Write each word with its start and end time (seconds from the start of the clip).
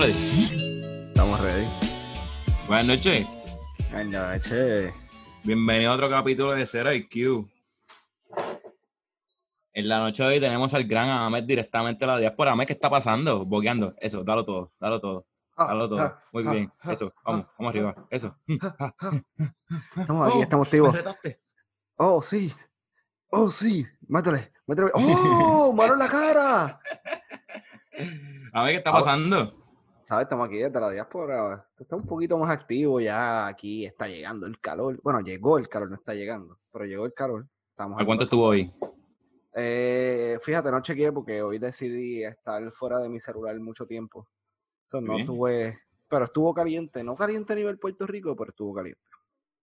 ¿Estamos 0.00 0.06
ready? 0.06 1.08
Estamos 1.08 1.40
ready. 1.40 1.66
Buenas 2.68 2.86
noches. 2.86 3.26
Buenas 3.90 4.36
noches. 4.44 4.94
Bienvenido 5.42 5.90
a 5.90 5.94
otro 5.96 6.08
capítulo 6.08 6.52
de 6.52 6.64
Zero 6.66 6.92
IQ. 6.94 7.48
En 9.72 9.88
la 9.88 9.98
noche 9.98 10.22
de 10.22 10.28
hoy 10.28 10.40
tenemos 10.40 10.72
al 10.74 10.84
gran 10.84 11.08
Ahmed 11.08 11.42
directamente 11.44 12.04
de 12.04 12.12
la 12.12 12.18
diáspora. 12.18 12.52
Ahmed, 12.52 12.66
¿qué 12.68 12.74
está 12.74 12.88
pasando? 12.88 13.44
Boqueando. 13.44 13.94
Eso, 13.98 14.22
dalo 14.22 14.44
todo, 14.44 14.72
dalo 14.78 15.00
todo. 15.00 15.26
Dalo 15.56 15.88
todo. 15.88 16.16
Muy 16.32 16.44
bien. 16.44 16.72
Eso, 16.84 17.12
vamos, 17.24 17.46
vamos 17.58 17.70
arriba. 17.70 18.06
Eso. 18.08 18.36
Estamos 18.46 20.28
aquí, 20.28 20.38
Oh, 20.38 20.42
estamos 20.42 20.72
¿Me 20.72 20.78
activos. 20.78 20.96
Oh, 21.96 22.22
sí. 22.22 22.54
Oh, 23.30 23.50
sí. 23.50 23.84
Mátale. 24.06 24.52
Mátale. 24.64 24.92
¡Oh! 24.94 25.72
¡Mano 25.72 25.94
en 25.94 25.98
la 25.98 26.08
cara! 26.08 26.80
Ahmed, 28.52 28.70
¿qué 28.70 28.76
está 28.76 28.90
Ah, 28.90 28.92
pasando? 28.92 29.67
¿Sabes? 30.08 30.22
Estamos 30.22 30.48
aquí 30.48 30.56
desde 30.56 30.80
la 30.80 30.88
diáspora. 30.90 31.68
Está 31.78 31.94
un 31.94 32.06
poquito 32.06 32.38
más 32.38 32.50
activo 32.50 32.98
ya. 32.98 33.46
Aquí 33.46 33.84
está 33.84 34.08
llegando 34.08 34.46
el 34.46 34.58
calor. 34.58 34.98
Bueno, 35.02 35.20
llegó 35.20 35.58
el 35.58 35.68
calor, 35.68 35.90
no 35.90 35.96
está 35.96 36.14
llegando. 36.14 36.58
Pero 36.72 36.86
llegó 36.86 37.04
el 37.04 37.12
calor. 37.12 37.46
Estamos 37.72 38.00
¿A 38.00 38.06
cuánto 38.06 38.24
estuvo 38.24 38.44
hoy? 38.44 38.72
Eh, 39.54 40.38
fíjate, 40.42 40.70
no 40.70 40.80
chequeé 40.80 41.12
porque 41.12 41.42
hoy 41.42 41.58
decidí 41.58 42.24
estar 42.24 42.72
fuera 42.72 43.00
de 43.00 43.10
mi 43.10 43.20
celular 43.20 43.60
mucho 43.60 43.86
tiempo. 43.86 44.26
So, 44.86 45.02
no 45.02 45.12
Bien. 45.16 45.26
tuve. 45.26 45.78
Pero 46.08 46.24
estuvo 46.24 46.54
caliente. 46.54 47.04
No 47.04 47.14
caliente 47.14 47.52
a 47.52 47.56
nivel 47.56 47.78
Puerto 47.78 48.06
Rico, 48.06 48.34
pero 48.34 48.48
estuvo 48.48 48.72
caliente. 48.72 49.02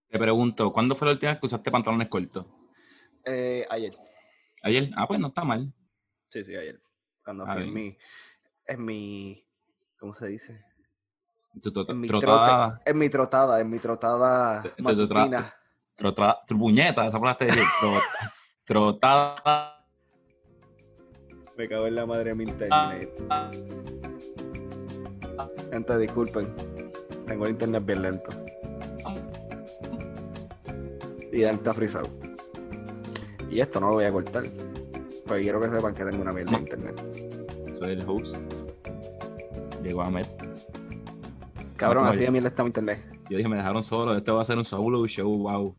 Te 0.09 0.19
pregunto, 0.19 0.71
¿cuándo 0.71 0.95
fue 0.95 1.07
la 1.07 1.13
última 1.13 1.31
vez 1.31 1.39
que 1.39 1.47
usaste 1.47 1.71
pantalones 1.71 2.07
cortos? 2.07 2.45
Eh, 3.25 3.65
ayer. 3.67 3.97
¿Ayer? 4.61 4.91
Ah, 4.95 5.07
pues 5.07 5.19
no 5.19 5.29
está 5.29 5.43
mal. 5.43 5.73
Sí, 6.29 6.43
sí, 6.43 6.55
ayer. 6.55 6.79
Cuando 7.23 7.45
Ah, 7.47 7.55
fui 7.55 7.63
en 7.63 7.73
mi, 7.73 7.97
en 8.67 8.85
mi, 8.85 9.44
¿cómo 10.05 10.13
se 10.13 10.27
dice? 10.27 10.63
Tu 11.63 11.71
En 11.87 11.99
mi 11.99 12.07
trotada, 12.07 12.75
trote, 12.75 12.91
en 12.91 12.97
mi 12.99 13.09
trotada, 13.09 13.59
en 13.59 13.69
mi 13.71 13.79
trotada 13.79 14.63
matutina. 14.77 15.55
trotada, 15.95 16.41
tu 16.47 16.59
puñeta, 16.59 17.07
esa 17.07 17.17
palabra 17.19 17.39
te 17.39 17.45
dije, 17.45 17.61
tro- 17.81 18.01
trotada. 18.65 19.83
Me 21.57 21.67
cago 21.67 21.87
en 21.87 21.95
la 21.95 22.05
madre 22.05 22.25
de 22.25 22.35
mi 22.35 22.43
internet. 22.43 23.09
Gente, 25.71 25.97
disculpen. 25.97 26.55
Tengo 27.25 27.45
el 27.45 27.51
internet 27.53 27.83
bien 27.83 28.01
lento. 28.03 28.29
Y 31.31 31.39
ya 31.39 31.49
está 31.49 31.73
frisado. 31.73 32.07
Y 33.49 33.59
esto 33.59 33.79
no 33.79 33.87
lo 33.87 33.93
voy 33.93 34.05
a 34.05 34.11
cortar. 34.11 34.43
Pues 35.25 35.41
quiero 35.41 35.59
que 35.59 35.69
sepan 35.71 35.95
que 35.95 36.05
tengo 36.05 36.21
una 36.21 36.31
mierda 36.31 36.51
de 36.51 36.57
internet. 36.59 37.75
Soy 37.79 37.93
el 37.93 38.03
host. 38.07 38.35
Llegó 39.85 40.01
Ahmed. 40.01 40.25
Cabrón, 41.77 42.07
así 42.07 42.21
de 42.21 42.31
mierda 42.31 42.49
está 42.49 42.63
mi 42.63 42.69
internet. 42.69 43.05
Yo 43.29 43.37
dije, 43.37 43.47
me 43.47 43.57
dejaron 43.57 43.83
solo, 43.83 44.15
este 44.17 44.31
va 44.31 44.41
a 44.41 44.45
ser 44.45 44.57
un 44.57 44.65
solo 44.65 45.05
show, 45.05 45.29
wow. 45.37 45.75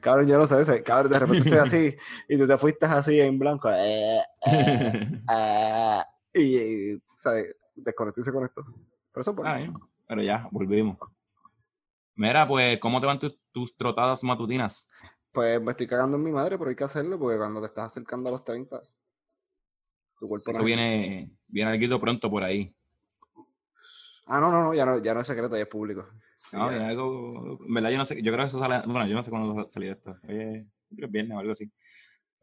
Cabrón, 0.00 0.28
yo 0.28 0.38
no 0.38 0.46
sé, 0.46 0.60
ese- 0.60 0.82
cabrón, 0.84 1.10
de 1.10 1.18
repente 1.18 1.48
estoy 1.48 1.58
así 1.58 1.96
y 2.28 2.38
tú 2.38 2.46
te 2.46 2.56
fuiste 2.56 2.86
así 2.86 3.18
en 3.18 3.36
blanco. 3.36 3.68
eh, 3.68 4.20
eh, 4.46 5.22
ah, 5.26 6.06
y, 6.32 6.56
y. 6.92 7.02
Desconectó 7.74 8.20
y 8.20 8.24
se 8.24 8.32
conectó. 8.32 8.62
Pero 9.12 9.22
eso 9.22 9.30
es 9.32 9.36
bueno. 9.36 9.50
Ah, 9.82 9.88
Pero 10.06 10.22
ya, 10.22 10.46
volvimos. 10.52 10.96
Mira, 12.14 12.46
pues, 12.46 12.78
¿cómo 12.78 13.00
te 13.00 13.06
van 13.06 13.18
tus, 13.18 13.40
tus 13.50 13.76
trotadas 13.76 14.22
matutinas? 14.22 14.88
Pues 15.32 15.60
me 15.60 15.72
estoy 15.72 15.88
cagando 15.88 16.16
en 16.16 16.22
mi 16.22 16.30
madre, 16.30 16.56
pero 16.58 16.70
hay 16.70 16.76
que 16.76 16.84
hacerlo 16.84 17.18
porque 17.18 17.38
cuando 17.38 17.60
te 17.60 17.66
estás 17.66 17.86
acercando 17.86 18.28
a 18.28 18.32
los 18.32 18.44
30, 18.44 18.80
tu 20.18 20.28
cuerpo 20.28 20.50
Eso 20.50 20.60
no 20.60 20.64
viene, 20.66 21.32
viene 21.48 21.70
algo 21.72 22.00
pronto 22.00 22.30
por 22.30 22.44
ahí. 22.44 22.72
Ah, 24.32 24.38
no, 24.38 24.52
no, 24.52 24.62
no, 24.62 24.72
ya 24.74 24.86
no, 24.86 24.98
ya 24.98 25.12
no 25.12 25.20
es 25.20 25.26
secreto, 25.26 25.56
ya 25.56 25.62
es 25.62 25.68
público. 25.68 26.06
No, 26.52 26.70
Ya. 26.70 26.76
en 26.92 27.74
verdad 27.74 27.90
yo 27.90 27.98
no 27.98 28.04
sé, 28.04 28.22
yo 28.22 28.32
creo 28.32 28.44
que 28.44 28.48
eso 28.48 28.60
sale, 28.60 28.80
bueno, 28.86 29.04
yo 29.08 29.14
no 29.16 29.22
sé 29.24 29.30
cuándo 29.30 29.54
va 29.56 29.62
a 29.62 29.68
salir 29.68 29.90
esto. 29.90 30.16
Oye, 30.28 30.68
creo 30.94 31.06
es 31.06 31.12
viernes 31.12 31.36
o 31.36 31.40
algo 31.40 31.52
así. 31.52 31.68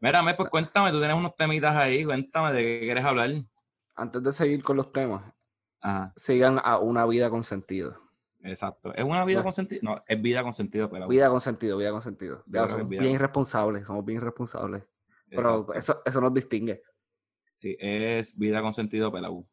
Mira, 0.00 0.22
pues 0.36 0.50
cuéntame, 0.50 0.90
tú 0.92 0.98
tienes 0.98 1.16
unos 1.16 1.34
temitas 1.34 1.74
ahí, 1.74 2.04
cuéntame 2.04 2.52
de 2.52 2.62
qué 2.62 2.80
quieres 2.80 3.04
hablar. 3.04 3.30
Antes 3.96 4.22
de 4.22 4.32
seguir 4.34 4.62
con 4.62 4.76
los 4.76 4.92
temas, 4.92 5.32
Ajá, 5.80 6.12
sigan 6.14 6.60
a 6.62 6.78
una 6.78 7.06
vida 7.06 7.30
con 7.30 7.42
sentido. 7.42 7.98
exacto. 8.42 8.94
¿Es 8.94 9.02
una 9.04 9.24
vida 9.24 9.38
No. 9.38 9.44
con 9.44 9.52
sentido? 9.54 9.80
No, 9.82 10.00
es 10.06 10.20
vida 10.22 10.42
con 10.42 10.52
sentido, 10.52 10.90
pero. 10.90 11.08
Vida 11.08 11.30
con 11.30 11.40
sentido, 11.40 11.78
vida 11.78 11.90
con 11.90 12.02
sentido. 12.02 12.44
Ya, 12.46 12.68
somos 12.68 12.88
bien 12.88 13.04
irresponsables, 13.06 13.86
somos 13.86 14.04
bien 14.04 14.18
irresponsables. 14.18 14.84
Pero 15.30 15.40
Exacto. 15.60 15.72
eso, 15.74 16.02
eso 16.04 16.20
nos 16.20 16.34
distingue. 16.34 16.82
Sí, 17.54 17.76
es 17.80 18.36
Vida 18.38 18.62
con 18.62 18.72
Sentido 18.72 19.10
Pelau. 19.10 19.44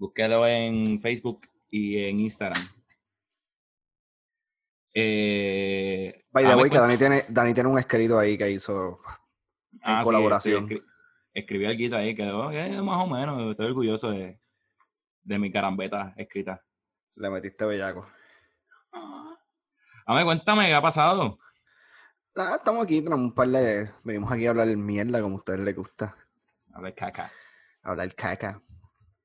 Búsquelo 0.00 0.46
en 0.46 0.98
Facebook 1.02 1.42
y 1.70 2.02
en 2.04 2.20
Instagram. 2.20 2.62
Eh, 4.94 6.24
By 6.30 6.44
the 6.46 6.56
way, 6.56 6.70
que 6.70 6.78
Dani 6.78 6.96
tiene, 6.96 7.24
Dani 7.28 7.52
tiene 7.52 7.68
un 7.68 7.78
escrito 7.78 8.18
ahí 8.18 8.38
que 8.38 8.50
hizo 8.50 8.96
Ah, 9.82 10.00
sí, 10.00 10.04
colaboración. 10.04 10.62
estoy 10.64 10.78
escri- 10.78 10.84
escribí 11.34 11.66
algo 11.66 11.96
ahí, 11.96 12.14
quedó 12.14 12.50
eh, 12.50 12.80
más 12.80 13.04
o 13.04 13.06
menos. 13.08 13.50
Estoy 13.50 13.66
orgulloso 13.66 14.10
de, 14.10 14.40
de 15.22 15.38
mi 15.38 15.52
carambeta 15.52 16.14
escrita. 16.16 16.64
Le 17.16 17.28
metiste 17.28 17.66
bellaco. 17.66 18.08
A 18.92 20.14
ver, 20.14 20.24
cuéntame, 20.24 20.66
¿qué 20.68 20.74
ha 20.74 20.80
pasado? 20.82 21.38
Nada, 22.34 22.56
estamos 22.56 22.84
aquí, 22.84 23.02
tenemos 23.02 23.20
un 23.20 23.34
par 23.34 23.48
de. 23.48 23.90
Venimos 24.02 24.32
aquí 24.32 24.46
a 24.46 24.50
hablar 24.50 24.66
mierda 24.78 25.20
como 25.20 25.34
a 25.36 25.38
ustedes 25.40 25.60
les 25.60 25.76
gusta. 25.76 26.16
Ver, 26.80 26.94
caca. 26.94 27.30
Hablar 27.82 28.14
caca. 28.14 28.62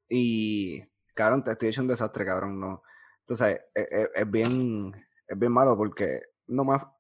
Y. 0.10 0.84
Cabrón, 1.14 1.44
te 1.44 1.52
estoy 1.52 1.70
hecho 1.70 1.82
un 1.82 1.88
desastre, 1.88 2.26
cabrón. 2.26 2.60
No. 2.60 2.82
Entonces, 3.22 3.60
es, 3.74 3.88
es- 3.90 4.10
es 4.16 4.32
bien. 4.32 4.94
Es 5.28 5.38
bien 5.40 5.52
malo 5.52 5.76
porque 5.78 6.22
no 6.48 6.64
me 6.66 6.76
ha. 6.76 6.92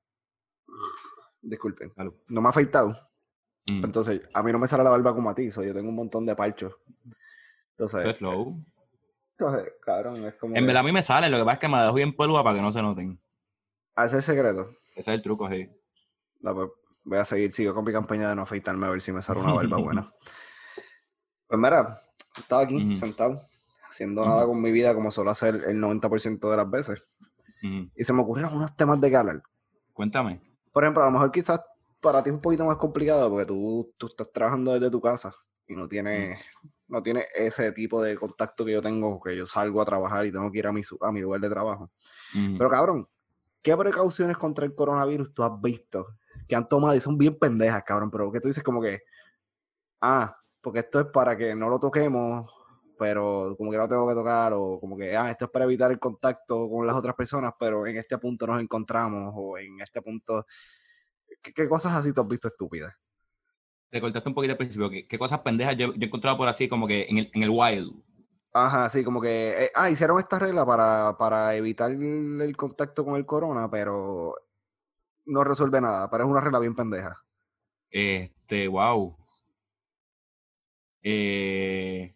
Disculpen. 1.41 1.93
No 2.27 2.41
me 2.41 2.47
ha 2.47 2.49
afeitado. 2.49 2.89
Mm, 3.67 3.75
pero 3.81 3.85
Entonces, 3.85 4.21
a 4.33 4.43
mí 4.43 4.51
no 4.51 4.59
me 4.59 4.67
sale 4.67 4.83
la 4.83 4.89
barba 4.89 5.13
como 5.13 5.29
a 5.29 5.35
ti. 5.35 5.51
so 5.51 5.63
yo 5.63 5.73
tengo 5.73 5.89
un 5.89 5.95
montón 5.95 6.25
de 6.25 6.35
parchos. 6.35 6.73
Entonces, 7.71 8.05
es 8.07 8.17
flow. 8.17 8.63
entonces, 9.37 9.73
cabrón, 9.81 10.25
es 10.25 10.33
como. 10.35 10.55
En 10.55 10.61
que- 10.63 10.67
verdad 10.67 10.79
a 10.81 10.83
mí 10.83 10.91
me 10.91 11.03
sale, 11.03 11.29
lo 11.29 11.37
que 11.37 11.43
pasa 11.43 11.53
es 11.55 11.59
que 11.59 11.67
me 11.67 11.77
la 11.77 11.83
dejo 11.83 11.95
bien 11.95 12.15
peluda 12.15 12.43
para 12.43 12.55
que 12.55 12.61
no 12.63 12.71
se 12.71 12.81
noten. 12.81 13.19
Ah, 13.95 14.05
ese 14.05 14.17
es 14.19 14.27
el 14.29 14.35
secreto. 14.35 14.69
Ese 14.95 15.11
es 15.11 15.15
el 15.15 15.21
truco, 15.21 15.49
sí. 15.49 15.69
No, 16.39 16.53
pues, 16.55 16.69
voy 17.03 17.17
a 17.17 17.25
seguir, 17.25 17.51
sigo 17.51 17.73
con 17.73 17.83
mi 17.85 17.91
campaña 17.91 18.29
de 18.29 18.35
no 18.35 18.41
afeitarme 18.43 18.87
a 18.87 18.89
ver 18.89 19.01
si 19.01 19.11
me 19.11 19.21
sale 19.21 19.39
una 19.41 19.53
barba 19.53 19.77
buena. 19.77 20.13
Pues 21.47 21.59
mira, 21.59 22.01
estaba 22.37 22.63
aquí 22.63 22.97
sentado, 22.97 23.41
haciendo 23.89 24.25
nada 24.25 24.45
con 24.45 24.61
mi 24.61 24.71
vida 24.71 24.93
como 24.93 25.11
suelo 25.11 25.31
hacer 25.31 25.55
el 25.67 25.81
90% 25.81 26.49
de 26.49 26.57
las 26.57 26.69
veces. 26.69 27.01
Y 27.95 28.03
se 28.03 28.13
me 28.13 28.21
ocurrieron 28.21 28.53
unos 28.53 28.75
temas 28.75 29.01
de 29.01 29.09
que 29.09 29.15
hablar. 29.15 29.41
Cuéntame. 29.91 30.39
Por 30.71 30.83
ejemplo, 30.83 31.01
a 31.01 31.07
lo 31.07 31.11
mejor 31.13 31.31
quizás 31.31 31.61
para 31.99 32.21
ti 32.21 32.29
es 32.29 32.35
un 32.35 32.41
poquito 32.41 32.63
más 32.65 32.77
complicado 32.77 33.29
porque 33.29 33.45
tú, 33.47 33.91
tú 33.97 34.07
estás 34.07 34.31
trabajando 34.31 34.73
desde 34.73 34.91
tu 34.91 35.01
casa 35.01 35.33
y 35.67 35.75
no 35.75 35.87
tienes, 35.87 36.39
no 36.87 37.01
tienes 37.01 37.25
ese 37.33 37.71
tipo 37.71 38.01
de 38.01 38.15
contacto 38.15 38.63
que 38.63 38.73
yo 38.73 38.81
tengo, 38.81 39.19
que 39.19 39.35
yo 39.35 39.47
salgo 39.47 39.81
a 39.81 39.85
trabajar 39.85 40.25
y 40.25 40.31
tengo 40.31 40.51
que 40.51 40.59
ir 40.59 40.67
a 40.67 40.71
mi, 40.71 40.81
a 41.01 41.11
mi 41.11 41.21
lugar 41.21 41.41
de 41.41 41.49
trabajo. 41.49 41.89
Pero 42.31 42.69
cabrón, 42.69 43.07
¿qué 43.63 43.75
precauciones 43.75 44.37
contra 44.37 44.65
el 44.65 44.75
coronavirus 44.75 45.33
tú 45.33 45.43
has 45.43 45.59
visto 45.59 46.07
que 46.47 46.55
han 46.55 46.69
tomado 46.69 46.95
y 46.95 46.99
son 46.99 47.17
bien 47.17 47.39
pendejas, 47.39 47.83
cabrón? 47.83 48.11
Pero 48.11 48.31
que 48.31 48.39
tú 48.39 48.47
dices 48.49 48.63
como 48.63 48.81
que, 48.81 49.01
ah, 50.01 50.37
porque 50.65 50.79
esto 50.79 50.99
es 50.99 51.05
para 51.13 51.37
que 51.37 51.53
no 51.53 51.69
lo 51.69 51.79
toquemos, 51.79 52.51
pero 52.97 53.55
como 53.55 53.69
que 53.69 53.77
no 53.77 53.87
tengo 53.87 54.07
que 54.07 54.15
tocar, 54.15 54.51
o 54.53 54.79
como 54.79 54.97
que, 54.97 55.15
ah, 55.15 55.29
esto 55.29 55.45
es 55.45 55.51
para 55.51 55.65
evitar 55.65 55.91
el 55.91 55.99
contacto 55.99 56.67
con 56.67 56.87
las 56.87 56.95
otras 56.95 57.13
personas, 57.13 57.53
pero 57.59 57.85
en 57.85 57.97
este 57.97 58.17
punto 58.17 58.47
nos 58.47 58.59
encontramos, 58.59 59.31
o 59.37 59.59
en 59.59 59.79
este 59.79 60.01
punto, 60.01 60.47
¿qué, 61.43 61.53
qué 61.53 61.69
cosas 61.69 61.93
así 61.93 62.11
tú 62.11 62.21
has 62.21 62.27
visto 62.27 62.47
estúpidas? 62.47 62.91
Te 63.91 64.01
cortaste 64.01 64.27
un 64.27 64.33
poquito 64.33 64.53
al 64.53 64.57
principio. 64.57 64.89
¿Qué, 64.89 65.07
qué 65.07 65.19
cosas 65.19 65.39
pendejas 65.41 65.77
yo, 65.77 65.93
yo 65.93 66.01
he 66.01 66.05
encontrado 66.05 66.35
por 66.35 66.47
así 66.47 66.67
como 66.67 66.87
que 66.87 67.05
en 67.07 67.19
el, 67.19 67.31
en 67.31 67.43
el 67.43 67.51
wild? 67.51 67.93
Ajá, 68.51 68.89
sí, 68.89 69.03
como 69.03 69.21
que, 69.21 69.65
eh, 69.65 69.71
ah, 69.75 69.91
hicieron 69.91 70.17
esta 70.17 70.39
regla 70.39 70.65
para, 70.65 71.15
para 71.15 71.55
evitar 71.55 71.91
el, 71.91 72.41
el 72.41 72.57
contacto 72.57 73.05
con 73.05 73.17
el 73.17 73.25
corona, 73.27 73.69
pero 73.69 74.33
no 75.25 75.43
resuelve 75.43 75.79
nada, 75.79 76.09
pero 76.09 76.23
es 76.23 76.29
una 76.31 76.41
regla 76.41 76.57
bien 76.57 76.73
pendeja. 76.73 77.21
Este, 77.91 78.67
wow. 78.67 79.15
Eh, 81.07 82.15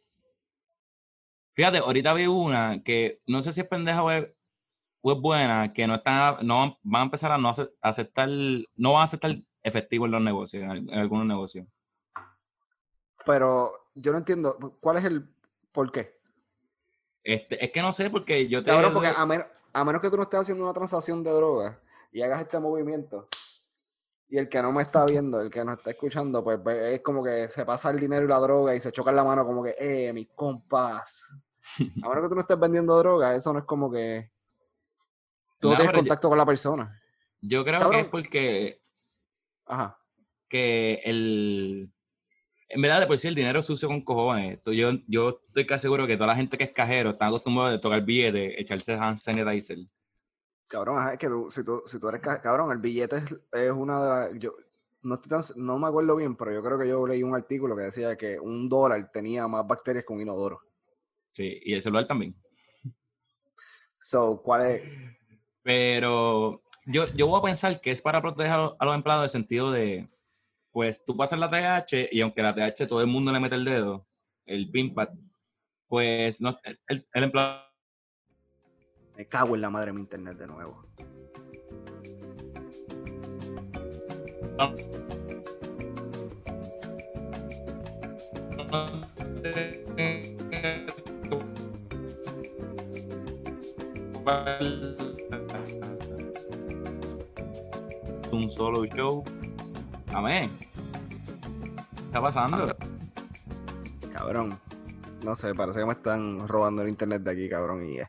fíjate, 1.53 1.77
ahorita 1.77 2.11
vi 2.15 2.25
una 2.25 2.81
que 2.83 3.21
no 3.27 3.43
sé 3.43 3.51
si 3.51 3.61
es 3.61 3.67
pendeja 3.67 4.03
o 4.03 4.09
es, 4.09 4.33
o 5.01 5.11
es 5.11 5.19
buena, 5.19 5.71
que 5.73 5.85
no 5.85 5.93
están, 5.95 6.37
no 6.45 6.77
van- 6.83 7.01
a 7.01 7.03
empezar 7.03 7.31
a 7.31 7.37
no 7.37 7.49
ace- 7.49 7.69
aceptar, 7.81 8.27
no 8.29 8.93
van 8.93 9.01
a 9.01 9.03
aceptar 9.03 9.35
efectivo 9.61 10.05
en 10.07 10.11
los 10.11 10.21
negocios, 10.21 10.63
en, 10.63 10.71
al- 10.71 10.77
en 10.89 10.93
algunos 10.99 11.27
negocios. 11.27 11.67
Pero 13.27 13.73
yo 13.93 14.11
no 14.11 14.17
entiendo, 14.17 14.57
¿cuál 14.79 14.97
es 14.97 15.05
el 15.05 15.29
por 15.71 15.91
qué? 15.91 16.17
Este, 17.23 17.63
es 17.63 17.71
que 17.71 17.81
no 17.83 17.91
sé, 17.91 18.09
porque 18.09 18.47
yo 18.47 18.63
te. 18.63 18.71
Cabrón, 18.71 18.93
porque 18.93 19.09
a, 19.15 19.25
men- 19.27 19.45
a 19.71 19.83
menos 19.85 20.01
que 20.01 20.09
tú 20.09 20.17
no 20.17 20.23
estés 20.23 20.39
haciendo 20.39 20.63
una 20.63 20.73
transacción 20.73 21.23
de 21.23 21.29
droga 21.31 21.79
y 22.11 22.23
hagas 22.23 22.41
este 22.41 22.57
movimiento, 22.57 23.27
y 24.29 24.37
el 24.37 24.47
que 24.47 24.61
no 24.61 24.71
me 24.71 24.83
está 24.83 25.05
viendo, 25.05 25.41
el 25.41 25.49
que 25.49 25.63
no 25.65 25.73
está 25.73 25.89
escuchando, 25.91 26.43
pues 26.43 26.63
ve- 26.63 26.95
es 26.95 27.01
como 27.01 27.23
que 27.23 27.49
se 27.49 27.65
pasa 27.65 27.89
el 27.89 27.99
dinero 27.99 28.25
y 28.25 28.27
la 28.27 28.37
droga 28.39 28.75
y 28.75 28.79
se 28.81 28.91
chocan 28.91 29.15
la 29.15 29.23
mano 29.23 29.45
como 29.45 29.63
que, 29.63 29.75
eh, 29.79 30.13
mis 30.13 30.29
compas. 30.35 31.33
Ahora 32.03 32.21
que 32.21 32.29
tú 32.29 32.35
no 32.35 32.41
estés 32.41 32.59
vendiendo 32.59 32.97
droga, 32.97 33.35
eso 33.35 33.51
no 33.53 33.59
es 33.59 33.65
como 33.65 33.91
que 33.91 34.31
tú 35.59 35.69
no, 35.69 35.75
tienes 35.75 35.93
yo- 35.93 35.99
contacto 35.99 36.29
con 36.29 36.37
la 36.37 36.45
persona. 36.45 37.01
Yo 37.41 37.63
creo 37.63 37.89
que 37.89 37.99
es 38.01 38.07
porque 38.07 38.81
Ajá. 39.65 39.97
que 40.49 41.01
el... 41.05 41.89
En 42.71 42.81
verdad, 42.83 42.99
de 42.99 43.07
por 43.07 43.17
sí 43.17 43.27
el 43.27 43.33
dinero 43.33 43.61
es 43.61 43.65
sucio 43.65 43.87
con 43.87 44.01
cojones. 44.01 44.59
Yo, 44.65 44.91
yo 45.07 45.41
estoy 45.47 45.65
casi 45.65 45.83
seguro 45.83 46.05
que 46.05 46.17
toda 46.17 46.27
la 46.27 46.35
gente 46.35 46.55
que 46.57 46.65
es 46.65 46.71
cajero 46.71 47.11
está 47.11 47.25
acostumbrada 47.27 47.73
a 47.75 47.81
tocar 47.81 48.01
billetes, 48.03 48.53
echarse 48.59 48.93
hand 48.93 49.17
sanitizer. 49.17 49.79
Cabrón, 50.69 50.99
ajá, 50.99 51.13
es 51.13 51.19
que 51.19 51.27
tú, 51.27 51.49
si, 51.49 51.63
tú, 51.65 51.81
si 51.87 51.99
tú 51.99 52.07
eres 52.09 52.21
ca- 52.21 52.41
cabrón, 52.41 52.71
el 52.71 52.77
billete 52.77 53.17
es, 53.17 53.23
es 53.51 53.71
una 53.71 54.01
de 54.01 54.09
las. 54.09 54.39
Yo 54.39 54.55
no, 55.01 55.15
estoy 55.15 55.29
tan, 55.29 55.41
no 55.55 55.79
me 55.79 55.87
acuerdo 55.87 56.15
bien, 56.15 56.35
pero 56.35 56.53
yo 56.53 56.61
creo 56.61 56.77
que 56.77 56.87
yo 56.87 57.07
leí 57.07 57.23
un 57.23 57.33
artículo 57.35 57.75
que 57.75 57.81
decía 57.83 58.15
que 58.15 58.39
un 58.39 58.69
dólar 58.69 59.09
tenía 59.11 59.47
más 59.47 59.65
bacterias 59.65 60.05
que 60.05 60.13
un 60.13 60.21
inodoro. 60.21 60.61
Sí, 61.33 61.59
y 61.63 61.73
el 61.73 61.81
celular 61.81 62.05
también. 62.07 62.35
So, 63.99 64.41
¿cuál 64.43 64.65
es? 64.67 64.81
Pero 65.63 66.61
yo, 66.85 67.11
yo 67.15 67.27
voy 67.27 67.39
a 67.39 67.43
pensar 67.43 67.81
que 67.81 67.91
es 67.91 68.01
para 68.01 68.21
proteger 68.21 68.51
a 68.53 68.57
los, 68.57 68.75
a 68.79 68.85
los 68.85 68.95
empleados 68.95 69.21
en 69.21 69.25
el 69.25 69.29
sentido 69.29 69.71
de, 69.71 70.07
pues 70.71 71.03
tú 71.03 71.17
pasas 71.17 71.39
la 71.39 71.49
TH 71.49 72.09
y 72.11 72.21
aunque 72.21 72.43
la 72.43 72.53
TH 72.53 72.87
todo 72.87 73.01
el 73.01 73.07
mundo 73.07 73.31
le 73.31 73.39
mete 73.39 73.55
el 73.55 73.65
dedo, 73.65 74.07
el 74.45 74.69
PINPAD, 74.69 75.09
pues 75.87 76.39
no, 76.41 76.57
el, 76.87 77.07
el 77.13 77.23
empleado 77.23 77.68
Me 79.19 79.25
cago 79.25 79.53
en 79.53 79.59
la 79.59 79.69
madre 79.69 79.87
de 79.87 79.93
mi 79.95 79.99
internet 79.99 80.37
de 80.37 80.47
nuevo. 80.47 80.81
Es 98.23 98.31
un 98.31 98.49
solo 98.49 98.85
show. 98.85 99.21
Amén. 100.13 100.49
¿Qué 101.93 102.03
está 102.05 102.21
pasando? 102.21 102.73
Cabrón. 104.13 104.57
No 105.25 105.35
sé, 105.35 105.53
parece 105.53 105.79
que 105.79 105.85
me 105.85 105.91
están 105.91 106.47
robando 106.47 106.83
el 106.83 106.87
internet 106.87 107.21
de 107.21 107.31
aquí, 107.31 107.49
cabrón. 107.49 107.85
Y, 107.85 107.99
eh, 107.99 108.07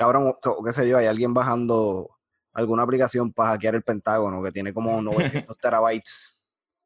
cabrón, 0.00 0.34
o- 0.44 0.64
qué 0.64 0.72
sé 0.72 0.88
yo, 0.88 0.96
hay 0.96 1.04
alguien 1.06 1.34
bajando 1.34 2.16
alguna 2.54 2.82
aplicación 2.84 3.32
para 3.32 3.50
hackear 3.50 3.74
el 3.74 3.82
Pentágono 3.82 4.42
que 4.42 4.50
tiene 4.50 4.72
como 4.72 5.00
900 5.46 5.58
terabytes. 5.58 6.38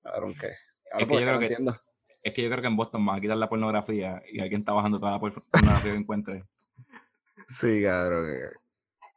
Cabrón, 0.02 0.34
¿qué? 0.38 0.50
Cabrón, 0.90 1.08
que 1.08 1.14
yo 1.14 1.20
creo 1.20 1.38
que- 1.38 1.46
entiendo. 1.46 1.80
Es 2.22 2.32
que 2.34 2.42
yo 2.42 2.48
creo 2.50 2.60
que 2.62 2.66
en 2.68 2.76
Boston 2.76 3.04
van 3.06 3.18
a 3.18 3.20
quitar 3.20 3.36
la 3.36 3.48
pornografía 3.48 4.22
y 4.32 4.40
alguien 4.40 4.62
está 4.62 4.72
bajando 4.72 4.98
toda 4.98 5.12
la 5.12 5.20
por- 5.20 5.42
pornografía 5.50 5.92
que 5.92 5.98
encuentre. 5.98 6.44
Sí, 7.48 7.82
cabrón. 7.82 8.30
eh. 8.30 8.50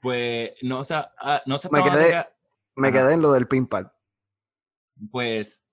Pues 0.01 0.51
no, 0.61 0.79
o 0.81 0.83
sea, 0.83 1.11
ah, 1.19 1.41
no 1.45 1.57
se 1.57 1.69
Me 1.71 1.81
quedé- 1.81 2.27
Me 2.75 2.91
quedé 2.91 3.13
en 3.13 3.21
lo 3.21 3.31
del 3.31 3.47
pinpad. 3.47 3.87
Pues 5.11 5.63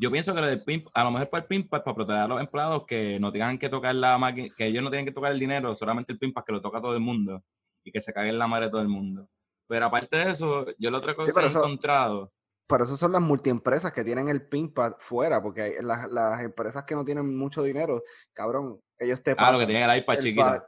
yo 0.00 0.10
pienso 0.12 0.32
que 0.34 0.40
lo 0.40 0.46
del 0.46 0.62
PIN, 0.62 0.84
a 0.94 1.02
lo 1.04 1.10
mejor 1.10 1.28
para 1.28 1.42
el 1.42 1.48
PINPAD, 1.48 1.82
para 1.82 1.94
proteger 1.94 2.22
a 2.22 2.28
los 2.28 2.40
empleados 2.40 2.84
que 2.86 3.18
no 3.18 3.32
tengan 3.32 3.58
que 3.58 3.68
tocar 3.68 3.94
la 3.94 4.16
máquina, 4.16 4.54
que 4.56 4.66
ellos 4.66 4.82
no 4.82 4.90
tienen 4.90 5.06
que 5.06 5.12
tocar 5.12 5.32
el 5.32 5.40
dinero, 5.40 5.74
solamente 5.74 6.12
el 6.12 6.18
PINPAD 6.18 6.44
que 6.44 6.52
lo 6.52 6.60
toca 6.62 6.80
todo 6.80 6.94
el 6.94 7.00
mundo 7.00 7.42
y 7.82 7.90
que 7.90 8.00
se 8.00 8.12
cague 8.12 8.28
en 8.28 8.38
la 8.38 8.46
madre 8.46 8.66
de 8.66 8.70
todo 8.70 8.82
el 8.82 8.88
mundo. 8.88 9.28
Pero 9.66 9.86
aparte 9.86 10.16
de 10.16 10.30
eso, 10.30 10.66
yo 10.78 10.90
la 10.90 10.98
otra 10.98 11.14
cosa 11.16 11.40
que 11.40 11.46
he 11.46 11.48
eso- 11.48 11.58
encontrado, 11.58 12.32
Pero 12.68 12.84
eso 12.84 12.96
son 12.96 13.12
las 13.12 13.22
multiempresas 13.22 13.92
que 13.92 14.04
tienen 14.04 14.28
el 14.28 14.46
pinpad 14.46 14.92
fuera, 14.98 15.42
porque 15.42 15.78
las, 15.80 16.08
las 16.10 16.42
empresas 16.42 16.84
que 16.84 16.94
no 16.94 17.04
tienen 17.04 17.36
mucho 17.36 17.62
dinero, 17.62 18.02
cabrón, 18.32 18.80
ellos 18.98 19.22
te 19.22 19.32
ah, 19.32 19.36
pasan. 19.36 19.52
lo 19.54 19.58
que 19.60 19.66
tienen 19.66 19.88
el 19.90 19.98
iPad 19.98 20.14
el 20.16 20.22
chiquito. 20.22 20.44
pad- 20.44 20.62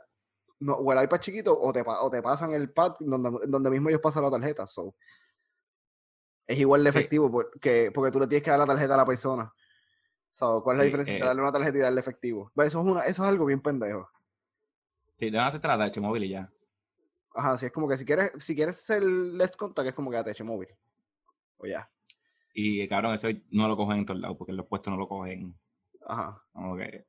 no, 0.60 0.74
o 0.74 0.92
el 0.92 1.04
iPad 1.04 1.20
chiquito, 1.20 1.58
o 1.58 1.72
te, 1.72 1.82
o 1.86 2.10
te 2.10 2.20
pasan 2.20 2.52
el 2.52 2.70
pad 2.72 2.92
donde, 3.00 3.46
donde 3.46 3.70
mismo 3.70 3.88
ellos 3.88 4.00
pasan 4.02 4.22
la 4.24 4.30
tarjeta. 4.30 4.66
So. 4.66 4.94
Es 6.50 6.58
igual 6.58 6.82
de 6.82 6.90
Sí. 6.90 6.98
efectivo 6.98 7.30
porque, 7.30 7.92
porque 7.94 8.10
tú 8.10 8.18
le 8.18 8.26
tienes 8.26 8.42
que 8.42 8.50
dar 8.50 8.58
la 8.58 8.66
tarjeta 8.66 8.94
a 8.94 8.96
la 8.96 9.06
persona. 9.06 9.54
So, 10.32 10.62
¿Cuál 10.64 10.74
es 10.74 10.78
la 10.78 10.82
Sí, 10.82 10.86
diferencia 10.88 11.12
entre 11.14 11.24
eh. 11.24 11.28
darle 11.28 11.42
una 11.42 11.52
tarjeta 11.52 11.78
y 11.78 11.80
darle 11.80 12.00
efectivo? 12.00 12.50
Eso 12.56 12.66
es, 12.66 12.74
una, 12.74 13.00
eso 13.02 13.22
es 13.22 13.28
algo 13.28 13.44
bien 13.46 13.60
pendejo. 13.60 14.08
Sí, 15.16 15.26
deben 15.26 15.40
hacerte 15.42 15.68
la 15.68 15.78
TH 15.90 16.00
móvil 16.00 16.24
y 16.24 16.30
ya. 16.30 16.50
Ajá, 17.36 17.56
si 17.56 17.66
es 17.66 17.72
como 17.72 17.86
que 17.88 17.96
si 17.96 18.04
quieres, 18.04 18.32
si 18.40 18.56
quieres 18.56 18.78
ser 18.78 19.00
Let's 19.02 19.56
Contact, 19.56 19.88
es 19.90 19.94
como 19.94 20.10
que 20.10 20.18
eche 20.18 20.42
móvil. 20.42 20.68
O 21.58 21.66
ya. 21.66 21.88
Y 22.52 22.88
cabrón, 22.88 23.14
eso 23.14 23.28
no 23.50 23.68
lo 23.68 23.76
cogen 23.76 23.98
en 23.98 24.06
todos 24.06 24.18
lados, 24.20 24.36
porque 24.36 24.50
en 24.50 24.56
los 24.56 24.66
puestos 24.66 24.90
no 24.90 24.96
lo 24.98 25.06
cogen. 25.06 25.54
Ajá. 26.04 26.42
como 26.52 26.76
que- 26.76 27.06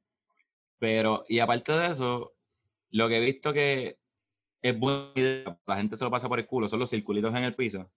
Pero, 0.78 1.26
y 1.28 1.40
aparte 1.40 1.72
de 1.72 1.88
eso, 1.88 2.34
lo 2.92 3.08
que 3.08 3.18
he 3.18 3.22
visto 3.22 3.52
que 3.54 3.98
es 4.62 4.80
buena 4.80 5.12
idea, 5.16 5.58
la 5.66 5.78
gente 5.78 5.98
se 5.98 6.04
lo 6.04 6.12
pasa 6.12 6.30
por 6.30 6.38
el 6.38 6.46
culo, 6.46 6.70
son 6.70 6.80
los 6.80 6.90
circulitos 6.92 7.32
en 7.34 7.44
el 7.44 7.56
piso. 7.56 7.90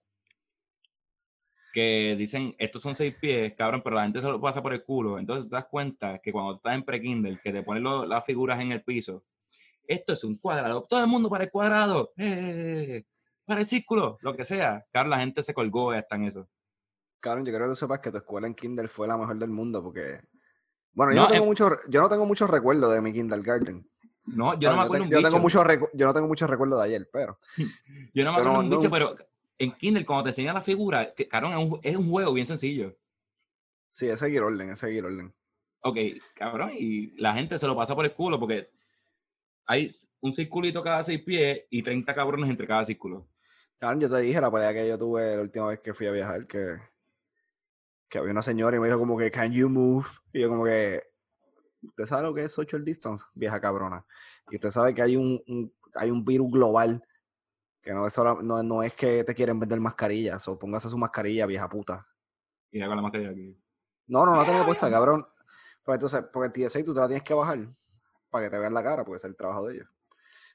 Que 1.74 2.14
dicen, 2.16 2.54
estos 2.58 2.80
son 2.82 2.94
seis 2.94 3.14
pies, 3.20 3.52
cabrón, 3.58 3.82
pero 3.82 3.96
la 3.96 4.04
gente 4.04 4.20
se 4.20 4.28
lo 4.28 4.40
pasa 4.40 4.62
por 4.62 4.72
el 4.72 4.84
culo. 4.84 5.18
Entonces 5.18 5.50
te 5.50 5.56
das 5.56 5.64
cuenta 5.66 6.20
que 6.20 6.30
cuando 6.32 6.54
estás 6.54 6.72
en 6.76 6.84
pre-Kindle, 6.84 7.40
que 7.42 7.52
te 7.52 7.64
ponen 7.64 7.82
lo- 7.82 8.06
las 8.06 8.24
figuras 8.24 8.60
en 8.60 8.70
el 8.70 8.82
piso, 8.84 9.24
esto 9.86 10.12
es 10.12 10.22
un 10.22 10.36
cuadrado, 10.36 10.84
todo 10.88 11.00
el 11.00 11.08
mundo 11.08 11.28
para 11.28 11.44
el 11.44 11.50
cuadrado, 11.50 12.12
¡eh! 12.16 13.04
para 13.44 13.60
el 13.60 13.66
círculo, 13.66 14.18
lo 14.22 14.34
que 14.36 14.44
sea. 14.44 14.86
Claro, 14.92 15.08
la 15.08 15.18
gente 15.18 15.42
se 15.42 15.52
colgó 15.52 15.90
hasta 15.90 16.14
en 16.14 16.24
eso. 16.24 16.48
Cabrón, 17.20 17.44
yo 17.44 17.52
creo 17.52 17.66
que 17.66 17.70
tú 17.70 17.76
sepas 17.76 17.98
que 17.98 18.10
tu 18.12 18.18
escuela 18.18 18.46
en 18.46 18.54
Kindle 18.54 18.86
fue 18.88 19.08
la 19.08 19.16
mejor 19.18 19.36
del 19.38 19.50
mundo 19.50 19.82
porque... 19.82 20.20
Bueno, 20.92 21.12
yo 21.12 21.20
no, 21.22 21.26
No, 21.26 21.32
tengo 21.32 21.44
eh, 21.44 21.48
mucho, 21.48 21.70
yo 21.88 22.00
no 22.00 22.08
tengo 22.08 22.24
muchos 22.24 22.48
recuerdos 22.48 22.94
de 22.94 23.00
mi 23.00 23.12
kindergarten. 23.12 23.84
No, 24.26 24.58
yo 24.58 24.70
no 24.70 24.76
me 24.76 24.82
acuerdo 24.84 25.02
te- 25.04 25.08
un 25.08 25.10
yo 25.10 25.18
bicho. 25.18 25.28
tengo 25.28 25.42
muchos 25.42 25.64
recu- 25.64 25.90
yo 25.92 26.06
no 26.06 26.14
tengo 26.14 26.28
muchos 26.28 26.48
recuerdos 26.48 26.78
de 26.80 26.84
ayer, 26.86 27.08
pero... 27.12 27.38
Yo 28.14 28.24
no 28.24 28.30
me 28.32 28.38
Pero 28.38 28.50
acuerdo 28.50 28.58
un 28.60 28.70
no- 28.70 28.76
bicho, 28.78 28.90
pero 28.90 29.16
en 29.58 29.72
Kindle, 29.72 30.04
cuando 30.06 30.24
te 30.24 30.30
enseñan 30.30 30.54
la 30.54 30.62
figura, 30.62 31.14
que, 31.14 31.28
cabrón, 31.28 31.52
es 31.52 31.58
un, 31.58 31.80
es 31.82 31.96
un 31.96 32.10
juego 32.10 32.32
bien 32.32 32.46
sencillo. 32.46 32.96
Sí, 33.90 34.08
es 34.08 34.18
seguir 34.18 34.42
orden, 34.42 34.70
es 34.70 34.78
seguir 34.80 35.04
orden. 35.04 35.34
Ok, 35.80 35.98
cabrón, 36.34 36.72
y 36.76 37.10
la 37.20 37.34
gente 37.34 37.58
se 37.58 37.66
lo 37.66 37.76
pasa 37.76 37.94
por 37.94 38.04
el 38.04 38.14
culo 38.14 38.40
porque 38.40 38.70
hay 39.66 39.90
un 40.20 40.32
circulito 40.32 40.82
cada 40.82 41.02
seis 41.02 41.22
pies 41.22 41.62
y 41.70 41.82
30 41.82 42.14
cabrones 42.14 42.50
entre 42.50 42.66
cada 42.66 42.84
círculo. 42.84 43.28
Cabrón, 43.78 44.00
yo 44.00 44.10
te 44.10 44.20
dije 44.20 44.40
la 44.40 44.50
pelea 44.50 44.72
que 44.72 44.88
yo 44.88 44.98
tuve 44.98 45.36
la 45.36 45.42
última 45.42 45.68
vez 45.68 45.80
que 45.80 45.94
fui 45.94 46.06
a 46.06 46.12
viajar, 46.12 46.46
que, 46.46 46.78
que 48.08 48.18
había 48.18 48.32
una 48.32 48.42
señora 48.42 48.76
y 48.76 48.80
me 48.80 48.86
dijo 48.86 48.98
como 48.98 49.16
que, 49.18 49.30
can 49.30 49.52
you 49.52 49.68
move? 49.68 50.06
Y 50.32 50.40
yo 50.40 50.48
como 50.48 50.64
que, 50.64 51.02
¿usted 51.82 52.04
sabe 52.06 52.22
lo 52.24 52.34
que 52.34 52.44
es 52.44 52.52
social 52.52 52.84
distance? 52.84 53.24
Vieja 53.34 53.60
cabrona. 53.60 54.04
Y 54.50 54.56
usted 54.56 54.70
sabe 54.70 54.94
que 54.94 55.02
hay 55.02 55.16
un, 55.16 55.42
un- 55.46 55.74
hay 55.94 56.10
un 56.10 56.24
virus 56.24 56.50
global 56.50 57.02
que 57.84 57.92
no 57.92 58.06
es, 58.06 58.12
sola- 58.12 58.38
no, 58.42 58.62
no 58.62 58.82
es 58.82 58.94
que 58.94 59.22
te 59.24 59.34
quieren 59.34 59.60
vender 59.60 59.78
mascarillas, 59.78 60.48
o 60.48 60.58
póngase 60.58 60.88
su 60.88 60.96
mascarilla, 60.98 61.46
vieja 61.46 61.68
puta. 61.68 62.04
Y 62.72 62.80
con 62.80 62.96
la 62.96 63.02
mascarilla 63.02 63.30
aquí. 63.30 63.56
No, 64.06 64.24
no, 64.24 64.32
no 64.32 64.38
la 64.40 64.46
tenía 64.46 64.64
puesta, 64.64 64.90
cabrón. 64.90 65.26
Pues 65.84 65.96
entonces, 65.96 66.24
porque 66.32 66.62
el 66.62 66.68
TSA 66.68 66.82
tú 66.82 66.94
te 66.94 67.00
la 67.00 67.06
tienes 67.06 67.22
que 67.22 67.34
bajar 67.34 67.58
para 68.30 68.44
que 68.46 68.50
te 68.50 68.58
vean 68.58 68.72
la 68.74 68.82
cara, 68.82 69.04
porque 69.04 69.18
es 69.18 69.24
el 69.24 69.36
trabajo 69.36 69.66
de 69.66 69.74
ellos. 69.76 69.88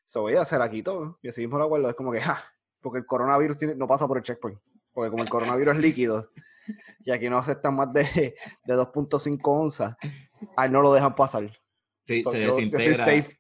So, 0.06 0.28
ella 0.28 0.44
se 0.44 0.58
la 0.58 0.70
quitó 0.70 1.20
y 1.22 1.30
así 1.30 1.42
mismo 1.42 1.60
la 1.60 1.66
guardo. 1.66 1.88
Es 1.88 1.96
como 1.96 2.12
que, 2.12 2.20
ja, 2.20 2.44
porque 2.82 2.98
el 3.00 3.06
coronavirus 3.06 3.58
tiene- 3.60 3.76
no 3.76 3.88
pasa 3.88 4.08
por 4.08 4.18
el 4.18 4.24
checkpoint. 4.24 4.60
Porque 4.92 5.12
como 5.12 5.22
el 5.24 5.30
coronavirus 5.30 5.76
es 5.76 5.82
líquido 5.82 6.32
y 7.06 7.12
aquí 7.12 7.30
no 7.30 7.38
aceptan 7.38 7.76
más 7.76 7.94
de, 7.94 8.36
de 8.66 8.76
2.5 8.76 9.40
onzas, 9.44 9.96
a 10.58 10.66
él 10.66 10.72
no 10.72 10.82
lo 10.82 10.92
dejan 10.94 11.16
pasar. 11.16 11.50
Sí, 12.06 12.24
So, 12.24 12.32
se 12.32 12.40
yo- 12.42 12.48
yo 12.48 12.60
estoy 12.60 12.70
desintegra. 12.72 13.06
safe 13.06 13.40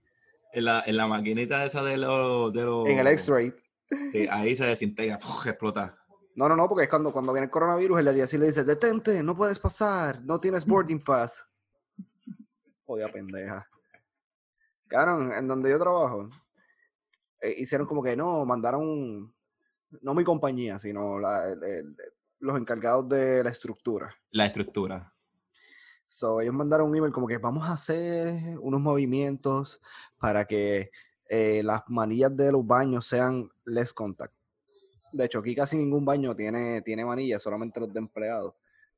En 0.54 0.66
la, 0.66 0.84
en 0.86 0.96
la 0.96 1.08
maquinita 1.08 1.66
esa 1.66 1.82
de 1.84 1.98
los... 1.98 2.54
De 2.54 2.64
los 2.64 2.88
en 2.88 3.00
el 3.00 3.08
X-ray. 3.08 3.54
Sí, 4.12 4.28
ahí 4.30 4.56
se 4.56 4.66
desintegra, 4.66 5.18
¡puf! 5.20 5.48
explota. 5.48 5.98
No, 6.36 6.48
no, 6.48 6.56
no, 6.56 6.68
porque 6.70 6.84
es 6.86 6.90
cuando, 6.90 7.12
cuando 7.12 7.34
viene 7.34 7.46
el 7.46 7.52
coronavirus, 7.52 8.00
el 8.00 8.06
de 8.06 8.26
DSI 8.26 8.38
le 8.38 8.46
dice, 8.48 8.64
detente, 8.64 9.22
no 9.24 9.36
puedes 9.36 9.60
pasar, 9.60 10.22
no 10.24 10.40
tienes 10.40 10.66
boarding 10.66 11.04
pass. 11.04 11.46
Joder, 12.86 13.12
pendeja. 13.12 13.68
Cabrón, 14.88 15.32
en 15.34 15.48
donde 15.48 15.70
yo 15.70 15.78
trabajo, 15.80 16.30
eh, 17.42 17.56
hicieron 17.58 17.86
como 17.88 18.02
que 18.02 18.16
no, 18.16 18.46
mandaron, 18.46 19.34
no 20.02 20.14
mi 20.14 20.24
compañía, 20.24 20.80
sino 20.80 21.20
la- 21.20 21.50
el- 21.52 21.64
el- 21.64 21.96
los 22.40 22.58
encargados 22.58 23.08
de 23.10 23.44
la 23.44 23.50
estructura. 23.50 24.16
La 24.32 24.46
estructura. 24.46 25.14
So, 26.08 26.42
ellos 26.42 26.54
mandaron 26.56 26.90
un 26.90 26.96
email 26.96 27.14
como 27.14 27.28
que 27.28 27.38
vamos 27.38 27.68
a 27.70 27.74
hacer 27.74 28.58
unos 28.60 28.82
movimientos 28.82 29.80
para 30.18 30.46
que 30.46 30.90
eh, 31.30 31.62
las 31.64 31.84
manillas 31.88 32.36
de 32.36 32.52
los 32.52 32.66
baños 32.66 33.06
sean 33.08 33.50
less 33.66 33.94
contact. 33.94 34.34
De 35.14 35.26
hecho, 35.26 35.40
aquí 35.40 35.56
casi 35.56 35.78
ningún 35.78 36.04
baño 36.04 36.36
tiene, 36.36 36.82
tiene 36.82 37.06
manillas, 37.06 37.42
solamente 37.42 37.80
los 37.80 37.94
de 37.94 38.00
empleados, 38.00 38.54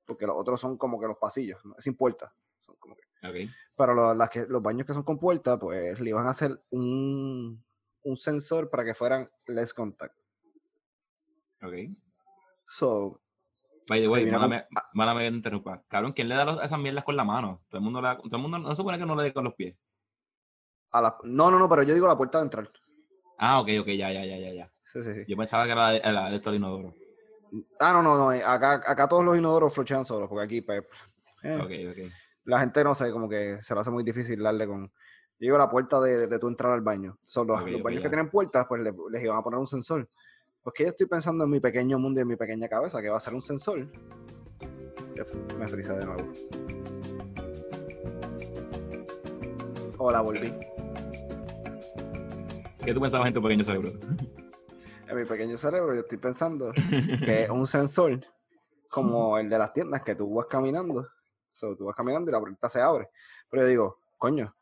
porque 0.05 0.25
los 0.25 0.35
otros 0.37 0.59
son 0.59 0.77
como 0.77 0.99
que 0.99 1.07
los 1.07 1.17
pasillos, 1.17 1.63
¿no? 1.65 1.75
sin 1.77 1.95
puerta. 1.95 2.33
Son 2.61 2.75
como 2.79 2.95
que- 2.95 3.01
Ok. 3.27 3.51
Pero 3.77 3.93
lo- 3.93 4.13
las 4.15 4.29
que, 4.29 4.45
los 4.47 4.61
baños 4.61 4.85
que 4.87 4.93
son 4.93 5.03
con 5.03 5.19
puerta, 5.19 5.57
pues 5.59 5.99
le 5.99 6.09
iban 6.09 6.25
a 6.27 6.31
hacer 6.31 6.59
un, 6.71 7.63
un 8.03 8.17
sensor 8.17 8.69
para 8.69 8.83
que 8.83 8.93
fueran 8.95 9.29
less 9.47 9.73
contact. 9.73 10.15
Ok. 11.63 11.73
So, 12.67 13.19
By 13.89 13.99
the 13.99 14.07
way, 14.07 14.21
Adivina 14.21 14.39
mala 14.39 14.65
cómo- 14.69 14.79
me- 14.81 14.81
mala 14.93 15.13
me 15.15 15.27
interrumpa. 15.27 15.83
Cabrón, 15.87 16.13
¿quién 16.13 16.29
le 16.29 16.35
da 16.35 16.45
los- 16.45 16.63
esas 16.63 16.79
mierdas 16.79 17.03
con 17.03 17.15
la 17.15 17.23
mano? 17.23 17.59
Todo 17.69 17.77
el 17.79 17.83
mundo, 17.83 18.01
la- 18.01 18.17
todo 18.17 18.35
el 18.35 18.41
mundo 18.41 18.57
no 18.59 18.69
se 18.69 18.75
supone 18.77 18.97
que 18.97 19.05
no 19.05 19.15
le 19.15 19.23
dé 19.23 19.33
con 19.33 19.43
los 19.43 19.53
pies. 19.53 19.75
A 20.91 21.01
la, 21.01 21.17
no, 21.23 21.49
no, 21.51 21.57
no, 21.59 21.69
pero 21.69 21.83
yo 21.83 21.93
digo 21.93 22.07
la 22.07 22.17
puerta 22.17 22.37
de 22.39 22.45
entrar. 22.45 22.69
Ah, 23.37 23.59
ok, 23.59 23.69
ok, 23.81 23.87
ya, 23.87 24.11
ya, 24.11 24.25
ya, 24.25 24.37
ya, 24.37 24.53
ya. 24.53 24.67
Sí, 24.91 25.03
sí, 25.03 25.13
sí. 25.13 25.23
Yo 25.27 25.37
pensaba 25.37 25.65
que 25.65 25.71
era 25.71 25.81
la 25.85 25.91
de, 25.91 26.11
la 26.11 26.29
de 26.29 26.35
estos 26.35 26.53
inodoros. 26.53 26.93
Ah, 27.79 27.91
no, 27.93 28.01
no, 28.03 28.17
no. 28.17 28.31
eh, 28.31 28.43
Acá, 28.45 28.81
acá 28.85 29.07
todos 29.07 29.23
los 29.25 29.37
inodoros 29.37 29.73
flochean 29.73 30.05
solos, 30.05 30.29
porque 30.29 30.45
aquí, 30.45 30.61
pues, 30.61 30.83
eh, 31.43 31.57
Ok, 31.59 31.91
ok. 31.91 32.11
la 32.45 32.59
gente 32.59 32.83
no 32.83 32.93
sé, 32.93 33.11
como 33.11 33.27
que 33.27 33.57
se 33.61 33.73
le 33.73 33.79
hace 33.81 33.89
muy 33.91 34.03
difícil 34.03 34.41
darle 34.43 34.67
con. 34.67 34.83
Yo 34.85 35.45
digo 35.47 35.57
la 35.57 35.69
puerta 35.69 35.99
de, 35.99 36.27
de 36.27 36.39
tu 36.39 36.47
entrar 36.47 36.71
al 36.73 36.81
baño. 36.81 37.17
Son 37.23 37.47
los, 37.47 37.59
baños 37.81 38.01
que 38.03 38.09
tienen 38.09 38.29
puertas, 38.29 38.65
pues 38.67 38.81
le- 38.83 38.93
les 39.09 39.23
iban 39.23 39.37
a 39.37 39.41
poner 39.41 39.59
un 39.59 39.67
sensor. 39.67 40.07
Pues 40.61 40.73
que 40.75 40.83
yo 40.83 40.89
estoy 40.89 41.07
pensando 41.07 41.45
en 41.45 41.49
mi 41.49 41.59
pequeño 41.59 41.97
mundo 41.97 42.19
y 42.19 42.21
en 42.21 42.27
mi 42.27 42.35
pequeña 42.35 42.67
cabeza, 42.69 43.01
que 43.01 43.09
va 43.09 43.17
a 43.17 43.19
ser 43.19 43.33
un 43.33 43.41
sensor. 43.41 43.87
Me 45.57 45.67
frisé 45.67 45.93
de 45.93 46.05
nuevo. 46.05 46.31
Hola, 49.97 50.21
volví. 50.21 50.53
¿Qué 52.83 52.93
tú 52.93 52.99
pensabas 52.99 53.27
en 53.27 53.33
tu 53.33 53.41
pequeño 53.41 53.63
cerebro? 53.63 53.91
En 55.07 55.17
mi 55.17 55.25
pequeño 55.25 55.57
cerebro 55.57 55.93
yo 55.93 55.99
estoy 55.99 56.17
pensando 56.19 56.71
que 57.25 57.43
es 57.43 57.49
un 57.49 57.67
sensor 57.67 58.25
como 58.89 59.37
el 59.37 59.49
de 59.49 59.57
las 59.57 59.73
tiendas 59.73 60.01
que 60.03 60.15
tú 60.15 60.33
vas 60.35 60.45
caminando. 60.45 61.05
So, 61.49 61.75
tú 61.75 61.83
vas 61.83 61.95
caminando 61.97 62.31
y 62.31 62.31
la 62.31 62.39
puerta 62.39 62.69
se 62.69 62.79
abre. 62.79 63.09
Pero 63.49 63.63
yo 63.63 63.67
digo, 63.67 63.99
coño, 64.17 64.55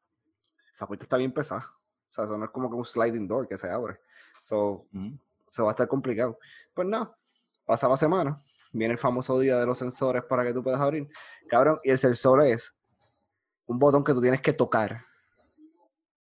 esa 0.71 0.87
puerta 0.87 1.03
está 1.03 1.17
bien 1.17 1.31
pesada. 1.31 1.67
O 1.71 2.11
sea, 2.11 2.23
eso 2.23 2.35
no 2.35 2.45
es 2.45 2.49
como 2.49 2.67
que 2.67 2.75
un 2.75 2.83
sliding 2.83 3.27
door 3.27 3.47
que 3.47 3.59
se 3.59 3.69
abre. 3.69 3.99
So, 4.41 4.87
Ujú. 4.91 5.19
eso 5.47 5.65
va 5.65 5.69
a 5.69 5.73
estar 5.73 5.87
complicado. 5.87 6.39
Pues 6.73 6.87
no, 6.87 7.15
pasa 7.63 7.87
la 7.87 7.95
semana, 7.97 8.41
viene 8.71 8.93
el 8.93 8.99
famoso 8.99 9.37
día 9.39 9.55
de 9.57 9.67
los 9.67 9.77
sensores 9.77 10.23
para 10.23 10.43
que 10.43 10.51
tú 10.51 10.63
puedas 10.63 10.81
abrir. 10.81 11.07
Cabrón, 11.47 11.79
y 11.83 11.91
el 11.91 11.99
sensor 11.99 12.41
es 12.41 12.75
un 13.67 13.77
botón 13.77 14.03
que 14.03 14.13
tú 14.13 14.21
tienes 14.21 14.41
que 14.41 14.53
tocar 14.53 15.05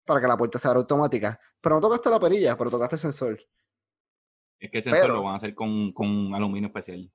para 0.04 0.20
que 0.20 0.26
la 0.26 0.36
puerta 0.36 0.58
se 0.58 0.68
abra 0.68 0.80
automática. 0.80 1.40
Pero 1.60 1.74
no 1.76 1.80
tocaste 1.80 2.10
la 2.10 2.20
perilla, 2.20 2.56
pero 2.56 2.70
tocaste 2.70 2.96
el 2.96 3.00
sensor. 3.00 3.40
Es 4.60 4.70
que 4.70 4.78
el 4.78 4.82
sensor 4.82 5.02
Pero- 5.02 5.14
lo 5.14 5.22
van 5.22 5.34
a 5.34 5.36
hacer 5.36 5.54
con, 5.54 5.92
con 5.92 6.34
aluminio 6.34 6.68
especial. 6.68 7.10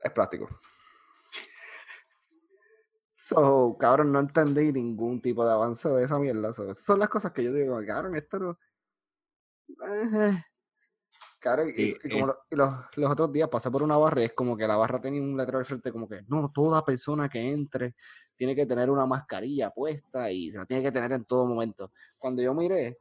Es 0.00 0.12
plástico. 0.12 0.48
So, 3.14 3.76
cabrón, 3.78 4.12
no 4.12 4.20
entendí 4.20 4.70
ningún 4.72 5.20
tipo 5.22 5.44
de 5.46 5.52
avance 5.52 5.88
de 5.88 6.04
esa 6.04 6.18
mierda. 6.18 6.52
So, 6.52 6.64
esas 6.64 6.84
son 6.84 6.98
las 6.98 7.08
cosas 7.08 7.32
que 7.32 7.42
yo 7.44 7.52
digo, 7.52 7.78
cabrón, 7.86 8.16
esto 8.16 8.38
no. 8.38 8.58
Eh, 9.68 10.42
Cabrón, 11.38 11.72
y, 11.76 11.94
como 12.08 12.24
eh. 12.24 12.26
lo- 12.26 12.38
y 12.50 12.56
los, 12.56 12.74
los 12.96 13.10
otros 13.10 13.32
días 13.32 13.48
pasé 13.50 13.70
por 13.70 13.82
una 13.82 13.96
barra 13.98 14.22
y 14.22 14.24
es 14.26 14.32
como 14.34 14.56
que 14.56 14.66
la 14.66 14.76
barra 14.76 14.98
tenía 15.00 15.20
un 15.20 15.36
letrero 15.36 15.58
al 15.58 15.64
frente 15.66 15.92
como 15.92 16.08
que 16.08 16.22
no, 16.26 16.50
toda 16.50 16.82
persona 16.84 17.28
que 17.28 17.50
entre 17.50 17.94
tiene 18.36 18.54
que 18.56 18.64
tener 18.66 18.90
una 18.90 19.04
mascarilla 19.06 19.70
puesta 19.70 20.30
y 20.30 20.50
se 20.50 20.56
la 20.58 20.64
tiene 20.66 20.82
que 20.82 20.90
tener 20.92 21.12
en 21.12 21.24
todo 21.26 21.44
momento. 21.46 21.92
Cuando 22.18 22.42
yo 22.42 22.52
miré, 22.54 22.96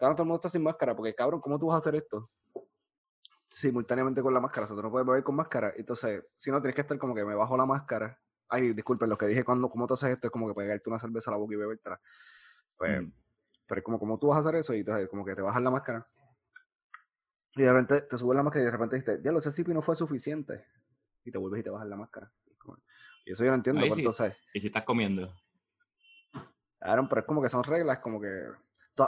cabrón, 0.00 0.16
todo 0.16 0.22
el 0.24 0.28
mundo 0.28 0.40
está 0.40 0.48
sin 0.48 0.62
máscara, 0.62 0.96
porque 0.96 1.14
cabrón, 1.14 1.40
¿cómo 1.40 1.58
tú 1.58 1.66
vas 1.66 1.74
a 1.74 1.78
hacer 1.78 1.94
esto? 1.94 2.30
Simultáneamente 3.48 4.22
con 4.22 4.32
la 4.32 4.40
máscara, 4.40 4.64
o 4.64 4.68
sea, 4.68 4.76
tú 4.76 4.82
no 4.82 4.90
puedes 4.90 5.06
beber 5.06 5.22
con 5.22 5.36
máscara, 5.36 5.72
entonces, 5.76 6.24
si 6.36 6.50
no, 6.50 6.60
tienes 6.60 6.74
que 6.74 6.80
estar 6.80 6.98
como 6.98 7.14
que 7.14 7.24
me 7.24 7.34
bajo 7.34 7.56
la 7.56 7.66
máscara. 7.66 8.18
Ay, 8.48 8.72
disculpen, 8.72 9.08
lo 9.08 9.18
que 9.18 9.26
dije 9.26 9.44
cuando, 9.44 9.68
¿cómo 9.68 9.86
tú 9.86 9.94
haces 9.94 10.10
esto? 10.10 10.26
Es 10.28 10.32
como 10.32 10.48
que 10.48 10.54
pegarte 10.54 10.88
una 10.88 10.98
cerveza 10.98 11.30
a 11.30 11.34
la 11.34 11.38
boca 11.38 11.54
y 11.54 11.56
bebértela. 11.58 12.00
Pues, 12.76 13.02
Mm. 13.02 13.12
pero 13.66 13.78
es 13.80 13.84
como, 13.84 13.98
como 13.98 14.18
tú 14.18 14.28
vas 14.28 14.38
a 14.38 14.40
hacer 14.40 14.54
eso 14.56 14.74
y 14.74 14.78
entonces 14.80 15.08
como 15.08 15.24
que 15.24 15.36
te 15.36 15.42
bajas 15.42 15.62
la 15.62 15.70
máscara. 15.70 16.06
Y 17.54 17.62
de 17.62 17.72
repente 17.72 18.02
te 18.02 18.18
subes 18.18 18.36
la 18.36 18.42
máscara 18.42 18.62
y 18.62 18.64
de 18.66 18.70
repente 18.70 18.96
dices, 18.96 19.20
ya 19.22 19.32
lo 19.32 19.40
sé, 19.40 19.64
no 19.74 19.82
fue 19.82 19.94
suficiente. 19.94 20.64
Y 21.24 21.30
te 21.30 21.38
vuelves 21.38 21.60
y 21.60 21.64
te 21.64 21.70
bajas 21.70 21.86
la 21.88 21.96
máscara. 21.96 22.32
Y, 23.24 23.32
eso 23.32 23.44
yo 23.44 23.50
no 23.50 23.56
entiendo, 23.56 23.80
Ahí 23.82 23.88
pero 23.90 23.94
sí. 23.96 24.00
entonces, 24.00 24.36
Y 24.54 24.60
si 24.60 24.68
estás 24.68 24.84
comiendo. 24.84 25.32
Aaron, 26.80 27.08
pero 27.08 27.20
es 27.20 27.26
como 27.26 27.42
que 27.42 27.50
son 27.50 27.62
reglas, 27.62 27.98
como 27.98 28.20
que... 28.20 28.46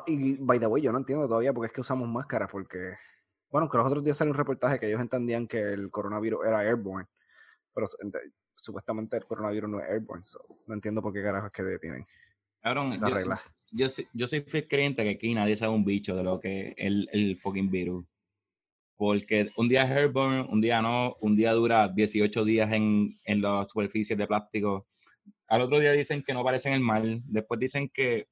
Y 0.07 0.37
by 0.37 0.59
the 0.59 0.67
way, 0.67 0.83
yo 0.83 0.93
no 0.93 0.99
entiendo 0.99 1.27
todavía 1.29 1.53
porque 1.53 1.67
es 1.67 1.73
que 1.73 1.81
usamos 1.83 2.09
máscaras, 2.09 2.49
porque... 2.51 2.95
Bueno, 3.51 3.69
que 3.69 3.77
los 3.77 3.87
otros 3.87 4.03
días 4.03 4.17
salió 4.17 4.33
un 4.33 4.39
reportaje 4.39 4.81
que 4.81 4.87
ellos 4.89 5.01
entendían 5.01 5.47
que 5.47 5.61
el 5.61 5.91
coronavirus 5.91 6.47
era 6.47 6.61
airborne, 6.61 7.07
pero 7.75 7.87
su- 7.87 7.99
ente- 7.99 8.33
supuestamente 8.57 9.17
el 9.19 9.27
coronavirus 9.27 9.69
no 9.71 9.81
es 9.81 9.91
airborne, 9.91 10.25
so, 10.27 10.39
no 10.67 10.75
entiendo 10.75 11.03
por 11.03 11.12
qué 11.12 11.23
carajo 11.23 11.49
es 11.49 11.53
que 11.53 11.62
detienen 11.62 12.07
Cabrón, 12.62 12.99
yo, 12.99 13.15
regla. 13.15 13.43
yo, 13.71 13.89
soy- 13.91 14.09
yo 14.15 14.27
soy 14.27 14.41
fiel 14.41 14.67
creyente 14.69 15.03
que 15.05 15.11
aquí 15.11 15.35
nadie 15.35 15.57
sabe 15.57 15.75
un 15.75 15.85
bicho 15.85 16.17
de 16.17 16.23
lo 16.25 16.41
que 16.41 16.69
es 16.69 16.75
el, 16.79 17.09
el 17.12 17.37
fucking 17.37 17.71
virus. 17.71 18.07
Porque 18.97 19.51
un 19.57 19.69
día 19.69 19.83
es 19.83 19.91
airborne, 19.91 20.47
un 20.49 20.61
día 20.61 20.81
no, 20.81 21.17
un 21.21 21.37
día 21.37 21.53
dura 21.53 21.89
18 21.89 22.45
días 22.45 22.73
en, 22.73 23.19
en 23.25 23.43
las 23.43 23.69
superficies 23.71 24.17
de 24.17 24.27
plástico. 24.27 24.87
Al 25.49 25.61
otro 25.62 25.79
día 25.81 25.93
dicen 25.93 26.23
que 26.23 26.33
no 26.33 26.41
aparece 26.41 26.69
en 26.69 26.75
el 26.77 26.81
mar, 26.81 27.03
después 27.25 27.59
dicen 27.61 27.89
que 27.93 28.29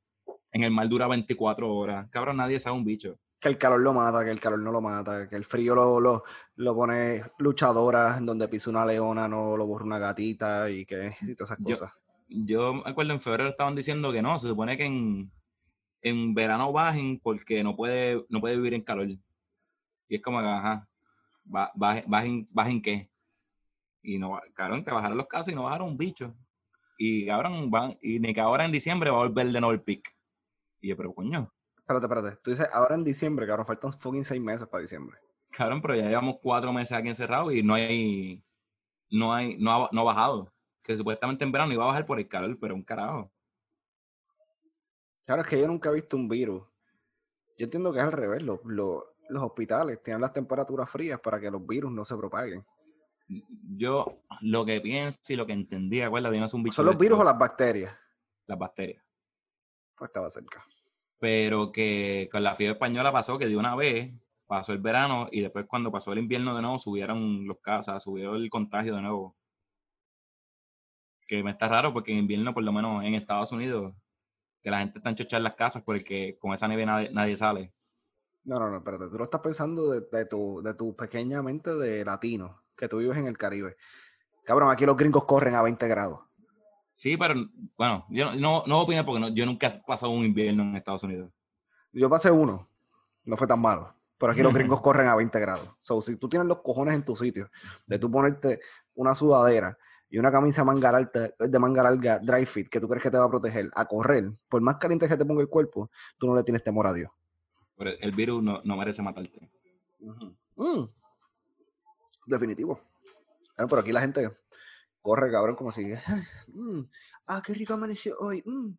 en 0.52 0.62
el 0.64 0.71
mar 0.71 0.88
dura 0.88 1.07
24 1.09 1.73
horas. 1.73 2.09
Cabrón, 2.11 2.37
nadie 2.38 2.59
sabe 2.59 2.76
un 2.76 2.85
bicho. 2.85 3.19
Que 3.38 3.49
el 3.49 3.57
calor 3.57 3.80
lo 3.80 3.92
mata, 3.95 4.23
que 4.25 4.30
el 4.30 4.40
calor 4.40 4.59
no 4.59 4.71
lo 4.71 4.80
mata, 4.83 5.26
que 5.28 5.37
el 5.37 5.45
frío 5.47 5.75
lo, 5.75 5.99
lo, 6.00 6.25
lo 6.57 6.75
pone 6.75 7.23
luchadora, 7.38 8.19
en 8.19 8.26
donde 8.26 8.49
pisa 8.49 8.69
una 8.69 8.85
leona, 8.85 9.26
no 9.28 9.57
lo 9.57 9.66
borra 9.66 9.85
una 9.87 9.99
gatita 9.99 10.69
y 10.71 10.85
que 10.85 11.14
y 11.23 11.35
todas 11.35 11.52
esas 11.52 11.59
Yo- 11.61 11.78
cosas. 11.78 11.92
Yo 12.28 12.75
me 12.75 12.83
acuerdo 12.85 13.12
en 13.12 13.21
febrero 13.21 13.49
estaban 13.50 13.75
diciendo 13.75 14.12
que 14.12 14.23
no, 14.23 14.38
se 14.38 14.47
supone 14.49 14.76
que 14.76 14.85
en, 14.85 15.33
en 16.02 16.33
verano 16.35 16.71
bajen 16.71 17.19
porque 17.19 17.64
no 17.64 17.75
puede, 17.75 18.25
no 18.28 18.40
puede 18.40 18.57
vivir 18.57 18.75
en 18.75 18.83
calor. 18.83 19.09
Y 19.09 19.19
es 20.09 20.23
como 20.23 20.40
que, 20.40 20.47
ajá, 20.47 20.87
ba- 21.45 21.73
baje- 21.75 22.04
bajen, 22.07 22.47
bajen 22.52 22.83
qué. 22.83 23.11
Y 24.02 24.19
no, 24.19 24.38
cabrón, 24.54 24.85
que 24.85 24.90
bajaron 24.92 25.16
los 25.19 25.26
casos 25.26 25.52
y 25.52 25.57
no 25.57 25.64
bajaron 25.64 25.88
un 25.88 25.97
bicho. 25.97 26.35
Y 26.99 27.26
cabrón, 27.26 27.71
van, 27.71 27.99
y 28.02 28.21
ni 28.21 28.33
que 28.35 28.40
ahora 28.40 28.64
en 28.64 28.73
diciembre 28.73 29.11
va 29.11 29.16
a 29.16 29.21
volver 29.26 29.50
de 29.50 29.61
nuevo 29.61 29.73
el 29.73 29.83
pic. 29.83 30.14
Y 30.80 30.88
yo, 30.88 30.96
pero 30.96 31.14
coño, 31.14 31.52
Espérate, 31.76 32.06
espérate. 32.06 32.37
Tú 32.42 32.50
dices 32.50 32.68
ahora 32.72 32.94
en 32.94 33.02
diciembre, 33.02 33.46
cabrón, 33.46 33.66
faltan 33.66 33.92
fucking 33.92 34.25
seis 34.25 34.40
meses 34.40 34.66
para 34.68 34.82
diciembre. 34.82 35.18
cabrón, 35.50 35.82
pero 35.82 35.96
ya 35.96 36.04
llevamos 36.08 36.37
cuatro 36.40 36.72
meses 36.72 36.96
aquí 36.96 37.08
encerrados 37.08 37.52
y 37.52 37.62
no 37.64 37.75
hay, 37.75 38.44
no 39.10 39.34
hay, 39.34 39.56
no 39.58 39.72
ha, 39.72 39.88
no 39.90 40.00
ha 40.02 40.04
bajado. 40.04 40.52
Que 40.84 40.96
supuestamente 40.96 41.44
en 41.44 41.50
verano 41.50 41.72
iba 41.72 41.82
a 41.84 41.88
bajar 41.88 42.06
por 42.06 42.18
el 42.20 42.28
calor, 42.28 42.56
pero 42.60 42.75
un 42.76 42.84
carajo. 42.84 43.32
Claro, 45.25 45.42
es 45.42 45.49
que 45.49 45.60
yo 45.60 45.66
nunca 45.66 45.90
he 45.90 45.94
visto 45.94 46.16
un 46.16 46.28
virus. 46.28 46.62
Yo 47.58 47.64
entiendo 47.64 47.92
que 47.92 47.99
es 47.99 48.04
al 48.04 48.12
revés. 48.12 48.42
Los, 48.42 48.60
los, 48.64 49.02
los 49.28 49.42
hospitales 49.42 50.00
tienen 50.02 50.20
las 50.20 50.32
temperaturas 50.32 50.88
frías 50.88 51.20
para 51.20 51.40
que 51.40 51.50
los 51.50 51.66
virus 51.66 51.90
no 51.92 52.04
se 52.04 52.16
propaguen. 52.16 52.64
Yo 53.76 54.22
lo 54.42 54.64
que 54.64 54.80
pienso 54.80 55.20
y 55.32 55.37
lo 55.37 55.46
que 55.46 55.52
entendí, 55.52 56.00
acuérdate, 56.02 56.37
yo 56.37 56.40
no 56.40 56.49
soy 56.49 56.58
un 56.58 56.64
bicho 56.64 56.76
¿Son 56.76 56.87
los 56.87 56.99
virus 56.99 57.18
o 57.18 57.25
las 57.25 57.38
bacterias? 57.38 57.96
las 58.46 58.58
bacterias. 58.58 59.04
Pues 60.00 60.09
estaba 60.09 60.30
cerca. 60.30 60.64
pero 61.19 61.73
que 61.73 62.30
con 62.33 62.42
la 62.42 62.54
fiebre 62.57 62.73
española 62.73 63.12
pasó 63.12 63.38
que 63.38 63.47
de 63.47 63.57
una 63.59 63.76
vez 63.76 64.11
pasó 64.47 64.73
el 64.73 64.78
verano 64.78 65.28
y 65.30 65.42
después 65.42 65.66
cuando 65.69 65.92
pasó 65.92 66.12
el 66.12 66.21
invierno 66.21 66.57
de 66.57 66.62
nuevo 66.62 66.78
subieron 66.78 67.47
los 67.47 67.59
casos, 67.61 67.88
o 67.88 67.90
sea, 67.92 68.00
subió 68.00 68.35
el 68.35 68.49
contagio 68.49 68.95
de 68.97 69.02
nuevo. 69.02 69.37
Que 71.28 71.42
me 71.45 71.50
está 71.50 71.69
raro 71.69 71.92
porque 71.92 72.12
en 72.12 72.19
invierno, 72.19 72.54
por 72.54 72.62
lo 72.62 72.73
menos 72.73 73.04
en 73.04 73.14
Estados 73.14 73.52
Unidos, 73.52 73.95
que 74.62 74.71
la 74.71 74.78
gente 74.78 75.00
está 75.00 75.11
enchochada 75.11 75.37
en 75.37 75.45
las 75.45 75.54
casas 75.54 75.83
porque 75.83 76.38
con 76.40 76.54
esa 76.54 76.66
nieve 76.66 76.87
nadie, 76.87 77.11
nadie 77.12 77.37
sale. 77.37 77.75
No, 78.45 78.59
no, 78.59 78.71
no, 78.71 78.78
espérate. 78.78 79.09
Tú 79.09 79.19
lo 79.19 79.25
estás 79.25 79.42
pensando 79.42 79.90
de, 79.90 80.00
de 80.11 80.25
tu, 80.25 80.62
de 80.62 80.73
tu 80.73 80.97
pequeña 80.97 81.42
mente 81.42 81.75
de 81.75 82.07
latino, 82.07 82.62
que 82.75 82.88
tú 82.88 82.97
vives 82.97 83.19
en 83.19 83.26
el 83.26 83.37
Caribe. 83.37 83.76
Cabrón, 84.45 84.71
aquí 84.71 84.87
los 84.87 84.97
gringos 84.97 85.26
corren 85.26 85.54
a 85.57 85.62
20 85.62 85.87
grados. 85.88 86.21
Sí, 87.00 87.16
pero 87.16 87.35
bueno, 87.78 88.04
yo 88.11 88.26
no, 88.26 88.35
no, 88.35 88.62
no 88.66 88.75
voy 88.75 88.80
a 88.83 88.85
opinar 88.85 89.07
porque 89.07 89.21
no- 89.21 89.28
yo 89.30 89.47
nunca 89.47 89.69
he 89.69 89.83
pasado 89.87 90.12
un 90.12 90.23
invierno 90.23 90.62
en 90.64 90.76
Estados 90.76 91.02
Unidos. 91.02 91.33
Yo 91.92 92.11
pasé 92.11 92.30
uno, 92.30 92.69
no 93.25 93.37
fue 93.38 93.47
tan 93.47 93.59
malo. 93.59 93.95
Pero 94.19 94.33
aquí 94.33 94.42
los 94.42 94.52
gringos 94.52 94.83
corren 94.83 95.07
a 95.09 95.16
20 95.16 95.40
grados. 95.40 95.66
So, 95.80 96.02
si 96.02 96.16
tú 96.16 96.28
tienes 96.28 96.47
los 96.47 96.59
cojones 96.61 96.95
en 96.95 97.02
tu 97.02 97.16
sitio 97.16 97.50
de 97.87 97.99
tú 97.99 98.11
ponerte 98.11 98.61
una 98.95 99.14
sudadera 99.14 99.78
y 100.11 100.19
una 100.19 100.30
camisa 100.30 100.62
manga 100.62 100.92
larga, 100.92 101.30
de 101.38 101.59
manga 101.59 101.83
larga 101.83 102.19
dry 102.19 102.45
fit 102.45 102.69
que 102.69 102.78
tú 102.78 102.87
crees 102.87 103.02
que 103.02 103.11
te 103.11 103.16
va 103.16 103.25
a 103.25 103.30
proteger 103.30 103.71
a 103.75 103.87
correr, 103.87 104.30
por 104.50 104.61
más 104.61 104.76
caliente 104.76 105.09
que 105.09 105.16
te 105.16 105.25
ponga 105.25 105.40
el 105.40 105.49
cuerpo, 105.49 105.90
tú 106.19 106.26
no 106.26 106.35
le 106.37 106.42
tienes 106.42 106.62
temor 106.62 106.87
a 106.87 106.92
Dios. 106.92 107.11
Pero 107.78 107.92
el 107.99 108.12
virus 108.12 108.42
no, 108.42 108.61
no 108.62 108.76
merece 108.76 109.00
matarte. 109.00 109.50
Mm. 110.54 110.85
Definitivo. 112.26 112.78
Bueno, 113.57 113.69
pero 113.71 113.80
aquí 113.80 113.90
la 113.90 114.02
gente 114.02 114.30
corre, 115.02 115.30
cabrón, 115.30 115.57
como 115.57 115.73
si. 115.73 115.92
"Mm, 116.49 116.80
ah, 117.28 117.42
qué 117.45 117.54
rico 117.54 117.75
amaneció 117.75 118.16
hoy. 118.19 118.42
mm. 118.45 118.76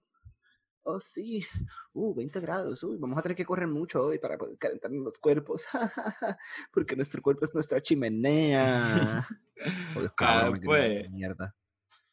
Oh, 0.83 0.99
sí. 0.99 1.45
Uh, 1.93 2.15
20 2.15 2.39
grados. 2.39 2.81
Uy, 2.83 2.97
vamos 2.97 3.15
a 3.19 3.21
tener 3.21 3.35
que 3.35 3.45
correr 3.45 3.67
mucho 3.67 4.01
hoy 4.03 4.17
para 4.17 4.35
poder 4.35 4.57
calentar 4.57 4.89
los 4.91 5.19
cuerpos. 5.19 5.63
Porque 6.73 6.95
nuestro 6.95 7.21
cuerpo 7.21 7.45
es 7.45 7.53
nuestra 7.53 7.79
chimenea. 7.81 9.27
Cabrón, 10.17 10.55
Ah, 10.57 10.61
pues. 10.65 11.09
mierda. 11.11 11.55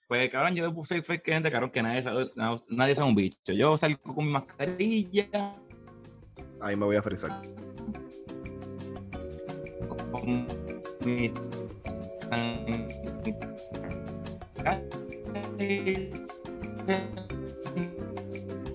Pues, 0.07 0.31
cabrón, 0.31 0.55
yo 0.55 0.73
puse 0.75 1.03
fue 1.03 1.21
que 1.23 1.33
gente, 1.33 1.51
cabrón, 1.51 1.71
que 1.71 1.83
nadie 1.83 2.03
sabe, 2.03 2.31
na- 2.35 2.57
nadie 2.69 2.95
sabe 2.95 3.09
un 3.09 3.15
bicho. 3.15 3.53
Yo 3.55 3.77
salgo 3.79 4.15
con 4.15 4.27
mi 4.27 4.33
mascarilla, 4.33 5.55
Ahí 6.61 6.77
me 6.77 6.85
voy 6.87 6.97
a 6.97 7.03
frizar. 7.03 7.41
con 10.13 10.47
mis... 11.05 11.33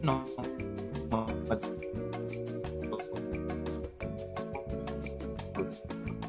No. 0.01 0.25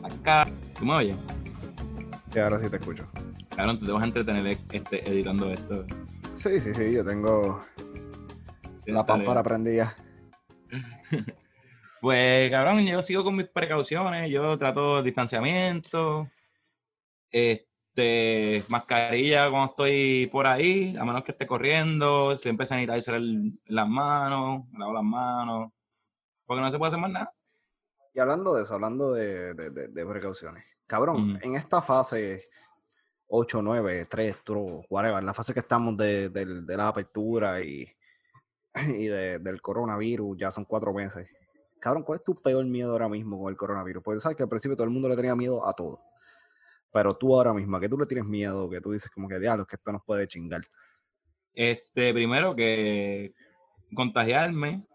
Acá, 0.02 0.48
¿tú 0.78 0.84
me 0.84 0.94
oyes? 0.94 1.16
Sí, 2.32 2.38
ahora 2.38 2.60
sí 2.60 2.68
te 2.70 2.76
escucho. 2.76 3.06
Cabrón, 3.54 3.80
te 3.80 3.92
vas 3.92 4.02
a 4.02 4.06
entretener 4.06 4.58
este, 4.72 5.08
editando 5.08 5.50
esto. 5.50 5.84
Sí, 6.34 6.60
sí, 6.60 6.74
sí, 6.74 6.92
yo 6.92 7.04
tengo 7.04 7.60
la 8.86 9.06
pámpara 9.06 9.42
prendida. 9.42 9.96
Pues, 12.00 12.50
cabrón, 12.50 12.84
yo 12.84 13.00
sigo 13.00 13.24
con 13.24 13.34
mis 13.34 13.48
precauciones, 13.48 14.30
yo 14.30 14.58
trato 14.58 15.02
distanciamiento, 15.02 16.30
este, 17.94 18.64
mascarilla 18.68 19.48
cuando 19.50 19.70
estoy 19.70 20.26
por 20.32 20.48
ahí, 20.48 20.96
a 20.98 21.04
menos 21.04 21.22
que 21.22 21.30
esté 21.30 21.46
corriendo, 21.46 22.34
siempre 22.36 22.66
sanitizer 22.66 23.20
las 23.66 23.88
manos, 23.88 24.64
lavo 24.76 24.92
las 24.92 25.04
manos, 25.04 25.72
porque 26.44 26.60
no 26.60 26.70
se 26.72 26.78
puede 26.78 26.88
hacer 26.88 27.00
más 27.00 27.12
nada. 27.12 27.32
Y 28.12 28.18
hablando 28.18 28.54
de 28.54 28.64
eso, 28.64 28.74
hablando 28.74 29.12
de, 29.12 30.06
precauciones, 30.08 30.64
cabrón, 30.88 31.38
en 31.42 31.54
esta 31.54 31.82
fase 31.82 32.48
8, 33.28 33.62
9, 33.62 34.06
3, 34.10 34.36
2, 34.44 34.86
whatever, 34.90 35.22
la 35.22 35.34
fase 35.34 35.54
que 35.54 35.60
estamos 35.60 35.96
de, 35.96 36.30
la 36.66 36.88
apertura 36.88 37.60
y, 37.60 37.88
y 38.88 39.06
del 39.06 39.62
coronavirus, 39.62 40.36
ya 40.36 40.50
son 40.50 40.64
cuatro 40.64 40.92
meses 40.92 41.28
cabrón, 41.80 42.02
¿cuál 42.02 42.18
es 42.18 42.24
tu 42.24 42.34
peor 42.34 42.64
miedo 42.64 42.92
ahora 42.92 43.10
mismo 43.10 43.38
con 43.38 43.50
el 43.50 43.58
coronavirus? 43.58 44.02
Porque 44.02 44.18
sabes 44.18 44.38
que 44.38 44.42
al 44.42 44.48
principio 44.48 44.74
todo 44.74 44.84
el 44.84 44.90
mundo 44.90 45.06
le 45.06 45.16
tenía 45.16 45.36
miedo 45.36 45.68
a 45.68 45.74
todo. 45.74 46.00
Pero 46.94 47.16
tú 47.16 47.34
ahora 47.34 47.52
mismo, 47.52 47.76
¿a 47.76 47.80
qué 47.80 47.88
tú 47.88 47.98
le 47.98 48.06
tienes 48.06 48.24
miedo? 48.24 48.70
Que 48.70 48.80
tú 48.80 48.92
dices 48.92 49.10
como 49.10 49.28
que 49.28 49.40
diablos, 49.40 49.66
que 49.66 49.74
esto 49.74 49.90
nos 49.90 50.04
puede 50.04 50.28
chingar. 50.28 50.62
Este, 51.52 52.14
primero 52.14 52.54
que 52.54 53.34
contagiarme. 53.96 54.86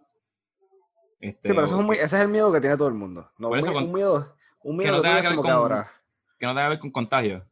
Este, 1.19 1.49
sí, 1.49 1.53
pero 1.53 1.91
ese 1.91 2.03
es 2.03 2.13
el 2.13 2.29
miedo 2.29 2.53
que 2.53 2.61
tiene 2.61 2.77
todo 2.77 2.87
el 2.87 2.93
mundo. 2.93 3.29
No, 3.37 3.49
un, 3.49 3.91
miedo, 3.91 4.33
un 4.63 4.77
miedo 4.77 4.91
que 4.93 4.97
no 4.97 5.01
tenga 5.01 5.21
que 5.21 5.27
ver 5.27 5.35
con, 5.35 5.49
ahora. 5.49 5.91
Que 6.39 6.45
no 6.45 6.53
tenga 6.53 6.67
que 6.67 6.69
ver 6.69 6.79
con 6.79 6.91
contagio. 6.91 7.45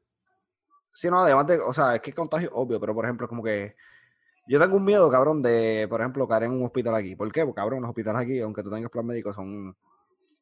Sí, 0.93 1.09
no, 1.09 1.19
además 1.19 1.45
de, 1.47 1.59
o 1.59 1.73
sea, 1.73 1.95
es 1.95 2.01
que 2.01 2.13
contagio 2.13 2.49
obvio, 2.53 2.79
pero 2.79 2.95
por 2.95 3.03
ejemplo, 3.03 3.27
como 3.27 3.43
que 3.43 3.75
yo 4.47 4.61
tengo 4.61 4.77
un 4.77 4.85
miedo, 4.85 5.11
cabrón, 5.11 5.41
de, 5.41 5.87
por 5.89 5.99
ejemplo, 5.99 6.25
caer 6.25 6.43
en 6.43 6.51
un 6.51 6.65
hospital 6.65 6.95
aquí. 6.95 7.17
¿Por 7.17 7.29
qué? 7.33 7.43
Porque, 7.43 7.59
cabrón, 7.59 7.81
los 7.81 7.89
hospitales 7.89 8.21
aquí, 8.21 8.39
aunque 8.39 8.63
tú 8.63 8.71
tengas 8.71 8.89
plan 8.89 9.05
médico, 9.05 9.33
son. 9.33 9.75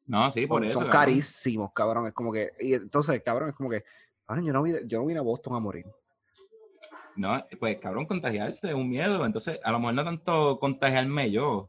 No, 0.06 0.30
sí, 0.30 0.46
por 0.46 0.64
eso. 0.64 0.80
Son 0.80 0.88
carísimos, 0.88 1.72
cabrón. 1.72 2.06
Es 2.06 2.12
como 2.12 2.32
que. 2.32 2.52
Y 2.60 2.74
entonces, 2.74 3.22
cabrón, 3.22 3.50
es 3.50 3.54
como 3.54 3.70
que. 3.70 3.84
Cabrón, 4.26 4.44
yo 4.44 4.52
no, 4.52 4.66
yo 4.66 4.98
no 4.98 5.06
vine 5.06 5.18
a 5.20 5.22
Boston 5.22 5.54
a 5.54 5.60
morir. 5.60 5.86
No, 7.16 7.44
pues, 7.58 7.78
cabrón, 7.80 8.04
contagiarse 8.06 8.68
es 8.68 8.74
un 8.74 8.88
miedo. 8.88 9.24
Entonces, 9.24 9.58
a 9.62 9.72
lo 9.72 9.78
mejor 9.78 9.94
no 9.94 10.04
tanto 10.04 10.58
contagiarme 10.58 11.30
yo. 11.30 11.68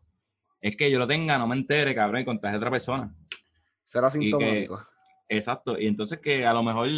Es 0.60 0.76
que 0.76 0.90
yo 0.90 1.00
lo 1.00 1.08
tenga, 1.08 1.38
no 1.38 1.48
me 1.48 1.56
entere, 1.56 1.96
cabrón, 1.96 2.22
y 2.22 2.26
contagie 2.26 2.56
a 2.56 2.58
otra 2.58 2.72
persona. 2.72 3.14
Ser 3.84 4.04
asintomático. 4.04 4.86
exacto. 5.30 5.80
Y 5.80 5.88
entonces 5.88 6.20
que 6.20 6.46
a 6.46 6.54
lo 6.54 6.64
mejor 6.64 6.90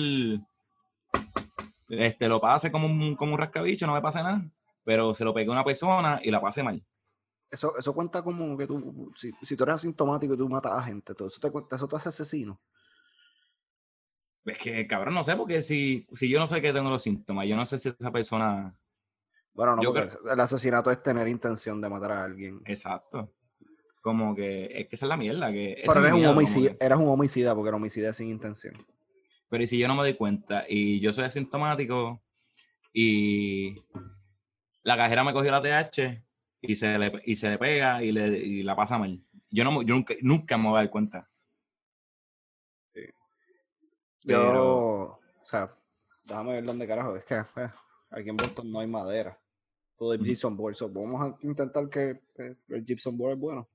este, 1.90 2.28
lo 2.28 2.40
pase 2.40 2.72
como 2.72 2.88
un, 2.88 3.16
como 3.16 3.34
un 3.34 3.40
rascabicho, 3.40 3.86
no 3.86 3.94
me 3.94 4.02
pase 4.02 4.24
nada 4.24 4.44
pero 4.90 5.14
se 5.14 5.24
lo 5.24 5.36
pegue 5.36 5.50
a 5.50 5.52
una 5.52 5.64
persona 5.64 6.20
y 6.24 6.32
la 6.32 6.42
pase 6.42 6.64
mal. 6.64 6.84
Eso, 7.52 7.76
eso 7.78 7.94
cuenta 7.94 8.22
como 8.22 8.56
que 8.56 8.68
tú, 8.68 9.12
si, 9.16 9.32
si 9.42 9.56
tú 9.56 9.64
eres 9.64 9.76
asintomático 9.76 10.34
y 10.34 10.38
tú 10.38 10.48
matas 10.48 10.74
a 10.74 10.84
gente, 10.84 11.16
todo 11.16 11.28
eso 11.28 11.40
te, 11.40 11.76
eso 11.76 11.88
te 11.88 11.96
hace 11.96 12.10
asesino. 12.10 12.60
Es 14.46 14.58
que, 14.58 14.88
cabrón, 14.88 15.14
no 15.14 15.24
sé, 15.24 15.36
porque 15.36 15.62
si, 15.62 16.08
si 16.14 16.30
yo 16.30 16.40
no 16.40 16.48
sé 16.48 16.62
que 16.62 16.74
tengo 16.74 16.90
los 16.90 17.02
síntomas, 17.02 17.48
yo 17.48 17.56
no 17.56 17.66
sé 17.66 17.78
si 17.78 17.90
esa 17.90 18.12
persona... 18.12 18.76
Bueno, 19.54 19.76
no, 19.76 19.94
el 19.96 20.40
asesinato 20.40 20.90
es 20.92 21.04
tener 21.04 21.28
intención 21.28 21.82
de 21.82 21.90
matar 21.90 22.12
a 22.12 22.24
alguien. 22.24 22.62
Exacto. 22.66 23.34
Como 24.02 24.34
que 24.34 24.66
es 24.66 24.88
que 24.88 24.96
esa 24.96 25.06
es 25.06 25.10
la 25.10 25.18
mierda. 25.18 25.52
Que 25.52 25.84
Pero 25.86 26.00
eres 26.00 26.14
un, 26.14 26.26
homicida, 26.26 26.76
eres 26.80 26.98
un 26.98 27.10
homicida 27.10 27.54
porque 27.54 27.70
el 27.70 27.76
homicida 27.76 28.12
es 28.12 28.16
sin 28.16 28.30
intención. 28.30 28.76
Pero 29.50 29.64
y 29.64 29.68
si 29.68 29.78
yo 29.78 29.88
no 29.88 29.96
me 29.96 30.04
doy 30.04 30.14
cuenta 30.14 30.66
y 30.70 31.02
yo 31.02 31.12
soy 31.12 31.26
asintomático 31.26 32.22
y 32.94 33.84
la 34.84 34.96
cajera 34.96 35.24
me 35.24 35.34
cogió 35.34 35.52
la 35.52 35.62
TH 35.62 36.24
y 36.62 36.76
se 36.76 36.98
le, 36.98 37.22
y 37.26 37.36
se 37.36 37.50
le 37.50 37.58
pega 37.58 38.04
y, 38.04 38.12
le, 38.12 38.28
y 38.38 38.64
la 38.64 38.76
pasa 38.76 38.98
mal. 38.98 39.22
Yo, 39.50 39.64
no, 39.64 39.82
yo 39.82 39.96
nunca, 39.96 40.14
nunca 40.22 40.58
me 40.58 40.70
voy 40.70 40.78
a 40.78 40.82
dar 40.82 40.90
cuenta. 40.90 41.30
Sí. 42.94 43.02
Yo, 44.24 45.20
o 45.42 45.46
sea, 45.46 45.74
déjame 46.26 46.54
ver 46.54 46.66
dónde 46.66 46.88
carajo. 46.88 47.16
Es 47.16 47.26
que 47.26 47.36
eh, 47.36 47.70
aquí 48.12 48.30
en 48.30 48.38
Boston 48.38 48.72
no 48.72 48.80
hay 48.80 48.88
madera. 48.88 49.38
Todo 49.98 50.14
es 50.14 50.22
gypsum 50.22 50.56
board. 50.56 50.76
vamos 50.92 51.22
a 51.22 51.46
intentar 51.46 51.90
que, 51.90 52.22
el 52.70 52.86
gypsum 52.86 53.18
board 53.18 53.34
es 53.34 53.40
bueno. 53.40 53.68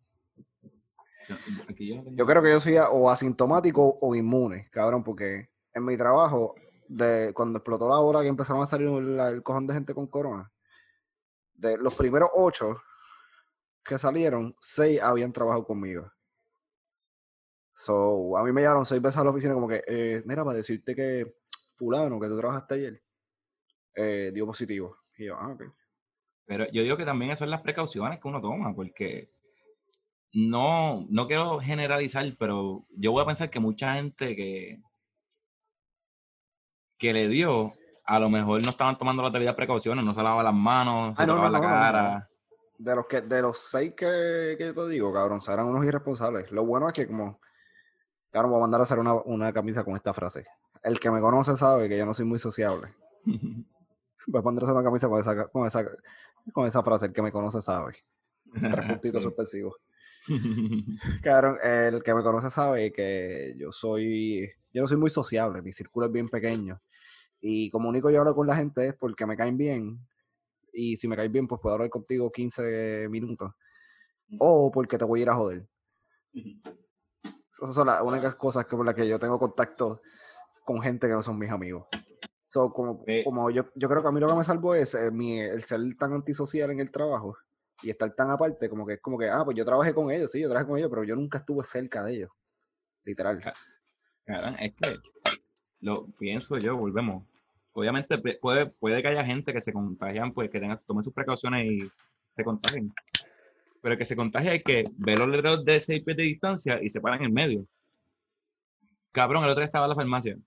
yo, 1.79 2.27
creo 2.27 2.43
que 2.43 2.51
yo 2.51 2.61
soy 2.61 2.77
o 2.77 3.11
asintomático 3.11 3.99
o 4.01 4.15
inmune, 4.15 4.69
cabrón, 4.71 5.03
porque 5.03 5.49
en 5.73 5.85
mi 5.85 5.97
trabajo, 5.97 6.55
de 6.89 7.33
cuando 7.35 7.59
explotó 7.59 7.89
la 7.89 7.99
hora 7.99 8.23
que 8.23 8.29
empezaron 8.29 8.63
a 8.63 8.67
salir 8.67 8.89
el 8.89 9.43
cojón 9.43 9.67
de 9.67 9.75
gente 9.75 9.95
con 9.95 10.07
corona, 10.07 10.51
los 11.79 11.95
primeros 11.95 12.31
ocho 12.35 12.81
que 13.85 13.99
salieron, 13.99 14.55
seis 14.61 15.01
habían 15.03 15.33
trabajado 15.33 15.65
conmigo. 15.65 16.11
So, 17.75 18.37
a 18.37 18.45
mí 18.45 18.53
me 18.53 18.63
llamaron 18.63 18.87
seis 18.87 19.03
veces 19.03 19.19
a 19.19 19.25
la 19.25 19.31
oficina 19.31 19.55
como 19.55 19.69
que, 19.69 19.83
eh, 19.87 20.23
mira, 20.25 20.45
para 20.45 20.57
decirte 20.57 20.95
que 20.95 21.37
fulano, 21.77 22.21
que 22.21 22.29
tú 22.29 22.39
trabajaste 22.39 22.75
ayer, 22.75 23.03
eh, 23.97 24.31
dio 24.33 24.47
positivo. 24.47 24.99
Y 25.17 25.27
yo, 25.27 25.37
ah, 25.37 25.53
ok. 25.53 25.63
Pero 26.47 26.67
yo 26.71 26.83
digo 26.83 26.97
que 26.97 27.05
también 27.05 27.33
eso 27.33 27.41
son 27.41 27.51
las 27.51 27.63
precauciones 27.63 28.21
que 28.21 28.29
uno 28.29 28.41
toma, 28.41 28.75
porque 28.75 29.29
no, 30.33 31.07
no 31.09 31.27
quiero 31.27 31.59
generalizar, 31.61 32.25
pero 32.39 32.87
yo 32.91 33.13
voy 33.13 33.23
a 33.23 33.27
pensar 33.27 33.51
que 33.51 33.61
mucha 33.61 33.95
gente 33.95 34.37
que, 34.37 34.83
que 36.99 37.13
le 37.13 37.29
dio, 37.29 37.73
a 38.05 38.19
lo 38.19 38.29
mejor 38.29 38.63
no 38.63 38.71
estaban 38.71 38.99
tomando 38.99 39.23
las 39.23 39.33
debidas 39.33 39.55
precauciones, 39.55 40.05
no 40.05 40.15
se 40.15 40.23
lavaban 40.23 40.45
las 40.45 40.55
manos, 40.55 41.17
se 41.17 41.23
ah, 41.23 41.27
lavaban 41.27 41.53
la 41.53 41.61
cara. 41.61 42.31
De 42.77 42.95
los 42.95 43.07
que, 43.07 43.23
de 43.23 43.43
los 43.43 43.59
seis 43.59 43.95
que, 43.97 44.57
que 44.59 44.73
te 44.75 44.89
digo, 44.89 45.13
cabrón, 45.13 45.41
eran 45.49 45.67
unos 45.67 45.87
irresponsables. 45.87 46.51
Lo 46.51 46.65
bueno 46.65 46.89
es 46.89 46.95
que 46.95 47.07
como, 47.07 47.41
claro, 48.31 48.49
voy 48.49 48.59
a 48.59 48.63
mandar 48.63 48.81
a 48.81 48.83
hacer 48.83 48.99
una, 48.99 49.15
una 49.15 49.53
camisa 49.53 49.85
con 49.85 49.97
esta 49.97 50.13
frase. 50.13 50.45
El 50.83 51.01
que 51.01 51.11
me 51.11 51.21
conoce 51.21 51.57
sabe 51.57 51.89
que 51.89 51.97
yo 51.97 52.05
no 52.05 52.13
soy 52.13 52.27
muy 52.27 52.39
sociable. 52.39 52.95
voy 54.27 54.41
a 54.41 54.43
mandar 54.43 54.65
a 54.65 54.67
hacer 54.67 54.75
una 54.75 54.85
camisa 54.85 55.09
con 55.09 55.21
esa, 55.21 55.49
con 55.49 55.67
esa, 55.67 55.85
con 56.53 56.67
esa 56.67 56.83
frase, 56.83 57.07
el 57.07 57.13
que 57.13 57.23
me 57.23 57.33
conoce 57.33 57.63
sabe. 57.63 57.97
Tres 58.53 58.87
puntitos 58.87 59.23
suspensivos. 59.23 59.77
Cabrón, 61.23 61.59
el 61.63 62.03
que 62.03 62.15
me 62.15 62.23
conoce 62.23 62.51
sabe 62.51 62.93
que 62.93 63.55
yo 63.59 63.71
soy, 63.73 64.51
yo 64.73 64.83
no 64.83 64.89
soy 64.89 64.97
muy 64.97 65.11
sociable, 65.11 65.63
mi 65.63 65.73
círculo 65.73 66.07
es 66.07 66.13
bien 66.13 66.29
pequeño. 66.29 66.81
Y 67.47 67.69
como 67.69 67.91
único 67.91 68.09
yo 68.09 68.21
hablo 68.21 68.35
con 68.35 68.47
la 68.47 68.57
gente 68.57 68.89
es 68.89 68.95
porque 68.95 69.27
me 69.27 69.37
caen 69.37 69.59
bien. 69.59 69.99
Y 70.73 70.97
si 70.97 71.07
me 71.07 71.15
caes 71.15 71.31
bien, 71.31 71.47
pues 71.47 71.61
puedo 71.61 71.75
hablar 71.75 71.91
contigo 71.91 72.33
15 72.33 73.07
minutos. 73.11 73.53
O 74.39 74.73
porque 74.73 74.97
te 74.97 75.05
voy 75.05 75.21
a 75.21 75.23
ir 75.25 75.29
a 75.29 75.35
joder. 75.35 75.69
Esas 76.33 77.75
son 77.75 77.87
las 77.87 78.01
únicas 78.01 78.37
cosas 78.37 78.65
que 78.65 78.75
por 78.75 78.87
las 78.87 78.95
que 78.95 79.07
yo 79.07 79.19
tengo 79.19 79.39
contacto 79.39 79.99
con 80.65 80.81
gente 80.81 81.07
que 81.07 81.13
no 81.13 81.23
son 81.23 81.39
mis 81.39 81.51
amigos. 81.51 81.87
So, 82.49 82.73
como, 82.73 83.05
como 83.25 83.51
yo, 83.51 83.67
yo 83.75 83.91
creo 83.91 84.01
que 84.01 84.09
a 84.09 84.13
mí 84.13 84.21
lo 84.21 84.29
que 84.29 84.37
me 84.37 84.45
salvó 84.45 84.75
es 84.75 84.95
eh, 84.95 85.11
mi, 85.11 85.39
el 85.39 85.63
ser 85.65 85.81
tan 85.99 86.15
antisocial 86.15 86.71
en 86.71 86.81
el 86.81 86.91
trabajo 86.91 87.37
y 87.83 87.91
estar 87.91 88.11
tan 88.15 88.31
aparte, 88.31 88.71
como 88.71 88.87
que 88.87 88.95
es 88.95 89.01
como 89.03 89.19
que, 89.19 89.29
ah, 89.29 89.45
pues 89.45 89.55
yo 89.55 89.67
trabajé 89.67 89.93
con 89.93 90.11
ellos, 90.11 90.31
sí, 90.31 90.41
yo 90.41 90.49
trabajé 90.49 90.67
con 90.67 90.79
ellos, 90.79 90.89
pero 90.89 91.05
yo 91.05 91.15
nunca 91.15 91.39
estuve 91.39 91.63
cerca 91.63 92.03
de 92.05 92.15
ellos. 92.15 92.31
Literal. 93.05 93.39
Claro, 94.25 94.57
es 94.59 94.73
que 94.77 94.97
lo 95.81 96.07
pienso 96.19 96.57
yo, 96.57 96.79
volvemos 96.79 97.25
obviamente 97.75 98.19
puede, 98.19 98.67
puede 98.67 99.03
que 99.03 99.09
haya 99.09 99.25
gente 99.25 99.53
que 99.53 99.61
se 99.61 99.73
contagian, 99.73 100.33
pues 100.33 100.51
que 100.51 100.61
tengan, 100.61 100.81
tomen 100.87 101.05
sus 101.05 101.13
precauciones 101.13 101.67
y 101.67 101.91
se 102.37 102.45
contagien. 102.45 102.93
Pero 103.83 103.99
que 103.99 104.05
se 104.05 104.17
contagie 104.17 104.51
hay 104.51 104.63
que 104.63 104.85
ver 104.97 105.19
los 105.19 105.29
letreros 105.29 105.65
de 105.65 105.79
6 105.81 106.05
pies 106.05 106.17
de 106.17 106.23
distancia 106.23 106.81
y 106.83 106.89
se 106.89 107.01
paran 107.01 107.21
en 107.21 107.27
el 107.27 107.33
medio. 107.33 107.67
Cabrón, 109.13 109.45
el 109.45 109.51
otro 109.51 109.61
día 109.61 109.67
estaba 109.67 109.87
en 109.87 109.91
la 109.91 109.97
farmacia. 109.97 110.39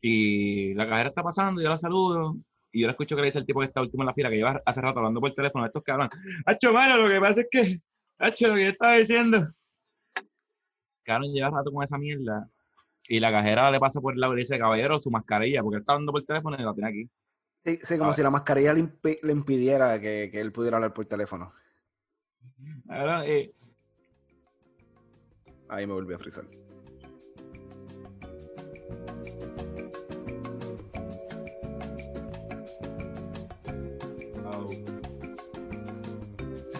Y 0.00 0.74
la 0.74 0.88
cajera 0.88 1.10
está 1.10 1.22
pasando, 1.22 1.60
yo 1.62 1.68
la 1.68 1.78
saludo. 1.78 2.36
Y 2.72 2.80
yo 2.82 2.86
le 2.86 2.92
escucho 2.92 3.16
que 3.16 3.22
le 3.22 3.26
dice 3.28 3.38
el 3.38 3.46
tipo 3.46 3.60
que 3.60 3.66
está 3.66 3.80
último 3.80 4.02
en 4.02 4.08
la 4.08 4.14
fila, 4.14 4.30
que 4.30 4.36
lleva 4.36 4.62
hace 4.64 4.80
rato 4.80 4.98
hablando 4.98 5.20
por 5.20 5.34
teléfono. 5.34 5.64
Estos 5.64 5.82
que 5.82 5.92
hablan. 5.92 6.10
¡Hacho, 6.46 6.72
mano! 6.72 6.96
Lo 6.98 7.08
que 7.08 7.20
pasa 7.20 7.40
es 7.40 7.48
que. 7.50 7.80
¡Hacho, 8.18 8.48
lo 8.48 8.54
que 8.56 8.64
yo 8.64 8.68
estaba 8.68 8.96
diciendo! 8.98 9.48
Cabrón, 11.04 11.32
lleva 11.32 11.50
rato 11.50 11.72
con 11.72 11.82
esa 11.82 11.98
mierda 11.98 12.48
y 13.08 13.20
la 13.20 13.32
cajera 13.32 13.70
le 13.70 13.80
pasa 13.80 14.00
por 14.00 14.14
el 14.14 14.20
lado 14.20 14.34
y 14.34 14.36
le 14.36 14.42
dice, 14.42 14.58
caballero, 14.58 15.00
su 15.00 15.10
mascarilla, 15.10 15.62
porque 15.62 15.76
él 15.76 15.80
está 15.80 15.94
hablando 15.94 16.12
por 16.12 16.24
teléfono 16.24 16.56
y 16.58 16.62
la 16.62 16.74
tiene 16.74 16.88
aquí. 16.90 17.10
Sí, 17.64 17.78
sí 17.82 17.98
como 17.98 18.12
si 18.12 18.22
la 18.22 18.30
mascarilla 18.30 18.74
le, 18.74 19.32
impidiera 19.32 19.98
que, 19.98 20.30
él 20.32 20.52
pudiera 20.52 20.76
hablar 20.76 20.92
por 20.92 21.06
teléfono. 21.06 21.52
Eh, 22.90 23.52
Ahí 25.70 25.86
me 25.86 25.92
volví 25.92 26.14
a 26.14 26.18
frizar. 26.18 26.44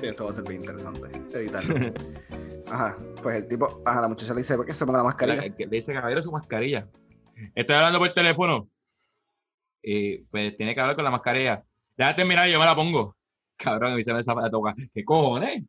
Sí, 0.00 0.06
esto 0.06 0.24
va 0.26 0.30
a 0.30 0.34
ser 0.34 0.44
bien 0.44 0.60
interesante. 0.60 1.10
Editarlo. 1.38 1.92
Ajá, 2.70 2.98
pues 3.22 3.37
el 3.37 3.48
tipo, 3.48 3.83
ajá, 3.85 4.02
la 4.02 4.09
muchacha 4.09 4.35
le 4.35 4.40
dice, 4.40 4.57
¿por 4.57 4.66
qué 4.66 4.74
se 4.74 4.85
pone 4.85 4.98
la 4.98 5.04
mascarilla? 5.04 5.42
Le 5.42 5.66
dice, 5.66 5.92
caballero, 5.92 6.22
su 6.22 6.33
mascarilla. 6.33 6.88
Estoy 7.54 7.76
hablando 7.76 7.98
por 7.98 8.11
teléfono. 8.11 8.68
Y 9.83 10.18
pues 10.24 10.57
tiene 10.57 10.74
que 10.74 10.81
hablar 10.81 10.96
con 10.96 11.04
la 11.04 11.11
mascarilla. 11.11 11.64
Déjate 11.96 12.24
mirar, 12.24 12.48
yo 12.48 12.59
me 12.59 12.66
la 12.66 12.74
pongo. 12.74 13.16
Cabrón, 13.57 13.98
y 13.98 14.04
se 14.04 14.12
me 14.12 14.22
toca. 14.22 14.74
¿Qué 14.92 15.04
cojones? 15.04 15.64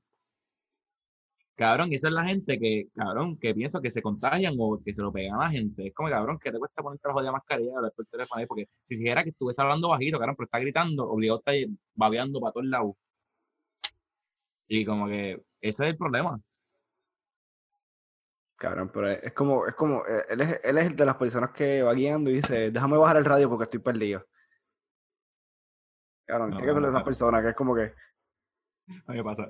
Cabrón, 1.56 1.92
y 1.92 1.96
esa 1.96 2.08
es 2.08 2.14
la 2.14 2.24
gente 2.24 2.58
que, 2.58 2.88
cabrón, 2.96 3.38
que 3.38 3.54
piensa 3.54 3.82
que 3.82 3.90
se 3.92 4.02
contagian 4.02 4.56
o 4.58 4.82
que 4.82 4.94
se 4.94 5.02
lo 5.02 5.12
pegan 5.12 5.36
a 5.36 5.46
la 5.46 5.50
gente. 5.50 5.88
Es 5.88 5.94
como, 5.94 6.10
cabrón, 6.10 6.40
que 6.40 6.52
te 6.52 6.58
cuesta 6.58 6.82
poner 6.82 7.00
trabajo 7.00 7.22
de 7.22 7.32
mascarilla 7.32 7.76
hablar 7.76 7.92
por 7.94 8.06
teléfono 8.06 8.40
ahí, 8.40 8.46
porque 8.48 8.70
si 8.84 8.96
dijera 8.96 9.24
que 9.24 9.32
estuviese 9.32 9.62
hablando 9.62 9.90
bajito, 9.90 10.18
cabrón, 10.18 10.36
pero 10.38 10.46
está 10.46 10.60
gritando, 10.60 11.10
obligado 11.10 11.44
a 11.46 11.52
estar 11.52 11.76
babeando 11.96 12.40
para 12.40 12.54
todos 12.54 12.66
lados. 12.68 12.96
Y 14.70 14.86
como 14.86 15.08
que 15.08 15.42
ese 15.62 15.84
es 15.86 15.92
el 15.92 15.98
problema. 15.98 16.40
Cabrón, 18.60 18.92
pero 18.94 19.10
es 19.10 19.32
como, 19.32 19.66
es 19.66 19.74
como, 19.74 20.06
eh, 20.06 20.26
él 20.32 20.42
es, 20.42 20.60
él 20.66 20.78
es 20.78 20.88
el 20.88 20.96
de 20.98 21.06
las 21.06 21.16
personas 21.16 21.52
que 21.52 21.82
va 21.82 21.94
guiando 21.94 22.30
y 22.30 22.36
dice, 22.36 22.72
déjame 22.72 22.98
bajar 22.98 23.16
el 23.16 23.24
radio 23.24 23.50
porque 23.50 23.64
estoy 23.64 23.80
perdido. 23.80 24.26
Cabrón, 26.26 26.52
tiene 26.52 26.68
que 26.68 26.74
ser 26.74 26.82
de 26.84 26.90
esas 26.90 27.04
personas 27.04 27.42
que 27.42 27.50
es 27.50 27.56
como 27.56 27.74
que. 27.74 27.94
A 29.08 29.14
mí 29.14 29.24
pasa. 29.24 29.48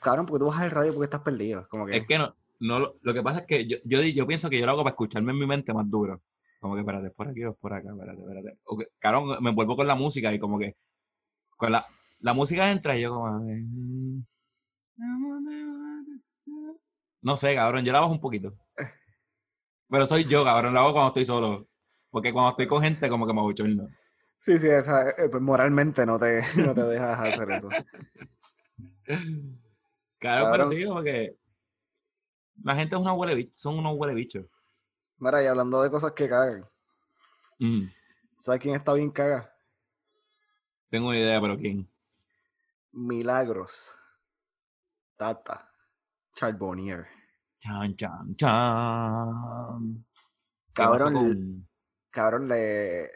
Cabrón, 0.00 0.24
porque 0.24 0.38
tú 0.38 0.46
bajas 0.46 0.64
el 0.64 0.70
radio 0.70 0.94
porque 0.94 1.04
estás 1.04 1.20
perdido. 1.20 1.68
Como 1.68 1.84
que... 1.84 1.98
Es 1.98 2.06
que 2.06 2.16
no, 2.16 2.34
no, 2.60 2.94
lo 3.02 3.14
que 3.14 3.22
pasa 3.22 3.40
es 3.40 3.46
que 3.46 3.66
yo, 3.66 3.76
yo, 3.84 4.00
yo 4.00 4.26
pienso 4.26 4.48
que 4.48 4.58
yo 4.58 4.64
lo 4.64 4.72
hago 4.72 4.82
para 4.82 4.94
escucharme 4.94 5.32
en 5.32 5.38
mi 5.38 5.46
mente 5.46 5.74
más 5.74 5.88
duro. 5.88 6.22
Como 6.60 6.74
que, 6.74 6.80
espérate, 6.80 7.10
por 7.10 7.28
aquí 7.28 7.44
o 7.44 7.52
por 7.52 7.74
acá, 7.74 7.90
espérate, 7.90 8.22
espérate. 8.22 8.58
O 8.64 8.78
que, 8.78 8.86
cabrón, 8.98 9.36
me 9.42 9.50
envuelvo 9.50 9.76
con 9.76 9.86
la 9.86 9.94
música 9.94 10.32
y 10.32 10.38
como 10.38 10.58
que, 10.58 10.76
con 11.58 11.72
la, 11.72 11.86
la 12.20 12.32
música 12.32 12.70
entra 12.70 12.96
y 12.96 13.02
yo 13.02 13.10
como... 13.10 13.44
No 17.22 17.36
sé, 17.36 17.54
cabrón, 17.54 17.84
yo 17.84 17.92
la 17.92 18.00
bajo 18.00 18.12
un 18.12 18.20
poquito. 18.20 18.54
Pero 19.88 20.06
soy 20.06 20.24
yo, 20.24 20.44
cabrón, 20.44 20.74
la 20.74 20.80
hago 20.80 20.92
cuando 20.92 21.08
estoy 21.08 21.26
solo. 21.26 21.66
Porque 22.10 22.32
cuando 22.32 22.50
estoy 22.50 22.66
con 22.66 22.82
gente, 22.82 23.08
como 23.08 23.26
que 23.26 23.32
me 23.32 23.42
no 23.74 23.88
Sí, 24.38 24.58
sí, 24.58 24.68
esa, 24.68 25.10
eh, 25.10 25.28
pues 25.30 25.42
moralmente 25.42 26.06
no 26.06 26.18
te, 26.18 26.42
no 26.56 26.74
te 26.74 26.82
dejas 26.82 27.20
hacer 27.20 27.50
eso. 27.50 27.68
Claro, 30.18 30.48
pero 30.50 30.66
sí, 30.66 30.84
porque 30.86 31.36
la 32.62 32.74
gente 32.74 32.94
es 32.94 33.00
una 33.00 33.12
huele 33.12 33.50
son 33.54 33.78
unos 33.78 33.96
huele 33.96 34.14
bichos. 34.14 34.46
Mira, 35.18 35.42
y 35.42 35.46
hablando 35.46 35.82
de 35.82 35.90
cosas 35.90 36.12
que 36.12 36.28
cagan. 36.28 36.66
Mm. 37.58 37.86
¿Sabes 38.38 38.60
quién 38.60 38.74
está 38.74 38.94
bien 38.94 39.10
caga? 39.10 39.52
Tengo 40.88 41.08
una 41.08 41.18
idea, 41.18 41.40
pero 41.40 41.58
¿quién? 41.58 41.88
Milagros. 42.92 43.92
Tata. 45.16 45.69
Charbonnier. 46.40 47.06
Chan, 47.58 47.94
chan, 47.96 48.34
chan. 48.34 50.06
Cabrón, 50.72 51.68
cabrón, 52.10 52.48
le, 52.48 53.10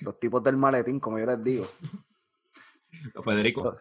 los 0.00 0.18
tipos 0.18 0.42
del 0.42 0.56
maletín, 0.56 0.98
como 0.98 1.20
yo 1.20 1.26
les 1.26 1.44
digo. 1.44 1.68
Federico. 3.22 3.78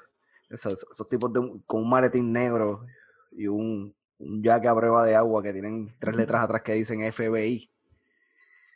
Esos, 0.47 0.85
tipos 1.09 1.31
con 1.65 1.81
un 1.81 1.89
maletín 1.89 2.31
negro 2.31 2.85
y 3.31 3.47
un, 3.47 3.95
un 4.19 4.43
jaque 4.43 4.67
a 4.67 4.75
prueba 4.75 5.03
de 5.05 5.15
agua 5.15 5.41
que 5.41 5.53
tienen 5.53 5.95
tres 5.97 6.15
letras 6.15 6.43
atrás 6.43 6.61
que 6.61 6.73
dicen 6.73 7.11
FBI. 7.11 7.71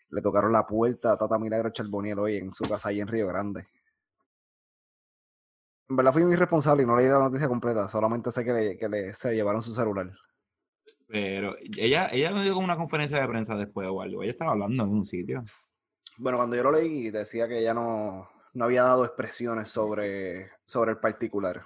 Le 0.09 0.21
tocaron 0.23 0.51
la 0.51 0.65
puerta 0.65 1.11
a 1.11 1.17
Tata 1.17 1.37
Milagro 1.37 1.69
Charboniel 1.69 2.17
hoy 2.17 2.37
en 2.37 2.51
su 2.51 2.63
casa 2.63 2.89
ahí 2.89 3.01
en 3.01 3.07
Río 3.07 3.27
Grande. 3.27 3.67
En 5.91 5.97
verdad 5.97 6.13
fui 6.13 6.23
muy 6.23 6.35
irresponsable 6.35 6.83
y 6.83 6.85
no 6.85 6.95
leí 6.95 7.05
la 7.05 7.19
noticia 7.19 7.49
completa, 7.49 7.89
solamente 7.89 8.31
sé 8.31 8.45
que, 8.45 8.53
le, 8.53 8.77
que 8.77 8.87
le, 8.87 9.13
se 9.13 9.35
llevaron 9.35 9.61
su 9.61 9.73
celular. 9.73 10.09
Pero 11.05 11.57
ella, 11.59 12.07
ella 12.13 12.31
no 12.31 12.41
dio 12.43 12.53
como 12.53 12.63
una 12.63 12.77
conferencia 12.77 13.19
de 13.19 13.27
prensa 13.27 13.57
después 13.57 13.89
o 13.91 14.01
algo, 14.01 14.23
ella 14.23 14.31
estaba 14.31 14.51
hablando 14.51 14.83
en 14.83 14.89
un 14.89 15.05
sitio. 15.05 15.43
Bueno, 16.17 16.37
cuando 16.37 16.55
yo 16.55 16.63
lo 16.63 16.71
leí 16.71 17.09
decía 17.09 17.45
que 17.49 17.59
ella 17.59 17.73
no, 17.73 18.29
no 18.53 18.63
había 18.63 18.83
dado 18.83 19.03
expresiones 19.03 19.67
sobre, 19.67 20.51
sobre 20.65 20.91
el 20.91 20.97
particular. 20.99 21.61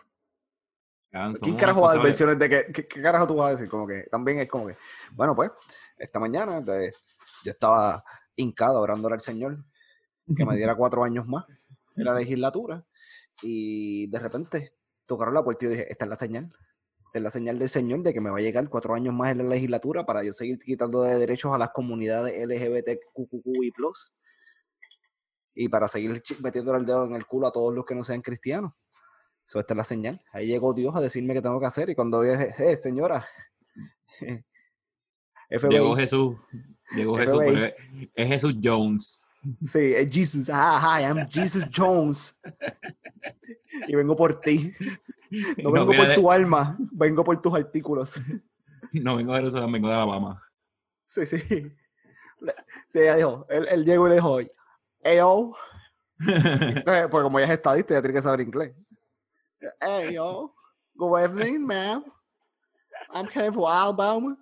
¿Quién 1.40 1.56
carajo 1.56 1.82
va 1.82 1.92
a 1.92 1.94
dar 1.94 2.04
versiones 2.04 2.40
de 2.40 2.50
que, 2.50 2.74
qué, 2.74 2.88
carajo 2.88 3.28
tú 3.28 3.36
vas 3.36 3.50
a 3.50 3.52
decir? 3.52 3.70
Como 3.70 3.86
que 3.86 4.08
también 4.10 4.40
es 4.40 4.50
como 4.50 4.66
que, 4.66 4.76
bueno, 5.12 5.36
pues, 5.36 5.52
esta 6.00 6.20
mañana 6.20 6.66
yo 6.66 7.52
estaba 7.52 8.04
hincado 8.36 8.82
orándole 8.82 9.14
al 9.14 9.22
Señor 9.22 9.64
que 10.36 10.46
me 10.46 10.56
diera 10.56 10.74
cuatro 10.74 11.04
años 11.04 11.28
más 11.28 11.46
en 11.96 12.06
la 12.06 12.16
legislatura 12.16 12.84
y 13.42 14.10
de 14.10 14.20
repente 14.20 14.74
tocaron 15.06 15.34
la 15.34 15.44
puerta 15.44 15.66
y 15.66 15.68
yo 15.68 15.72
dije, 15.72 15.92
esta 15.92 16.06
es 16.06 16.10
la 16.10 16.18
señal. 16.18 16.52
Esta 17.06 17.20
es 17.20 17.24
la 17.24 17.32
señal 17.32 17.60
del 17.60 17.70
Señor 17.70 18.04
de 18.04 18.14
que 18.14 18.22
me 18.22 18.30
va 18.30 18.38
a 18.38 18.42
llegar 18.42 18.68
cuatro 18.70 18.94
años 18.94 19.14
más 19.14 19.32
en 19.32 19.38
la 19.38 19.44
legislatura 19.46 20.06
para 20.06 20.24
yo 20.24 20.34
seguir 20.34 20.60
quitando 20.60 21.04
de 21.04 21.18
derechos 21.18 21.54
a 21.54 21.58
las 21.58 21.70
comunidades 21.70 22.34
LGBTQI+, 22.46 23.74
y 25.56 25.70
para 25.70 25.88
seguir 25.88 26.22
metiendo 26.42 26.76
el 26.76 26.86
dedo 26.86 27.06
en 27.06 27.14
el 27.14 27.26
culo 27.26 27.48
a 27.48 27.52
todos 27.52 27.74
los 27.74 27.86
que 27.86 27.96
no 27.96 28.04
sean 28.04 28.22
cristianos. 28.22 28.74
Eso 29.48 29.60
esta 29.60 29.74
es 29.74 29.78
la 29.78 29.84
señal. 29.84 30.20
Ahí 30.34 30.48
llegó 30.48 30.74
Dios 30.74 30.96
a 30.96 31.02
decirme 31.02 31.34
qué 31.34 31.42
tengo 31.42 31.60
que 31.60 31.66
hacer 31.66 31.90
y 31.90 31.96
cuando 31.96 32.22
dije, 32.22 32.54
eh, 32.58 32.78
señora. 32.78 33.26
Llegó 35.70 35.96
Jesús. 35.96 36.36
Llegó 36.96 37.18
Jesús, 37.18 37.42
es 38.16 38.28
Jesús 38.28 38.56
Jones. 38.62 39.26
Sí, 39.66 39.94
es 39.96 40.12
Jesus. 40.12 40.50
Ah, 40.52 40.80
hi, 40.82 41.04
I'm 41.04 41.28
Jesus 41.30 41.64
Jones. 41.76 42.40
Y 43.88 43.96
vengo 43.96 44.16
por 44.16 44.42
ti. 44.42 44.74
No 45.58 45.72
vengo 45.72 45.92
por 45.92 46.14
tu 46.14 46.32
alma, 46.32 46.78
vengo 46.92 47.24
por 47.24 47.42
tus 47.42 47.54
artículos. 47.54 48.16
No 48.94 49.18
vengo 49.18 49.34
de 49.34 49.40
Jerusalén, 49.40 49.72
vengo 49.72 49.90
de 49.90 49.96
Alabama. 49.96 50.42
Sí, 51.06 51.26
sí. 51.26 51.40
Sí, 52.88 53.00
ella 53.00 53.16
dijo, 53.16 53.46
él, 53.50 53.68
él 53.70 53.84
llegó 53.84 54.06
y 54.06 54.10
le 54.10 54.16
dijo, 54.16 54.38
Ayo. 55.04 55.54
Entonces, 56.20 57.08
pues 57.10 57.24
como 57.24 57.40
ella 57.40 57.48
es 57.48 57.58
estadista, 57.58 57.96
ya 57.96 58.02
tiene 58.02 58.14
que 58.14 58.22
saber 58.22 58.42
inglés. 58.42 58.74
Ayo. 59.82 60.54
Good 60.96 61.20
evening, 61.20 61.66
ma'am. 61.66 62.06
I'm 63.10 63.28
here 63.28 63.52
for 63.52 63.70
Alabama. 63.70 64.38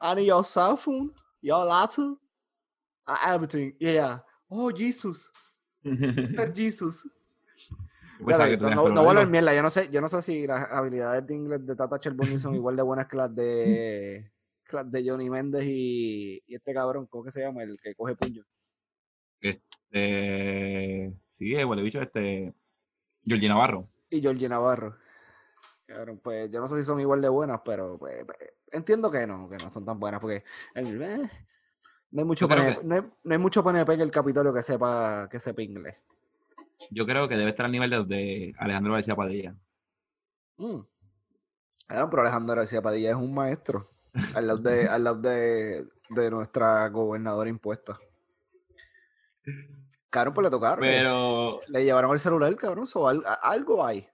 I 0.00 0.14
need 0.14 0.26
your 0.26 0.44
cell 0.44 0.76
phone, 0.76 1.12
your 1.40 1.64
laptop, 1.64 2.18
everything. 3.24 3.74
Yeah. 3.78 4.18
Oh, 4.50 4.72
Jesus. 4.72 5.30
Jesus. 6.54 7.08
Pues 8.22 8.38
no, 8.60 8.88
no, 8.88 9.04
voy 9.04 9.16
a 9.16 9.26
mierda. 9.26 9.54
Yo 9.54 9.62
no 9.62 9.70
sé, 9.70 9.88
yo 9.90 10.00
no 10.00 10.08
sé 10.08 10.22
si 10.22 10.46
las 10.46 10.70
habilidades 10.70 11.26
de 11.26 11.34
inglés 11.34 11.66
de 11.66 11.76
Tata 11.76 11.98
Charbonnier 11.98 12.40
son 12.40 12.54
igual 12.54 12.76
de 12.76 12.82
buenas 12.82 13.06
que 13.06 13.16
las 13.16 13.34
de, 13.34 14.30
de 14.86 15.08
Johnny 15.08 15.30
Méndez 15.30 15.64
y, 15.66 16.42
y, 16.46 16.54
este 16.54 16.72
cabrón, 16.72 17.06
¿cómo 17.06 17.24
que 17.24 17.32
se 17.32 17.40
llama? 17.40 17.62
El 17.62 17.78
que 17.82 17.94
coge 17.94 18.14
puño. 18.14 18.44
Este. 19.40 21.12
Sí, 21.28 21.54
el 21.54 21.82
bicho, 21.82 22.00
este. 22.00 22.54
Georgie 23.24 23.48
Navarro. 23.48 23.88
Y 24.10 24.20
Georgie 24.20 24.48
Navarro. 24.48 24.96
Claro, 25.86 26.18
pues 26.22 26.50
yo 26.50 26.60
no 26.60 26.68
sé 26.68 26.78
si 26.78 26.84
son 26.84 27.00
igual 27.00 27.20
de 27.20 27.28
buenas, 27.28 27.60
pero 27.64 27.98
pues, 27.98 28.24
pues, 28.24 28.38
entiendo 28.72 29.10
que 29.10 29.26
no, 29.26 29.48
que 29.50 29.58
no 29.58 29.70
son 29.70 29.84
tan 29.84 30.00
buenas, 30.00 30.20
porque 30.20 30.42
eh, 30.74 31.30
no, 32.14 32.20
hay 32.20 32.24
mucho 32.24 32.48
PNP, 32.48 32.84
no, 32.84 33.12
hay, 33.28 33.38
mucho 33.38 33.64
PNP 33.64 33.94
en 33.94 34.00
el 34.02 34.10
Capitolio 34.12 34.54
que 34.54 34.62
sepa, 34.62 35.28
que 35.28 35.40
sepa 35.40 35.62
inglés. 35.62 35.96
Yo 36.90 37.04
creo 37.06 37.28
que 37.28 37.36
debe 37.36 37.50
estar 37.50 37.66
al 37.66 37.72
nivel 37.72 37.90
de, 38.06 38.54
Alejandro 38.56 38.92
García 38.92 39.16
Padilla. 39.16 39.56
Mm. 40.58 40.78
pero 41.88 42.22
Alejandro 42.22 42.54
García 42.54 42.80
Padilla 42.80 43.10
es 43.10 43.16
un 43.16 43.34
maestro 43.34 43.90
al 44.36 44.46
lado 44.46 44.60
de, 44.60 44.86
al 44.86 45.02
lado 45.02 45.20
de, 45.20 45.88
de 46.10 46.30
nuestra 46.30 46.88
gobernadora 46.88 47.50
impuesta. 47.50 47.98
Cabrón, 50.08 50.34
pues 50.34 50.44
le 50.44 50.50
tocaron. 50.52 50.78
Pero. 50.78 51.62
Le 51.66 51.84
llevaron 51.84 52.12
el 52.12 52.20
celular, 52.20 52.54
cabrón. 52.54 52.86
O 52.94 53.08
algo 53.08 53.84
hay. 53.84 54.06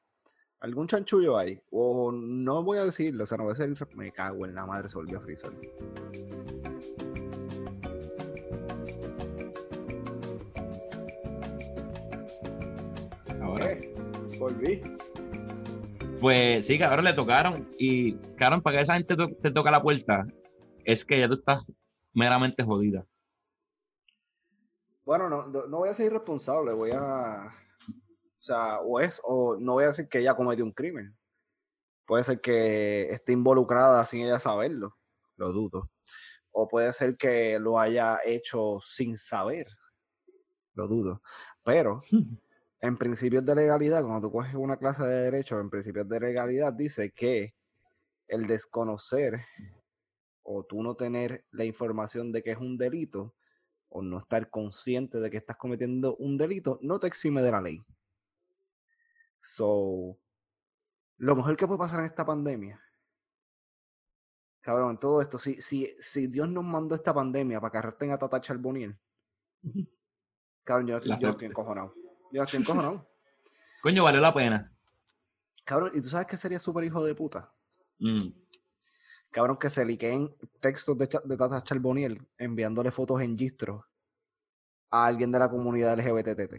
Algún 0.61 0.89
chanchullo 0.89 1.37
hay. 1.37 1.61
O 1.71 2.11
no 2.11 2.63
voy 2.63 2.79
a 2.79 2.85
decirlo. 2.85 3.25
O 3.25 3.27
sea, 3.27 3.37
no 3.37 3.45
voy 3.45 3.55
a 3.55 3.67
decir. 3.67 3.87
Me 3.95 4.11
cago 4.11 4.47
en 4.47 4.55
la 4.55 4.65
madre, 4.65 4.89
se 4.89 4.97
volvió 4.97 5.19
a 5.19 5.21
frizar. 5.21 5.53
Volví. 14.39 14.83
Pues 16.21 16.67
sí, 16.67 16.79
cabrón, 16.79 17.05
le 17.05 17.13
tocaron. 17.13 17.69
Y, 17.79 18.15
cabrón, 18.37 18.63
para 18.63 18.77
que 18.77 18.83
esa 18.83 18.95
gente 18.95 19.17
te 19.17 19.51
toca 19.51 19.71
la 19.71 19.83
puerta, 19.83 20.27
es 20.85 21.05
que 21.05 21.19
ya 21.19 21.29
tú 21.29 21.35
estás 21.35 21.65
meramente 22.13 22.63
jodida. 22.63 23.07
Bueno, 25.05 25.29
no, 25.29 25.47
no 25.47 25.79
voy 25.79 25.89
a 25.89 25.95
ser 25.95 26.07
irresponsable, 26.07 26.73
voy 26.73 26.93
a. 26.93 27.55
O 28.41 28.43
sea, 28.43 28.81
o 28.81 29.01
es, 29.01 29.21
o 29.25 29.57
no 29.59 29.75
voy 29.75 29.85
a 29.85 29.89
decir 29.89 30.09
que 30.09 30.19
ella 30.19 30.35
cometió 30.35 30.65
un 30.65 30.73
crimen. 30.73 31.17
Puede 32.07 32.25
ser 32.25 32.41
que 32.41 33.09
esté 33.11 33.33
involucrada 33.33 34.05
sin 34.05 34.23
ella 34.23 34.41
saberlo, 34.41 34.97
lo 35.37 35.53
dudo. 35.53 35.91
O 36.51 36.67
puede 36.69 36.93
ser 36.93 37.17
que 37.17 37.59
lo 37.59 37.79
haya 37.79 38.19
hecho 38.25 38.81
sin 38.83 39.17
saber, 39.17 39.69
lo 40.75 40.89
dudo. 40.89 41.23
Pero 41.63 42.03
en 42.81 42.97
principios 42.97 43.45
de 43.45 43.55
legalidad, 43.55 44.03
cuando 44.03 44.29
tú 44.29 44.33
coges 44.33 44.55
una 44.55 44.77
clase 44.77 45.05
de 45.05 45.25
derecho, 45.25 45.61
en 45.61 45.69
principios 45.69 46.09
de 46.09 46.21
legalidad 46.21 46.73
dice 46.73 47.11
que 47.11 47.55
el 48.27 48.47
desconocer 48.47 49.41
o 50.43 50.65
tú 50.65 50.83
no 50.83 50.95
tener 50.95 51.45
la 51.51 51.65
información 51.65 52.33
de 52.33 52.43
que 52.43 52.53
es 52.53 52.59
un 52.59 52.79
delito 52.79 53.35
o 53.91 54.03
no 54.03 54.19
estar 54.19 54.49
consciente 54.49 55.19
de 55.21 55.31
que 55.31 55.37
estás 55.37 55.57
cometiendo 55.57 56.17
un 56.17 56.39
delito 56.39 56.79
no 56.83 56.99
te 56.99 57.09
exime 57.09 57.43
de 57.43 57.51
la 57.51 57.61
ley. 57.61 57.83
So, 59.41 60.17
lo 61.19 61.37
mejor 61.37 61.57
que 61.57 61.67
puede 61.67 61.79
pasar 61.79 62.01
en 62.01 62.07
esta 62.07 62.25
pandemia, 62.25 62.81
cabrón, 64.61 64.99
todo 64.99 65.21
esto, 65.21 65.39
si, 65.39 65.61
si, 65.61 65.87
si 65.99 66.29
Dios 66.29 66.49
nos 66.49 66.65
mandó 66.65 66.95
esta 66.95 67.13
pandemia 67.13 67.61
para 67.61 67.73
que 67.73 67.79
arresten 67.79 68.13
a 68.13 68.19
Tata 68.19 68.41
Charboniel, 68.41 68.99
cabrón, 70.65 70.87
yo, 70.87 71.01
yo 71.01 71.29
estoy 71.31 71.47
encojonado. 71.47 72.00
Yo 72.33 72.43
estoy 72.43 72.61
encojonado. 72.61 73.09
Coño, 73.83 74.05
valió 74.05 74.21
la 74.21 74.35
pena. 74.35 74.73
Cabrón, 75.65 75.91
¿y 75.95 76.01
tú 76.01 76.09
sabes 76.09 76.27
qué 76.27 76.37
sería 76.37 76.59
súper 76.59 76.85
hijo 76.85 77.05
de 77.05 77.15
puta? 77.15 77.53
Mm. 77.99 78.29
Cabrón, 79.31 79.59
que 79.59 79.71
se 79.71 79.85
liqueen 79.85 80.35
textos 80.61 80.99
de, 80.99 81.09
de 81.25 81.37
Tata 81.37 81.63
Charboniel 81.63 82.27
enviándole 82.37 82.91
fotos 82.91 83.21
en 83.23 83.39
gistro 83.39 83.87
a 84.91 85.07
alguien 85.07 85.31
de 85.31 85.39
la 85.39 85.49
comunidad 85.49 85.99
LGBTT. 85.99 86.53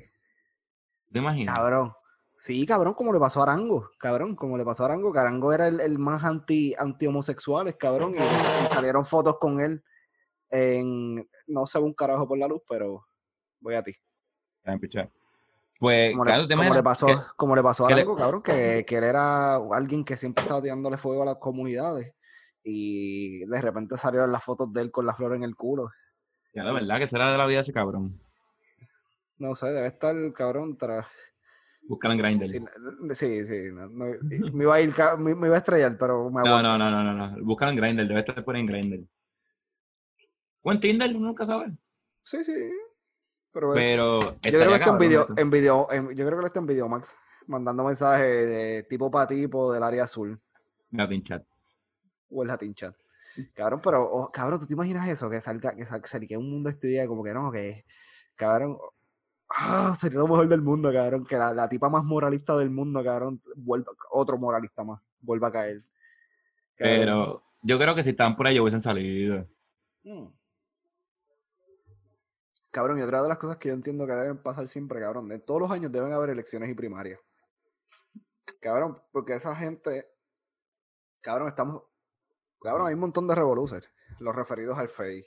¿Te 1.12 1.20
imaginas? 1.20 1.56
Cabrón. 1.56 1.94
Sí, 2.38 2.66
cabrón, 2.66 2.96
como 2.96 3.14
le 3.14 3.20
pasó 3.20 3.42
a 3.42 3.44
Arango, 3.44 3.92
cabrón, 4.00 4.36
como 4.36 4.58
le 4.58 4.66
pasó 4.66 4.82
a 4.82 4.86
Arango, 4.88 5.14
que 5.14 5.20
Arango 5.20 5.54
era 5.54 5.68
el, 5.68 5.80
el 5.80 6.00
más 6.00 6.24
anti, 6.24 6.74
anti 6.76 7.06
homosexuales, 7.06 7.76
cabrón, 7.76 8.16
y, 8.16 8.18
y, 8.66 8.68
salieron 8.74 9.06
fotos 9.06 9.38
con 9.38 9.60
él 9.60 9.84
en, 10.50 11.30
no 11.46 11.68
sé 11.68 11.78
un 11.78 11.94
carajo 11.94 12.28
por 12.28 12.40
la 12.40 12.48
luz, 12.48 12.64
pero 12.68 13.06
voy 13.60 13.76
a 13.76 13.84
ti. 13.84 13.94
Pues, 15.82 16.12
como, 16.12 16.26
claro, 16.26 16.44
le, 16.44 16.56
como 16.56 16.74
le, 16.76 16.84
pasó, 16.84 17.08
que, 17.08 17.16
como 17.36 17.56
le 17.56 17.64
pasó 17.64 17.86
a 17.86 17.88
Arango, 17.88 18.14
le, 18.14 18.22
cabrón, 18.22 18.44
que, 18.44 18.86
que 18.88 18.98
él 18.98 19.04
era 19.04 19.56
alguien 19.56 20.06
que 20.06 20.16
siempre 20.16 20.44
estaba 20.44 20.62
tirándole 20.62 20.96
fuego 20.98 21.24
a 21.24 21.26
las 21.26 21.38
comunidades 21.38 22.14
y 22.64 23.40
de 23.48 23.62
repente 23.62 23.98
salieron 23.98 24.32
las 24.32 24.44
fotos 24.44 24.72
de 24.72 24.80
él 24.80 24.92
con 24.92 25.08
la 25.08 25.16
flor 25.16 25.34
en 25.34 25.42
el 25.42 25.56
culo. 25.56 25.90
Ya, 26.54 26.64
la 26.64 26.72
verdad, 26.72 27.00
que 27.00 27.08
será 27.08 27.32
de 27.32 27.38
la 27.40 27.48
vida 27.48 27.62
ese 27.62 27.74
cabrón. 27.74 28.22
No 29.40 29.56
sé, 29.56 29.72
debe 29.72 29.88
estar 29.88 30.16
cabrón 30.34 30.78
tras. 30.78 31.08
Buscar 31.88 32.12
en 32.12 32.18
Grindr. 32.20 32.48
Sí, 33.16 33.44
sí, 33.48 33.72
no, 33.74 33.88
no, 33.88 34.06
me, 34.54 34.64
iba 34.64 34.76
a 34.76 34.82
ir, 34.82 34.94
me, 35.18 35.34
me, 35.34 35.48
iba 35.48 35.56
a 35.56 35.60
estrellar, 35.62 35.98
pero 35.98 36.30
me 36.30 36.44
no, 36.44 36.62
no, 36.62 36.78
no, 36.78 36.92
no, 36.92 37.04
no, 37.04 37.14
no. 37.16 37.44
Buscar 37.44 37.70
en 37.70 37.78
Grindr, 37.78 38.08
debe 38.08 38.20
estar 38.20 38.46
por 38.46 38.56
en 38.56 38.68
Grindr. 38.68 39.04
O 40.62 40.72
en 40.72 40.80
Tinder, 40.80 41.12
nunca 41.12 41.44
sabes. 41.44 41.72
Sí, 42.24 42.44
sí. 42.44 42.54
Pero, 43.54 43.74
pero 43.74 44.20
yo 44.22 44.40
creo 44.42 44.70
que 44.70 44.76
está 44.76 44.92
en 44.92 44.98
video, 44.98 45.26
en 45.36 45.50
video, 45.50 45.92
en, 45.92 46.16
yo 46.16 46.26
creo 46.26 46.40
que 46.40 46.48
está 46.48 46.60
en 46.60 46.68
video, 46.68 46.88
Max, 46.88 47.16
mandando 47.48 47.84
mensajes 47.84 48.26
de 48.26 48.86
tipo 48.90 49.12
para 49.12 49.28
tipo 49.28 49.74
del 49.74 49.84
área 49.84 50.06
azul. 50.06 50.40
Latin 50.92 51.24
chat. 51.24 51.44
O 52.30 52.44
el 52.44 52.48
Latin 52.48 52.74
chat. 52.74 52.96
Cabrón, 53.54 53.82
pero, 53.84 54.04
oh, 54.04 54.32
cabrón, 54.32 54.60
¿tú 54.60 54.68
te 54.68 54.74
imaginas 54.74 55.08
eso? 55.08 55.30
Que 55.30 55.42
salga, 55.42 55.76
que 55.76 55.86
salga, 55.86 56.28
que 56.28 56.38
un 56.38 56.50
mundo 56.50 56.70
este 56.70 56.88
día 56.88 57.08
como 57.08 57.24
que 57.24 57.34
no, 57.34 57.52
que, 57.52 57.86
cabrón, 58.36 58.78
ah, 59.50 59.96
sería 60.00 60.20
lo 60.20 60.28
mejor 60.28 60.48
del 60.48 60.62
mundo, 60.62 60.92
cabrón, 60.94 61.26
que 61.26 61.38
la, 61.38 61.54
la, 61.54 61.68
tipa 61.68 61.90
más 61.90 62.04
moralista 62.04 62.56
del 62.58 62.70
mundo, 62.70 63.04
cabrón, 63.04 63.42
vuelva, 63.56 63.92
otro 64.12 64.38
moralista 64.38 64.84
más, 64.84 65.02
vuelva 65.22 65.48
a 65.48 65.52
caer. 65.52 65.84
Cabrón. 66.76 67.00
Pero 67.00 67.44
yo 67.64 67.78
creo 67.78 67.96
que 67.96 68.04
si 68.04 68.12
estaban 68.12 68.36
por 68.36 68.48
ahí 68.48 68.60
hubiesen 68.60 68.82
salido. 68.82 69.48
Hmm. 70.04 70.28
Cabrón, 72.72 73.00
y 73.00 73.02
otra 73.02 73.22
de 73.22 73.28
las 73.28 73.38
cosas 73.38 73.58
que 73.58 73.68
yo 73.68 73.74
entiendo 73.74 74.08
que 74.08 74.14
deben 74.14 74.42
pasar 74.42 74.66
siempre, 74.66 75.02
cabrón, 75.02 75.28
de 75.28 75.40
todos 75.40 75.60
los 75.60 75.72
años 75.72 75.92
deben 75.92 76.14
haber 76.14 76.30
elecciones 76.30 76.70
y 76.70 76.74
primarias. 76.74 77.20
Cabrón, 78.62 79.02
porque 79.12 79.36
esa 79.36 79.54
gente, 79.56 80.08
cabrón, 81.20 81.50
estamos, 81.50 81.84
cabrón, 82.62 82.88
hay 82.88 82.94
un 82.94 83.02
montón 83.02 83.28
de 83.28 83.36
revoluciones, 83.36 83.90
los 84.20 84.34
referidos 84.34 84.78
al 84.78 84.88
FEI, 84.88 85.26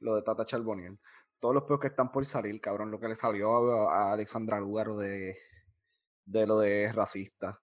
lo 0.00 0.14
de 0.14 0.22
Tata 0.22 0.44
Charboniel, 0.44 1.00
todos 1.40 1.54
los 1.54 1.64
peos 1.64 1.80
que 1.80 1.88
están 1.88 2.12
por 2.12 2.24
salir, 2.26 2.60
cabrón, 2.60 2.92
lo 2.92 3.00
que 3.00 3.08
le 3.08 3.16
salió 3.16 3.88
a, 3.88 4.12
Alexandra 4.12 4.60
Lugaro 4.60 4.96
de, 4.96 5.36
de 6.24 6.46
lo 6.46 6.58
de 6.60 6.92
racista. 6.92 7.60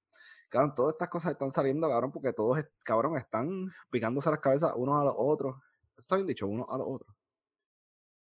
Cabrón, 0.50 0.76
todas 0.76 0.94
estas 0.96 1.10
cosas 1.10 1.32
están 1.32 1.54
saliendo, 1.54 1.88
cabrón, 1.88 2.12
porque 2.12 2.34
todos, 2.34 2.62
cabrón, 2.84 3.18
están 3.18 3.72
picándose 3.90 4.30
las 4.30 4.40
cabezas 4.42 4.74
unos 4.76 5.00
a 5.00 5.06
los 5.06 5.14
otros. 5.18 5.56
Está 5.98 6.16
bien 6.16 6.28
dicho, 6.28 6.48
unos 6.48 6.68
a 6.70 6.78
los 6.78 6.88
otros. 6.90 7.16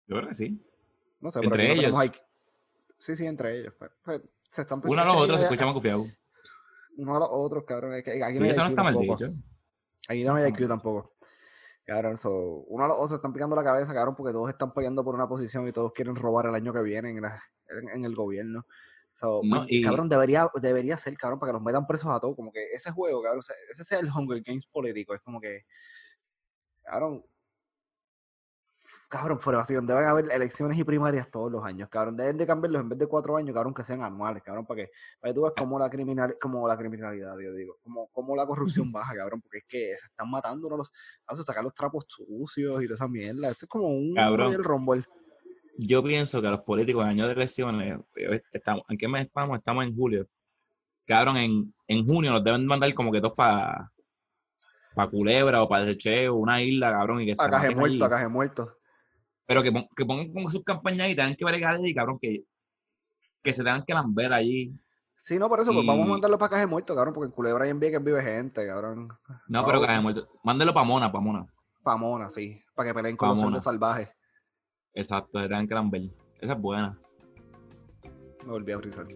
Yo 0.08 0.16
creo 0.16 0.28
que 0.28 0.34
sí. 0.34 0.66
No 1.20 1.30
sé, 1.30 1.40
entre 1.42 1.72
ellos. 1.72 1.92
No 1.92 2.00
sí, 2.98 3.16
sí, 3.16 3.26
entre 3.26 3.60
ellos. 3.60 3.74
Pues, 3.78 3.90
pues, 4.04 4.22
se 4.50 4.62
están 4.62 4.80
Uno 4.84 5.02
a 5.02 5.04
los 5.04 5.16
otros 5.16 5.38
se 5.38 5.44
escucha 5.44 5.64
más 5.64 5.74
confiado. 5.74 6.06
Uno 6.96 7.16
a 7.16 7.18
los 7.20 7.28
otros, 7.30 7.64
cabrón. 7.64 7.94
Es 7.94 8.04
que 8.04 8.22
aquí 8.22 8.36
sí, 8.36 8.42
no 8.42 8.46
eso 8.48 8.62
no 8.64 8.70
está 8.70 8.82
mal 8.82 8.98
dicho. 8.98 9.32
Aquí 10.08 10.24
no 10.24 10.34
hay 10.34 10.48
IQ 10.50 10.68
tampoco. 10.68 11.14
Cabrón, 11.84 12.16
so, 12.16 12.30
uno 12.66 12.84
a 12.84 12.88
los 12.88 12.96
otros 12.96 13.10
se 13.10 13.16
están 13.16 13.32
picando 13.32 13.54
la 13.54 13.62
cabeza, 13.62 13.94
cabrón, 13.94 14.16
porque 14.16 14.32
todos 14.32 14.48
están 14.48 14.72
peleando 14.72 15.04
por 15.04 15.14
una 15.14 15.28
posición 15.28 15.68
y 15.68 15.72
todos 15.72 15.92
quieren 15.92 16.16
robar 16.16 16.46
el 16.46 16.54
año 16.54 16.72
que 16.72 16.82
viene 16.82 17.10
en, 17.10 17.20
la, 17.20 17.40
en, 17.68 17.88
en 17.90 18.04
el 18.04 18.14
gobierno. 18.14 18.66
So, 19.12 19.40
No, 19.44 19.64
y- 19.68 19.82
Cabrón, 19.82 20.08
debería, 20.08 20.50
debería 20.60 20.96
ser, 20.96 21.16
cabrón, 21.16 21.38
para 21.38 21.50
que 21.50 21.54
los 21.54 21.62
metan 21.62 21.86
presos 21.86 22.10
a 22.10 22.18
todos. 22.18 22.34
Como 22.34 22.52
que 22.52 22.70
ese 22.72 22.90
juego, 22.90 23.22
cabrón, 23.22 23.38
o 23.38 23.42
sea, 23.42 23.54
ese 23.70 23.82
es 23.82 23.92
el 23.92 24.10
Hunger 24.10 24.42
Games 24.44 24.66
político. 24.66 25.14
Es 25.14 25.20
como 25.22 25.40
que, 25.40 25.64
cabrón, 26.82 27.24
cabrón, 29.08 29.38
fuera 29.40 29.60
así, 29.60 29.74
deben 29.74 30.04
haber 30.04 30.30
elecciones 30.30 30.78
y 30.78 30.84
primarias 30.84 31.30
todos 31.30 31.50
los 31.50 31.64
años, 31.64 31.88
cabrón. 31.88 32.16
Deben 32.16 32.36
de 32.36 32.46
cambiarlos 32.46 32.82
en 32.82 32.88
vez 32.88 32.98
de 32.98 33.06
cuatro 33.06 33.36
años, 33.36 33.54
cabrón, 33.54 33.74
que 33.74 33.84
sean 33.84 34.02
anuales, 34.02 34.42
cabrón, 34.42 34.66
para 34.66 34.82
que, 34.82 34.90
para 35.20 35.30
que 35.30 35.34
tú 35.34 35.42
veas 35.42 35.54
cómo 35.56 35.78
la, 35.78 35.88
criminal, 35.88 36.36
como 36.40 36.66
la 36.66 36.76
criminalidad, 36.76 37.36
yo 37.38 37.52
digo, 37.52 37.76
como, 37.82 38.08
como 38.08 38.36
la 38.36 38.46
corrupción 38.46 38.90
baja, 38.92 39.14
cabrón, 39.14 39.40
porque 39.40 39.58
es 39.58 39.64
que 39.68 39.78
se 40.00 40.06
están 40.06 40.30
matando, 40.30 40.68
no 40.68 40.76
los, 40.76 40.92
a 41.26 41.36
sacar 41.36 41.62
los 41.64 41.74
trapos 41.74 42.06
sucios 42.08 42.82
y 42.82 42.86
toda 42.86 42.96
esa 42.96 43.08
mierda. 43.08 43.50
Esto 43.50 43.66
es 43.66 43.68
como 43.68 43.88
un 43.88 44.14
Cabrón. 44.14 44.46
Royal 44.46 44.64
Rumble. 44.64 45.04
Yo 45.78 46.02
pienso 46.02 46.40
que 46.40 46.48
los 46.48 46.62
políticos 46.62 47.04
en 47.04 47.10
año 47.10 47.26
de 47.26 47.34
elecciones, 47.34 48.00
eh, 48.16 48.42
estamos, 48.52 48.84
¿en 48.88 48.96
qué 48.96 49.08
mes 49.08 49.26
estamos? 49.26 49.58
Estamos 49.58 49.86
en 49.86 49.94
julio. 49.94 50.26
Cabrón, 51.06 51.36
en, 51.36 51.74
en 51.86 52.06
junio 52.06 52.32
nos 52.32 52.42
deben 52.42 52.66
mandar 52.66 52.92
como 52.94 53.12
que 53.12 53.20
todos 53.20 53.34
para 53.34 53.92
pa 54.94 55.08
Culebra 55.10 55.62
o 55.62 55.68
para 55.68 55.84
Desecheo, 55.84 56.34
una 56.36 56.62
isla, 56.62 56.90
cabrón, 56.90 57.20
y 57.20 57.26
que 57.26 57.34
se 57.36 57.44
A 57.44 57.50
caje 57.50 57.68
maten 57.68 57.76
muerto, 57.78 58.04
a 58.04 58.06
allí. 58.06 58.14
caje 58.14 58.28
muerto. 58.28 58.75
Pero 59.46 59.62
que, 59.62 59.70
pon- 59.72 59.88
que 59.96 60.04
pongan 60.04 60.32
como 60.32 60.50
sus 60.50 60.64
campañas 60.64 61.08
y 61.10 61.14
tengan 61.16 61.34
que 61.36 61.44
bregar 61.44 61.74
allí, 61.74 61.94
cabrón, 61.94 62.18
que, 62.20 62.44
que 63.42 63.52
se 63.52 63.62
tengan 63.62 63.84
que 63.84 63.94
lamber 63.94 64.32
allí. 64.32 64.72
Sí, 65.16 65.38
no, 65.38 65.48
por 65.48 65.60
eso, 65.60 65.72
pues 65.72 65.86
vamos 65.86 66.04
a 66.04 66.08
Y- 66.08 66.10
mandarlo 66.12 66.36
para 66.38 66.50
caje 66.50 66.66
muerto, 66.66 66.94
cabrón, 66.94 67.14
porque 67.14 67.26
en 67.26 67.32
Culebra 67.32 67.66
y 67.66 67.70
en 67.70 67.80
Vieques 67.80 68.02
vive 68.04 68.22
gente, 68.22 68.66
cabrón. 68.66 69.08
No, 69.48 69.64
pero 69.64 69.80
caje 69.80 70.00
muerto. 70.00 70.28
Mándelo 70.44 70.74
para 70.74 70.84
Mona, 70.84 71.10
para 71.10 71.24
Mona. 71.24 71.46
Pamona, 71.82 72.28
sí, 72.28 72.60
para 72.74 72.88
que 72.90 72.94
peleen 72.94 73.16
con 73.16 73.28
Pa' 73.28 73.34
los 73.34 73.44
Mona. 73.44 73.60
salvajes. 73.62 74.08
Exacto, 74.92 75.38
se 75.40 75.46
tengan 75.48 75.68
que 75.68 75.74
lamber. 75.74 76.02
Esa 76.40 76.54
es 76.54 76.60
buena. 76.60 76.98
Me 78.44 78.50
volví 78.50 78.72
a 78.72 78.78
frizar. 78.80 79.06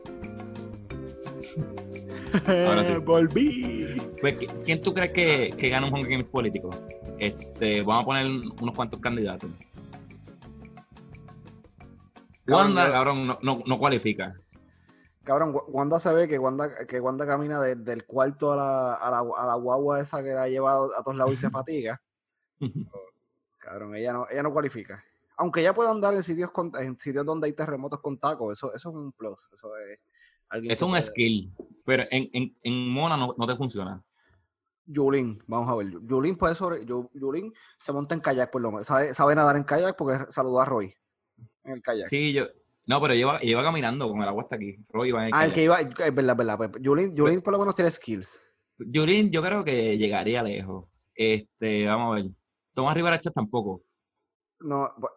Ahora 2.68 2.84
sí. 2.84 2.94
Volví. 2.96 3.96
Pues, 4.20 4.38
¿qui- 4.38 4.64
¿quién 4.64 4.80
tú 4.80 4.92
crees 4.94 5.12
que, 5.12 5.50
que 5.56 5.68
gana 5.68 5.86
un 5.86 5.94
Hunger 5.94 6.10
Games 6.10 6.30
político? 6.30 6.70
Este, 7.18 7.82
vamos 7.82 8.02
a 8.02 8.06
poner 8.06 8.26
unos 8.28 8.74
cuantos 8.76 9.00
candidatos. 9.00 9.50
Wanda, 12.46 12.90
cabrón, 12.90 13.26
no, 13.26 13.38
no, 13.42 13.62
no 13.66 13.78
cualifica. 13.78 14.34
Cabrón, 15.22 15.54
Wa- 15.54 15.64
Wanda 15.68 16.00
se 16.00 16.12
ve 16.12 16.26
que 16.26 16.38
Wanda, 16.38 16.84
que 16.86 17.00
Wanda 17.00 17.26
camina 17.26 17.60
de- 17.60 17.76
del 17.76 18.04
cuarto 18.06 18.52
a 18.52 18.56
la, 18.56 18.94
a, 18.94 19.10
la, 19.10 19.18
a 19.36 19.46
la 19.46 19.54
guagua 19.54 20.00
esa 20.00 20.22
que 20.22 20.30
la 20.30 20.44
ha 20.44 20.48
llevado 20.48 20.90
a 20.96 21.02
todos 21.02 21.16
lados 21.16 21.32
y 21.34 21.36
se 21.36 21.50
fatiga. 21.50 22.00
Cabrón, 23.58 23.94
ella 23.94 24.12
no, 24.12 24.26
ella 24.30 24.42
no 24.42 24.52
cualifica. 24.52 25.04
Aunque 25.36 25.60
ella 25.60 25.74
pueda 25.74 25.90
andar 25.90 26.14
en 26.14 26.22
sitios 26.22 26.50
con- 26.50 26.72
en 26.78 26.98
sitios 26.98 27.24
donde 27.24 27.46
hay 27.46 27.52
terremotos 27.52 28.00
con 28.00 28.18
tacos, 28.18 28.52
eso, 28.58 28.74
eso 28.74 28.88
es 28.90 28.94
un 28.94 29.12
plus. 29.12 29.48
Eso 29.52 29.76
es 29.76 29.98
alguien 30.50 30.72
Es 30.72 30.82
un 30.82 30.90
puede- 30.90 31.02
skill, 31.02 31.52
pero 31.84 32.04
en, 32.10 32.28
en, 32.32 32.56
en 32.62 32.88
Mona 32.88 33.16
no, 33.16 33.34
no 33.38 33.46
te 33.46 33.56
funciona. 33.56 34.02
Yulín, 34.86 35.42
vamos 35.46 35.68
a 35.70 35.76
ver. 35.76 35.86
Yulín 36.02 36.36
puede 36.36 36.54
sobre. 36.54 36.84
Yu- 36.84 37.10
Yulín 37.14 37.52
se 37.78 37.92
monta 37.92 38.14
en 38.14 38.20
kayak 38.20 38.50
por 38.50 38.60
lo 38.60 38.70
menos. 38.72 38.86
Sabe, 38.86 39.14
sabe 39.14 39.34
nadar 39.34 39.56
en 39.56 39.64
kayak 39.64 39.96
porque 39.96 40.24
saludó 40.32 40.60
a 40.60 40.64
Roy 40.64 40.92
en 41.64 41.72
el 41.74 41.82
kayak. 41.82 42.06
Sí, 42.06 42.32
yo. 42.32 42.44
No, 42.86 43.00
pero 43.00 43.14
lleva, 43.14 43.38
lleva 43.38 43.62
caminando 43.62 44.08
con 44.08 44.20
el 44.20 44.28
agua 44.28 44.42
hasta 44.42 44.56
aquí. 44.56 44.76
Roy 44.88 45.12
va 45.12 45.20
en 45.22 45.26
el 45.28 45.34
ah, 45.34 45.44
el 45.44 45.52
que 45.52 45.62
iba. 45.62 45.80
Es 45.80 45.94
verdad, 46.14 46.32
es 46.32 46.36
verdad. 46.36 46.56
pues, 46.58 46.70
Yulín, 46.80 47.14
Yulín 47.14 47.40
por 47.40 47.52
lo 47.52 47.58
menos 47.60 47.76
tiene 47.76 47.90
skills. 47.90 48.40
Yulín, 48.78 49.30
yo 49.30 49.42
creo 49.42 49.62
que 49.62 49.96
llegaría 49.96 50.42
lejos. 50.42 50.86
Este, 51.14 51.86
vamos 51.86 52.12
a 52.12 52.22
ver. 52.22 52.30
Tomás 52.74 52.94
Rivera 52.94 53.20
Chat 53.20 53.34
tampoco. 53.34 53.82
No, 54.60 54.88
bu- 54.96 55.10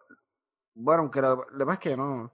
bueno, 0.74 1.02
aunque 1.02 1.20
lo, 1.20 1.36
lo 1.36 1.58
que 1.58 1.64
pasa 1.64 1.72
es 1.72 1.78
que 1.80 1.96
no. 1.96 2.32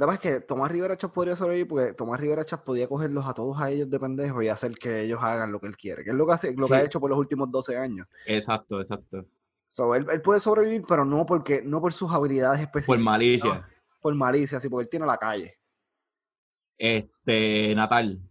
Lo 0.00 0.06
La 0.06 0.12
verdad 0.12 0.24
es 0.24 0.32
que 0.32 0.46
Tomás 0.46 0.72
Rivera 0.72 0.96
Chas 0.96 1.10
podría 1.10 1.36
sobrevivir 1.36 1.68
porque 1.68 1.92
Tomás 1.92 2.18
Rivera 2.18 2.46
Chas 2.46 2.60
podía 2.60 2.88
cogerlos 2.88 3.26
a 3.26 3.34
todos 3.34 3.60
a 3.60 3.70
ellos 3.70 3.90
de 3.90 4.00
pendejos 4.00 4.42
y 4.42 4.48
hacer 4.48 4.72
que 4.72 5.02
ellos 5.02 5.18
hagan 5.22 5.52
lo 5.52 5.60
que 5.60 5.66
él 5.66 5.76
quiere, 5.76 6.02
que 6.02 6.08
es 6.08 6.16
lo 6.16 6.26
que, 6.26 6.32
hace, 6.32 6.54
lo 6.54 6.68
que 6.68 6.74
ha 6.74 6.82
hecho 6.82 6.98
por 7.00 7.10
los 7.10 7.18
últimos 7.18 7.50
12 7.50 7.76
años. 7.76 8.08
Exacto, 8.24 8.80
exacto. 8.80 9.26
So, 9.66 9.94
él, 9.94 10.06
él 10.10 10.22
puede 10.22 10.40
sobrevivir, 10.40 10.84
pero 10.88 11.04
no 11.04 11.26
porque 11.26 11.60
no 11.60 11.82
por 11.82 11.92
sus 11.92 12.10
habilidades 12.10 12.60
específicas. 12.60 12.96
Por 12.96 13.04
malicia. 13.04 13.54
no, 13.54 13.66
por 14.00 14.14
malicia, 14.14 14.58
sí, 14.58 14.70
porque 14.70 14.84
él 14.84 14.88
tiene 14.88 15.04
la 15.04 15.18
calle. 15.18 15.58
Este, 16.78 17.74
Natal. 17.74 18.22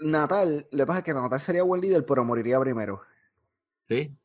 Natal, 0.00 0.66
lo 0.72 0.78
que 0.78 0.86
pasa 0.86 0.98
es 0.98 1.04
que 1.04 1.14
Natal 1.14 1.38
sería 1.38 1.62
buen 1.62 1.80
líder, 1.80 2.04
pero 2.04 2.24
moriría 2.24 2.58
primero. 2.58 3.02
¿Sí? 3.82 4.17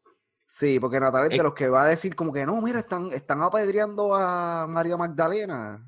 Sí, 0.46 0.80
porque 0.80 1.00
Natal 1.00 1.24
es 1.26 1.30
de 1.38 1.44
los 1.44 1.54
que 1.54 1.68
va 1.70 1.84
a 1.84 1.88
decir 1.88 2.16
como 2.16 2.32
que 2.32 2.46
no, 2.46 2.62
mira, 2.62 2.80
están, 2.80 3.12
están 3.14 3.42
apedreando 3.42 4.14
a 4.16 4.68
María 4.68 4.98
Magdalena, 4.98 5.84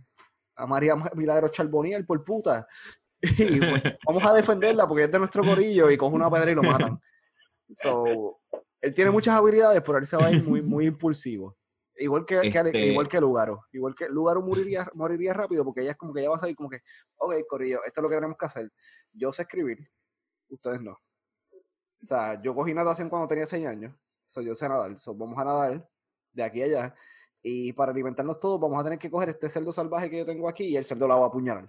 a 0.56 0.66
María 0.66 0.96
Ma- 0.96 1.12
Milagro 1.16 1.50
Charboniel 1.50 2.06
por 2.06 2.24
puta. 2.24 2.68
Y 3.56 3.60
pues, 3.60 3.82
vamos 4.08 4.24
a 4.24 4.34
defenderla 4.34 4.88
porque 4.88 5.04
es 5.06 5.12
de 5.12 5.20
nuestro 5.20 5.44
corillo 5.44 5.90
y 5.90 5.98
coge 5.98 6.16
una 6.16 6.30
pedra 6.30 6.52
y 6.52 6.56
lo 6.56 6.64
matan. 6.64 7.00
So, 7.74 8.40
él 8.82 8.94
tiene 8.94 9.10
muchas 9.12 9.36
habilidades, 9.36 9.82
pero 9.84 9.98
él 9.98 10.06
se 10.06 10.16
va 10.18 10.28
a 10.28 10.32
ir 10.32 10.44
muy, 10.44 10.62
muy 10.62 10.86
impulsivo. 10.88 11.58
Igual 11.98 12.26
que, 12.26 12.42
Este- 12.44 12.52
igual 12.92 13.08
que 13.08 13.20
Lugaro. 13.22 13.66
Igual 13.72 13.96
que 13.96 14.10
Lugaro 14.10 14.42
moriría, 14.42 14.88
moriría 14.94 15.34
rápido 15.34 15.64
porque 15.64 15.82
ella 15.82 15.92
es 15.92 15.98
como 15.98 16.14
que 16.14 16.22
ya 16.24 16.30
va 16.30 16.36
a 16.36 16.40
salir 16.40 16.56
como 16.56 16.70
que, 16.70 16.82
ok, 17.18 17.34
Corillo, 17.48 17.80
esto 17.86 18.02
es 18.02 18.04
lo 18.04 18.10
que 18.10 18.16
tenemos 18.16 18.38
que 18.38 18.46
hacer. 18.46 18.70
Yo 19.14 19.32
sé 19.32 19.44
escribir, 19.44 19.80
ustedes 20.50 20.82
no. 20.82 20.92
O 20.92 22.06
sea, 22.06 22.40
yo 22.42 22.54
cogí 22.54 22.74
natación 22.74 23.10
cuando 23.10 23.28
tenía 23.28 23.46
6 23.46 23.66
años. 23.66 23.96
So, 24.36 24.42
yo 24.42 24.54
sé 24.54 24.68
nadar. 24.68 25.00
So, 25.00 25.16
vamos 25.16 25.38
a 25.38 25.46
nadar 25.46 25.90
de 26.34 26.44
aquí 26.44 26.62
a 26.62 26.66
allá. 26.66 26.96
Y 27.42 27.72
para 27.72 27.94
alimentarnos 27.94 28.38
todos, 28.38 28.60
vamos 28.60 28.78
a 28.82 28.84
tener 28.84 29.00
que 29.00 29.10
coger 29.10 29.30
este 29.30 29.48
cerdo 29.48 29.72
salvaje 29.72 30.10
que 30.10 30.18
yo 30.18 30.26
tengo 30.26 30.50
aquí 30.50 30.66
y 30.66 30.76
el 30.76 30.84
cerdo 30.84 31.08
la 31.08 31.16
va 31.16 31.26
a 31.26 31.28
apuñalar. 31.30 31.68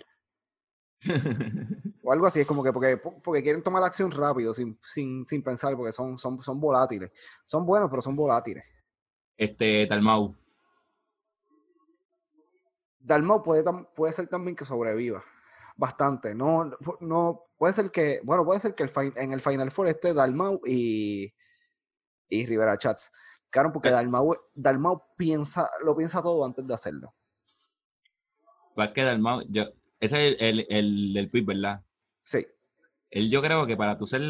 O 2.03 2.13
algo 2.13 2.27
así, 2.27 2.39
es 2.41 2.47
como 2.47 2.63
que 2.63 2.73
porque, 2.73 2.97
porque 2.99 3.43
quieren 3.43 3.65
tomar 3.65 3.81
la 3.81 3.89
acción 3.89 4.13
rápido, 4.13 4.55
sin, 4.55 4.79
sin, 4.85 5.27
sin 5.27 5.43
pensar, 5.43 5.75
porque 5.77 5.91
son, 5.93 6.17
son, 6.19 6.41
son 6.41 6.61
volátiles. 6.61 7.11
Son 7.45 7.67
buenos, 7.67 7.91
pero 7.91 8.01
son 8.01 8.15
volátiles. 8.15 8.63
este, 9.37 9.89
Talmau. 9.89 10.33
Dalmau 13.01 13.43
puede, 13.43 13.65
puede 13.97 14.13
ser 14.13 14.29
también 14.29 14.55
que 14.55 14.65
sobreviva. 14.65 15.25
Bastante. 15.77 16.33
No, 16.33 16.71
no- 17.01 17.43
puede 17.59 17.73
ser 17.75 17.91
que, 17.91 18.21
bueno, 18.23 18.45
puede 18.45 18.61
ser 18.61 18.77
que 18.77 18.85
el 18.85 18.93
en 19.17 19.33
el 19.33 19.41
Final 19.41 19.73
Four 19.73 19.89
esté 19.89 20.15
Dalmau 20.15 20.61
y, 20.65 21.35
y 22.29 22.47
Rivera 22.47 22.79
Chats. 22.79 23.11
Claro, 23.51 23.73
porque 23.73 23.89
Eh. 23.89 23.93
Dalmau, 23.93 24.37
Dalmau 24.55 25.03
piensa, 25.17 25.71
lo 25.85 25.97
piensa 25.97 26.23
todo 26.23 26.45
antes 26.45 26.67
de 26.67 26.75
hacerlo. 26.75 27.15
Va 28.79 28.93
quedar 28.93 29.13
Dalmau. 29.15 29.43
Yo, 29.49 29.65
ese 30.01 30.29
es 30.29 30.41
el, 30.43 30.59
el, 30.61 30.67
el, 30.69 31.17
el 31.17 31.31
PIB, 31.31 31.47
¿verdad? 31.47 31.81
Sí. 32.23 32.47
Él, 33.11 33.31
yo 33.31 33.41
creo 33.41 33.67
que 33.67 33.77
para 33.77 33.97
tú 33.97 34.07
ser 34.07 34.21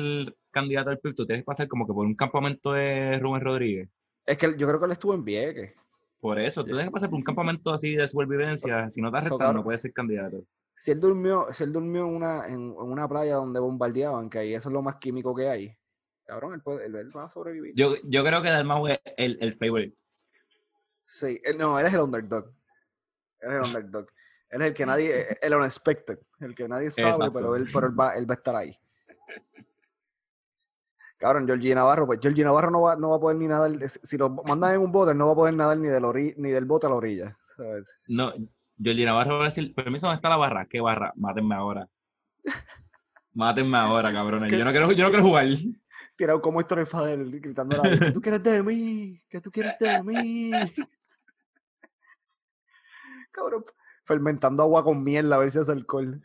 candidato 0.50 0.90
al 0.90 0.98
PIB, 0.98 1.14
tú 1.14 1.26
tienes 1.26 1.42
que 1.42 1.46
pasar 1.46 1.66
como 1.66 1.86
que 1.86 1.92
por 1.92 2.06
un 2.06 2.14
campamento 2.14 2.72
de 2.72 3.18
Rubén 3.18 3.40
Rodríguez. 3.40 3.88
Es 4.24 4.38
que 4.38 4.56
yo 4.56 4.66
creo 4.66 4.78
que 4.78 4.86
él 4.86 4.92
estuvo 4.92 5.14
en 5.14 5.24
Vieques. 5.24 5.74
Por 6.20 6.38
eso, 6.38 6.62
tú 6.62 6.68
tienes 6.68 6.86
que 6.86 6.90
pasar 6.92 7.10
por 7.10 7.18
un 7.18 7.24
campamento 7.24 7.72
así 7.72 7.96
de 7.96 8.08
supervivencia. 8.08 8.88
Si 8.90 9.00
no 9.00 9.10
te 9.10 9.18
arrestan, 9.18 9.38
cabrón. 9.38 9.56
no 9.56 9.64
puedes 9.64 9.82
ser 9.82 9.92
candidato. 9.92 10.44
Si 10.74 10.90
él 10.90 11.00
durmió, 11.00 11.46
si 11.52 11.64
él 11.64 11.72
durmió 11.72 12.06
en 12.06 12.14
una, 12.14 12.46
en, 12.46 12.54
en 12.54 12.76
una 12.76 13.08
playa 13.08 13.36
donde 13.36 13.58
bombardeaban, 13.60 14.28
que 14.28 14.38
ahí 14.38 14.54
eso 14.54 14.68
es 14.68 14.72
lo 14.72 14.82
más 14.82 14.96
químico 14.96 15.34
que 15.34 15.48
hay. 15.48 15.76
Cabrón, 16.26 16.54
él, 16.54 16.60
puede, 16.60 16.86
él, 16.86 16.94
él 16.96 17.16
va 17.16 17.24
a 17.26 17.30
sobrevivir. 17.30 17.72
Yo, 17.76 17.94
yo 18.04 18.24
creo 18.24 18.42
que 18.42 18.50
Dalmau 18.50 18.88
es 18.88 19.00
el, 19.16 19.38
el 19.40 19.56
favorite. 19.56 19.96
Sí, 21.06 21.40
él- 21.44 21.56
no, 21.56 21.78
él 21.78 21.86
es 21.86 21.94
el 21.94 22.00
underdog. 22.00 22.52
Él 23.40 23.52
es 23.52 23.56
el 23.58 23.62
underdog. 23.76 24.06
Él 24.50 24.62
es 24.62 24.66
el 24.68 24.74
que 24.74 24.86
nadie, 24.86 25.20
eh, 25.20 25.38
el 25.42 25.54
unexpected, 25.54 26.18
el 26.40 26.54
que 26.54 26.68
nadie 26.68 26.90
sabe, 26.90 27.08
Exacto. 27.10 27.32
pero 27.32 27.54
él, 27.56 27.66
pero 27.72 27.86
él 27.86 27.98
va, 27.98 28.14
él 28.14 28.28
va 28.28 28.34
a 28.34 28.38
estar 28.38 28.56
ahí. 28.56 28.76
Cabrón, 31.18 31.46
Georgie 31.46 31.74
Navarro, 31.74 32.06
pues 32.06 32.20
Georgie 32.20 32.44
Navarro 32.44 32.70
no 32.70 32.82
va, 32.82 32.96
no 32.96 33.10
va 33.10 33.16
a 33.16 33.20
poder 33.20 33.38
ni 33.38 33.46
nadar, 33.46 33.72
si 33.88 34.18
lo 34.18 34.28
mandan 34.30 34.74
en 34.74 34.80
un 34.80 34.92
bote, 34.92 35.14
no 35.14 35.26
va 35.28 35.32
a 35.32 35.36
poder 35.36 35.54
nadar 35.54 35.78
ni 35.78 35.88
del, 35.88 36.04
ori- 36.04 36.34
ni 36.36 36.50
del 36.50 36.66
bote 36.66 36.86
a 36.86 36.90
la 36.90 36.96
orilla. 36.96 37.38
¿sabes? 37.56 37.84
No, 38.06 38.32
Jordi 38.84 39.04
Navarro 39.04 39.38
va 39.38 39.42
a 39.42 39.48
decir, 39.48 39.74
permiso, 39.74 40.06
¿dónde 40.06 40.16
está 40.16 40.28
la 40.28 40.36
barra? 40.36 40.66
¿Qué 40.68 40.80
barra? 40.80 41.12
Mátenme 41.16 41.54
ahora. 41.54 41.88
Mátenme 43.32 43.78
ahora, 43.78 44.12
cabrones. 44.12 44.52
Yo 44.52 44.64
no 44.64 44.70
quiero, 44.72 44.92
yo 44.92 45.04
no 45.04 45.10
quiero 45.10 45.24
jugar. 45.24 45.46
Tirado 46.16 46.40
como 46.40 46.60
Héctor 46.60 46.78
el 46.78 46.86
Fadel, 46.86 47.40
gritando 47.40 47.80
a 47.80 47.86
la 47.86 47.98
¿qué 47.98 48.10
tú 48.10 48.20
quieres 48.22 48.42
de 48.42 48.62
mí? 48.62 49.22
¿Qué 49.28 49.40
tú 49.40 49.50
quieres 49.50 49.78
de 49.78 50.02
mí? 50.02 50.50
Cabrón, 53.30 53.64
fermentando 54.04 54.62
agua 54.62 54.82
con 54.82 55.04
miel 55.04 55.30
a 55.32 55.38
ver 55.38 55.50
si 55.50 55.58
hace 55.58 55.72
alcohol. 55.72 56.22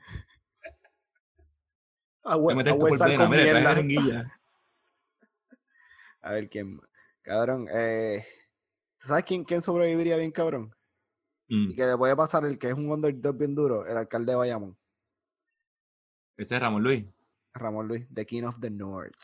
Agua, 2.23 2.53
agua 2.53 2.89
con 2.89 3.29
miel. 3.29 4.31
A 6.23 6.33
ver 6.33 6.49
quién. 6.49 6.79
Cabrón, 7.23 7.67
eh, 7.73 8.23
¿tú 8.99 9.07
¿sabes 9.07 9.25
quién, 9.25 9.43
quién 9.43 9.61
sobreviviría 9.61 10.17
bien, 10.17 10.31
cabrón? 10.31 10.73
Mm, 11.49 11.71
Y 11.71 11.75
que 11.75 11.85
le 11.85 11.97
puede 11.97 12.15
pasar 12.15 12.45
el 12.45 12.59
que 12.59 12.67
es 12.67 12.73
un 12.73 12.91
underdog 12.91 13.35
bien 13.35 13.55
duro, 13.55 13.85
el 13.87 13.97
alcalde 13.97 14.31
de 14.31 14.37
Bayamón, 14.37 14.77
Ese 16.37 16.55
es 16.55 16.61
Ramón 16.61 16.83
Luis. 16.83 17.05
Ramón 17.55 17.87
Luis, 17.87 18.07
the 18.13 18.25
King 18.25 18.43
of 18.43 18.59
the 18.59 18.69
North. 18.69 19.17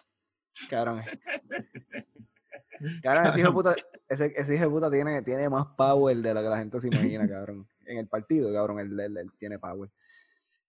Cabrón. 0.69 1.01
Cabrón, 3.01 3.25
ese 3.27 3.39
hijo 3.39 3.49
de 3.49 3.53
puta, 3.53 3.75
ese, 4.07 4.33
ese 4.35 4.55
hijo 4.55 4.63
de 4.65 4.69
puta 4.69 4.91
tiene, 4.91 5.21
tiene 5.23 5.49
más 5.49 5.65
power 5.75 6.15
de 6.17 6.33
lo 6.33 6.41
que 6.41 6.47
la 6.47 6.57
gente 6.57 6.79
se 6.79 6.87
imagina, 6.87 7.27
cabrón. 7.27 7.67
En 7.85 7.97
el 7.97 8.07
partido, 8.07 8.53
cabrón, 8.53 8.79
él, 8.79 8.99
él- 8.99 9.17
él 9.17 9.31
tiene 9.39 9.57
power. 9.57 9.89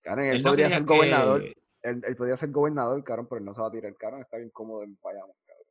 Cabrón, 0.03 0.27
él, 0.27 0.42
podría 0.42 0.70
ser 0.70 0.85
gobernador. 0.85 1.42
que- 1.42 1.55
Él, 1.83 2.03
él 2.07 2.16
podría 2.16 2.37
ser 2.37 2.51
gobernador, 2.51 3.03
cabrón, 3.05 3.27
pero 3.29 3.38
él 3.40 3.44
no 3.44 3.53
se 3.55 3.61
va 3.61 3.66
a 3.68 3.70
tirar, 3.70 3.94
cabrón. 3.96 4.22
Está 4.22 4.38
bien 4.38 4.51
cómodo 4.51 4.83
en 4.85 4.98
Bayamón, 5.03 5.37
cabrón. 5.46 5.66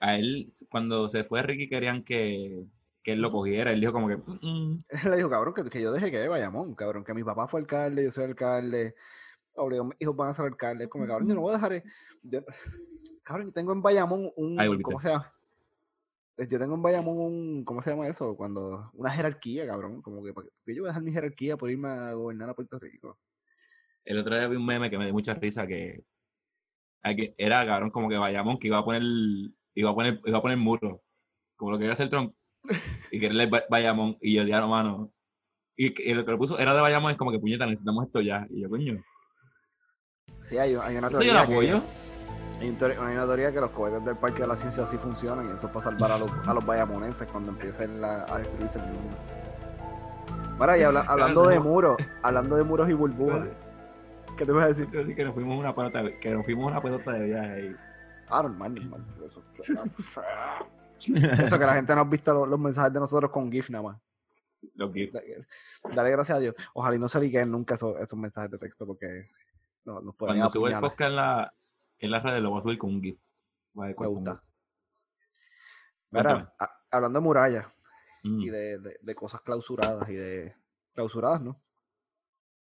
A 0.00 0.14
él, 0.16 0.52
cuando 0.70 1.08
se 1.08 1.24
fue 1.24 1.42
Ricky, 1.42 1.68
querían 1.68 2.04
que, 2.04 2.64
que 3.02 3.12
él 3.12 3.22
lo 3.22 3.32
cogiera. 3.32 3.72
Él 3.72 3.80
dijo 3.80 3.92
como 3.94 4.08
que, 4.08 4.16
"Mm, 4.16 4.38
mm". 4.42 4.84
Él 5.06 5.10
le 5.10 5.16
dijo, 5.16 5.30
cabrón, 5.30 5.54
que, 5.54 5.64
que 5.70 5.80
yo 5.80 5.90
dejé 5.92 6.10
que 6.10 6.28
Bayamón, 6.28 6.74
cabrón, 6.74 7.02
que 7.04 7.14
mi 7.14 7.24
papá 7.24 7.48
fue 7.48 7.60
alcalde, 7.60 8.04
yo 8.04 8.10
soy 8.10 8.24
alcalde, 8.24 8.94
obligado, 9.58 9.88
mis 9.88 9.96
hijos 10.00 10.16
van 10.16 10.30
a 10.30 10.34
ser 10.34 10.44
alcaldes, 10.46 10.88
como 10.88 11.06
cabrón, 11.06 11.28
yo 11.28 11.34
no 11.34 11.40
voy 11.42 11.50
a 11.50 11.54
dejar, 11.56 11.72
e- 11.74 11.84
yo- 12.22 12.40
cabrón, 13.22 13.46
yo 13.48 13.52
tengo 13.52 13.72
en 13.72 13.82
Bayamón 13.82 14.30
un. 14.36 14.58
¿cómo 14.82 15.00
se 15.00 15.08
llama? 15.08 15.32
Eh, 16.38 16.46
Yo 16.48 16.58
tengo 16.58 16.74
en 16.76 16.82
Bayamón 16.82 17.18
un, 17.18 17.64
¿cómo 17.64 17.82
se 17.82 17.90
llama 17.90 18.06
eso? 18.06 18.36
Cuando, 18.36 18.90
una 18.94 19.10
jerarquía, 19.10 19.66
cabrón, 19.66 20.02
como 20.02 20.22
que, 20.22 20.32
¿para 20.32 20.46
qué 20.64 20.74
yo 20.74 20.82
voy 20.82 20.88
a 20.88 20.90
dejar 20.92 21.02
mi 21.02 21.12
jerarquía 21.12 21.56
por 21.56 21.70
irme 21.70 21.88
a 21.88 22.12
gobernar 22.12 22.48
a 22.50 22.54
Puerto 22.54 22.78
Rico? 22.78 23.18
el 24.04 24.18
otro 24.18 24.34
día 24.34 24.48
vi 24.48 24.56
un 24.56 24.64
meme 24.64 24.88
que 24.88 24.96
me 24.96 25.04
dio 25.04 25.12
mucha 25.12 25.34
risa 25.34 25.66
que, 25.66 26.02
era, 27.36 27.66
cabrón, 27.66 27.90
como 27.90 28.08
que 28.08 28.16
Bayamón, 28.16 28.58
que 28.58 28.68
iba 28.68 28.78
a 28.78 28.84
poner, 28.84 29.02
iba 29.74 29.90
a 29.90 29.94
poner, 29.94 30.20
iba 30.24 30.38
a 30.38 30.42
poner 30.42 30.56
muro. 30.56 31.02
Como 31.56 31.72
lo 31.72 31.78
que 31.78 31.84
iba 31.84 31.92
a 31.92 31.94
hacer 31.94 32.08
Trump. 32.08 32.34
Y 33.10 33.20
quería 33.20 33.46
Ba- 33.48 33.64
Bayamón. 33.68 34.16
Y 34.20 34.34
yo, 34.36 34.44
diablo, 34.44 34.68
mano. 34.68 35.12
Y, 35.76 36.10
y 36.10 36.14
lo 36.14 36.24
que 36.24 36.30
lo 36.32 36.38
puso 36.38 36.58
era 36.58 36.72
de 36.74 36.80
Bayamón, 36.80 37.10
es 37.12 37.16
como 37.18 37.30
que 37.32 37.38
puñeta, 37.38 37.66
necesitamos 37.66 38.06
esto 38.06 38.20
ya. 38.20 38.46
Y 38.50 38.62
yo, 38.62 38.70
coño. 38.70 39.02
Sí, 40.48 40.58
hay, 40.58 40.74
hay 40.74 40.96
una 40.96 41.08
yo 41.10 41.18
teoría 41.18 41.46
que, 41.46 41.52
apoyo. 41.52 41.82
hay, 42.60 42.68
un 42.70 42.78
teori- 42.78 42.98
hay 42.98 43.14
una 43.14 43.26
teoría 43.26 43.52
que 43.52 43.60
los 43.60 43.70
cohetes 43.70 44.04
del 44.04 44.16
Parque 44.16 44.42
de 44.42 44.48
la 44.48 44.56
Ciencia 44.56 44.86
sí 44.86 44.96
funcionan 44.96 45.48
y 45.48 45.52
eso 45.52 45.66
es 45.66 45.72
para 45.72 45.84
salvar 45.84 46.12
a 46.12 46.18
los, 46.18 46.30
a 46.46 46.54
los 46.54 46.64
bayamonenses 46.64 47.26
cuando 47.30 47.52
empiecen 47.52 48.00
la- 48.00 48.24
a 48.24 48.38
destruirse 48.38 48.78
el 48.78 48.86
mundo. 48.86 49.16
Mira, 50.60 50.78
y 50.78 50.82
habla- 50.82 51.00
hablando 51.08 51.46
de 51.46 51.60
muros, 51.60 51.96
hablando 52.22 52.56
de 52.56 52.64
muros 52.64 52.88
y 52.88 52.92
burbujas, 52.94 53.46
¿qué 54.36 54.44
te 54.46 54.52
vas 54.52 54.64
a 54.64 54.68
decir? 54.68 54.88
Que 55.14 55.24
nos 55.24 55.34
fuimos 55.34 55.58
una 55.58 55.74
pelota, 55.74 56.02
que 56.20 56.30
nos 56.30 56.44
fuimos 56.44 56.70
una 56.70 56.80
pelota 56.80 57.12
de 57.12 57.24
viaje 57.26 57.52
ahí. 57.52 57.76
Ah, 58.28 58.42
normal, 58.42 58.74
normal. 58.74 59.04
Eso, 59.26 59.42
eso 61.44 61.58
que 61.58 61.66
la 61.66 61.74
gente 61.74 61.94
no 61.94 62.00
ha 62.00 62.04
visto 62.04 62.34
los, 62.34 62.48
los 62.48 62.58
mensajes 62.58 62.92
de 62.92 63.00
nosotros 63.00 63.30
con 63.30 63.50
GIF 63.50 63.70
nada 63.70 63.84
más. 63.84 63.98
Lo 64.74 64.90
que, 64.90 65.10
Da- 65.12 65.20
Dale 65.94 66.10
gracias 66.10 66.36
a 66.36 66.40
Dios. 66.40 66.54
Ojalá 66.74 66.96
y 66.96 66.98
no 66.98 67.08
se 67.08 67.20
liquen 67.20 67.50
nunca 67.50 67.74
esos, 67.74 67.96
esos 68.00 68.18
mensajes 68.18 68.50
de 68.50 68.58
texto 68.58 68.84
porque 68.86 69.28
no, 70.00 70.12
pueden 70.12 70.36
cuando 70.36 70.50
subo 70.50 70.68
el 70.68 70.78
podcast 70.80 71.00
en, 71.10 71.16
la, 71.16 71.54
en 71.98 72.10
las 72.10 72.22
redes, 72.22 72.42
lo 72.42 72.50
voy 72.50 72.58
a 72.58 72.62
subir 72.62 72.78
con 72.78 72.90
un 72.94 73.02
GIF. 73.02 73.18
Me 73.74 73.92
gusta. 73.94 74.42
Mira, 76.10 76.22
Cuéntame. 76.32 76.48
a- 76.58 76.80
hablando 76.90 77.18
de 77.20 77.24
murallas 77.24 77.66
Mm, 78.24 78.40
y 78.40 78.50
de, 78.50 78.78
de- 78.80 78.98
de 79.00 79.14
cosas 79.14 79.40
clausuradas 79.42 80.08
y 80.08 80.14
de... 80.14 80.52
Clausuradas, 80.92 81.40
¿no? 81.40 81.60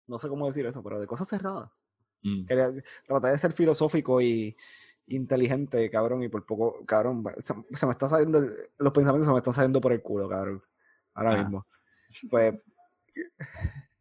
No 0.06 0.18
sé 0.18 0.28
cómo 0.28 0.46
decir 0.46 0.66
eso, 0.66 0.82
pero 0.82 1.00
de 1.00 1.06
cosas 1.06 1.26
cerradas. 1.28 1.70
mm. 2.22 2.44
Quería, 2.46 2.70
traté 3.06 3.28
de 3.28 3.38
ser 3.38 3.52
filosófico 3.54 4.20
y 4.20 4.54
inteligente, 5.06 5.88
cabrón, 5.90 6.22
y 6.22 6.28
por 6.28 6.44
poco, 6.44 6.84
cabrón, 6.84 7.24
se, 7.38 7.54
se 7.74 7.86
me 7.86 7.92
está 7.92 8.06
saliendo, 8.08 8.38
el- 8.38 8.70
los 8.76 8.92
pensamientos 8.92 9.26
se 9.26 9.32
me 9.32 9.38
están 9.38 9.54
saliendo 9.54 9.80
por 9.80 9.92
el 9.92 10.02
culo, 10.02 10.28
cabrón. 10.28 10.62
Ahora 11.14 11.30
Ah. 11.32 11.36
mismo. 11.38 11.66
Pues, 12.30 12.54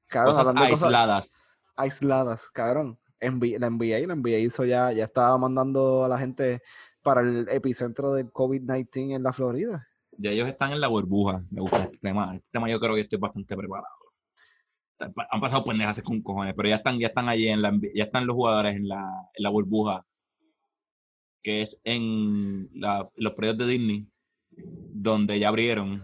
cabrón, 0.07 0.33
Cosas 0.33 0.47
hablando 0.47 0.63
de 0.63 0.69
cosas 0.71 0.83
aisladas. 0.87 1.41
aisladas, 1.77 2.49
cabrón. 2.49 2.99
NBA, 3.31 3.59
la 3.59 3.69
NBA, 3.69 4.07
la 4.07 4.15
NBA 4.15 4.39
hizo 4.39 4.65
ya, 4.65 4.91
ya 4.91 5.05
estaba 5.05 5.37
mandando 5.37 6.03
a 6.05 6.07
la 6.07 6.17
gente 6.17 6.61
para 7.01 7.21
el 7.21 7.47
epicentro 7.49 8.13
del 8.13 8.31
COVID-19 8.31 9.15
en 9.15 9.23
la 9.23 9.31
Florida. 9.31 9.87
Ya 10.17 10.31
ellos 10.31 10.47
están 10.47 10.71
en 10.71 10.81
la 10.81 10.87
burbuja. 10.87 11.43
Me 11.51 11.61
gusta 11.61 11.83
este 11.83 11.97
tema. 11.99 12.35
Este 12.35 12.47
tema 12.51 12.69
yo 12.69 12.79
creo 12.79 12.95
que 12.95 13.01
estoy 13.01 13.19
bastante 13.19 13.55
preparado. 13.55 13.87
Han 15.29 15.41
pasado 15.41 15.63
pendejas 15.63 16.01
con 16.01 16.21
cojones, 16.21 16.53
pero 16.55 16.69
ya 16.69 16.75
están, 16.75 16.97
ya 16.97 17.07
están 17.07 17.27
allí, 17.27 17.49
en 17.49 17.61
la, 17.61 17.77
ya 17.93 18.05
están 18.05 18.25
los 18.25 18.35
jugadores 18.35 18.77
en 18.77 18.87
la, 18.87 19.03
en 19.33 19.43
la 19.43 19.49
burbuja, 19.49 20.05
que 21.43 21.61
es 21.61 21.79
en 21.83 22.69
la, 22.73 23.09
los 23.15 23.33
proyectos 23.33 23.67
de 23.67 23.73
Disney, 23.73 24.07
donde 24.49 25.37
ya 25.37 25.49
abrieron. 25.49 26.03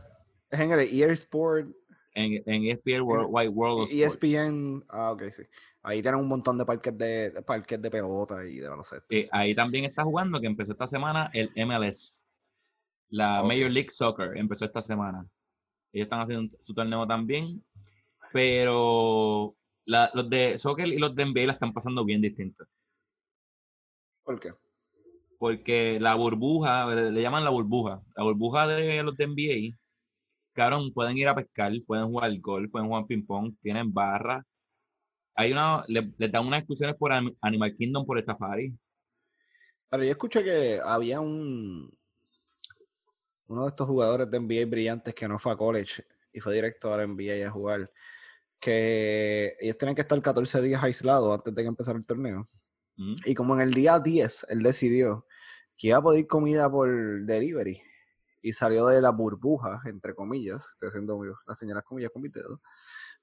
Es 0.50 0.60
en 0.60 0.72
el 0.72 0.80
EA 0.82 1.08
Sport. 1.14 1.70
En, 2.14 2.44
en 2.46 2.66
ESPN 2.66 3.02
World, 3.04 3.30
Wide 3.32 3.48
World 3.48 3.84
of 3.84 3.94
ESPN, 3.94 4.84
ah, 4.90 5.14
ok, 5.14 5.24
sí. 5.32 5.44
Ahí 5.84 6.02
tienen 6.02 6.22
un 6.22 6.28
montón 6.28 6.58
de 6.58 6.66
parques 6.66 6.96
de, 6.96 7.44
parques 7.46 7.82
de 7.82 7.90
pelota 7.90 8.46
y 8.46 8.58
de 8.58 8.70
baloncesto. 8.70 9.16
Y 9.16 9.28
ahí 9.32 9.56
también 9.56 9.86
está 9.86 10.04
jugando, 10.04 10.40
que 10.40 10.48
empezó 10.48 10.74
esta 10.74 10.88
semana, 10.88 11.32
el 11.34 11.52
MLS. 11.56 12.24
La 13.10 13.42
Major 13.44 13.72
League 13.72 13.90
Soccer 13.90 14.38
empezó 14.38 14.66
esta 14.66 14.82
semana. 14.82 15.26
Ellos 15.92 16.06
están 16.06 16.22
haciendo 16.22 16.56
su 16.62 16.74
torneo 16.74 17.06
también. 17.08 17.64
Pero 18.32 19.56
los 19.86 20.30
de 20.30 20.58
soccer 20.58 20.88
y 20.88 20.98
los 20.98 21.16
de 21.16 21.26
NBA 21.26 21.48
la 21.48 21.54
están 21.54 21.74
pasando 21.74 22.06
bien 22.06 22.22
distintos. 22.22 22.68
¿Por 24.24 24.40
qué? 24.40 24.54
Porque 25.38 26.00
la 26.00 26.16
burbuja, 26.16 26.86
le 26.88 27.22
llaman 27.22 27.44
la 27.44 27.50
burbuja. 27.50 28.02
La 28.16 28.24
burbuja 28.24 28.68
de 28.68 29.04
los 29.04 29.18
de 29.18 29.28
NBA, 29.28 29.78
cabrón, 30.54 30.94
pueden 30.94 31.18
ir 31.18 31.28
a 31.28 31.36
pescar, 31.36 31.74
pueden 31.86 32.06
jugar 32.08 32.40
golf, 32.40 32.72
pueden 32.72 32.88
jugar 32.88 33.08
ping 33.08 33.26
pong, 33.26 33.56
tienen 33.62 33.92
barra, 33.92 34.46
hay 35.36 35.52
una, 35.52 35.84
le 35.88 36.30
dan 36.30 36.46
unas 36.46 36.60
excursiones 36.60 36.96
por 36.98 37.12
Animal 37.12 37.76
Kingdom 37.76 38.06
por 38.06 38.18
el 38.18 38.26
safari. 38.26 38.74
Pero 39.90 40.04
yo 40.04 40.12
escuché 40.12 40.44
que 40.44 40.80
había 40.84 41.20
un 41.20 41.92
uno 43.52 43.64
de 43.64 43.70
estos 43.70 43.86
jugadores 43.86 44.32
de 44.32 44.40
NBA 44.40 44.66
brillantes 44.66 45.14
que 45.14 45.28
no 45.28 45.38
fue 45.38 45.52
a 45.52 45.58
college 45.58 46.06
y 46.32 46.40
fue 46.40 46.54
directo 46.54 46.94
a 46.94 46.98
la 46.98 47.06
NBA 47.06 47.46
a 47.46 47.52
jugar, 47.52 47.92
que 48.60 49.58
ellos 49.60 49.78
tienen 49.78 49.96
que 49.96 50.02
estar 50.02 50.20
14 50.22 50.62
días 50.62 50.82
aislados 50.82 51.38
antes 51.38 51.54
de 51.54 51.62
que 51.62 51.68
empezara 51.68 51.98
el 51.98 52.06
torneo. 52.06 52.48
Mm. 52.96 53.16
Y 53.26 53.36
como 53.36 53.56
en 53.56 53.62
el 53.62 53.74
día 53.74 54.00
10 54.00 54.48
él 54.50 54.64
decidió 54.64 55.26
que 55.78 55.88
iba 55.88 55.98
a 55.98 56.04
pedir 56.04 56.28
comida 56.28 56.72
por 56.72 56.90
delivery 57.26 57.82
y 58.42 58.54
salió 58.54 58.88
de 58.88 59.02
la 59.02 59.12
burbuja, 59.12 59.82
entre 59.86 60.16
comillas, 60.16 60.70
estoy 60.74 60.90
haciendo 60.90 61.22
las 61.46 61.60
señalas 61.60 61.84
comillas 61.84 62.12
con 62.12 62.22
mi 62.22 62.30
dedo, 62.30 62.62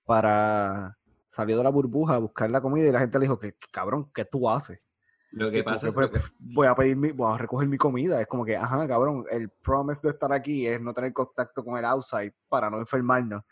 para 0.05 0.97
salió 1.29 1.57
de 1.57 1.65
la 1.65 1.71
burbuja 1.71 2.15
a 2.15 2.19
buscar 2.19 2.51
la 2.51 2.61
comida 2.61 2.89
y 2.89 2.93
la 2.93 3.01
gente 3.01 3.19
le 3.19 3.25
dijo 3.25 3.39
que 3.39 3.55
cabrón, 3.71 4.11
¿qué 4.15 4.25
tú 4.25 4.49
haces? 4.49 4.89
Lo 5.31 5.51
que 5.51 5.63
pasa 5.63 5.89
es 5.89 5.95
pues, 5.95 6.11
que... 6.11 6.21
voy 6.41 6.67
a 6.67 6.75
pedir 6.75 6.97
mi, 6.97 7.13
voy 7.13 7.33
a 7.33 7.39
recoger 7.39 7.69
mi 7.69 7.77
comida. 7.77 8.21
Es 8.21 8.27
como 8.27 8.45
que, 8.45 8.57
ajá, 8.57 8.89
cabrón, 8.89 9.25
el 9.31 9.51
promise 9.51 10.01
de 10.03 10.11
estar 10.11 10.33
aquí 10.33 10.67
es 10.67 10.81
no 10.81 10.95
tener 10.95 11.13
contacto 11.13 11.63
con 11.63 11.79
el 11.79 11.85
outside 11.85 12.33
para 12.49 12.71
no 12.71 12.79
enfermarnos. 12.79 13.43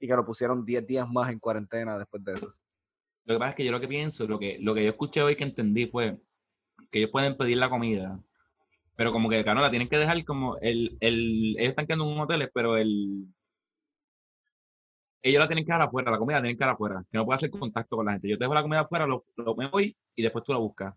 Y 0.00 0.08
que 0.08 0.16
lo 0.16 0.24
pusieron 0.24 0.64
10 0.64 0.86
días 0.86 1.08
más 1.08 1.30
en 1.30 1.38
cuarentena 1.38 1.98
después 1.98 2.24
de 2.24 2.34
eso. 2.34 2.52
Lo 3.26 3.34
que 3.34 3.38
pasa 3.38 3.50
es 3.50 3.56
que 3.56 3.64
yo 3.64 3.70
lo 3.70 3.80
que 3.80 3.86
pienso, 3.86 4.26
lo 4.26 4.38
que, 4.38 4.58
lo 4.60 4.74
que 4.74 4.82
yo 4.82 4.90
escuché 4.90 5.22
hoy 5.22 5.36
que 5.36 5.44
entendí 5.44 5.86
fue 5.86 6.18
que 6.90 6.98
ellos 6.98 7.10
pueden 7.10 7.36
pedir 7.36 7.58
la 7.58 7.70
comida, 7.70 8.18
pero 8.96 9.12
como 9.12 9.28
que, 9.28 9.44
claro, 9.44 9.60
la 9.60 9.70
tienen 9.70 9.88
que 9.88 9.98
dejar 9.98 10.24
como 10.24 10.56
el, 10.56 10.96
el 11.00 11.54
ellos 11.58 11.70
están 11.70 11.86
quedando 11.86 12.06
en 12.06 12.12
un 12.12 12.20
hotel, 12.20 12.50
pero 12.52 12.76
el, 12.76 13.26
ellos 15.22 15.40
la 15.40 15.48
tienen 15.48 15.64
que 15.64 15.72
dar 15.72 15.82
afuera, 15.82 16.10
la 16.10 16.18
comida 16.18 16.36
la 16.36 16.42
tienen 16.42 16.56
que 16.56 16.64
dar 16.64 16.74
afuera, 16.74 17.04
que 17.10 17.18
no 17.18 17.24
puede 17.24 17.36
hacer 17.36 17.50
contacto 17.50 17.96
con 17.96 18.06
la 18.06 18.12
gente. 18.12 18.28
Yo 18.28 18.38
te 18.38 18.44
dejo 18.44 18.54
la 18.54 18.62
comida 18.62 18.80
afuera, 18.80 19.06
lo, 19.06 19.24
lo 19.36 19.54
me 19.54 19.68
voy 19.68 19.96
y 20.14 20.22
después 20.22 20.44
tú 20.44 20.52
la 20.52 20.58
buscas. 20.58 20.94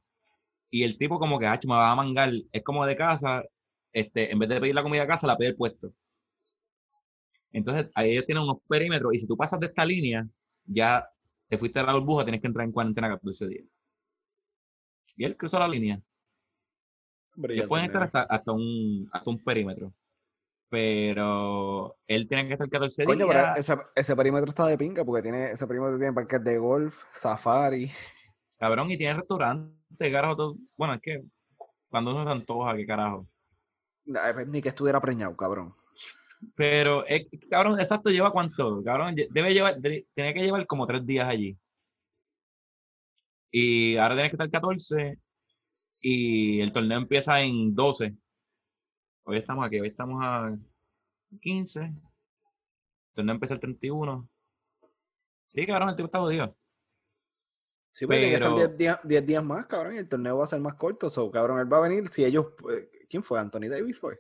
Y 0.70 0.84
el 0.84 0.98
tipo 0.98 1.20
como 1.20 1.40
que, 1.40 1.46
ah, 1.46 1.60
me 1.68 1.74
va 1.74 1.92
a 1.92 1.96
mangar, 1.96 2.32
es 2.52 2.64
como 2.64 2.86
de 2.86 2.96
casa, 2.96 3.44
este, 3.92 4.32
en 4.32 4.40
vez 4.40 4.50
de 4.50 4.60
pedir 4.60 4.76
la 4.76 4.84
comida 4.84 5.04
a 5.04 5.08
casa, 5.08 5.28
la 5.28 5.38
pide 5.38 5.50
el 5.50 5.56
puesto. 5.56 5.94
Entonces, 7.52 7.92
ahí 7.94 8.12
ellos 8.12 8.26
tienen 8.26 8.44
unos 8.44 8.58
perímetros 8.68 9.14
y 9.14 9.20
si 9.20 9.28
tú 9.28 9.38
pasas 9.38 9.60
de 9.60 9.68
esta 9.68 9.86
línea, 9.86 10.28
ya 10.66 11.08
te 11.48 11.58
fuiste 11.58 11.80
a 11.80 11.84
la 11.84 11.94
burbuja, 11.94 12.24
tienes 12.24 12.42
que 12.42 12.48
entrar 12.48 12.66
en 12.66 12.72
cuarentena 12.72 13.10
14 13.10 13.48
días. 13.48 13.66
Y 15.16 15.26
él 15.26 15.38
cruzó 15.38 15.60
la 15.60 15.68
línea. 15.68 16.02
Ellos 17.50 17.68
pueden 17.68 17.86
estar 17.86 18.04
hasta, 18.04 18.24
hasta, 18.24 18.52
un, 18.52 19.08
hasta 19.12 19.30
un 19.30 19.44
perímetro 19.44 19.94
pero 20.74 22.00
él 22.08 22.28
tiene 22.28 22.48
que 22.48 22.54
estar 22.54 22.68
14 22.68 23.06
Coño, 23.06 23.28
días. 23.28 23.64
Pero 23.68 23.92
ese, 23.96 24.16
perímetro 24.16 24.50
está 24.50 24.66
de 24.66 24.76
pinga 24.76 25.06
porque 25.06 25.22
tiene 25.22 25.52
ese 25.52 25.68
perímetro 25.68 26.00
tiene 26.00 26.14
parques 26.14 26.44
de 26.44 26.58
golf, 26.58 27.04
safari. 27.14 27.92
Cabrón, 28.58 28.90
y 28.90 28.98
tiene 28.98 29.14
restaurante, 29.14 30.12
carajo. 30.12 30.36
Todo. 30.36 30.58
Bueno, 30.76 30.96
es 30.96 31.02
que 31.02 31.22
cuando 31.90 32.10
uno 32.10 32.24
se 32.24 32.32
antoja, 32.32 32.76
qué 32.76 32.88
carajo. 32.88 33.28
Pues, 34.04 34.48
ni 34.48 34.64
que 34.64 34.70
estuviera 34.70 35.00
preñado, 35.00 35.38
cabrón. 35.38 35.76
Pero, 36.56 37.06
cabrón, 37.52 37.80
exacto, 37.80 38.10
lleva 38.10 38.32
cuánto, 38.32 38.82
cabrón, 38.84 39.14
debe 39.14 39.54
llevar, 39.54 39.80
tiene 39.80 40.34
que 40.34 40.42
llevar 40.42 40.66
como 40.66 40.88
tres 40.88 41.06
días 41.06 41.30
allí. 41.30 41.56
Y 43.52 43.96
ahora 43.98 44.16
tiene 44.16 44.32
que 44.32 44.38
estar 44.38 44.50
14 44.50 45.20
y 46.02 46.62
el 46.62 46.74
torneo 46.74 46.98
empieza 46.98 47.40
en 47.44 47.76
12. 47.76 48.16
Hoy 49.26 49.38
estamos 49.38 49.66
aquí, 49.66 49.80
hoy 49.80 49.88
estamos 49.88 50.20
a 50.22 50.54
15. 51.42 51.80
El 51.80 51.94
torneo 53.14 53.36
empieza 53.36 53.54
el 53.54 53.62
31. 53.62 54.30
Sí, 55.48 55.66
cabrón, 55.66 55.90
el 55.90 55.96
tipo 55.96 56.08
está 56.08 56.20
jodido. 56.20 56.58
Sí, 57.94 58.06
pero, 58.06 58.20
tiene 58.20 58.66
que 58.66 58.84
estar 58.84 59.08
10 59.08 59.26
días, 59.26 59.44
más, 59.44 59.68
cabrón, 59.68 59.96
y 59.96 60.00
el 60.00 60.10
torneo 60.10 60.38
va 60.38 60.44
a 60.44 60.48
ser 60.48 60.60
más 60.60 60.74
corto. 60.74 61.10
So, 61.10 61.32
cabrón, 61.32 61.60
él 61.60 61.72
va 61.72 61.78
a 61.78 61.88
venir 61.88 62.10
si 62.10 62.26
ellos. 62.26 62.48
Eh, 62.70 62.90
¿Quién 63.10 63.24
fue? 63.24 63.40
¿Anthony 63.40 63.70
Davis 63.70 63.98
fue? 63.98 64.20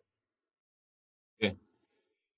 ¿Qué? 1.37 1.57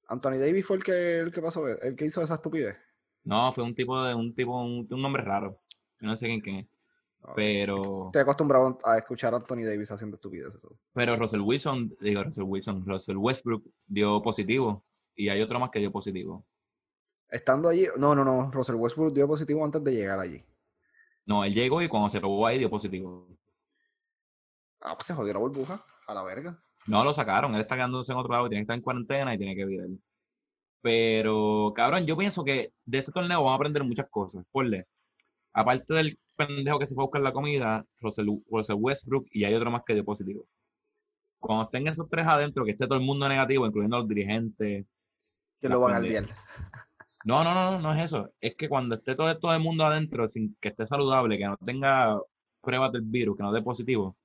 ¿Anthony 0.08 0.40
Davis 0.40 0.66
fue 0.66 0.78
el 0.78 0.84
que, 0.84 1.20
el 1.20 1.32
que 1.32 1.42
pasó, 1.42 1.68
el 1.68 1.96
que 1.96 2.06
hizo 2.06 2.24
esa 2.24 2.36
estupidez? 2.36 2.78
No, 3.24 3.52
fue 3.54 3.64
un 3.64 3.76
tipo 3.76 4.02
de 4.02 4.16
un 4.16 4.34
tipo, 4.34 4.60
un, 4.64 4.88
un 4.90 5.02
nombre 5.02 5.24
raro. 5.24 5.62
Yo 6.00 6.08
no 6.08 6.16
sé 6.16 6.28
quién, 6.28 6.42
quién 6.42 6.56
es. 6.58 6.68
Pero. 7.36 8.08
Estoy 8.08 8.22
acostumbrado 8.22 8.78
a 8.84 8.98
escuchar 8.98 9.34
a 9.34 9.38
Anthony 9.38 9.64
Davis 9.64 9.92
haciendo 9.92 10.16
estupideces. 10.16 10.62
Pero 10.94 11.16
Russell 11.16 11.42
Wilson, 11.42 11.96
digo 12.00 12.24
Russell 12.24 12.44
Wilson, 12.44 12.86
Russell 12.86 13.18
Westbrook 13.18 13.64
dio 13.88 14.22
positivo. 14.22 14.84
Y 15.16 15.30
hay 15.30 15.42
otro 15.42 15.60
más 15.60 15.72
que 15.72 15.80
dio 15.80 15.92
positivo. 15.92 16.46
Estando 17.30 17.70
allí, 17.70 17.88
no, 17.98 18.14
no, 18.14 18.24
no. 18.24 18.52
Russell 18.52 18.76
Westbrook 18.76 19.14
dio 19.14 19.28
positivo 19.28 19.64
antes 19.64 19.84
de 19.84 19.92
llegar 19.94 20.20
allí. 20.20 20.44
No, 21.26 21.44
él 21.44 21.54
llegó 21.54 21.82
y 21.82 21.88
cuando 21.88 22.10
se 22.10 22.20
robó 22.20 22.46
ahí 22.46 22.60
dio 22.60 22.70
positivo. 22.70 23.28
Ah, 24.82 24.94
pues 24.96 25.08
se 25.08 25.14
jodió 25.14 25.34
la 25.34 25.40
burbuja, 25.40 25.84
a 26.08 26.14
la 26.14 26.24
verga. 26.24 26.62
No, 26.86 27.04
lo 27.04 27.12
sacaron. 27.14 27.56
Él 27.56 27.62
está 27.62 27.76
quedándose 27.76 28.12
en 28.12 28.20
otro 28.20 28.34
lado, 28.34 28.48
tiene 28.48 28.62
que 28.62 28.64
estar 28.64 28.76
en 28.76 28.84
cuarentena 28.84 29.34
y 29.34 29.38
tiene 29.38 29.56
que 29.56 29.66
vivir. 29.66 30.00
Pero, 30.82 31.74
cabrón, 31.76 32.06
yo 32.06 32.16
pienso 32.16 32.44
que 32.44 32.72
de 32.86 32.98
ese 33.00 33.12
torneo 33.12 33.40
vamos 33.40 33.54
a 33.54 33.56
aprender 33.56 33.84
muchas 33.84 34.08
cosas. 34.10 34.46
Porle, 34.52 34.86
aparte 35.52 35.94
del 35.96 36.20
pendejo 36.36 36.80
que 36.80 36.86
se 36.86 36.96
fue 36.96 37.04
a 37.04 37.06
buscar 37.06 37.22
la 37.22 37.34
comida, 37.34 37.86
Russell, 38.00 38.28
Westbrook, 38.48 39.28
y 39.32 39.44
hay 39.44 39.54
otro 39.54 39.72
más 39.72 39.84
que 39.86 39.94
dio 39.94 40.06
positivo. 40.06 40.46
Cuando 41.40 41.66
estén 41.66 41.88
esos 41.88 42.10
tres 42.10 42.26
adentro, 42.28 42.66
que 42.66 42.72
esté 42.72 42.88
todo 42.88 42.98
el 42.98 43.06
mundo 43.06 43.28
negativo, 43.30 43.66
incluyendo 43.66 44.00
los 44.00 44.08
dirigentes. 44.08 44.86
Que 45.62 45.70
lo 45.70 45.80
van 45.80 45.96
al 45.96 46.04
día. 46.04 46.26
No, 47.26 47.44
no, 47.44 47.56
no, 47.56 47.80
no 47.80 47.92
es 47.96 48.04
eso. 48.04 48.30
Es 48.40 48.56
que 48.56 48.70
cuando 48.70 48.94
esté 48.94 49.16
todo, 49.16 49.36
todo 49.40 49.52
el 49.56 49.60
mundo 49.60 49.84
adentro, 49.84 50.28
sin 50.28 50.56
que 50.62 50.70
esté 50.70 50.86
saludable, 50.86 51.40
que 51.40 51.46
no 51.46 51.58
tenga 51.58 52.22
pruebas 52.62 52.92
del 52.92 53.02
virus, 53.02 53.36
que 53.36 53.42
no 53.42 53.52
dé 53.52 53.64
positivo, 53.64 54.16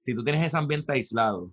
si 0.00 0.12
tú 0.12 0.24
tienes 0.24 0.44
ese 0.44 0.58
ambiente 0.58 0.92
aislado, 0.92 1.52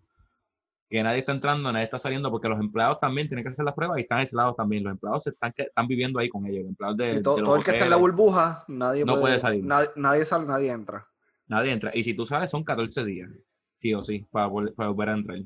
que 0.94 1.02
nadie 1.02 1.22
está 1.22 1.32
entrando, 1.32 1.74
nadie 1.74 1.86
está 1.86 1.98
saliendo, 1.98 2.30
porque 2.30 2.48
los 2.48 2.60
empleados 2.60 3.00
también 3.00 3.28
tienen 3.28 3.44
que 3.44 3.50
hacer 3.50 3.66
las 3.66 3.74
pruebas 3.74 3.98
y 3.98 4.02
están 4.02 4.20
aislados 4.20 4.56
también. 4.56 4.84
Los 4.84 4.92
empleados 4.92 5.26
están, 5.26 5.52
están 5.58 5.88
viviendo 5.88 6.20
ahí 6.20 6.30
con 6.30 6.46
ellos. 6.46 6.68
empleados 6.68 6.98
de, 6.98 7.20
todo, 7.20 7.56
el 7.56 7.64
que 7.64 7.72
está 7.72 7.86
en 7.86 7.90
la 7.90 7.96
burbuja, 7.96 8.64
nadie 8.68 9.04
no 9.04 9.20
puede, 9.20 9.40
salir. 9.40 9.66
Nadie, 9.66 10.24
sale, 10.24 10.46
nadie 10.46 10.72
entra. 10.72 11.08
Nadie 11.48 11.72
entra. 11.72 11.90
Y 11.96 12.04
si 12.04 12.14
tú 12.14 12.28
sales, 12.28 12.52
son 12.52 12.64
14 12.64 13.06
días, 13.06 13.32
sí 13.76 13.92
o 13.96 14.04
sí, 14.04 14.24
para, 14.30 14.46
volver 14.46 15.10
a 15.10 15.14
entrar. 15.14 15.40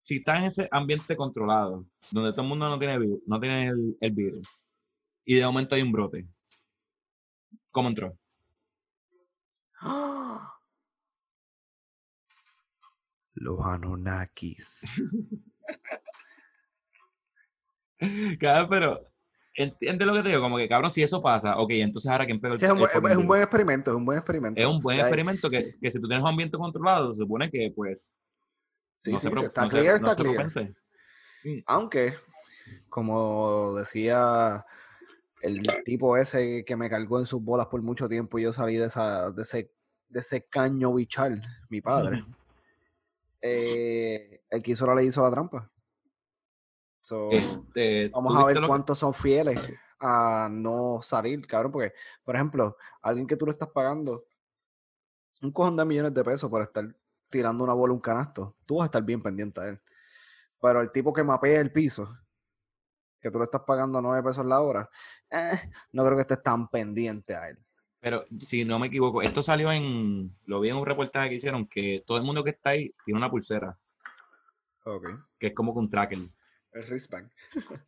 Si 0.00 0.16
estás 0.16 0.38
en 0.38 0.44
ese 0.46 0.68
ambiente 0.72 1.14
controlado, 1.14 1.86
donde 2.10 2.32
todo 2.32 2.42
el 2.42 2.48
mundo 2.48 2.68
no 2.68 2.76
tiene, 2.76 2.98
no 3.26 3.38
tiene 3.38 3.68
el, 3.68 3.96
el 4.00 4.10
virus, 4.10 4.48
y 5.24 5.36
de 5.36 5.46
momento 5.46 5.76
hay 5.76 5.82
un 5.82 5.92
brote, 5.92 6.26
¿cómo 7.70 7.88
entró? 7.88 8.18
¡Ah! 9.80 10.60
Los 13.40 13.64
Anunnakis. 13.64 14.80
Claro, 18.38 18.66
pero 18.70 19.12
entiende 19.54 20.06
lo 20.06 20.14
que 20.14 20.22
te 20.22 20.30
digo, 20.30 20.40
como 20.40 20.56
que 20.56 20.66
cabrón, 20.66 20.90
si 20.90 21.02
eso 21.02 21.20
pasa, 21.20 21.58
ok, 21.58 21.68
entonces 21.72 22.10
ahora 22.10 22.26
que 22.26 22.34
pega 22.36 22.54
el, 22.54 22.64
es, 22.64 22.70
un, 22.70 23.10
es, 23.10 23.16
un, 23.18 23.26
buen 23.26 23.42
experimento, 23.42 23.90
es 23.90 23.96
un 23.98 24.06
buen 24.06 24.16
experimento. 24.16 24.58
Es 24.58 24.66
un 24.66 24.80
buen 24.80 24.98
experimento 24.98 25.50
que, 25.50 25.68
que, 25.78 25.90
si 25.90 26.00
tú 26.00 26.08
tienes 26.08 26.22
un 26.22 26.30
ambiente 26.30 26.56
controlado, 26.56 27.12
se 27.12 27.18
supone 27.18 27.50
que 27.50 27.70
pues. 27.76 28.18
Sí, 29.00 29.14
sí, 29.18 29.28
está 29.28 29.68
clear, 29.68 29.96
está 29.96 30.16
clear. 30.16 30.48
Aunque, 31.66 32.14
como 32.88 33.74
decía 33.74 34.64
el 35.42 35.60
tipo 35.84 36.16
ese 36.16 36.64
que 36.64 36.76
me 36.76 36.88
cargó 36.88 37.18
en 37.18 37.26
sus 37.26 37.44
bolas 37.44 37.66
por 37.66 37.82
mucho 37.82 38.08
tiempo 38.08 38.38
y 38.38 38.44
yo 38.44 38.54
salí 38.54 38.76
de, 38.76 38.86
esa, 38.86 39.30
de, 39.30 39.42
ese, 39.42 39.74
de 40.08 40.20
ese 40.20 40.46
caño 40.46 40.94
bichal, 40.94 41.42
mi 41.68 41.82
padre 41.82 42.24
eh, 43.40 44.42
el 44.50 44.62
que 44.62 44.72
hizo 44.72 44.86
la 44.86 44.94
ley 44.94 45.06
hizo 45.06 45.22
la 45.22 45.30
trampa. 45.30 45.70
Este, 47.30 48.08
vamos 48.10 48.36
a 48.36 48.44
ver 48.44 48.60
cuántos 48.66 48.98
son 48.98 49.14
fieles 49.14 49.58
a 49.98 50.48
no 50.50 51.00
salir, 51.02 51.46
cabrón, 51.46 51.72
porque, 51.72 51.92
por 52.24 52.34
ejemplo, 52.34 52.76
alguien 53.02 53.26
que 53.26 53.36
tú 53.36 53.46
le 53.46 53.52
estás 53.52 53.68
pagando 53.68 54.26
un 55.42 55.50
cojón 55.52 55.76
de 55.76 55.84
millones 55.84 56.14
de 56.14 56.24
pesos 56.24 56.50
por 56.50 56.62
estar 56.62 56.94
tirando 57.30 57.64
una 57.64 57.74
bola 57.74 57.92
a 57.92 57.94
un 57.94 58.00
canasto, 58.00 58.56
tú 58.66 58.76
vas 58.76 58.84
a 58.84 58.86
estar 58.86 59.02
bien 59.02 59.22
pendiente 59.22 59.60
a 59.60 59.68
él. 59.68 59.80
Pero 60.60 60.80
el 60.80 60.92
tipo 60.92 61.12
que 61.12 61.22
mapea 61.22 61.60
el 61.60 61.72
piso, 61.72 62.08
que 63.20 63.30
tú 63.30 63.38
le 63.38 63.44
estás 63.44 63.62
pagando 63.66 64.00
nueve 64.00 64.22
pesos 64.28 64.44
la 64.44 64.60
hora, 64.60 64.88
eh, 65.30 65.70
no 65.92 66.04
creo 66.04 66.16
que 66.16 66.22
estés 66.22 66.42
tan 66.42 66.68
pendiente 66.68 67.34
a 67.34 67.48
él. 67.48 67.58
Pero 68.00 68.24
si 68.40 68.64
no 68.64 68.78
me 68.78 68.86
equivoco, 68.86 69.20
esto 69.22 69.42
salió 69.42 69.70
en, 69.72 70.34
lo 70.46 70.60
vi 70.60 70.70
en 70.70 70.76
un 70.76 70.86
reportaje 70.86 71.28
que 71.28 71.34
hicieron, 71.36 71.66
que 71.66 72.02
todo 72.06 72.16
el 72.18 72.24
mundo 72.24 72.42
que 72.42 72.50
está 72.50 72.70
ahí 72.70 72.94
tiene 73.04 73.18
una 73.18 73.30
pulsera, 73.30 73.78
Ok. 74.84 75.06
que 75.38 75.48
es 75.48 75.54
como 75.54 75.72
un 75.72 75.90
tracker. 75.90 76.18
El 76.72 76.82
wristband. 76.84 77.30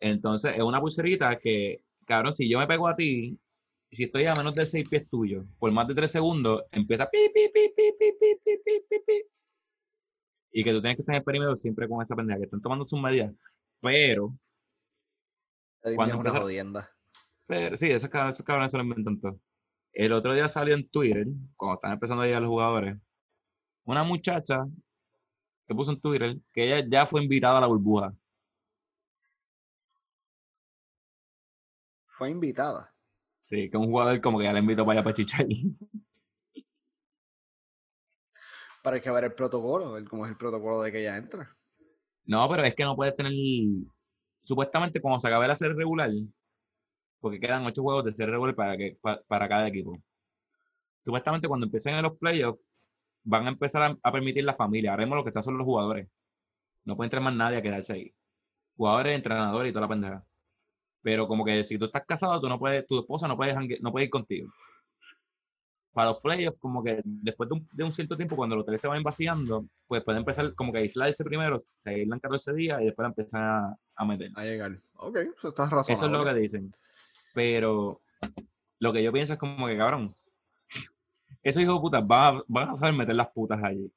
Entonces, 0.00 0.52
es 0.56 0.60
una 0.62 0.80
pulserita 0.80 1.38
que, 1.38 1.82
cabrón, 2.04 2.34
si 2.34 2.48
yo 2.48 2.58
me 2.58 2.66
pego 2.66 2.88
a 2.88 2.96
ti, 2.96 3.38
si 3.90 4.04
estoy 4.04 4.26
a 4.26 4.34
menos 4.34 4.54
de 4.54 4.66
seis 4.66 4.86
pies 4.88 5.08
tuyo, 5.08 5.44
por 5.58 5.70
más 5.72 5.86
de 5.88 5.94
tres 5.94 6.10
segundos, 6.10 6.62
empieza 6.72 7.08
pi, 7.08 7.18
pi, 7.32 7.48
pi, 7.52 7.72
pi, 7.74 7.92
pi, 7.98 8.12
pi, 8.18 8.36
pi, 8.44 8.56
pi, 8.64 8.80
pi, 8.90 8.96
pi. 9.06 9.22
Y 10.54 10.64
que 10.64 10.72
tú 10.72 10.80
tienes 10.82 10.96
que 10.96 11.02
estar 11.02 11.14
en 11.14 11.20
el 11.20 11.24
perímetro 11.24 11.56
siempre 11.56 11.88
con 11.88 12.02
esa 12.02 12.14
pendeja, 12.16 12.38
que 12.38 12.44
están 12.44 12.60
tomando 12.60 12.84
sus 12.86 13.00
medidas. 13.00 13.32
Pero, 13.80 14.34
Cuando 15.94 16.14
es 16.16 16.20
una 16.20 16.30
jodienda. 16.40 16.90
pero 17.46 17.76
sí, 17.76 17.88
esos 17.90 18.10
cabrones, 18.10 18.36
esos 18.36 18.44
cabrones 18.46 18.72
se 18.72 18.78
lo 18.78 18.84
inventan 18.84 19.18
todo. 19.20 19.40
El 19.92 20.12
otro 20.12 20.32
día 20.32 20.48
salió 20.48 20.74
en 20.74 20.88
Twitter, 20.88 21.26
cuando 21.56 21.74
están 21.74 21.92
empezando 21.92 22.22
a 22.22 22.26
llegar 22.26 22.42
los 22.42 22.50
jugadores, 22.50 22.96
una 23.84 24.02
muchacha 24.04 24.64
que 25.66 25.74
puso 25.74 25.92
en 25.92 26.00
Twitter 26.00 26.38
que 26.52 26.64
ella 26.64 26.86
ya 26.88 27.06
fue 27.06 27.22
invitada 27.22 27.58
a 27.58 27.60
la 27.60 27.66
burbuja. 27.66 28.14
Fue 32.06 32.30
invitada. 32.30 32.94
Sí, 33.42 33.68
que 33.68 33.76
un 33.76 33.86
jugador 33.86 34.20
como 34.20 34.38
que 34.38 34.44
ya 34.44 34.52
la 34.52 34.60
invitó 34.60 34.84
para 34.86 35.00
allá 35.00 35.04
para 35.04 35.14
chichar. 35.14 35.46
Para 38.82 39.00
que 39.00 39.10
ver 39.12 39.22
el 39.22 39.34
protocolo, 39.34 39.92
ver 39.92 40.02
cómo 40.08 40.26
es 40.26 40.32
el 40.32 40.36
protocolo 40.36 40.82
de 40.82 40.90
que 40.90 41.02
ella 41.02 41.16
entra. 41.16 41.56
No, 42.24 42.48
pero 42.48 42.64
es 42.64 42.74
que 42.74 42.82
no 42.82 42.96
puedes 42.96 43.14
tener. 43.14 43.32
Supuestamente, 44.42 45.00
cuando 45.00 45.20
se 45.20 45.28
acabe 45.28 45.46
la 45.46 45.54
serie 45.54 45.76
regular, 45.76 46.10
porque 47.22 47.40
quedan 47.40 47.64
ocho 47.64 47.80
juegos 47.82 48.04
de 48.04 48.12
serie 48.12 48.32
regular 48.32 48.54
para, 48.54 48.76
que, 48.76 48.98
pa- 49.00 49.22
para 49.26 49.48
cada 49.48 49.66
equipo. 49.68 49.98
Supuestamente, 51.04 51.48
cuando 51.48 51.66
empiecen 51.66 51.94
en 51.94 52.02
los 52.02 52.18
playoffs, 52.18 52.60
van 53.24 53.46
a 53.46 53.50
empezar 53.50 53.82
a, 53.82 53.96
a 54.02 54.12
permitir 54.12 54.44
la 54.44 54.54
familia. 54.54 54.90
Ahora 54.90 55.04
mismo 55.04 55.16
lo 55.16 55.22
que 55.24 55.30
está 55.30 55.40
son 55.42 55.56
los 55.56 55.64
jugadores. 55.64 56.08
No 56.84 56.96
puede 56.96 57.06
entrar 57.06 57.22
más 57.22 57.34
nadie 57.34 57.58
a 57.58 57.62
quedarse 57.62 57.92
ahí. 57.94 58.14
Jugadores, 58.76 59.14
entrenadores 59.16 59.70
y 59.70 59.72
toda 59.72 59.82
la 59.86 59.88
pendeja. 59.88 60.24
Pero 61.02 61.26
como 61.28 61.44
que 61.44 61.64
si 61.64 61.78
tú 61.78 61.86
estás 61.86 62.04
casado, 62.06 62.40
tú 62.40 62.48
no 62.48 62.58
puedes, 62.58 62.86
tu 62.86 62.98
esposa 63.00 63.26
no 63.28 63.36
puede, 63.36 63.54
no 63.80 63.92
puede 63.92 64.04
ir 64.06 64.10
contigo. 64.10 64.52
Para 65.92 66.10
los 66.12 66.20
playoffs, 66.20 66.58
como 66.58 66.82
que 66.82 67.02
después 67.04 67.50
de 67.50 67.54
un, 67.56 67.68
de 67.70 67.84
un 67.84 67.92
cierto 67.92 68.16
tiempo, 68.16 68.34
cuando 68.34 68.56
los 68.56 68.62
hoteles 68.62 68.80
se 68.80 68.88
van 68.88 69.02
vaciando, 69.02 69.66
pues 69.86 70.02
pueden 70.02 70.20
empezar 70.20 70.54
como 70.54 70.72
que 70.72 70.78
a 70.78 70.80
aislarse 70.80 71.22
primero, 71.22 71.58
se 71.76 71.90
aíslan 71.90 72.18
14 72.18 72.54
días 72.54 72.80
y 72.80 72.86
después 72.86 73.06
empiezan 73.06 73.42
a, 73.42 73.76
a 73.96 74.04
meter. 74.06 74.30
A 74.34 74.42
llegar. 74.44 74.78
Ok, 74.96 75.16
eso 75.36 75.48
estás 75.50 75.68
razonable. 75.70 75.92
Eso 75.92 76.06
es 76.06 76.12
lo 76.12 76.24
que 76.24 76.34
dicen. 76.40 76.74
Pero 77.32 78.02
lo 78.78 78.92
que 78.92 79.02
yo 79.02 79.12
pienso 79.12 79.32
es 79.34 79.38
como 79.38 79.66
que, 79.66 79.76
cabrón, 79.76 80.14
esos 81.42 81.62
hijos 81.62 81.76
de 81.76 81.80
putas 81.80 82.06
van 82.06 82.36
a, 82.36 82.42
van 82.46 82.68
a 82.70 82.74
saber 82.74 82.94
meter 82.94 83.16
las 83.16 83.30
putas 83.30 83.62
allí. 83.62 83.92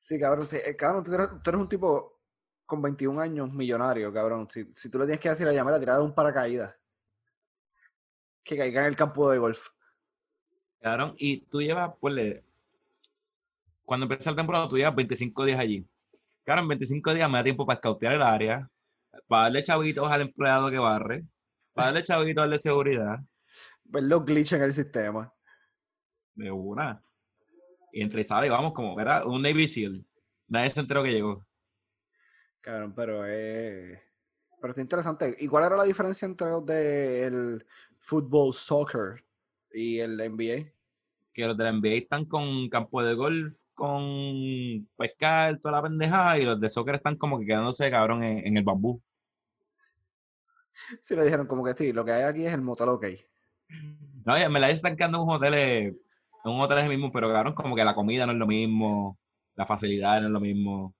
Sí, 0.00 0.18
cabrón, 0.18 0.46
sí, 0.46 0.56
eh, 0.64 0.76
cabrón, 0.76 1.02
tú 1.04 1.14
eres, 1.14 1.28
tú 1.42 1.50
eres 1.50 1.60
un 1.60 1.68
tipo 1.68 2.20
con 2.66 2.82
21 2.82 3.20
años 3.20 3.52
millonario, 3.52 4.12
cabrón. 4.12 4.48
Si, 4.50 4.70
si 4.74 4.90
tú 4.90 4.98
le 4.98 5.06
tienes 5.06 5.20
que 5.20 5.30
decir 5.30 5.48
a 5.48 5.52
llamar 5.52 5.74
a 5.74 5.80
tirar 5.80 6.00
un 6.00 6.14
paracaídas, 6.14 6.74
que 8.42 8.56
caiga 8.56 8.82
en 8.82 8.88
el 8.88 8.96
campo 8.96 9.30
de 9.30 9.38
golf. 9.38 9.68
Cabrón, 10.80 11.14
y 11.18 11.46
tú 11.46 11.62
llevas, 11.62 11.94
pues, 11.98 12.42
cuando 13.84 14.04
empieza 14.04 14.30
la 14.30 14.36
temporada, 14.36 14.68
tú 14.68 14.76
llevas 14.76 14.94
25 14.94 15.44
días 15.46 15.58
allí. 15.58 15.86
Cabrón, 16.44 16.68
25 16.68 17.14
días 17.14 17.30
me 17.30 17.38
da 17.38 17.44
tiempo 17.44 17.64
para 17.64 17.76
escautear 17.76 18.12
el 18.12 18.22
área, 18.22 18.70
para 19.26 19.44
darle 19.44 19.62
chavitos 19.62 20.10
al 20.10 20.20
empleado 20.20 20.70
que 20.70 20.78
barre, 20.78 21.24
para 21.74 21.88
darle 21.88 22.02
chavitos 22.02 22.44
al 22.44 22.50
de 22.50 22.58
seguridad, 22.58 23.18
Ver 23.84 24.04
los 24.04 24.24
glitches 24.24 24.58
en 24.58 24.62
el 24.64 24.72
sistema. 24.72 25.32
de 26.34 26.50
una. 26.50 27.02
Y 27.92 28.02
entre 28.02 28.22
y 28.22 28.24
sale, 28.24 28.50
vamos, 28.50 28.72
como 28.72 28.98
era 29.00 29.24
un 29.26 29.42
Navy 29.42 29.68
SEAL. 29.68 30.04
Nadie 30.48 30.70
se 30.70 30.80
enteró 30.80 31.02
que 31.02 31.12
llegó. 31.12 31.46
Cabrón, 32.60 32.94
pero 32.94 33.24
eh, 33.26 34.02
Pero 34.60 34.70
está 34.70 34.80
interesante. 34.82 35.36
¿Y 35.38 35.46
cuál 35.48 35.64
era 35.64 35.76
la 35.76 35.84
diferencia 35.84 36.26
entre 36.26 36.48
los 36.48 36.64
del 36.66 37.64
fútbol, 38.00 38.54
soccer 38.54 39.24
y 39.72 39.98
el 40.00 40.16
NBA? 40.16 40.72
Que 41.34 41.46
los 41.46 41.56
de 41.56 41.64
la 41.64 41.72
NBA 41.72 41.88
están 41.94 42.24
con 42.26 42.68
campo 42.70 43.02
de 43.02 43.14
golf, 43.14 43.54
con 43.74 44.88
pescar, 44.96 45.58
toda 45.60 45.72
la 45.76 45.82
pendejada, 45.82 46.38
y 46.38 46.44
los 46.44 46.60
de 46.60 46.70
soccer 46.70 46.96
están 46.96 47.16
como 47.16 47.38
que 47.38 47.46
quedándose 47.46 47.90
cabrón 47.90 48.22
en, 48.24 48.46
en 48.46 48.56
el 48.56 48.64
bambú. 48.64 49.02
Sí, 51.00 51.14
le 51.16 51.24
dijeron 51.24 51.46
como 51.46 51.64
que 51.64 51.74
sí, 51.74 51.92
lo 51.92 52.04
que 52.04 52.12
hay 52.12 52.22
aquí 52.22 52.46
es 52.46 52.52
el 52.54 52.62
motel 52.62 52.88
ok. 52.90 53.06
No, 54.24 54.36
en 54.36 54.52
verdad 54.52 54.68
ellos 54.70 54.78
están 54.78 54.96
quedando 54.96 55.18
en 55.18 55.24
un 55.24 55.34
hotel, 55.34 55.54
eh, 55.54 55.86
en 55.86 56.52
un 56.52 56.60
hotel 56.60 56.78
es 56.78 56.84
el 56.84 56.90
mismo, 56.90 57.12
pero 57.12 57.32
cabrón, 57.32 57.54
como 57.54 57.74
que 57.76 57.84
la 57.84 57.94
comida 57.94 58.26
no 58.26 58.32
es 58.32 58.38
lo 58.38 58.46
mismo, 58.46 59.18
la 59.54 59.66
facilidad 59.66 60.20
no 60.20 60.26
es 60.26 60.32
lo 60.32 60.40
mismo. 60.40 60.94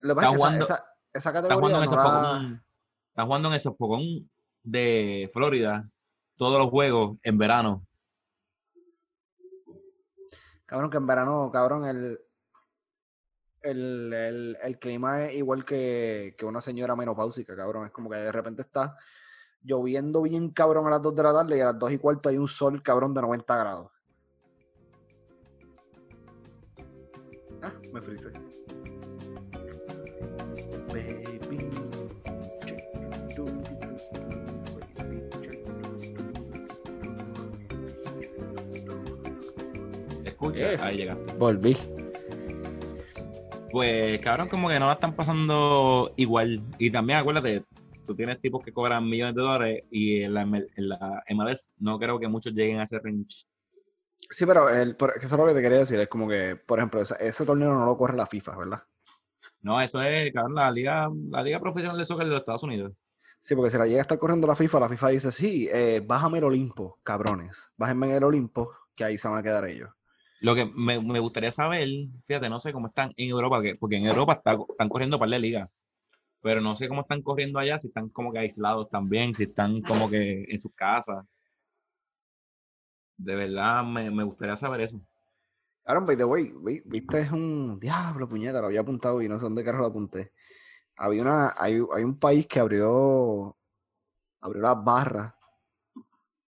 Lo 0.00 0.14
que 0.14 0.20
pasa 0.20 0.28
es 0.28 0.30
que 0.30 0.36
esa, 0.36 0.38
jugando- 0.38 0.84
esa, 1.12 1.32
categoría 1.32 1.56
jugando 1.56 1.78
en 1.78 1.90
no 1.90 1.96
la- 1.96 2.02
fogón, 2.02 2.64
están 3.08 3.26
jugando 3.26 3.48
en 3.48 3.54
ese 3.54 3.70
fogón 3.72 4.30
de 4.62 5.30
Florida, 5.32 5.88
todos 6.36 6.58
los 6.58 6.68
juegos 6.68 7.18
en 7.22 7.38
verano. 7.38 7.86
Cabrón, 10.66 10.90
que 10.90 10.96
en 10.96 11.06
verano, 11.06 11.50
cabrón, 11.52 11.86
el, 11.86 12.18
el, 13.66 14.12
el, 14.12 14.58
el 14.62 14.78
clima 14.78 15.24
es 15.24 15.34
igual 15.34 15.64
que, 15.64 16.34
que 16.38 16.44
una 16.44 16.60
señora 16.60 16.94
menopáusica, 16.94 17.56
cabrón. 17.56 17.86
Es 17.86 17.92
como 17.92 18.08
que 18.08 18.16
de 18.16 18.32
repente 18.32 18.62
está 18.62 18.96
lloviendo 19.62 20.22
bien, 20.22 20.50
cabrón, 20.50 20.86
a 20.86 20.90
las 20.90 21.02
2 21.02 21.14
de 21.14 21.22
la 21.22 21.32
tarde 21.32 21.56
y 21.58 21.60
a 21.60 21.66
las 21.66 21.78
2 21.78 21.92
y 21.92 21.98
cuarto 21.98 22.28
hay 22.28 22.38
un 22.38 22.48
sol, 22.48 22.82
cabrón, 22.82 23.12
de 23.12 23.22
90 23.22 23.56
grados. 23.56 23.90
Ah, 27.62 27.72
me 27.92 28.00
frisé. 28.00 28.30
Baby. 30.88 31.70
¿Se 40.22 40.28
escucha? 40.28 40.72
Eh. 40.72 40.78
Ahí 40.80 40.96
llega. 40.98 41.16
Volví. 41.38 41.95
Pues 43.70 44.22
cabrón, 44.22 44.48
como 44.48 44.68
que 44.68 44.78
no 44.78 44.86
la 44.86 44.94
están 44.94 45.14
pasando 45.14 46.12
igual. 46.16 46.62
Y 46.78 46.90
también 46.90 47.18
acuérdate, 47.18 47.64
tú 48.06 48.14
tienes 48.14 48.40
tipos 48.40 48.64
que 48.64 48.72
cobran 48.72 49.08
millones 49.08 49.34
de 49.34 49.42
dólares 49.42 49.84
y 49.90 50.22
en 50.22 50.34
la, 50.34 50.42
en 50.42 50.88
la 50.88 51.24
MLS 51.30 51.72
no 51.78 51.98
creo 51.98 52.18
que 52.18 52.28
muchos 52.28 52.52
lleguen 52.52 52.80
a 52.80 52.84
ese 52.84 52.98
range. 52.98 53.46
Sí, 54.30 54.46
pero 54.46 54.68
el, 54.68 54.90
eso 54.90 55.26
es 55.26 55.32
lo 55.32 55.46
que 55.46 55.54
te 55.54 55.62
quería 55.62 55.78
decir. 55.78 56.00
Es 56.00 56.08
como 56.08 56.28
que, 56.28 56.56
por 56.56 56.78
ejemplo, 56.78 57.00
ese, 57.00 57.14
ese 57.20 57.44
torneo 57.44 57.72
no 57.74 57.84
lo 57.84 57.96
corre 57.96 58.16
la 58.16 58.26
FIFA, 58.26 58.56
¿verdad? 58.56 58.82
No, 59.62 59.80
eso 59.80 60.00
es, 60.02 60.32
cabrón, 60.32 60.54
la 60.54 60.70
liga, 60.70 61.08
la 61.30 61.42
liga 61.42 61.60
profesional 61.60 61.98
de 61.98 62.06
soccer 62.06 62.26
de 62.26 62.32
los 62.32 62.40
Estados 62.40 62.62
Unidos. 62.62 62.92
Sí, 63.40 63.54
porque 63.54 63.70
si 63.70 63.78
la 63.78 63.86
llega 63.86 63.98
a 63.98 64.02
estar 64.02 64.18
corriendo 64.18 64.46
la 64.46 64.56
FIFA, 64.56 64.80
la 64.80 64.88
FIFA 64.88 65.08
dice, 65.08 65.32
sí, 65.32 65.68
eh, 65.72 66.02
bájame 66.04 66.38
el 66.38 66.44
Olimpo, 66.44 66.98
cabrones. 67.02 67.70
Bájenme 67.76 68.06
en 68.06 68.12
el 68.14 68.24
Olimpo, 68.24 68.70
que 68.94 69.04
ahí 69.04 69.18
se 69.18 69.28
van 69.28 69.38
a 69.38 69.42
quedar 69.42 69.68
ellos. 69.68 69.90
Lo 70.40 70.54
que 70.54 70.64
me, 70.66 71.00
me 71.00 71.18
gustaría 71.20 71.50
saber, 71.50 71.88
fíjate, 72.26 72.48
no 72.50 72.58
sé 72.60 72.72
cómo 72.72 72.88
están 72.88 73.12
en 73.16 73.30
Europa, 73.30 73.62
que- 73.62 73.76
porque 73.76 73.96
en 73.96 74.06
Europa 74.06 74.34
está- 74.34 74.56
están 74.68 74.88
corriendo 74.88 75.18
par 75.18 75.28
de 75.30 75.38
ligas, 75.38 75.70
pero 76.42 76.60
no 76.62 76.76
sé 76.76 76.88
cómo 76.88 77.02
están 77.02 77.22
corriendo 77.22 77.58
allá, 77.60 77.78
si 77.78 77.88
están 77.88 78.10
como 78.10 78.32
que 78.32 78.40
aislados 78.40 78.90
también, 78.90 79.34
si 79.34 79.44
están 79.44 79.82
como 79.82 80.10
que 80.10 80.44
en 80.48 80.60
sus 80.60 80.72
casas. 80.74 81.24
De 83.18 83.34
verdad, 83.34 83.84
me, 83.84 84.10
me 84.10 84.24
gustaría 84.24 84.56
saber 84.56 84.82
eso. 84.82 85.00
Aaron, 85.86 86.06
by 86.06 86.16
the 86.16 86.24
way, 86.24 86.52
vi- 86.64 86.82
viste, 86.86 87.20
es 87.20 87.32
un 87.32 87.78
diablo, 87.80 88.28
puñeta, 88.28 88.60
lo 88.60 88.68
había 88.68 88.80
apuntado 88.82 89.22
y 89.22 89.28
no 89.28 89.36
sé 89.38 89.44
dónde 89.44 89.64
carajo 89.64 89.82
lo 89.84 89.88
apunté. 89.90 90.32
Había 90.96 91.22
una, 91.22 91.54
hay, 91.58 91.74
hay 91.94 92.04
un 92.04 92.18
país 92.18 92.46
que 92.48 92.60
abrió, 92.60 93.56
abrió 94.40 94.62
las 94.62 94.84
barras 94.84 95.34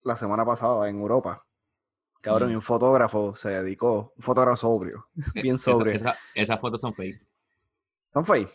la 0.03 0.17
semana 0.17 0.45
pasada 0.45 0.89
en 0.89 0.99
Europa. 0.99 1.47
Cabrón, 2.21 2.51
y 2.51 2.55
un 2.57 2.63
fotógrafo 2.63 3.37
se 3.37 3.49
dedicó, 3.51 4.13
un 4.17 4.23
fotógrafo 4.23 4.57
sobrio, 4.57 5.07
bien 5.35 5.55
Esa- 5.55 5.73
sobrio. 5.73 5.93
esa- 5.95 6.17
esas 6.35 6.61
fotos 6.61 6.81
son 6.81 6.93
fake. 6.93 7.21
¿Son 8.13 8.25
fake? 8.25 8.51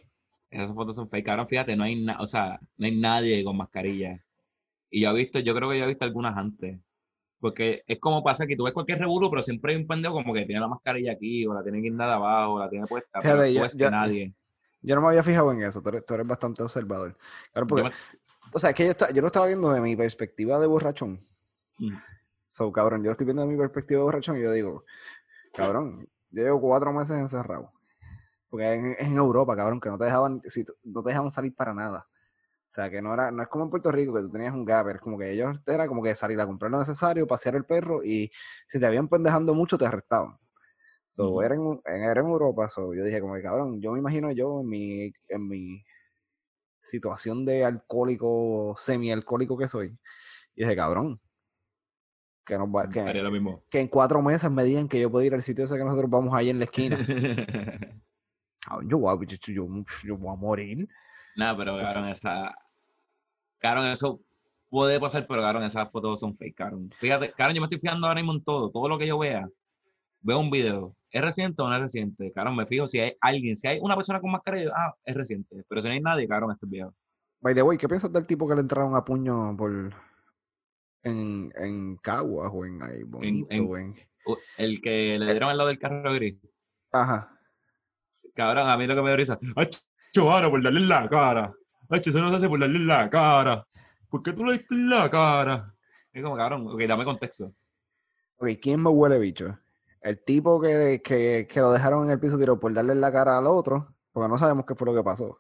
Esas 0.50 0.74
fotos 0.74 0.96
son 0.96 1.10
fake. 1.10 1.26
Cabrón, 1.26 1.48
fíjate, 1.48 1.76
no 1.76 1.84
hay, 1.84 2.04
na- 2.04 2.20
o 2.20 2.28
sea, 2.28 2.60
no 2.78 2.86
hay 2.86 2.96
nadie 3.00 3.44
con 3.44 3.56
mascarilla. 3.58 4.24
Y 4.90 5.02
yo 5.02 5.10
he 5.12 5.14
visto, 5.14 5.40
yo 5.40 5.56
creo 5.56 5.70
que 5.70 5.78
yo 5.80 5.86
he 5.86 5.88
visto 5.88 6.06
algunas 6.06 6.38
antes. 6.38 6.78
Porque 7.40 7.84
es 7.88 8.00
como 8.00 8.24
pasa 8.24 8.46
que 8.48 8.56
tú 8.56 8.64
ves 8.64 8.74
cualquier 8.74 9.00
revuelo, 9.00 9.30
pero 9.30 9.42
siempre 9.44 9.74
hay 9.74 9.80
un 9.82 9.88
pendejo 9.88 10.14
como 10.14 10.34
que 10.34 10.46
tiene 10.46 10.62
la 10.62 10.68
mascarilla 10.68 11.12
aquí, 11.14 11.46
o 11.48 11.54
la 11.54 11.64
tiene 11.64 11.80
guindada 11.80 12.16
abajo, 12.16 12.54
o 12.54 12.60
la 12.60 12.70
tiene 12.70 12.86
puesta, 12.88 13.20
pero 13.22 13.34
Fíjate, 13.36 13.54
yo- 13.54 13.62
ves 13.64 13.76
que 13.76 13.90
nadie. 13.90 14.34
Yo 14.82 14.96
no 14.96 15.02
me 15.02 15.08
había 15.08 15.24
fijado 15.24 15.52
en 15.52 15.62
eso, 15.64 15.82
tú 15.82 15.90
eres, 15.90 16.06
tú 16.06 16.14
eres 16.14 16.28
bastante 16.28 16.62
observador. 16.62 17.18
Claro, 17.54 17.68
porque 17.68 17.84
me- 17.86 17.92
O 18.52 18.60
sea, 18.60 18.70
es 18.72 18.76
que 18.76 18.86
yo, 18.86 18.92
está- 18.92 19.12
yo 19.12 19.22
lo 19.22 19.28
estaba 19.28 19.48
viendo 19.48 19.72
de 19.72 19.82
mi 19.82 19.96
perspectiva 19.96 20.60
de 20.60 20.68
borrachón. 20.68 21.26
Mm. 21.80 21.96
So, 22.56 22.72
cabrón, 22.72 23.02
yo 23.02 23.06
lo 23.08 23.12
estoy 23.14 23.26
viendo 23.26 23.48
mi 23.48 23.58
perspectiva 23.58 24.00
de 24.00 24.04
borrachón 24.06 24.38
y 24.38 24.44
yo 24.44 24.52
digo, 24.52 24.86
cabrón, 25.56 26.08
yo 26.32 26.44
llevo 26.44 26.62
cuatro 26.62 26.94
meses 26.94 27.18
encerrado. 27.20 27.72
Porque 28.50 28.74
es 28.74 28.80
en, 29.02 29.08
en 29.14 29.18
Europa, 29.18 29.56
cabrón, 29.56 29.82
que 29.82 29.90
no 29.90 29.98
te 30.00 30.06
dejaban, 30.06 30.42
si, 30.46 30.66
no 30.84 31.04
te 31.04 31.10
dejaban 31.12 31.32
salir 31.32 31.56
para 31.56 31.74
nada. 31.74 32.08
O 32.72 32.74
sea, 32.74 32.90
que 32.92 33.02
no 33.02 33.14
era, 33.14 33.32
no 33.32 33.44
es 33.44 33.50
como 33.50 33.66
en 33.66 33.72
Puerto 33.72 33.92
Rico, 33.92 34.14
que 34.16 34.22
tú 34.22 34.32
tenías 34.32 34.54
un 34.54 34.66
gap, 34.66 34.90
es 34.90 35.02
como 35.02 35.18
que 35.20 35.32
ellos 35.32 35.62
era 35.68 35.88
como 35.88 36.04
que 36.04 36.16
salir 36.16 36.40
a 36.42 36.48
comprar 36.48 36.72
lo 36.72 36.80
necesario, 36.80 37.28
pasear 37.28 37.56
el 37.56 37.66
perro 37.66 38.04
y 38.04 38.32
si 38.68 38.80
te 38.80 38.86
habían 38.88 39.10
pendejando 39.10 39.54
mucho 39.56 39.78
te 39.78 39.86
arrestaban. 39.88 40.38
So, 41.08 41.42
Ujú. 41.42 41.44
era, 41.44 41.56
en, 41.56 41.82
en- 41.86 42.04
era 42.04 42.22
en 42.22 42.28
Europa, 42.28 42.70
so, 42.70 42.94
yo 42.96 43.04
dije 43.06 43.22
como 43.22 43.36
que 43.36 43.44
cabrón, 43.44 43.82
yo 43.82 43.94
me 43.94 44.00
imagino 44.00 44.32
yo 44.32 44.62
en 44.62 44.68
mi, 44.70 45.14
en 45.30 45.48
mi 45.50 45.86
situación 46.82 47.46
de 47.46 47.64
alcohólico, 47.66 48.76
semi-alcohólico 48.78 49.58
que 49.58 49.68
soy, 49.68 49.98
y 50.56 50.64
dije, 50.64 50.76
cabrón, 50.76 51.22
que, 52.46 52.58
nos 52.58 52.68
va, 52.70 52.90
que, 52.90 53.00
Haría 53.00 53.24
lo 53.24 53.32
mismo. 53.32 53.64
que 53.70 53.80
en 53.80 53.88
cuatro 53.88 54.22
meses 54.22 54.50
me 54.52 54.64
digan 54.64 54.88
que 54.88 55.00
yo 55.00 55.10
puedo 55.12 55.26
ir 55.26 55.34
al 55.34 55.42
sitio 55.44 55.66
ese 55.66 55.78
que 55.78 55.84
nosotros 55.84 56.10
vamos 56.10 56.34
ahí 56.34 56.50
en 56.50 56.60
la 56.60 56.66
esquina. 56.66 56.98
Yo, 58.88 58.98
voy 58.98 59.14
a- 59.14 59.28
yo, 59.28 59.38
yo, 59.54 59.68
yo 60.06 60.18
voy 60.18 60.34
a 60.34 60.38
morir. 60.40 60.88
Nada, 61.36 61.58
pero 61.58 61.78
cabrón, 61.78 62.08
esa. 62.08 62.56
Cabrón, 63.60 63.88
eso 63.88 64.22
puede 64.70 65.00
pasar, 65.02 65.28
pero 65.28 65.42
cabrón, 65.42 65.64
esas 65.64 65.92
fotos 65.92 66.22
son 66.22 66.38
fake, 66.38 66.56
cabrón. 66.56 66.90
Fíjate, 66.98 67.34
cabrón, 67.34 67.56
yo 67.56 67.62
me 67.62 67.66
estoy 67.66 67.80
fijando 67.80 68.08
ahora 68.08 68.22
mismo 68.22 68.34
en 68.34 68.42
todo. 68.44 68.72
Todo 68.72 68.88
lo 68.88 68.98
que 68.98 69.06
yo 69.06 69.20
vea, 69.20 69.48
veo 70.22 70.40
un 70.40 70.50
video. 70.50 70.96
¿Es 71.12 71.22
reciente 71.22 71.62
o 71.62 71.68
no 71.68 71.76
es 71.76 71.82
reciente? 71.82 72.32
Cabrón, 72.32 72.56
me 72.56 72.66
fijo 72.66 72.88
si 72.88 73.00
hay 73.00 73.18
alguien, 73.20 73.58
si 73.58 73.68
hay 73.68 73.80
una 73.82 73.96
persona 73.96 74.22
con 74.22 74.32
mascarilla, 74.32 74.72
ah, 74.76 74.96
es 75.04 75.14
reciente. 75.16 75.64
Pero 75.68 75.82
si 75.82 75.88
no 75.90 75.94
hay 75.96 76.00
nadie, 76.02 76.28
cabrón, 76.28 76.52
este 76.52 76.66
es 76.66 76.70
viejo. 76.72 76.94
By 77.42 77.54
the 77.54 77.62
way, 77.64 77.78
¿qué 77.78 77.90
piensas 77.90 78.14
del 78.14 78.26
tipo 78.26 78.48
que 78.48 78.56
le 78.56 78.62
entraron 78.62 78.96
a 78.96 79.04
puño 79.04 79.56
por 79.58 79.94
en, 81.04 81.52
en 81.56 81.98
Caguas 81.98 82.52
o 82.54 82.66
en 82.66 82.82
ahí 82.82 83.04
bonito 83.04 83.48
en- 83.50 83.68
o 83.70 83.78
en- 83.78 83.96
El 84.58 84.82
que 84.82 85.18
le 85.20 85.32
dieron 85.32 85.50
al 85.50 85.58
lado 85.58 85.68
del 85.70 85.80
carro 85.80 86.14
gris. 86.14 86.38
Ajá. 86.92 87.30
Cabrón, 88.36 88.70
a 88.70 88.78
mí 88.78 88.88
lo 88.88 88.96
que 88.96 89.02
me 89.02 89.10
da 89.10 89.16
risa. 89.18 89.40
¡Ay, 89.56 89.70
chavara, 90.14 90.50
por 90.50 90.64
darle 90.64 90.80
la 90.82 91.10
cara! 91.10 91.54
¡Ay, 91.90 92.02
eso 92.06 92.20
no 92.20 92.30
se 92.30 92.36
hace 92.36 92.48
por 92.48 92.60
darle 92.60 92.80
la 92.80 93.10
cara! 93.10 93.68
¿Por 94.10 94.24
qué 94.24 94.32
tú 94.34 94.46
le 94.46 94.54
diste 94.54 94.76
la 94.76 95.10
cara? 95.10 95.74
Es 96.14 96.24
como, 96.24 96.38
cabrón, 96.38 96.68
ok, 96.68 96.82
dame 96.84 97.04
contexto. 97.04 97.52
Ok, 98.38 98.50
¿quién 98.62 98.82
me 98.82 98.90
huele 98.90 99.20
bicho? 99.20 99.58
El 100.02 100.24
tipo 100.24 100.60
que, 100.62 101.02
que, 101.04 101.48
que 101.52 101.60
lo 101.60 101.72
dejaron 101.72 102.06
en 102.06 102.12
el 102.12 102.20
piso 102.20 102.38
tiró 102.38 102.60
por 102.60 102.74
darle 102.74 102.96
la 102.96 103.12
cara 103.12 103.38
al 103.38 103.48
otro, 103.48 103.94
porque 104.12 104.30
no 104.30 104.38
sabemos 104.38 104.66
qué 104.66 104.76
fue 104.76 104.86
lo 104.88 104.94
que 104.96 105.04
pasó. 105.04 105.40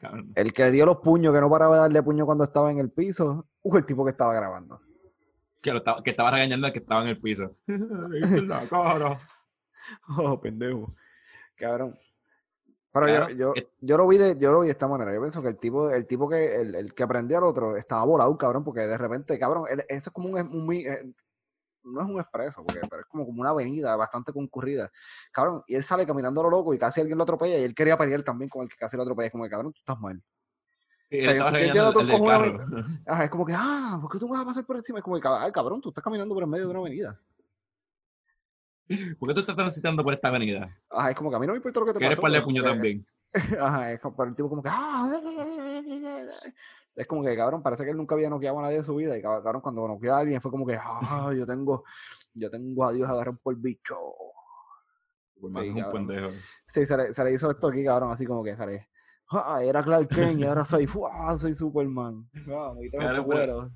Cabrón. 0.00 0.32
El 0.34 0.52
que 0.52 0.70
dio 0.70 0.86
los 0.86 0.98
puños, 0.98 1.34
que 1.34 1.40
no 1.40 1.50
paraba 1.50 1.76
de 1.76 1.80
darle 1.82 2.02
puño 2.02 2.24
cuando 2.24 2.44
estaba 2.44 2.70
en 2.70 2.78
el 2.78 2.90
piso, 2.90 3.46
o 3.62 3.76
el 3.76 3.84
tipo 3.86 4.04
que 4.04 4.12
estaba 4.12 4.32
grabando. 4.34 4.80
Que, 5.60 5.72
lo 5.72 5.78
estaba, 5.78 6.02
que 6.02 6.10
estaba 6.10 6.30
regañando 6.30 6.66
al 6.66 6.72
que 6.72 6.78
estaba 6.78 7.02
en 7.02 7.08
el 7.08 7.20
piso. 7.20 7.56
La 7.66 8.68
cara. 8.68 9.18
Oh, 10.16 10.40
pendejo. 10.40 10.94
Cabrón. 11.56 11.94
Pero 12.92 13.06
Claro, 13.06 13.28
yo, 13.30 13.36
yo, 13.36 13.52
es- 13.54 13.66
yo 13.80 13.96
lo 13.98 14.06
vi 14.08 14.18
de, 14.18 14.36
yo 14.38 14.52
lo 14.52 14.60
vi 14.60 14.66
de 14.66 14.72
esta 14.72 14.88
manera. 14.88 15.12
Yo 15.12 15.20
pienso 15.20 15.42
que 15.42 15.48
el 15.48 15.58
tipo, 15.58 15.90
el 15.90 16.06
tipo 16.06 16.28
que, 16.28 16.56
el, 16.60 16.74
el 16.74 16.94
que 16.94 17.02
aprendió 17.02 17.38
al 17.38 17.44
otro 17.44 17.76
estaba 17.76 18.04
volado, 18.04 18.36
cabrón, 18.38 18.64
porque 18.64 18.80
de 18.80 18.96
repente, 18.98 19.38
cabrón, 19.38 19.64
él- 19.70 19.84
eso 19.88 20.10
es 20.10 20.14
como 20.14 20.28
un, 20.28 20.38
eh, 20.74 21.12
no 21.84 22.00
es 22.02 22.06
un 22.06 22.20
expreso, 22.20 22.62
porque, 22.64 22.80
pero 22.88 23.02
es 23.02 23.06
como, 23.08 23.26
como 23.26 23.40
una 23.40 23.50
avenida 23.50 23.94
bastante 23.96 24.32
concurrida. 24.32 24.90
Cabrón, 25.32 25.62
y 25.66 25.74
él 25.74 25.84
sale 25.84 26.06
caminando 26.06 26.40
a 26.40 26.44
lo 26.44 26.50
loco 26.50 26.72
y 26.74 26.78
casi 26.78 27.00
alguien 27.00 27.18
lo 27.18 27.24
atropella 27.24 27.58
y 27.58 27.62
él 27.64 27.74
quería 27.74 27.96
pelear 27.96 28.22
también 28.22 28.48
con 28.48 28.62
el 28.62 28.68
que 28.68 28.76
casi 28.76 28.96
lo 28.96 29.02
atropella. 29.02 29.26
Es 29.26 29.32
como 29.32 29.44
que, 29.44 29.50
cabrón, 29.50 29.72
tú 29.72 29.78
estás 29.80 29.98
mal. 30.00 30.22
es 33.24 33.30
como 33.30 33.46
que, 33.46 33.54
ah, 33.56 33.98
¿por 34.00 34.10
qué 34.12 34.18
tú 34.18 34.28
vas 34.28 34.42
a 34.42 34.44
pasar 34.44 34.64
por 34.66 34.76
encima? 34.76 34.98
Es 34.98 35.04
como 35.04 35.18
que, 35.20 35.26
"Ay, 35.28 35.50
cabrón, 35.52 35.80
tú 35.80 35.88
estás 35.88 36.04
caminando 36.04 36.34
por 36.34 36.44
el 36.44 36.50
medio 36.50 36.66
de 36.66 36.70
una 36.70 36.80
avenida. 36.80 37.18
¿Por 39.18 39.28
qué 39.28 39.34
tú 39.34 39.40
estás 39.40 39.56
transitando 39.56 40.02
por 40.02 40.14
esta 40.14 40.28
avenida? 40.28 40.74
Ajá, 40.90 41.10
es 41.10 41.16
como 41.16 41.30
que 41.30 41.36
a 41.36 41.38
mí 41.38 41.46
no 41.46 41.52
me 41.52 41.58
importa 41.58 41.80
lo 41.80 41.86
que 41.86 41.92
te 41.92 41.98
Que 41.98 42.06
eres 42.06 42.16
pasó. 42.16 42.22
par 42.22 42.32
de 42.32 42.38
pero 42.38 42.46
puño 42.46 42.62
también. 42.62 43.04
Ajá, 43.60 43.92
es 43.92 44.00
como, 44.00 44.16
pero 44.16 44.30
el 44.30 44.36
tipo 44.36 44.48
como 44.48 44.62
que, 44.62 44.70
ah, 44.72 45.10
es 46.96 47.06
como 47.06 47.22
que, 47.22 47.36
cabrón, 47.36 47.62
parece 47.62 47.84
que 47.84 47.90
él 47.90 47.96
nunca 47.96 48.14
había 48.14 48.30
noqueado 48.30 48.58
a 48.58 48.62
nadie 48.62 48.78
en 48.78 48.84
su 48.84 48.94
vida 48.96 49.16
y 49.16 49.20
cab- 49.22 49.42
cabrón, 49.42 49.60
cuando 49.60 49.86
noqueó 49.86 50.14
a 50.14 50.18
alguien 50.20 50.40
fue 50.40 50.50
como 50.50 50.66
que, 50.66 50.76
ah, 50.80 51.30
yo 51.36 51.46
tengo, 51.46 51.84
yo 52.32 52.50
tengo 52.50 52.86
a 52.86 52.92
Dios 52.92 53.08
agarrado 53.08 53.38
por 53.42 53.54
el 53.54 53.60
bicho. 53.60 53.96
Pues 55.40 55.54
Sí, 55.54 55.68
es 55.68 55.74
un 55.74 55.90
pendejo. 55.92 56.30
Sí, 56.66 56.86
se 56.86 56.96
le, 56.96 57.12
se 57.12 57.22
le 57.24 57.32
hizo 57.34 57.50
esto 57.50 57.68
aquí, 57.68 57.84
cabrón, 57.84 58.10
así 58.10 58.24
como 58.26 58.42
que 58.42 58.56
sale, 58.56 58.88
ah, 59.30 59.60
era 59.62 59.82
Clark 59.82 60.08
Kent 60.08 60.40
y 60.40 60.44
ahora 60.44 60.64
soy, 60.64 60.86
¡fua! 60.88 61.36
soy 61.38 61.52
Superman. 61.54 62.28
Ah, 62.50 62.72
Claro. 62.92 63.70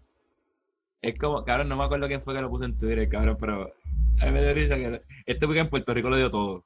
Es 1.01 1.19
como, 1.19 1.45
cabrón, 1.45 1.69
no 1.69 1.77
me 1.77 1.85
acuerdo 1.85 2.07
quién 2.07 2.23
fue 2.23 2.33
que 2.35 2.41
lo 2.41 2.49
puso 2.51 2.65
en 2.65 2.79
Twitter, 2.79 3.09
cabrón, 3.09 3.37
pero 3.41 3.73
a 4.21 4.27
mí 4.27 4.31
me 4.31 4.41
dio 4.41 4.55
risa 4.55 4.77
que 4.77 5.03
este 5.27 5.47
weekend 5.47 5.67
en 5.67 5.71
Puerto 5.71 5.93
Rico 5.95 6.09
lo 6.09 6.17
dio 6.17 6.31
todo. 6.31 6.65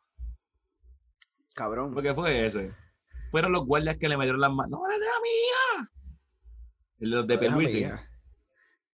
Cabrón. 1.55 1.95
¿Por 1.95 2.03
qué 2.03 2.15
fue 2.15 2.47
ese? 2.47 2.73
Fueron 3.31 3.53
los 3.53 3.65
guardias 3.65 3.97
que 3.97 4.09
le 4.09 4.17
metieron 4.17 4.41
las 4.43 4.53
manos. 4.53 4.79
¡No, 4.79 4.87
eres 4.87 5.01
de 5.01 5.07
la 5.07 5.21
mía! 5.23 5.91
Los 6.99 7.27
de 7.27 7.35
ir. 7.79 7.89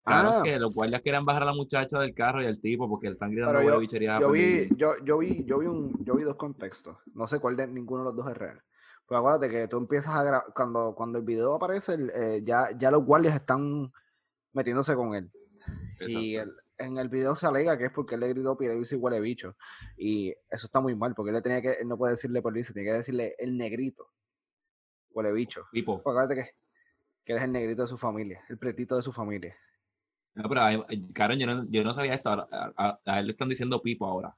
Claro, 0.03 0.29
Ah, 0.39 0.41
que 0.43 0.57
los 0.57 0.73
guardias 0.73 1.01
querían 1.03 1.25
bajar 1.25 1.43
a 1.43 1.45
la 1.47 1.53
muchacha 1.53 1.99
del 1.99 2.13
carro 2.15 2.41
y 2.41 2.47
al 2.47 2.59
tipo 2.59 2.89
porque 2.89 3.07
le 3.07 3.13
están 3.13 3.31
gritando 3.31 3.61
yo- 3.61 3.79
bichería. 3.79 4.19
yo 4.19 4.31
vi, 4.31 4.67
yo, 4.75 4.93
yo 5.03 5.19
vi, 5.19 5.45
yo 5.45 5.59
vi 5.59 5.67
un, 5.67 6.03
yo 6.03 6.15
vi 6.15 6.23
dos 6.23 6.35
contextos. 6.37 6.97
No 7.13 7.27
sé 7.27 7.39
cuál 7.39 7.55
de 7.55 7.67
ninguno 7.67 8.03
de 8.03 8.09
los 8.09 8.15
dos 8.15 8.31
es 8.31 8.37
real. 8.37 8.61
Pero 9.11 9.19
acuérdate 9.19 9.49
que 9.49 9.67
tú 9.67 9.75
empiezas 9.75 10.15
a 10.15 10.23
grabar, 10.23 10.53
cuando, 10.55 10.95
cuando 10.95 11.17
el 11.19 11.25
video 11.25 11.55
aparece, 11.55 11.95
el, 11.95 12.09
eh, 12.11 12.41
ya, 12.45 12.69
ya 12.77 12.89
los 12.91 13.03
guardias 13.03 13.35
están 13.35 13.91
metiéndose 14.53 14.95
con 14.95 15.13
él. 15.15 15.29
Y 16.07 16.37
el- 16.37 16.55
en 16.77 16.97
el 16.97 17.09
video 17.09 17.35
se 17.35 17.45
alega 17.45 17.77
que 17.77 17.87
es 17.87 17.91
porque 17.91 18.15
él 18.15 18.21
le 18.21 18.29
gritó 18.29 18.57
Pierluisi 18.57 18.95
huele 18.95 19.19
bicho. 19.19 19.57
Y 19.97 20.29
eso 20.49 20.65
está 20.65 20.79
muy 20.79 20.95
mal, 20.95 21.13
porque 21.13 21.31
él 21.31 21.35
le 21.35 21.41
tenía 21.41 21.61
que, 21.61 21.71
él 21.81 21.89
no 21.89 21.97
puede 21.97 22.13
decirle 22.13 22.41
Pierluisi, 22.41 22.71
tiene 22.71 22.87
que 22.89 22.93
decirle 22.95 23.35
el 23.37 23.57
negrito. 23.57 24.07
Huele 25.09 25.33
bicho. 25.33 25.65
Tipo. 25.73 25.95
Acuérdate 25.97 26.35
que, 26.35 26.43
que 27.25 27.33
él 27.33 27.39
es 27.39 27.43
el 27.43 27.51
negrito 27.51 27.81
de 27.81 27.89
su 27.89 27.97
familia, 27.97 28.41
el 28.47 28.57
pretito 28.57 28.95
de 28.95 29.03
su 29.03 29.11
familia. 29.11 29.53
No, 30.35 30.47
pero, 30.47 30.85
cabrón, 31.13 31.37
yo 31.37 31.47
no, 31.47 31.65
yo 31.69 31.83
no 31.83 31.93
sabía 31.93 32.13
esto. 32.13 32.29
A, 32.29 32.47
a- 32.77 32.99
a 33.05 33.19
él 33.19 33.25
le 33.25 33.33
están 33.33 33.49
diciendo 33.49 33.81
Pipo 33.81 34.05
ahora. 34.05 34.33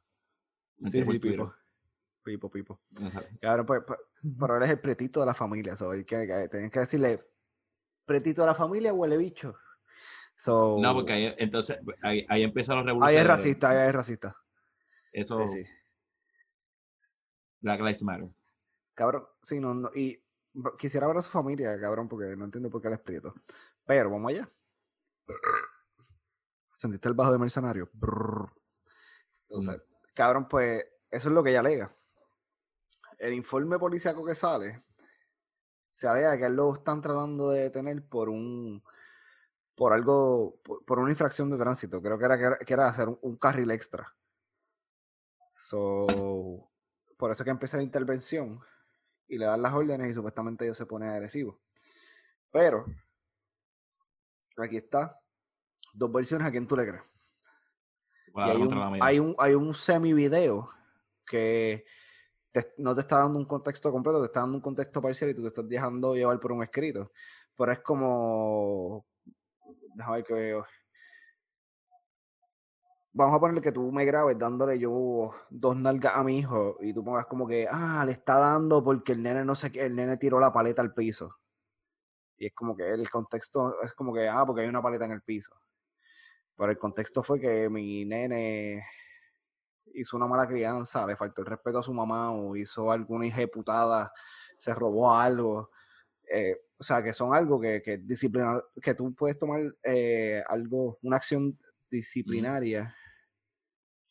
Sí, 0.85 1.03
por 1.03 1.13
sí. 1.13 1.19
Pipo. 1.19 1.53
Pipo, 2.23 2.49
Pipo. 2.49 2.79
Claro, 3.39 3.65
pues, 3.65 3.81
pues, 3.85 3.99
pero 4.39 4.57
él 4.57 4.63
es 4.63 4.69
el 4.69 4.79
pretito 4.79 5.19
de 5.19 5.25
la 5.25 5.33
familia, 5.33 5.75
so, 5.75 5.91
hay 5.91 6.05
que, 6.05 6.25
que- 6.25 6.47
tienen 6.49 6.69
que 6.71 6.79
decirle, 6.79 7.23
pretito 8.05 8.41
de 8.41 8.47
la 8.47 8.55
familia 8.55 8.93
huele 8.93 9.17
bicho. 9.17 9.55
So, 10.39 10.77
No, 10.81 10.93
porque 10.93 11.13
ahí, 11.13 11.35
entonces, 11.37 11.77
ahí, 12.01 12.25
ahí 12.29 12.43
empiezan 12.43 12.75
los 12.77 12.83
ahí 12.83 12.87
revoluciones. 12.87 13.21
es 13.21 13.27
racista, 13.27 13.69
ahí 13.69 13.87
es 13.89 13.95
racista. 13.95 14.35
Eso, 15.11 15.47
Sí, 15.47 15.63
sí. 15.63 15.69
Black 17.61 17.79
Lives 17.79 18.03
Matter. 18.03 18.29
Cabrón, 18.93 19.25
sí, 19.41 19.59
no, 19.59 19.73
no, 19.73 19.89
y 19.95 20.21
quisiera 20.77 21.07
ver 21.07 21.17
a 21.17 21.21
su 21.21 21.29
familia, 21.31 21.79
cabrón, 21.79 22.07
porque 22.07 22.35
no 22.35 22.45
entiendo 22.45 22.69
por 22.69 22.81
qué 22.81 22.87
él 22.89 22.93
es 22.95 22.99
prieto. 22.99 23.33
Pero 23.85 24.09
vamos 24.09 24.31
allá. 24.31 24.49
¿Sentiste 26.75 27.07
el 27.07 27.13
bajo 27.13 27.31
de 27.31 27.37
mercenario? 27.39 27.89
Brrr. 27.93 28.51
Entonces, 29.49 29.81
cabrón, 30.13 30.47
pues 30.47 30.85
eso 31.09 31.29
es 31.29 31.33
lo 31.33 31.43
que 31.43 31.51
ella 31.51 31.59
alega. 31.61 31.95
El 33.23 33.33
informe 33.33 33.79
policíaco 33.79 34.25
que 34.25 34.35
sale, 34.35 34.83
se 35.87 36.09
alega 36.09 36.37
que 36.37 36.45
él 36.45 36.55
lo 36.55 36.73
están 36.73 37.01
tratando 37.01 37.51
de 37.51 37.61
detener 37.61 38.03
por 38.05 38.27
un 38.27 38.83
por 39.75 39.93
algo, 39.93 40.59
por, 40.61 40.83
por 40.83 40.99
una 40.99 41.11
infracción 41.11 41.49
de 41.49 41.57
tránsito. 41.57 42.01
Creo 42.01 42.19
que 42.19 42.25
era 42.25 42.37
que 42.37 42.43
era, 42.43 42.57
que 42.57 42.73
era 42.73 42.87
hacer 42.87 43.07
un, 43.07 43.17
un 43.21 43.37
carril 43.37 43.71
extra. 43.71 44.13
So, 45.55 46.69
por 47.15 47.31
eso 47.31 47.45
que 47.45 47.49
empieza 47.49 47.77
la 47.77 47.83
intervención 47.83 48.59
y 49.29 49.37
le 49.37 49.45
dan 49.45 49.61
las 49.61 49.73
órdenes 49.73 50.11
y 50.11 50.13
supuestamente 50.13 50.65
ellos 50.65 50.75
se 50.75 50.85
ponen 50.85 51.07
agresivos. 51.07 51.55
Pero, 52.51 52.85
aquí 54.57 54.75
está, 54.75 55.17
dos 55.93 56.11
versiones 56.11 56.45
a 56.45 56.51
quien 56.51 56.67
tú 56.67 56.75
le 56.75 56.87
crees. 56.87 57.03
Y 58.35 58.41
hay 58.41 58.57
un, 58.57 58.99
hay 59.01 59.19
un, 59.19 59.35
hay 59.39 59.53
un 59.53 59.73
semi 59.73 60.11
video 60.11 60.69
que 61.25 61.85
no 62.77 62.95
te 62.95 63.01
está 63.01 63.19
dando 63.19 63.39
un 63.39 63.45
contexto 63.45 63.91
completo, 63.91 64.19
te 64.19 64.27
está 64.27 64.41
dando 64.41 64.57
un 64.57 64.61
contexto 64.61 65.01
parcial 65.01 65.31
y 65.31 65.35
tú 65.35 65.41
te 65.41 65.47
estás 65.49 65.67
dejando 65.67 66.15
llevar 66.15 66.39
por 66.39 66.51
un 66.51 66.63
escrito. 66.63 67.11
Pero 67.57 67.71
es 67.71 67.79
como. 67.81 69.05
Déjame 69.95 70.17
ver 70.17 70.25
que 70.25 70.33
veo. 70.33 70.65
Vamos 73.15 73.35
a 73.35 73.39
ponerle 73.39 73.61
que 73.61 73.71
tú 73.71 73.91
me 73.91 74.05
grabes 74.05 74.37
dándole 74.39 74.79
yo 74.79 75.31
dos 75.49 75.75
nalgas 75.75 76.15
a 76.15 76.23
mi 76.23 76.39
hijo 76.39 76.77
y 76.81 76.93
tú 76.93 77.03
pongas 77.03 77.27
como 77.27 77.47
que, 77.47 77.67
ah, 77.69 78.03
le 78.05 78.13
está 78.13 78.39
dando 78.39 78.83
porque 78.83 79.11
el 79.11 79.21
nene 79.21 79.45
no 79.45 79.53
sé 79.55 79.71
qué, 79.71 79.85
el 79.85 79.95
nene 79.95 80.17
tiró 80.17 80.39
la 80.39 80.51
paleta 80.51 80.81
al 80.81 80.93
piso. 80.95 81.35
Y 82.37 82.47
es 82.47 82.53
como 82.55 82.75
que 82.75 82.89
el 82.89 83.09
contexto 83.11 83.81
es 83.83 83.93
como 83.93 84.13
que, 84.13 84.27
ah, 84.27 84.43
porque 84.45 84.63
hay 84.63 84.67
una 84.67 84.81
paleta 84.81 85.05
en 85.05 85.11
el 85.11 85.21
piso. 85.21 85.51
Pero 86.57 86.71
el 86.71 86.77
contexto 86.79 87.23
fue 87.23 87.39
que 87.39 87.69
mi 87.69 88.05
nene 88.05 88.83
hizo 89.93 90.17
una 90.17 90.27
mala 90.27 90.47
crianza, 90.47 91.05
le 91.05 91.15
faltó 91.15 91.41
el 91.41 91.47
respeto 91.47 91.79
a 91.79 91.83
su 91.83 91.93
mamá 91.93 92.31
o 92.31 92.55
hizo 92.55 92.91
alguna 92.91 93.27
ejecutada, 93.27 94.11
se 94.57 94.73
robó 94.73 95.13
algo. 95.13 95.71
eh, 96.31 96.57
o 96.77 96.83
sea, 96.83 97.03
que 97.03 97.13
son 97.13 97.33
algo 97.33 97.59
que, 97.61 97.81
que 97.81 97.97
disciplinar, 97.97 98.63
que 98.81 98.93
tú 98.93 99.13
puedes 99.15 99.39
tomar 99.39 99.61
eh, 99.83 100.43
algo, 100.47 100.99
una 101.01 101.17
acción 101.17 101.57
disciplinaria 101.89 102.93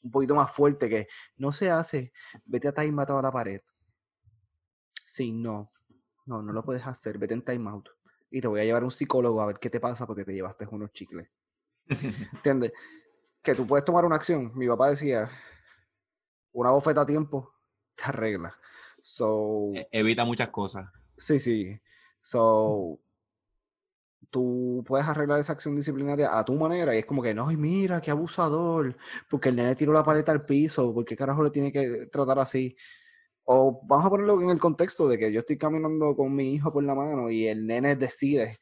un 0.03 0.11
poquito 0.11 0.35
más 0.35 0.53
fuerte 0.53 0.89
que 0.89 1.09
no 1.37 1.53
se 1.53 1.71
hace, 1.71 2.13
vete 2.45 2.69
a 2.69 2.73
time 2.73 3.03
a 3.03 3.23
la 3.23 3.33
pared. 3.33 3.61
Sí, 5.07 5.33
no, 5.33 5.73
no, 6.27 6.43
no 6.43 6.53
lo 6.53 6.65
puedes 6.65 6.87
hacer, 6.87 7.19
vete 7.19 7.35
en 7.35 7.45
time 7.45 7.71
out. 7.71 7.89
Y 8.31 8.41
te 8.41 8.49
voy 8.49 8.61
a 8.61 8.65
llevar 8.65 8.83
a 8.83 8.87
un 8.87 8.91
psicólogo 8.91 9.41
a 9.41 9.47
ver 9.47 9.59
qué 9.59 9.71
te 9.71 9.81
pasa 9.81 10.07
porque 10.07 10.25
te 10.25 10.33
llevaste 10.33 10.67
unos 10.71 10.93
chicles. 10.93 11.29
¿Entiendes? 12.33 12.73
Que 13.43 13.55
tú 13.55 13.67
puedes 13.67 13.85
tomar 13.85 14.05
una 14.05 14.17
acción. 14.17 14.53
Mi 14.57 14.67
papá 14.67 14.91
decía, 14.91 15.31
una 16.53 16.71
bofeta 16.71 17.03
a 17.03 17.07
tiempo 17.07 17.55
te 17.97 18.05
arregla. 18.05 18.55
So, 19.03 19.71
E- 19.75 19.89
Evita 19.93 20.25
muchas 20.25 20.49
cosas. 20.51 20.89
sí, 21.19 21.39
sí. 21.41 21.81
So, 22.21 23.01
tú 24.31 24.83
puedes 24.87 25.07
arreglar 25.07 25.41
esa 25.41 25.53
acción 25.53 25.75
disciplinaria 25.77 26.39
a 26.39 26.45
tu 26.45 26.55
manera 26.55 26.95
y 26.95 26.99
es 26.99 27.05
como 27.07 27.23
que, 27.23 27.35
no, 27.35 27.47
mira, 27.49 28.01
qué 28.01 28.11
abusador, 28.11 28.97
porque 29.29 29.51
el 29.51 29.57
nene 29.57 29.75
tiró 29.75 29.93
la 29.93 30.03
paleta 30.05 30.33
al 30.33 30.45
piso, 30.47 30.95
¿por 30.95 31.05
qué 31.05 31.17
carajo 31.17 31.43
le 31.43 31.51
tiene 31.51 31.73
que 31.73 32.07
tratar 32.07 32.39
así? 32.39 32.75
O 33.45 33.81
vamos 33.85 34.07
a 34.07 34.11
ponerlo 34.11 34.41
en 34.41 34.51
el 34.51 34.61
contexto 34.61 35.09
de 35.09 35.19
que 35.19 35.33
yo 35.33 35.41
estoy 35.41 35.59
caminando 35.59 36.15
con 36.17 36.35
mi 36.35 36.55
hijo 36.55 36.73
por 36.73 36.85
la 36.85 36.95
mano 36.95 37.29
y 37.29 37.47
el 37.49 37.67
nene 37.67 37.97
decide 37.97 38.61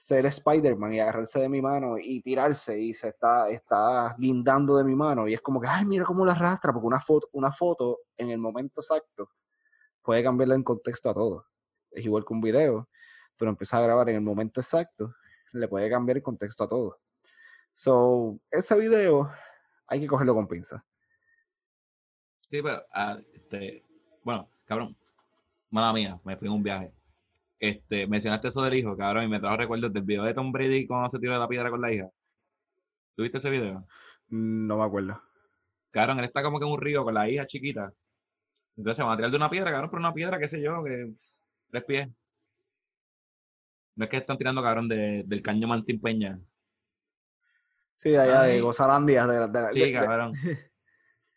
ser 0.00 0.24
Spider-Man 0.24 0.94
y 0.94 1.00
agarrarse 1.00 1.40
de 1.40 1.48
mi 1.50 1.60
mano 1.60 1.98
y 1.98 2.22
tirarse 2.22 2.80
y 2.80 2.94
se 2.94 3.08
está, 3.08 3.50
está 3.50 4.16
guindando 4.18 4.78
de 4.78 4.82
mi 4.82 4.94
mano 4.94 5.28
y 5.28 5.34
es 5.34 5.42
como 5.42 5.60
que, 5.60 5.68
ay, 5.68 5.84
mira 5.84 6.06
cómo 6.06 6.24
la 6.24 6.32
arrastra, 6.32 6.72
porque 6.72 6.86
una 6.86 7.00
foto, 7.00 7.28
una 7.32 7.52
foto 7.52 7.98
en 8.16 8.30
el 8.30 8.38
momento 8.38 8.80
exacto 8.80 9.30
puede 10.00 10.22
cambiarle 10.22 10.54
el 10.54 10.64
contexto 10.64 11.10
a 11.10 11.14
todo. 11.14 11.44
Es 11.90 12.02
igual 12.02 12.24
que 12.24 12.32
un 12.32 12.40
video, 12.40 12.88
pero 13.36 13.50
empieza 13.50 13.76
a 13.76 13.82
grabar 13.82 14.08
en 14.08 14.14
el 14.16 14.22
momento 14.22 14.58
exacto, 14.62 15.14
le 15.52 15.68
puede 15.68 15.90
cambiar 15.90 16.16
el 16.16 16.22
contexto 16.22 16.64
a 16.64 16.68
todo. 16.68 16.98
So, 17.74 18.40
ese 18.50 18.78
video 18.78 19.30
hay 19.86 20.00
que 20.00 20.06
cogerlo 20.06 20.34
con 20.34 20.48
pinza. 20.48 20.82
Sí, 22.48 22.62
pero, 22.62 22.82
ah, 22.94 23.18
este, 23.34 23.84
bueno, 24.24 24.48
cabrón, 24.64 24.96
mala 25.68 25.92
mía, 25.92 26.18
me 26.24 26.38
fui 26.38 26.48
en 26.48 26.54
un 26.54 26.62
viaje. 26.62 26.90
Este, 27.60 28.06
mencionaste 28.06 28.48
eso 28.48 28.62
del 28.62 28.74
hijo, 28.74 28.96
cabrón, 28.96 29.24
y 29.24 29.28
me 29.28 29.38
trajo 29.38 29.56
recuerdos 29.58 29.92
del 29.92 30.02
video 30.02 30.24
de 30.24 30.32
Tom 30.34 30.50
Brady 30.50 30.86
cuando 30.86 31.10
se 31.10 31.18
tiró 31.18 31.38
la 31.38 31.46
piedra 31.46 31.70
con 31.70 31.80
la 31.80 31.92
hija. 31.92 32.08
¿Tuviste 33.14 33.36
ese 33.38 33.50
video? 33.50 33.86
No 34.28 34.78
me 34.78 34.84
acuerdo. 34.84 35.22
Cabrón, 35.90 36.20
él 36.20 36.24
está 36.24 36.42
como 36.42 36.58
que 36.58 36.64
en 36.64 36.72
un 36.72 36.80
río 36.80 37.04
con 37.04 37.12
la 37.14 37.28
hija 37.28 37.46
chiquita. 37.46 37.92
Entonces 38.76 38.96
se 38.96 39.02
van 39.02 39.12
a 39.12 39.16
tirar 39.16 39.30
de 39.30 39.36
una 39.36 39.50
piedra, 39.50 39.70
cabrón, 39.70 39.90
pero 39.90 40.00
una 40.00 40.14
piedra, 40.14 40.38
qué 40.38 40.48
sé 40.48 40.62
yo, 40.62 40.82
que 40.82 41.12
tres 41.70 41.84
pies. 41.84 42.08
No 43.96 44.04
es 44.04 44.10
que 44.10 44.16
están 44.16 44.38
tirando, 44.38 44.62
cabrón, 44.62 44.88
de, 44.88 45.24
del 45.26 45.42
caño 45.42 45.68
Martín 45.68 46.00
Peña. 46.00 46.40
Sí, 47.96 48.10
de 48.10 48.18
allá 48.20 48.42
de. 48.42 48.60
Gozalandia. 48.62 49.26
De, 49.26 49.48
de, 49.48 49.68
Sí, 49.72 49.80
de- 49.80 49.86
de- 49.86 49.92
cabrón. 49.92 50.32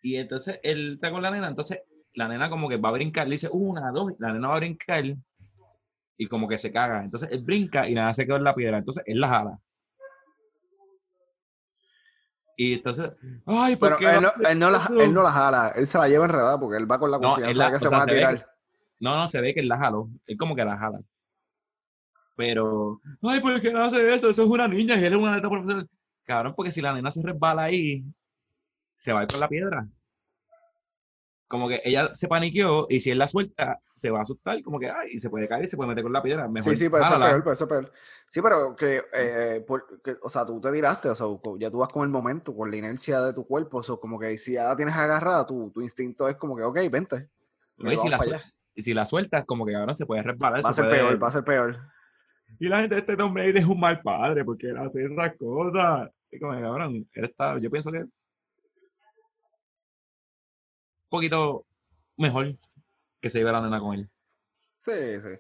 Y 0.06 0.18
entonces 0.18 0.60
él 0.64 0.96
está 0.96 1.12
con 1.12 1.22
la 1.22 1.32
nena, 1.32 1.48
entonces 1.48 1.80
la 2.14 2.28
nena 2.28 2.50
como 2.50 2.68
que 2.68 2.76
va 2.76 2.90
a 2.90 2.92
brincar, 2.92 3.26
le 3.26 3.36
dice 3.36 3.48
una, 3.50 3.90
dos, 3.92 4.12
la 4.20 4.34
nena 4.34 4.50
va 4.50 4.56
a 4.56 4.60
brincar 4.60 5.02
y 6.24 6.28
como 6.28 6.48
que 6.48 6.58
se 6.58 6.72
caga. 6.72 7.04
Entonces 7.04 7.30
él 7.32 7.44
brinca 7.44 7.88
y 7.88 7.94
nada 7.96 8.14
se 8.14 8.26
quedó 8.26 8.38
en 8.38 8.44
la 8.44 8.56
piedra, 8.56 8.78
entonces 8.78 9.04
él 9.06 9.20
la 9.20 9.30
jala. 9.30 9.60
Y 12.56 12.74
entonces, 12.76 13.12
ay, 13.48 13.76
¿por 13.76 13.90
Pero 13.90 13.98
qué 13.98 14.16
él 14.16 14.22
no, 14.22 14.32
él, 14.48 14.60
no 14.60 14.70
la, 14.70 14.90
él 15.00 15.14
no 15.14 15.24
la 15.24 15.32
jala, 15.32 15.70
él 15.76 15.88
se 15.88 15.98
la 15.98 16.08
lleva 16.08 16.26
enredada 16.26 16.60
porque 16.60 16.78
él 16.78 16.90
va 16.90 17.00
con 17.00 17.10
la 17.10 17.18
confianza 17.18 17.50
él 17.52 17.58
la- 17.58 17.66
de 17.66 17.72
que 17.74 17.80
se 17.80 17.90
sea, 17.90 17.98
van 17.98 18.02
a 18.08 18.12
se 18.12 18.16
tirar. 18.18 18.38
que- 18.40 18.46
No, 19.00 19.16
no, 19.18 19.28
se 19.28 19.42
ve 19.42 19.54
que 19.54 19.60
él 19.62 19.68
la 19.68 19.78
jaló. 19.80 20.10
Él 20.28 20.38
como 20.38 20.56
que 20.56 20.64
la 20.64 20.78
jala. 20.78 21.00
Pero, 22.36 23.02
ay, 23.24 23.40
¿por 23.42 23.60
qué 23.60 23.72
no 23.74 23.82
hace 23.84 24.14
eso? 24.14 24.30
Eso 24.30 24.44
es 24.44 24.50
una 24.50 24.68
niña 24.68 24.96
y 24.96 25.04
él 25.04 25.14
es 25.14 25.20
una 25.20 25.36
neta 25.36 25.50
profesional. 25.50 25.90
Cabrón, 26.26 26.54
porque 26.56 26.72
si 26.72 26.80
la 26.82 26.94
nena 26.94 27.12
se 27.12 27.22
resbala 27.22 27.64
ahí, 27.64 28.04
se 28.96 29.12
va 29.14 29.22
a 29.22 29.24
ir 29.24 29.30
con 29.30 29.40
la 29.40 29.48
piedra. 29.50 29.88
Como 31.54 31.68
que 31.70 31.82
ella 31.86 32.10
se 32.16 32.28
paniqueó 32.28 32.88
y 32.90 33.00
si 33.00 33.12
él 33.12 33.20
la 33.20 33.28
suelta, 33.28 33.80
se 33.94 34.10
va 34.10 34.18
a 34.18 34.22
asustar, 34.24 34.60
como 34.64 34.80
que, 34.80 34.90
ay, 34.90 35.12
y 35.12 35.20
se 35.20 35.30
puede 35.30 35.48
caer 35.48 35.68
se 35.68 35.78
puede 35.78 35.90
meter 35.90 36.02
con 36.04 36.12
la 36.12 36.24
piedra. 36.24 36.48
Mejor 36.48 36.74
Sí, 36.74 36.80
sí, 36.86 36.90
pero 36.90 37.04
eso 37.04 37.14
es 37.14 37.20
peor, 37.20 37.54
eso 37.54 37.64
es 37.66 37.70
peor. 37.70 37.92
Sí, 38.28 38.42
pero 38.42 38.76
que, 38.76 39.04
eh, 39.14 39.64
por- 39.68 40.02
que, 40.02 40.18
o 40.20 40.30
sea, 40.30 40.48
tú 40.48 40.60
te 40.60 40.72
tiraste, 40.72 41.10
o 41.10 41.14
sea, 41.14 41.28
ya 41.60 41.70
tú 41.70 41.78
vas 41.78 41.90
con 41.94 42.02
el 42.02 42.10
momento, 42.10 42.56
con 42.56 42.72
la 42.72 42.78
inercia 42.78 43.22
de 43.22 43.34
tu 43.34 43.46
cuerpo, 43.46 43.78
o 43.78 43.84
sea, 43.84 43.98
como 43.98 44.20
que 44.20 44.36
si 44.40 44.54
ya 44.54 44.64
la 44.64 44.76
tienes 44.76 44.96
agarrada, 44.96 45.46
tu, 45.46 45.70
tu 45.70 45.82
instinto 45.82 46.28
es 46.28 46.38
como 46.38 46.56
que, 46.58 46.64
ok, 46.64 46.80
vente. 46.90 47.30
¿no? 47.78 47.92
Y 47.92 47.98
si, 47.98 48.10
la 48.10 48.18
y 48.74 48.82
si 48.82 48.96
sueltas, 49.06 49.46
como 49.46 49.64
que 49.64 49.76
ahora 49.76 49.94
se 49.94 50.08
puede 50.08 50.24
resbalar. 50.24 50.66
Va 50.66 50.70
a 50.72 50.74
se 50.74 50.82
ser 50.82 50.90
puede- 50.90 51.02
peor, 51.04 51.24
va 51.24 51.28
a 51.28 51.32
ser 51.32 51.44
peor. 51.44 51.78
Y 52.60 52.68
la 52.68 52.82
gente, 52.82 52.98
este 52.98 53.22
hombre 53.22 53.48
es 53.50 53.66
un 53.66 53.80
mal 53.80 54.02
padre 54.02 54.44
porque 54.44 54.70
él 54.70 54.78
hace 54.78 55.04
esas 55.06 55.36
cosas. 55.38 56.10
Y 56.32 56.40
como, 56.40 56.60
cabrón, 56.60 57.08
él 57.14 57.24
está, 57.26 57.60
yo 57.60 57.70
pienso 57.70 57.92
que 57.92 58.06
poquito 61.14 61.66
mejor 62.18 62.58
que 63.22 63.30
se 63.30 63.38
lleve 63.38 63.52
la 63.52 63.62
nena 63.62 63.80
con 63.80 63.94
él. 63.94 64.10
Sí, 64.78 64.92
sí. 64.92 65.40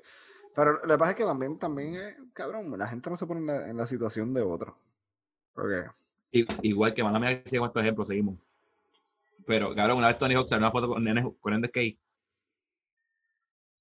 Pero 0.55 0.73
lo 0.73 0.93
que 0.93 0.97
pasa 0.97 1.11
es 1.11 1.17
que 1.17 1.25
también, 1.25 1.57
también, 1.57 1.95
eh, 1.95 2.15
cabrón, 2.31 2.77
la 2.77 2.87
gente 2.87 3.09
no 3.09 3.17
se 3.17 3.25
pone 3.25 3.39
en 3.39 3.47
la, 3.47 3.69
en 3.69 3.77
la 3.77 3.87
situación 3.87 4.33
de 4.33 4.41
otro. 4.41 4.77
Porque, 5.53 5.85
igual 6.61 6.93
que 6.93 7.03
mala 7.03 7.19
mía 7.19 7.41
que 7.41 7.49
sigue 7.49 7.59
con 7.59 7.69
estos 7.69 7.81
ejemplos, 7.81 8.07
seguimos. 8.07 8.37
Pero, 9.47 9.75
cabrón, 9.75 9.97
una 9.97 10.07
vez 10.07 10.17
Tony 10.17 10.35
Hawk 10.35 10.47
salió 10.47 10.65
una 10.65 10.71
foto 10.71 10.87
con 10.87 11.03
nene 11.03 11.23
corriendo 11.41 11.67
skate. 11.67 11.99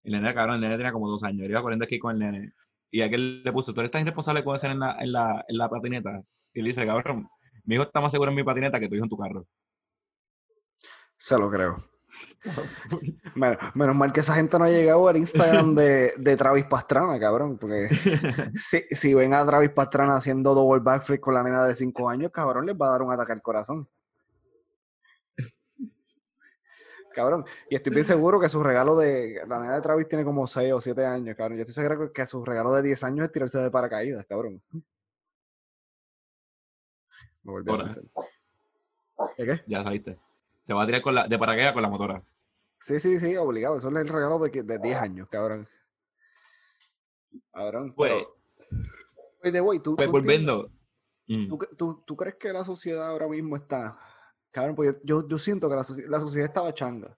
El 0.05 0.12
nene, 0.12 0.34
cabrón, 0.34 0.57
el 0.57 0.62
nene 0.62 0.76
tenía 0.76 0.93
como 0.93 1.09
dos 1.09 1.22
años. 1.22 1.45
Él 1.45 1.51
iba 1.51 1.62
corriendo 1.62 1.84
skate 1.84 2.01
con 2.01 2.12
el 2.14 2.18
nene. 2.18 2.53
Y 2.90 3.03
aquel 3.03 3.43
le 3.43 3.53
puso, 3.53 3.72
tú 3.72 3.80
eres 3.80 3.90
tan 3.90 4.03
irresponsable 4.03 4.43
como 4.43 4.59
ser 4.59 4.72
en 4.72 4.80
la, 4.80 4.97
en, 4.99 5.12
la, 5.12 5.45
en 5.47 5.59
la 5.59 5.68
patineta. 5.68 6.22
Y 6.55 6.62
le 6.62 6.70
dice, 6.70 6.86
cabrón, 6.86 7.28
mi 7.64 7.74
hijo 7.74 7.84
está 7.84 8.01
más 8.01 8.12
seguro 8.12 8.30
en 8.30 8.36
mi 8.36 8.43
patineta 8.43 8.80
que 8.80 8.88
tu 8.88 8.95
hijo 8.95 9.05
en 9.05 9.11
tu 9.11 9.18
carro. 9.18 9.47
Se 11.25 11.39
lo 11.39 11.51
creo. 11.51 11.85
Menos, 13.37 13.59
menos 13.75 13.97
mal 13.97 14.12
que 14.12 14.20
esa 14.20 14.35
gente 14.35 14.59
no 14.59 14.64
ha 14.64 14.68
llegado 14.68 15.09
al 15.09 15.16
Instagram 15.16 15.75
de, 15.75 16.12
de 16.16 16.37
Travis 16.37 16.64
Pastrana, 16.64 17.18
cabrón, 17.18 17.57
porque 17.57 17.89
si, 18.57 18.83
si 18.91 19.14
ven 19.14 19.33
a 19.33 19.47
Travis 19.47 19.70
Pastrana 19.70 20.16
haciendo 20.16 20.55
double 20.55 20.83
backflip 20.83 21.20
con 21.20 21.35
la 21.35 21.43
nena 21.43 21.64
de 21.64 21.75
5 21.75 22.11
años, 22.11 22.33
cabrón, 22.33 22.66
les 22.66 22.77
va 22.77 22.89
a 22.89 22.91
dar 22.91 23.03
un 23.03 23.12
ataque 23.12 23.33
al 23.33 23.41
corazón. 23.41 23.89
Cabrón, 27.14 27.45
y 27.70 27.77
estoy 27.77 27.93
bien 27.93 28.05
seguro 28.05 28.41
que 28.41 28.49
su 28.49 28.62
regalo 28.62 28.97
de. 28.97 29.43
La 29.47 29.61
nena 29.61 29.75
de 29.75 29.83
Travis 29.83 30.09
tiene 30.09 30.25
como 30.25 30.47
6 30.47 30.73
o 30.73 30.81
7 30.81 31.05
años, 31.07 31.37
cabrón. 31.37 31.59
Yo 31.59 31.62
estoy 31.62 31.75
seguro 31.75 32.12
que 32.12 32.27
su 32.27 32.45
regalo 32.45 32.73
de 32.73 32.83
10 32.83 33.05
años 33.05 33.27
es 33.27 33.33
tirarse 33.33 33.59
de 33.59 33.70
paracaídas, 33.70 34.27
cabrón. 34.27 34.62
Me 37.43 37.53
volví 37.53 37.70
a. 37.70 37.89
¿Qué 39.37 39.61
ya 39.66 39.85
sabiste. 39.85 40.18
Se 40.62 40.74
va 40.74 40.82
a 40.82 40.86
tirar 40.86 41.02
con 41.02 41.14
la, 41.14 41.26
de 41.26 41.38
paracaídas 41.38 41.72
con 41.72 41.82
la 41.82 41.88
motora. 41.88 42.22
Sí, 42.80 42.98
sí, 43.00 43.18
sí, 43.20 43.36
obligado. 43.36 43.78
Eso 43.78 43.88
es 43.90 43.96
el 43.96 44.08
regalo 44.08 44.38
de, 44.38 44.50
que- 44.50 44.62
de 44.62 44.78
10 44.78 44.96
años, 44.98 45.28
cabrón. 45.30 45.68
Cabrón. 47.52 47.94
Pues, 47.94 48.12
pero- 49.40 49.52
the 49.52 49.60
way, 49.60 49.78
tú, 49.80 49.96
pues 49.96 50.06
tú 50.06 50.12
volviendo. 50.12 50.70
Mm. 51.26 51.48
¿Tú, 51.48 51.58
cre- 51.58 51.76
tú- 51.76 52.02
tú 52.06 52.16
crees 52.16 52.36
que 52.36 52.52
la 52.52 52.64
sociedad 52.64 53.08
ahora 53.08 53.28
mismo 53.28 53.56
está... 53.56 53.98
Cabrón, 54.50 54.76
pues 54.76 55.00
yo, 55.02 55.26
yo, 55.28 55.38
siento 55.38 55.68
que 55.68 55.76
la, 55.76 55.84
la 56.08 56.20
sociedad 56.20 56.46
estaba 56.48 56.74
changa. 56.74 57.16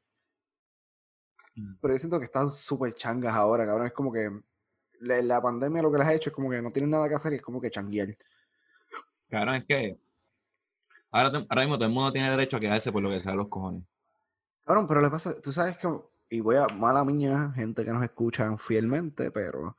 Mm. 1.56 1.74
Pero 1.80 1.94
yo 1.94 1.98
siento 1.98 2.18
que 2.18 2.26
están 2.26 2.48
súper 2.50 2.94
changas 2.94 3.34
ahora, 3.34 3.66
cabrón. 3.66 3.86
Es 3.86 3.92
como 3.92 4.12
que 4.12 4.30
la, 5.00 5.20
la 5.22 5.42
pandemia 5.42 5.82
lo 5.82 5.90
que 5.90 5.98
les 5.98 6.06
ha 6.06 6.14
hecho 6.14 6.30
es 6.30 6.34
como 6.36 6.50
que 6.50 6.62
no 6.62 6.70
tienen 6.70 6.90
nada 6.90 7.08
que 7.08 7.14
hacer 7.16 7.32
y 7.32 7.36
es 7.36 7.42
como 7.42 7.60
que 7.60 7.70
changuear. 7.70 8.16
Cabrón, 9.28 9.56
es 9.56 9.64
que 9.64 9.98
ahora, 11.16 11.30
te- 11.32 11.46
ahora 11.48 11.62
mismo 11.62 11.76
todo 11.76 11.86
el 11.88 11.94
mundo 11.94 12.12
tiene 12.12 12.30
derecho 12.30 12.56
a 12.56 12.60
quedarse 12.60 12.92
por 12.92 13.02
lo 13.02 13.10
que 13.10 13.20
sea 13.20 13.32
de 13.32 13.38
los 13.38 13.48
cojones. 13.48 13.82
Cabrón, 14.64 14.86
pero 14.86 15.00
le 15.02 15.10
pasa, 15.10 15.40
tú 15.40 15.52
sabes 15.52 15.76
que, 15.78 15.88
y 16.30 16.40
voy 16.40 16.56
a, 16.56 16.66
mala 16.68 17.04
mía, 17.04 17.52
gente 17.54 17.84
que 17.84 17.92
nos 17.92 18.02
escucha 18.02 18.56
fielmente, 18.58 19.30
pero 19.30 19.76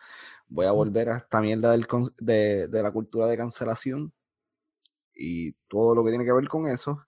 voy 0.47 0.65
a 0.67 0.71
volver 0.71 1.09
a 1.09 1.17
esta 1.17 1.41
mierda 1.41 1.71
del, 1.71 1.87
de, 2.19 2.67
de 2.67 2.83
la 2.83 2.91
cultura 2.91 3.25
de 3.27 3.37
cancelación 3.37 4.13
y 5.15 5.53
todo 5.67 5.95
lo 5.95 6.03
que 6.03 6.11
tiene 6.11 6.25
que 6.25 6.33
ver 6.33 6.47
con 6.47 6.67
eso. 6.67 7.03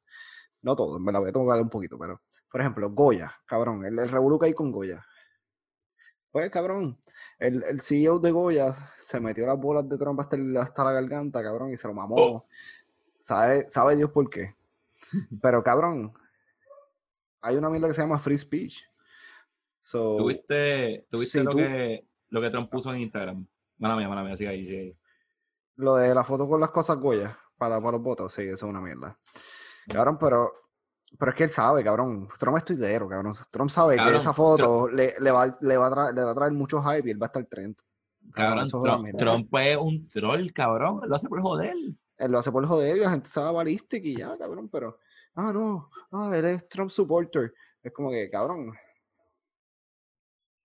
No 0.62 0.76
todo, 0.76 1.00
me 1.00 1.12
la 1.12 1.20
voy 1.20 1.30
a 1.30 1.34
tomar 1.34 1.62
un 1.62 1.70
poquito, 1.70 1.98
pero, 2.00 2.22
por 2.52 2.62
ejemplo, 2.62 2.90
Goya, 2.92 3.32
cabrón, 3.46 3.86
el, 3.86 3.98
el 4.00 4.10
revolú 4.10 4.40
que 4.40 4.48
hay 4.48 4.54
con 4.54 4.72
Goya. 4.72 5.06
Pues, 6.32 6.50
cabrón, 6.52 7.00
el, 7.40 7.64
el 7.64 7.80
CEO 7.82 8.20
de 8.20 8.32
Goya 8.32 8.76
se 9.00 9.20
metió 9.20 9.46
las 9.48 9.58
bolas 9.58 9.88
de 9.88 9.98
trompa 9.98 10.24
hasta, 10.24 10.36
el- 10.36 10.58
hasta 10.58 10.84
la 10.84 10.92
garganta, 10.92 11.42
cabrón, 11.42 11.72
y 11.72 11.78
se 11.78 11.88
lo 11.88 11.94
mamó. 11.94 12.16
Oh. 12.18 12.46
¿Sabe, 13.28 13.68
sabe 13.68 13.98
Dios 13.98 14.10
por 14.12 14.30
qué? 14.30 14.56
Pero, 15.42 15.62
cabrón, 15.62 16.14
hay 17.42 17.58
una 17.58 17.70
mierda 17.70 17.90
que 17.90 17.94
se 17.94 18.02
llama 18.02 18.20
free 18.20 18.38
speech. 18.38 18.80
So, 19.82 20.16
¿Tuviste, 20.16 21.06
tuviste 21.12 21.40
si 21.40 21.44
lo, 21.44 21.52
tú- 21.52 21.58
que, 21.58 22.08
lo 22.30 22.40
que 22.40 22.50
Trump 22.50 22.70
puso 22.72 22.94
en 22.94 23.02
Instagram? 23.02 23.46
Mala 23.80 23.98
mía, 23.98 24.08
mala 24.08 24.24
mía, 24.24 24.38
sigue 24.38 24.50
ahí, 24.50 24.66
sigue 24.66 24.80
ahí. 24.80 24.98
lo 25.76 25.96
de 25.96 26.16
la 26.16 26.24
foto 26.24 26.48
con 26.48 26.62
las 26.62 26.70
cosas 26.70 26.96
Goya 26.96 27.38
para, 27.58 27.82
para 27.82 27.98
los 27.98 28.02
votos, 28.02 28.34
sí, 28.34 28.44
eso 28.44 28.54
es 28.56 28.64
una 28.64 28.80
mierda. 28.80 29.20
Cabrón, 29.90 30.18
pero, 30.18 30.54
pero 31.20 31.32
es 31.32 31.38
que 31.38 31.44
él 31.44 31.50
sabe, 31.50 31.84
cabrón. 31.84 32.30
Trump 32.40 32.56
es 32.56 32.64
tuitero, 32.64 33.10
cabrón. 33.10 33.34
Trump 33.52 33.70
sabe 33.70 33.98
Cabrón, 33.98 34.14
que 34.14 34.20
esa 34.20 34.34
foto 34.34 34.88
le, 34.88 35.16
le 35.20 35.32
va, 35.32 35.54
le, 35.60 35.76
va 35.78 35.88
a 35.88 35.92
traer, 35.92 36.14
le 36.16 36.24
va 36.24 36.32
a 36.32 36.36
traer 36.36 36.54
mucho 36.54 36.82
hype 36.82 37.10
y 37.10 37.12
él 37.12 37.22
va 37.22 37.26
a 37.26 37.28
estar 37.28 37.44
trend. 37.44 37.76
Cabrón, 38.34 38.70
Trump, 39.18 39.54
es 39.58 39.78
un 39.78 40.08
troll, 40.08 40.54
cabrón. 40.54 41.02
Él 41.04 41.10
lo 41.10 41.16
hace 41.16 41.28
por 41.28 41.42
joder. 41.42 41.76
Él 42.18 42.32
lo 42.32 42.40
hace 42.40 42.52
por 42.52 42.66
joder 42.66 42.98
y 42.98 43.00
la 43.02 43.12
gente 43.12 43.30
sabe 43.30 43.54
balística 43.54 44.08
y 44.08 44.18
ya, 44.18 44.38
cabrón, 44.38 44.70
pero. 44.70 45.00
Ah, 45.36 45.52
no. 45.54 45.90
Ah, 46.12 46.32
él 46.36 46.46
es 46.46 46.68
Trump 46.68 46.90
supporter. 46.90 47.54
Es 47.84 47.94
como 47.94 48.10
que, 48.10 48.30
cabrón. 48.30 48.74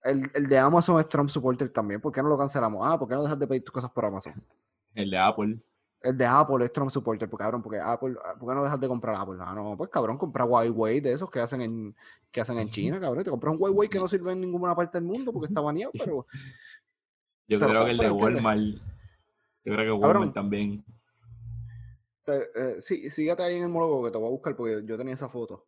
El, 0.01 0.29
el 0.33 0.47
de 0.47 0.57
Amazon 0.57 0.99
es 0.99 1.07
Trump 1.07 1.29
supporter 1.29 1.69
también. 1.69 2.01
¿Por 2.01 2.11
qué 2.11 2.21
no 2.21 2.29
lo 2.29 2.37
cancelamos? 2.37 2.81
Ah, 2.83 2.97
¿por 2.97 3.07
qué 3.07 3.15
no 3.15 3.23
dejas 3.23 3.39
de 3.39 3.47
pedir 3.47 3.63
tus 3.63 3.73
cosas 3.73 3.91
por 3.91 4.05
Amazon? 4.05 4.33
El 4.95 5.09
de 5.09 5.17
Apple. 5.17 5.59
El 6.03 6.17
de 6.17 6.25
Apple 6.25 6.65
es 6.65 6.73
Trump 6.73 6.91
supporter, 6.91 7.29
porque 7.29 7.43
cabrón, 7.43 7.63
porque 7.63 7.79
Apple, 7.79 8.15
ah, 8.25 8.35
¿por 8.37 8.49
qué 8.49 8.55
no 8.55 8.63
dejas 8.63 8.79
de 8.79 8.89
comprar 8.89 9.15
Apple? 9.17 9.37
Ah, 9.39 9.53
no, 9.55 9.77
pues 9.77 9.89
cabrón, 9.89 10.17
compra 10.17 10.43
Huawei 10.43 10.99
de 10.99 11.13
esos 11.13 11.31
que 11.31 11.39
hacen 11.39 11.61
en, 11.61 11.95
que 12.29 12.41
hacen 12.41 12.59
en 12.59 12.69
China, 12.69 12.99
cabrón. 12.99 13.23
Te 13.23 13.29
compras 13.29 13.53
un 13.53 13.61
Huawei 13.61 13.87
que 13.87 13.99
no 13.99 14.09
sirve 14.09 14.33
en 14.33 14.41
ninguna 14.41 14.75
parte 14.75 14.97
del 14.97 15.07
mundo 15.07 15.31
porque 15.31 15.47
está 15.47 15.61
baneado, 15.61 15.93
pero. 15.97 16.27
Yo 17.47 17.57
creo 17.57 17.85
que 17.85 17.91
el 17.91 17.97
de 17.97 18.11
Walmart. 18.11 18.61
Yo 19.63 19.73
creo 19.73 19.85
que 19.85 19.91
Walmart 19.91 20.33
también. 20.33 20.83
Eh, 22.27 22.81
sí, 22.81 23.09
sígate 23.09 23.43
ahí 23.43 23.57
en 23.57 23.63
el 23.63 23.69
monólogo 23.69 24.05
que 24.05 24.11
te 24.11 24.17
voy 24.17 24.27
a 24.27 24.31
buscar 24.31 24.55
porque 24.55 24.81
yo 24.85 24.97
tenía 24.97 25.13
esa 25.13 25.29
foto. 25.29 25.67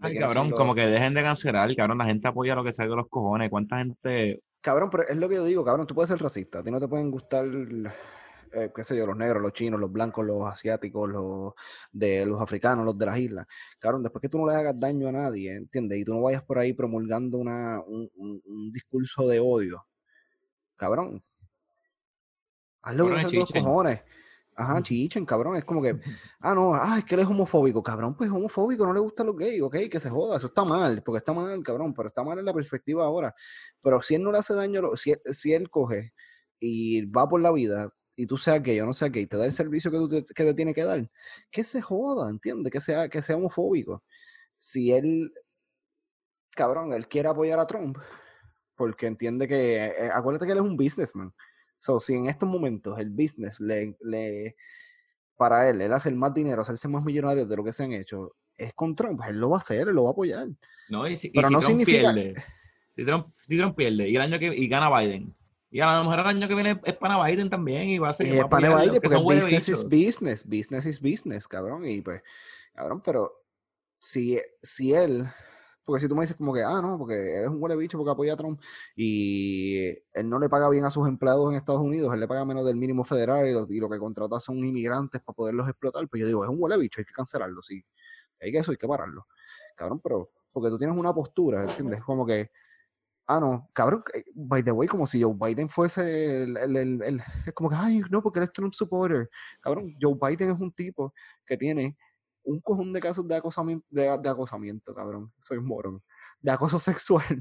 Ay, 0.00 0.16
cabrón, 0.16 0.50
como 0.50 0.74
que 0.74 0.86
dejen 0.86 1.14
de 1.14 1.22
cancelar, 1.22 1.74
cabrón, 1.74 1.98
la 1.98 2.04
gente 2.04 2.28
apoya 2.28 2.54
lo 2.54 2.62
que 2.62 2.72
salga 2.72 2.90
de 2.90 2.96
los 2.96 3.08
cojones. 3.08 3.50
¿Cuánta 3.50 3.78
gente...? 3.78 4.42
Cabrón, 4.60 4.90
pero 4.90 5.04
es 5.08 5.16
lo 5.16 5.28
que 5.28 5.36
yo 5.36 5.44
digo, 5.44 5.64
cabrón, 5.64 5.86
tú 5.86 5.94
puedes 5.94 6.08
ser 6.08 6.20
racista, 6.20 6.58
a 6.60 6.64
ti 6.64 6.70
no 6.70 6.80
te 6.80 6.88
pueden 6.88 7.10
gustar, 7.10 7.46
eh, 7.46 8.70
qué 8.74 8.84
sé 8.84 8.96
yo, 8.96 9.06
los 9.06 9.16
negros, 9.16 9.42
los 9.42 9.52
chinos, 9.52 9.78
los 9.78 9.90
blancos, 9.90 10.26
los 10.26 10.44
asiáticos, 10.44 11.08
los 11.08 11.52
de 11.92 12.26
los 12.26 12.40
africanos, 12.40 12.84
los 12.84 12.98
de 12.98 13.06
las 13.06 13.18
islas. 13.18 13.46
Cabrón, 13.78 14.02
después 14.02 14.20
que 14.20 14.28
tú 14.28 14.38
no 14.38 14.46
le 14.48 14.54
hagas 14.54 14.78
daño 14.78 15.08
a 15.08 15.12
nadie, 15.12 15.54
¿entiendes? 15.56 15.98
Y 15.98 16.04
tú 16.04 16.14
no 16.14 16.22
vayas 16.22 16.42
por 16.42 16.58
ahí 16.58 16.72
promulgando 16.72 17.38
una, 17.38 17.80
un, 17.80 18.10
un, 18.16 18.72
discurso 18.72 19.26
de 19.28 19.40
odio, 19.40 19.84
cabrón. 20.76 21.22
Hazlo 22.82 23.06
que 23.08 23.24
te 23.24 23.36
los 23.36 23.52
cojones. 23.52 24.02
Ajá, 24.58 24.82
chichen, 24.82 25.24
cabrón. 25.24 25.56
Es 25.56 25.64
como 25.64 25.80
que, 25.80 26.00
ah, 26.40 26.52
no, 26.52 26.74
ah, 26.74 26.96
es 26.98 27.04
que 27.04 27.14
él 27.14 27.20
es 27.20 27.28
homofóbico. 27.28 27.80
Cabrón, 27.80 28.16
pues 28.16 28.28
homofóbico, 28.28 28.84
no 28.84 28.92
le 28.92 28.98
gusta 28.98 29.22
los 29.22 29.36
gays, 29.36 29.62
ok, 29.62 29.76
que 29.88 30.00
se 30.00 30.10
joda. 30.10 30.36
Eso 30.36 30.48
está 30.48 30.64
mal, 30.64 31.00
porque 31.04 31.18
está 31.18 31.32
mal, 31.32 31.62
cabrón, 31.62 31.94
pero 31.94 32.08
está 32.08 32.24
mal 32.24 32.40
en 32.40 32.44
la 32.44 32.52
perspectiva 32.52 33.04
ahora. 33.04 33.32
Pero 33.80 34.02
si 34.02 34.16
él 34.16 34.22
no 34.24 34.32
le 34.32 34.38
hace 34.38 34.54
daño, 34.54 34.96
si 34.96 35.12
él, 35.12 35.20
si 35.32 35.52
él 35.54 35.70
coge 35.70 36.12
y 36.58 37.06
va 37.06 37.28
por 37.28 37.40
la 37.40 37.52
vida 37.52 37.92
y 38.16 38.26
tú 38.26 38.36
seas 38.36 38.60
gay 38.60 38.80
o 38.80 38.86
no 38.86 38.94
seas 38.94 39.12
gay, 39.12 39.26
te 39.26 39.36
da 39.36 39.46
el 39.46 39.52
servicio 39.52 39.92
que, 39.92 39.96
tú 39.98 40.08
te, 40.08 40.24
que 40.24 40.44
te 40.44 40.54
tiene 40.54 40.74
que 40.74 40.82
dar, 40.84 41.08
que 41.52 41.62
se 41.62 41.80
joda, 41.80 42.28
¿entiendes? 42.28 42.72
Que 42.72 42.80
sea, 42.80 43.08
que 43.08 43.22
sea 43.22 43.36
homofóbico. 43.36 44.02
Si 44.58 44.92
él, 44.92 45.32
cabrón, 46.50 46.92
él 46.92 47.06
quiere 47.08 47.28
apoyar 47.28 47.60
a 47.60 47.66
Trump, 47.68 47.96
porque 48.76 49.06
entiende 49.06 49.46
que, 49.46 49.86
eh, 49.86 50.10
acuérdate 50.12 50.46
que 50.46 50.52
él 50.52 50.58
es 50.58 50.64
un 50.64 50.76
businessman. 50.76 51.32
So, 51.78 52.00
si 52.00 52.14
en 52.14 52.26
estos 52.26 52.48
momentos 52.48 52.98
el 52.98 53.10
business 53.10 53.60
le, 53.60 53.96
le, 54.00 54.56
para 55.36 55.68
él, 55.68 55.80
él 55.80 55.92
hace 55.92 56.12
más 56.12 56.34
dinero, 56.34 56.62
hacerse 56.62 56.88
más 56.88 57.04
millonario 57.04 57.46
de 57.46 57.56
lo 57.56 57.64
que 57.64 57.72
se 57.72 57.84
han 57.84 57.92
hecho, 57.92 58.34
es 58.56 58.74
con 58.74 58.96
Trump, 58.96 59.20
él 59.28 59.38
lo 59.38 59.50
va 59.50 59.56
a 59.56 59.60
hacer, 59.60 59.88
él 59.88 59.94
lo 59.94 60.04
va 60.04 60.10
a 60.10 60.12
apoyar. 60.12 60.48
No, 60.88 61.06
y 61.06 61.16
si, 61.16 61.30
Pero 61.30 61.50
no 61.50 61.60
Trump 61.60 61.70
significa... 61.70 62.12
pierde, 62.12 62.34
si 62.90 63.04
Trump, 63.04 63.28
si 63.38 63.56
Trump 63.56 63.76
pierde 63.76 64.08
y 64.08 64.16
el 64.16 64.22
año 64.22 64.38
que 64.38 64.46
y 64.46 64.68
gana 64.68 64.90
Biden, 64.98 65.34
y 65.70 65.80
a 65.80 65.98
lo 65.98 66.04
mejor 66.04 66.20
el 66.20 66.26
año 66.26 66.48
que 66.48 66.54
viene 66.54 66.80
es 66.82 66.96
para 66.96 67.22
Biden 67.22 67.50
también 67.50 67.90
y 67.90 67.98
va 67.98 68.08
a 68.08 68.14
ser. 68.14 68.26
Es 68.26 68.44
para 68.46 68.74
Biden 68.74 69.00
porque 69.02 69.16
business 69.16 69.68
is 69.68 69.84
business, 69.84 70.44
business 70.44 70.86
is 70.86 71.00
business, 71.00 71.46
cabrón. 71.46 71.86
Y 71.86 72.00
pues, 72.00 72.22
cabrón, 72.74 73.02
pero 73.04 73.44
si, 74.00 74.40
si 74.62 74.94
él 74.94 75.26
porque 75.88 76.02
si 76.02 76.08
tú 76.08 76.14
me 76.14 76.20
dices 76.20 76.36
como 76.36 76.52
que, 76.52 76.62
ah, 76.62 76.82
no, 76.82 76.98
porque 76.98 77.14
eres 77.14 77.48
un 77.48 77.62
huele 77.62 77.74
bicho 77.74 77.96
porque 77.96 78.10
apoya 78.10 78.34
a 78.34 78.36
Trump 78.36 78.60
y 78.94 79.86
él 79.86 80.28
no 80.28 80.38
le 80.38 80.50
paga 80.50 80.68
bien 80.68 80.84
a 80.84 80.90
sus 80.90 81.08
empleados 81.08 81.50
en 81.50 81.56
Estados 81.56 81.80
Unidos, 81.80 82.12
él 82.12 82.20
le 82.20 82.28
paga 82.28 82.44
menos 82.44 82.66
del 82.66 82.76
mínimo 82.76 83.04
federal 83.04 83.46
y 83.48 83.80
lo, 83.80 83.88
que 83.88 83.98
contrata 83.98 84.38
son 84.38 84.58
inmigrantes 84.58 85.22
para 85.22 85.34
poderlos 85.34 85.66
explotar, 85.66 86.06
pues 86.06 86.20
yo 86.20 86.26
digo, 86.26 86.44
es 86.44 86.50
un 86.50 86.56
huele 86.60 86.76
bicho, 86.76 87.00
hay 87.00 87.06
que 87.06 87.14
cancelarlo, 87.14 87.62
sí. 87.62 87.82
Hay 88.38 88.52
que 88.52 88.58
eso, 88.58 88.70
hay 88.70 88.76
que 88.76 88.86
pararlo. 88.86 89.28
Cabrón, 89.76 89.98
pero 90.00 90.30
porque 90.52 90.68
tú 90.68 90.76
tienes 90.76 90.94
una 90.94 91.14
postura, 91.14 91.62
¿entiendes? 91.62 92.02
Como 92.04 92.26
que, 92.26 92.50
ah, 93.26 93.40
no, 93.40 93.70
cabrón, 93.72 94.04
eh, 94.12 94.24
by 94.34 94.62
the 94.62 94.72
way, 94.72 94.88
como 94.88 95.06
si 95.06 95.22
Joe 95.22 95.34
Biden 95.34 95.70
fuese 95.70 96.42
el, 96.42 96.54
el, 96.58 97.02
el, 97.02 97.22
es 97.46 97.54
como 97.54 97.70
que, 97.70 97.76
ay, 97.78 98.02
no, 98.10 98.22
porque 98.22 98.40
él 98.40 98.44
es 98.44 98.52
Trump 98.52 98.74
supporter. 98.74 99.30
Cabrón, 99.62 99.96
Joe 99.98 100.18
Biden 100.20 100.50
es 100.50 100.60
un 100.60 100.70
tipo 100.70 101.14
que 101.46 101.56
tiene 101.56 101.96
un 102.48 102.60
cojón 102.60 102.92
de 102.92 103.00
casos 103.00 103.26
de 103.28 103.36
acosamiento, 103.36 103.86
de, 103.90 104.08
acosamiento, 104.08 104.94
cabrón. 104.94 105.32
Soy 105.40 105.60
morón. 105.60 106.02
De 106.40 106.50
acoso 106.50 106.78
sexual. 106.78 107.38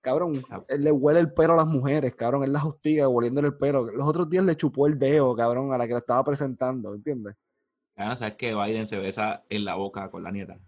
cabrón, 0.00 0.44
él 0.68 0.84
le 0.84 0.92
huele 0.92 1.20
el 1.20 1.32
pelo 1.32 1.54
a 1.54 1.56
las 1.56 1.66
mujeres, 1.66 2.14
cabrón. 2.14 2.44
Él 2.44 2.52
las 2.52 2.64
hostiga 2.64 3.08
hueliéndole 3.08 3.48
el 3.48 3.56
pelo. 3.56 3.90
Los 3.90 4.08
otros 4.08 4.28
días 4.28 4.44
le 4.44 4.56
chupó 4.56 4.86
el 4.86 4.98
dedo, 4.98 5.34
cabrón, 5.36 5.72
a 5.72 5.78
la 5.78 5.86
que 5.86 5.92
lo 5.92 5.98
estaba 5.98 6.24
presentando, 6.24 6.94
¿entiendes? 6.94 7.36
Ah, 7.96 8.16
sabes 8.16 8.34
que 8.34 8.54
Biden 8.54 8.86
se 8.86 8.98
besa 8.98 9.44
en 9.48 9.64
la 9.64 9.74
boca 9.74 10.10
con 10.10 10.22
la 10.22 10.30
nieta. 10.30 10.58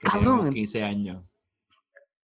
cabrón. 0.00 0.52
15 0.52 0.84
años. 0.84 1.24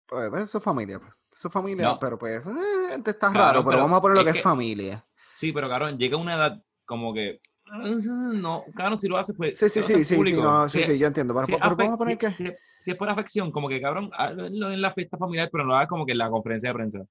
Pues, 0.06 0.30
pues, 0.30 0.44
eso 0.44 0.58
es 0.60 0.64
familia, 0.64 1.00
pues. 1.00 1.12
Eso 1.32 1.48
es 1.48 1.54
familia, 1.54 1.98
pero 2.00 2.20
pues, 2.20 2.46
eh, 2.46 3.02
te 3.04 3.10
estás 3.10 3.34
raro, 3.34 3.66
pero, 3.66 3.80
vamos 3.80 3.98
a 3.98 4.02
poner 4.02 4.18
lo 4.18 4.24
que, 4.24 4.38
es 4.38 4.44
familia. 4.44 5.04
Sí, 5.34 5.52
pero 5.52 5.68
cabrón, 5.68 5.98
llega 5.98 6.16
una 6.16 6.36
edad 6.36 6.64
como 6.86 7.12
que 7.12 7.42
no, 7.66 8.66
cabrón, 8.76 8.98
si 8.98 9.08
lo 9.08 9.18
hace, 9.18 9.34
pues. 9.34 9.58
Sí, 9.58 9.70
sí, 9.70 9.82
sí, 9.82 10.04
sí, 10.04 10.16
sí, 10.16 10.84
sí, 10.84 10.98
yo 10.98 11.08
entiendo. 11.08 11.34
Pero, 11.46 11.76
vamos 11.76 11.94
a 11.94 11.98
poner 11.98 12.18
que. 12.18 12.34
Si, 12.34 12.48
es 12.86 12.96
por 12.96 13.10
afección, 13.10 13.52
como 13.52 13.70
que 13.70 13.82
cabrón, 13.82 14.12
en 14.18 14.82
la 14.82 14.94
fiesta 14.94 15.18
familiar, 15.18 15.50
pero 15.52 15.64
no 15.64 15.70
lo 15.70 15.76
hagas 15.78 15.90
como 15.90 16.06
que 16.06 16.12
en 16.12 16.18
la 16.18 16.30
conferencia 16.30 16.70
de 16.70 16.76
prensa. 16.76 17.06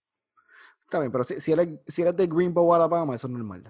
Está 0.85 1.01
bien, 1.01 1.11
pero 1.11 1.25
si, 1.25 1.41
si, 1.41 1.53
eres, 1.53 1.69
si 1.87 2.03
eres 2.03 2.17
de 2.17 2.27
Greenbow, 2.27 2.75
Alabama, 2.75 3.15
eso 3.15 3.27
es 3.27 3.33
normal. 3.33 3.65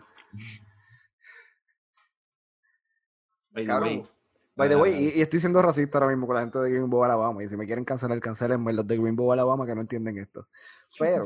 By 3.51 3.67
cabrón. 3.67 4.09
By 4.55 4.69
the 4.69 4.77
way, 4.77 5.13
y, 5.17 5.23
estoy 5.23 5.41
siendo 5.41 5.63
racista 5.63 5.99
ahora 5.99 6.11
mismo 6.11 6.27
con 6.27 6.37
la 6.37 6.43
gente 6.43 6.59
de 6.59 6.71
Greenbow, 6.71 7.05
Alabama. 7.05 7.43
Y 7.43 7.49
si 7.49 7.57
me 7.57 7.65
quieren 7.65 7.85
cancelar, 7.85 8.21
cancelenme 8.21 8.73
los 8.73 8.87
de 8.87 8.99
Greenbow, 8.99 9.33
Alabama, 9.33 9.65
que 9.67 9.75
no 9.75 9.81
entienden 9.81 10.19
esto. 10.19 10.49
Pero, 10.99 11.25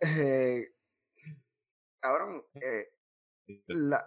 eh, 0.00 0.68
cabrón, 2.00 2.42
eh, 2.54 2.88
la, 3.66 4.04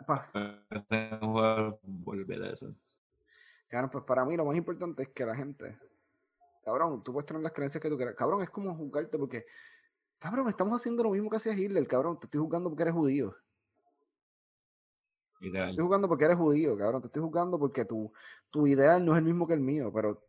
volver 1.84 2.44
a 2.44 2.52
eso. 2.52 2.76
Claro, 3.68 3.90
pues 3.92 4.04
para 4.06 4.26
mí 4.26 4.38
lo 4.38 4.46
más 4.46 4.56
importante 4.56 5.04
es 5.04 5.10
que 5.10 5.26
la 5.26 5.36
gente, 5.36 5.78
cabrón, 6.64 7.04
tú 7.04 7.12
puedes 7.12 7.28
tener 7.28 7.42
las 7.42 7.52
creencias 7.52 7.82
que 7.82 7.90
tú 7.90 7.98
quieras. 7.98 8.16
Cabrón, 8.16 8.42
es 8.42 8.50
como 8.50 8.76
juzgarte 8.76 9.18
porque, 9.18 9.46
cabrón, 10.20 10.48
estamos 10.48 10.80
haciendo 10.80 11.04
lo 11.04 11.12
mismo 11.12 11.30
que 11.30 11.38
hacía 11.38 11.54
Hitler, 11.54 11.86
cabrón. 11.88 12.20
Te 12.20 12.28
estoy 12.28 12.42
juzgando 12.42 12.70
porque 12.70 12.84
eres 12.84 12.94
judío. 12.94 13.36
Te 15.40 15.48
estoy 15.48 15.84
juzgando 15.84 16.08
porque 16.08 16.26
eres 16.26 16.38
judío, 16.38 16.78
cabrón. 16.78 17.02
Te 17.02 17.08
estoy 17.08 17.22
juzgando 17.22 17.60
porque 17.60 17.86
tu, 17.86 18.12
tu 18.50 18.66
ideal 18.68 19.06
no 19.06 19.12
es 19.12 19.20
el 19.20 19.26
mismo 19.26 19.46
que 19.46 19.54
el 19.54 19.60
mío, 19.60 19.92
pero 19.94 20.24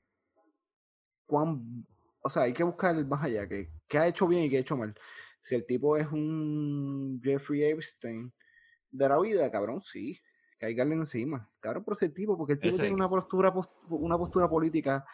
cuán, 1.26 1.86
o 2.22 2.30
sea, 2.30 2.42
hay 2.42 2.52
que 2.52 2.64
buscar 2.64 2.94
más 3.06 3.22
allá, 3.22 3.48
que, 3.48 3.70
qué 3.86 3.98
ha 3.98 4.08
hecho 4.08 4.26
bien 4.26 4.44
y 4.44 4.50
qué 4.50 4.56
ha 4.58 4.60
hecho 4.60 4.76
mal. 4.76 4.94
Si 5.42 5.54
el 5.54 5.64
tipo 5.64 5.96
es 5.96 6.06
un 6.08 7.20
Jeffrey 7.22 7.62
Epstein, 7.62 8.32
de 8.90 9.08
la 9.08 9.18
vida, 9.18 9.50
cabrón, 9.50 9.80
sí. 9.80 10.18
Caigarle 10.58 10.94
encima. 10.94 11.48
Cabrón, 11.60 11.84
por 11.84 11.94
ese 11.94 12.08
tipo, 12.08 12.36
porque 12.36 12.54
el 12.54 12.60
tipo 12.60 12.76
tiene 12.76 12.94
una 12.94 13.08
postura, 13.08 13.52
una 13.88 14.18
postura 14.18 14.48
política 14.48 15.04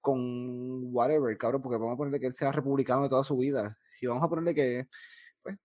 con 0.00 0.94
whatever, 0.94 1.36
cabrón, 1.38 1.62
porque 1.62 1.78
vamos 1.78 1.94
a 1.94 1.96
ponerle 1.96 2.20
que 2.20 2.26
él 2.26 2.34
sea 2.34 2.52
republicano 2.52 3.04
de 3.04 3.08
toda 3.08 3.24
su 3.24 3.36
vida. 3.36 3.78
Y 4.00 4.06
vamos 4.06 4.22
a 4.22 4.28
ponerle 4.28 4.54
que, 4.54 4.88
pues, 5.42 5.58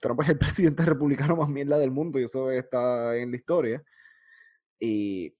Trump 0.00 0.20
es 0.22 0.28
el 0.30 0.38
presidente 0.72 0.84
republicano 0.84 1.36
más 1.36 1.48
mierda 1.48 1.78
del 1.78 1.90
mundo, 1.90 2.18
y 2.18 2.24
eso 2.24 2.50
está 2.50 3.16
en 3.16 3.30
la 3.30 3.36
historia. 3.36 3.82
Y. 4.78 5.34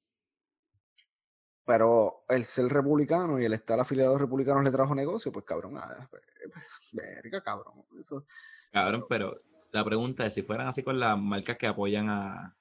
Pero 1.64 2.24
el 2.28 2.44
ser 2.44 2.66
republicano 2.66 3.40
y 3.40 3.44
el 3.44 3.52
estar 3.52 3.78
afiliado 3.78 4.10
a 4.10 4.12
los 4.14 4.22
republicanos 4.22 4.64
le 4.64 4.72
trajo 4.72 4.94
negocio, 4.94 5.30
pues 5.30 5.44
cabrón, 5.44 5.76
ah, 5.76 6.08
pues, 6.10 6.22
pues, 6.52 6.80
verga, 6.92 7.40
cabrón. 7.40 7.84
Eso. 7.98 8.26
Cabrón, 8.72 9.04
pero 9.08 9.40
la 9.72 9.84
pregunta 9.84 10.26
es 10.26 10.34
si 10.34 10.42
fueran 10.42 10.68
así 10.68 10.82
con 10.82 11.00
las 11.00 11.18
marcas 11.18 11.56
que 11.56 11.66
apoyan 11.66 12.08
a 12.08 12.54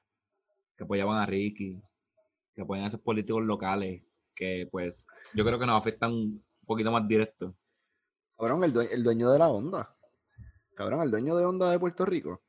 que 0.78 0.86
apoyaban 0.86 1.20
a 1.20 1.26
Ricky, 1.26 1.82
que 2.56 2.62
apoyan 2.62 2.86
a 2.86 2.88
esos 2.88 3.02
políticos 3.02 3.44
locales, 3.44 4.02
que 4.34 4.68
pues 4.72 5.06
yo 5.34 5.46
creo 5.46 5.60
que 5.60 5.66
nos 5.66 5.80
afectan 5.80 6.12
un 6.12 6.44
poquito 6.66 6.92
más 6.92 7.08
directo. 7.08 7.54
Cabrón, 8.38 8.64
el, 8.64 8.76
el 8.92 9.04
dueño 9.04 9.30
de 9.30 9.40
la 9.40 9.50
onda. 9.50 9.96
Cabrón, 10.74 11.04
el 11.04 11.12
dueño 11.12 11.36
de 11.36 11.46
onda 11.46 11.70
de 11.70 11.78
Puerto 11.78 12.06
Rico. 12.06 12.42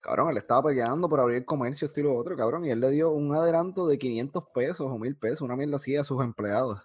Cabrón, 0.00 0.30
él 0.30 0.36
estaba 0.36 0.64
peleando 0.64 1.08
por 1.08 1.20
abrir 1.20 1.46
comercio, 1.46 1.86
estilo 1.86 2.14
otro, 2.14 2.36
cabrón, 2.36 2.66
y 2.66 2.70
él 2.70 2.80
le 2.80 2.90
dio 2.90 3.12
un 3.12 3.34
adelanto 3.34 3.86
de 3.86 3.98
500 3.98 4.44
pesos 4.52 4.86
o 4.90 4.98
1000 4.98 5.16
pesos, 5.16 5.40
una 5.40 5.56
mierda 5.56 5.76
así 5.76 5.96
a 5.96 6.04
sus 6.04 6.22
empleados. 6.22 6.82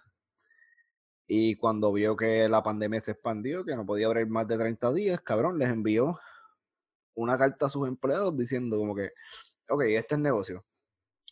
Y 1.26 1.56
cuando 1.56 1.92
vio 1.92 2.16
que 2.16 2.48
la 2.48 2.62
pandemia 2.62 3.00
se 3.02 3.10
expandió, 3.10 3.64
que 3.64 3.76
no 3.76 3.84
podía 3.84 4.06
abrir 4.06 4.26
más 4.26 4.48
de 4.48 4.56
30 4.56 4.92
días, 4.94 5.20
cabrón, 5.20 5.58
les 5.58 5.68
envió 5.68 6.18
una 7.22 7.38
carta 7.38 7.66
a 7.66 7.70
sus 7.70 7.86
empleados 7.88 8.36
diciendo 8.36 8.78
como 8.78 8.94
que, 8.94 9.12
ok, 9.68 9.82
este 9.82 10.14
es 10.14 10.18
el 10.18 10.22
negocio. 10.22 10.64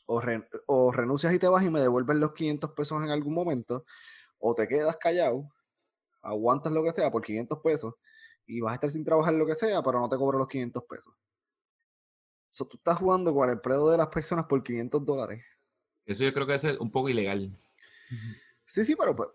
O, 0.07 0.23
o 0.67 0.93
renuncias 0.93 1.35
y 1.35 1.39
te 1.39 1.49
vas 1.49 1.65
y 1.65 1.71
me 1.71 1.81
devuelves 1.81 2.17
los 2.17 2.33
500 2.33 2.73
pesos 2.73 3.03
en 3.03 3.11
algún 3.11 3.35
momento, 3.35 3.85
o 4.39 4.55
te 4.55 4.67
quedas 4.67 4.97
callado, 4.97 5.51
aguantas 6.23 6.73
lo 6.73 6.83
que 6.83 6.93
sea 6.93 7.11
por 7.11 7.23
500 7.23 7.59
pesos 7.61 7.95
y 8.47 8.61
vas 8.61 8.73
a 8.73 8.75
estar 8.77 8.91
sin 8.91 9.05
trabajar 9.05 9.35
lo 9.35 9.47
que 9.47 9.55
sea, 9.55 9.83
pero 9.83 10.01
no 10.01 10.09
te 10.09 10.17
cobro 10.17 10.39
los 10.39 10.49
500 10.49 10.83
pesos. 10.85 11.15
So, 12.51 12.67
tú 12.67 12.79
estás 12.79 12.97
jugando 12.97 13.35
con 13.35 13.49
el 13.49 13.57
empleo 13.57 13.91
de 13.91 13.99
las 13.99 14.09
personas 14.09 14.47
por 14.47 14.63
500 14.63 15.05
dólares. 15.05 15.45
Eso 16.07 16.25
yo 16.25 16.33
creo 16.33 16.47
que 16.47 16.55
es 16.55 16.65
un 16.65 16.91
poco 16.91 17.11
ilegal. 17.11 17.55
Sí, 18.67 18.85
sí, 18.85 18.97
pero, 18.97 19.15
pero, 19.15 19.33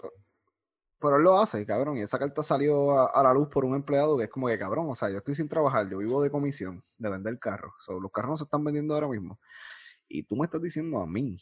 pero 1.04 1.18
él 1.18 1.24
lo 1.24 1.38
hace, 1.38 1.66
cabrón. 1.66 1.98
Y 1.98 2.02
esa 2.02 2.18
carta 2.18 2.42
salió 2.42 2.98
a, 2.98 3.22
la 3.22 3.34
luz 3.34 3.50
por 3.50 3.66
un 3.66 3.76
empleado 3.76 4.18
que 4.18 4.24
es 4.24 4.30
como 4.30 4.48
que, 4.48 4.58
cabrón, 4.58 4.88
o 4.90 4.96
sea, 4.96 5.10
yo 5.10 5.18
estoy 5.18 5.36
sin 5.36 5.50
trabajar, 5.50 5.90
yo 5.90 5.98
vivo 5.98 6.24
de 6.24 6.32
comisión, 6.32 6.82
de 6.98 7.10
vender 7.10 7.38
carros. 7.40 7.74
So, 7.86 8.00
los 8.00 8.10
carros 8.10 8.32
no 8.32 8.38
se 8.38 8.46
están 8.46 8.64
vendiendo 8.64 8.94
ahora 8.94 9.10
mismo. 9.10 9.38
Y 10.08 10.24
tú 10.24 10.38
me 10.38 10.46
estás 10.46 10.62
diciendo 10.62 11.02
a 11.02 11.06
mí 11.06 11.38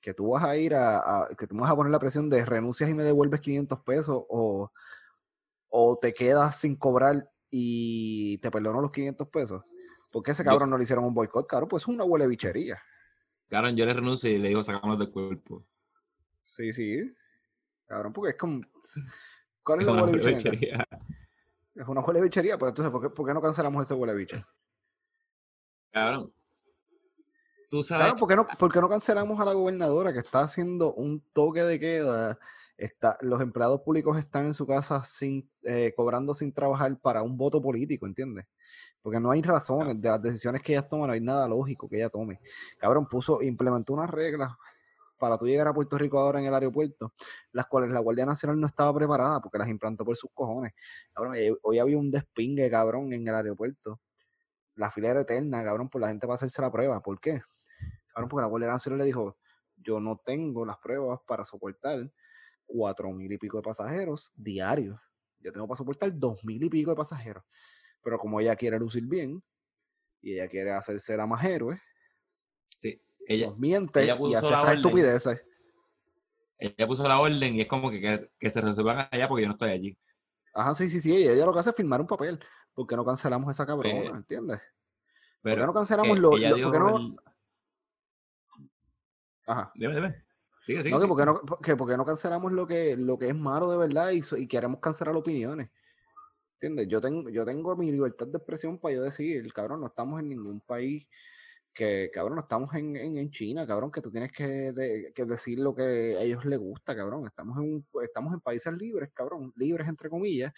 que 0.00 0.14
tú 0.14 0.30
vas 0.30 0.44
a 0.44 0.56
ir 0.56 0.74
a, 0.76 1.26
que 1.36 1.48
tú 1.48 1.56
me 1.56 1.62
vas 1.62 1.72
a 1.72 1.74
poner 1.74 1.90
la 1.90 1.98
presión 1.98 2.30
de 2.30 2.46
renuncias 2.46 2.88
y 2.88 2.94
me 2.94 3.02
devuelves 3.02 3.40
500 3.40 3.80
pesos 3.80 4.24
o, 4.28 4.70
o 5.68 5.98
te 6.00 6.12
quedas 6.12 6.60
sin 6.60 6.76
cobrar 6.76 7.28
y 7.50 8.38
te 8.38 8.52
perdono 8.52 8.80
los 8.80 8.92
500 8.92 9.28
pesos. 9.28 9.62
¿Por 10.12 10.22
qué 10.22 10.30
ese 10.30 10.44
cabrón 10.44 10.70
no 10.70 10.78
le 10.78 10.84
hicieron 10.84 11.04
un 11.04 11.14
boicot? 11.14 11.48
Claro, 11.48 11.66
pues 11.66 11.82
es 11.82 11.88
una 11.88 12.04
huele 12.04 12.28
bichería. 12.28 12.80
Cabrón, 13.48 13.76
yo 13.76 13.84
le 13.84 13.94
renuncio 13.94 14.30
y 14.30 14.38
le 14.38 14.48
digo 14.48 14.62
sacamos 14.62 14.98
del 14.98 15.10
cuerpo. 15.10 15.66
Sí, 16.44 16.72
sí. 16.72 17.12
Cabrón, 17.92 18.14
porque 18.14 18.30
es 18.30 18.38
como. 18.38 18.62
¿Cuál 19.62 19.80
es, 19.80 19.86
la 19.86 20.02
huele 20.02 20.26
bichería? 20.26 20.88
Es 21.74 21.86
una 21.86 22.00
huele 22.00 22.22
bichería, 22.22 22.56
pero 22.56 22.70
entonces, 22.70 22.90
¿por 22.90 23.02
qué, 23.02 23.10
¿por 23.10 23.26
qué 23.26 23.34
no 23.34 23.42
cancelamos 23.42 23.82
ese 23.82 23.92
huele 23.92 24.14
biche? 24.14 24.42
Cabrón, 25.90 26.32
Claro, 27.86 28.16
¿por 28.16 28.28
qué, 28.28 28.36
no, 28.36 28.46
¿por 28.46 28.74
no 28.74 28.88
cancelamos 28.88 29.38
a 29.40 29.44
la 29.44 29.52
gobernadora 29.52 30.10
que 30.12 30.20
está 30.20 30.40
haciendo 30.40 30.94
un 30.94 31.22
toque 31.34 31.62
de 31.62 31.78
queda? 31.78 32.38
Está, 32.78 33.18
los 33.20 33.42
empleados 33.42 33.82
públicos 33.82 34.18
están 34.18 34.46
en 34.46 34.54
su 34.54 34.66
casa 34.66 35.04
sin, 35.04 35.50
eh, 35.62 35.92
cobrando 35.94 36.32
sin 36.32 36.52
trabajar 36.54 36.98
para 36.98 37.22
un 37.22 37.36
voto 37.36 37.60
político, 37.60 38.06
¿entiendes? 38.06 38.46
Porque 39.02 39.20
no 39.20 39.30
hay 39.30 39.42
razones 39.42 40.00
de 40.00 40.08
las 40.08 40.22
decisiones 40.22 40.62
que 40.62 40.72
ella 40.72 40.88
toma, 40.88 41.06
no 41.06 41.12
hay 41.12 41.20
nada 41.20 41.46
lógico 41.46 41.90
que 41.90 41.96
ella 41.96 42.08
tome. 42.08 42.40
Cabrón, 42.78 43.06
puso, 43.06 43.42
implementó 43.42 43.92
unas 43.92 44.08
reglas 44.08 44.52
para 45.22 45.38
tú 45.38 45.46
llegar 45.46 45.68
a 45.68 45.72
Puerto 45.72 45.96
Rico 45.96 46.18
ahora 46.18 46.40
en 46.40 46.46
el 46.46 46.52
aeropuerto, 46.52 47.14
las 47.52 47.66
cuales 47.66 47.92
la 47.92 48.00
Guardia 48.00 48.26
Nacional 48.26 48.58
no 48.58 48.66
estaba 48.66 48.92
preparada 48.92 49.40
porque 49.40 49.56
las 49.56 49.68
implantó 49.68 50.04
por 50.04 50.16
sus 50.16 50.28
cojones. 50.34 50.72
Cabrón, 51.12 51.36
eh, 51.36 51.54
hoy 51.62 51.78
había 51.78 51.96
un 51.96 52.10
despingue, 52.10 52.68
cabrón, 52.68 53.12
en 53.12 53.28
el 53.28 53.32
aeropuerto. 53.32 54.00
La 54.74 54.90
fila 54.90 55.10
era 55.10 55.20
eterna, 55.20 55.62
cabrón, 55.62 55.88
por 55.88 56.00
la 56.00 56.08
gente 56.08 56.26
va 56.26 56.32
a 56.32 56.34
hacerse 56.34 56.60
la 56.60 56.72
prueba. 56.72 57.00
¿Por 57.00 57.20
qué? 57.20 57.40
Claro, 58.12 58.28
porque 58.28 58.40
la 58.40 58.48
Guardia 58.48 58.68
Nacional 58.70 58.98
le 58.98 59.04
dijo, 59.04 59.38
yo 59.76 60.00
no 60.00 60.16
tengo 60.16 60.66
las 60.66 60.78
pruebas 60.78 61.20
para 61.24 61.44
soportar 61.44 62.00
cuatro 62.66 63.12
mil 63.12 63.30
y 63.30 63.38
pico 63.38 63.58
de 63.58 63.62
pasajeros 63.62 64.32
diarios. 64.34 65.00
Yo 65.38 65.52
tengo 65.52 65.68
para 65.68 65.78
soportar 65.78 66.10
dos 66.18 66.44
mil 66.44 66.64
y 66.64 66.68
pico 66.68 66.90
de 66.90 66.96
pasajeros. 66.96 67.44
Pero 68.02 68.18
como 68.18 68.40
ella 68.40 68.56
quiere 68.56 68.76
lucir 68.76 69.06
bien 69.06 69.40
y 70.20 70.32
ella 70.32 70.48
quiere 70.48 70.72
hacerse 70.72 71.16
la 71.16 71.28
más 71.28 71.44
héroe, 71.44 71.80
sí, 72.80 73.00
ella 73.34 73.52
miente 73.56 74.04
y 74.04 74.34
hace 74.34 74.46
esas 74.46 74.76
estupideces. 74.76 75.42
Ella 76.58 76.86
puso 76.86 77.06
la 77.06 77.18
orden 77.18 77.56
y 77.56 77.62
es 77.62 77.66
como 77.66 77.90
que, 77.90 78.28
que, 78.38 78.50
se 78.50 78.60
resuelvan 78.60 79.08
allá 79.10 79.28
porque 79.28 79.42
yo 79.42 79.48
no 79.48 79.54
estoy 79.54 79.70
allí. 79.70 79.98
Ajá, 80.54 80.74
sí, 80.74 80.88
sí, 80.88 81.00
sí. 81.00 81.16
Ella 81.16 81.44
lo 81.44 81.52
que 81.52 81.58
hace 81.58 81.70
es 81.70 81.76
firmar 81.76 82.00
un 82.00 82.06
papel. 82.06 82.38
¿Por 82.72 82.86
qué 82.86 82.94
no 82.94 83.04
cancelamos 83.04 83.50
esa 83.50 83.66
cabrona? 83.66 84.00
Pues, 84.00 84.20
¿Entiendes? 84.20 84.60
Pero 85.42 85.56
¿Por 85.56 85.62
qué 85.62 85.66
no 85.66 85.74
cancelamos 85.74 86.18
lo, 86.18 86.30
no, 86.30 87.16
Ajá. 89.46 89.72
Dime, 89.74 89.94
dime. 89.94 90.24
Sigue, 90.60 90.84
sigue, 90.84 90.94
no, 90.94 91.00
que 91.00 91.08
porque 91.08 91.26
no, 91.26 91.40
que 91.40 91.76
porque 91.76 91.96
no 91.96 92.04
cancelamos 92.04 92.52
lo 92.52 92.66
que, 92.66 92.96
lo 92.96 93.18
que 93.18 93.28
es 93.28 93.34
malo 93.34 93.68
de 93.68 93.76
verdad 93.76 94.12
y, 94.12 94.22
y 94.36 94.46
queremos 94.46 94.78
cancelar 94.78 95.16
opiniones. 95.16 95.68
¿Entiendes? 96.60 96.86
Yo 96.86 97.00
tengo, 97.00 97.28
yo 97.28 97.44
tengo 97.44 97.74
mi 97.74 97.90
libertad 97.90 98.28
de 98.28 98.38
expresión 98.38 98.78
para 98.78 98.94
yo 98.94 99.02
decir, 99.02 99.52
cabrón, 99.52 99.80
no 99.80 99.88
estamos 99.88 100.20
en 100.20 100.28
ningún 100.28 100.60
país 100.60 101.08
que, 101.72 102.10
cabrón, 102.12 102.38
estamos 102.38 102.74
en, 102.74 102.96
en, 102.96 103.30
China, 103.30 103.66
cabrón, 103.66 103.90
que 103.90 104.02
tú 104.02 104.10
tienes 104.10 104.32
que, 104.32 105.12
que, 105.14 105.24
decir 105.24 105.58
lo 105.58 105.74
que 105.74 106.16
a 106.18 106.22
ellos 106.22 106.44
les 106.44 106.58
gusta, 106.58 106.94
cabrón. 106.94 107.26
Estamos 107.26 107.58
en, 107.58 107.84
estamos 108.02 108.34
en 108.34 108.40
países 108.40 108.72
libres, 108.74 109.10
cabrón, 109.14 109.52
libres 109.56 109.88
entre 109.88 110.10
comillas, 110.10 110.52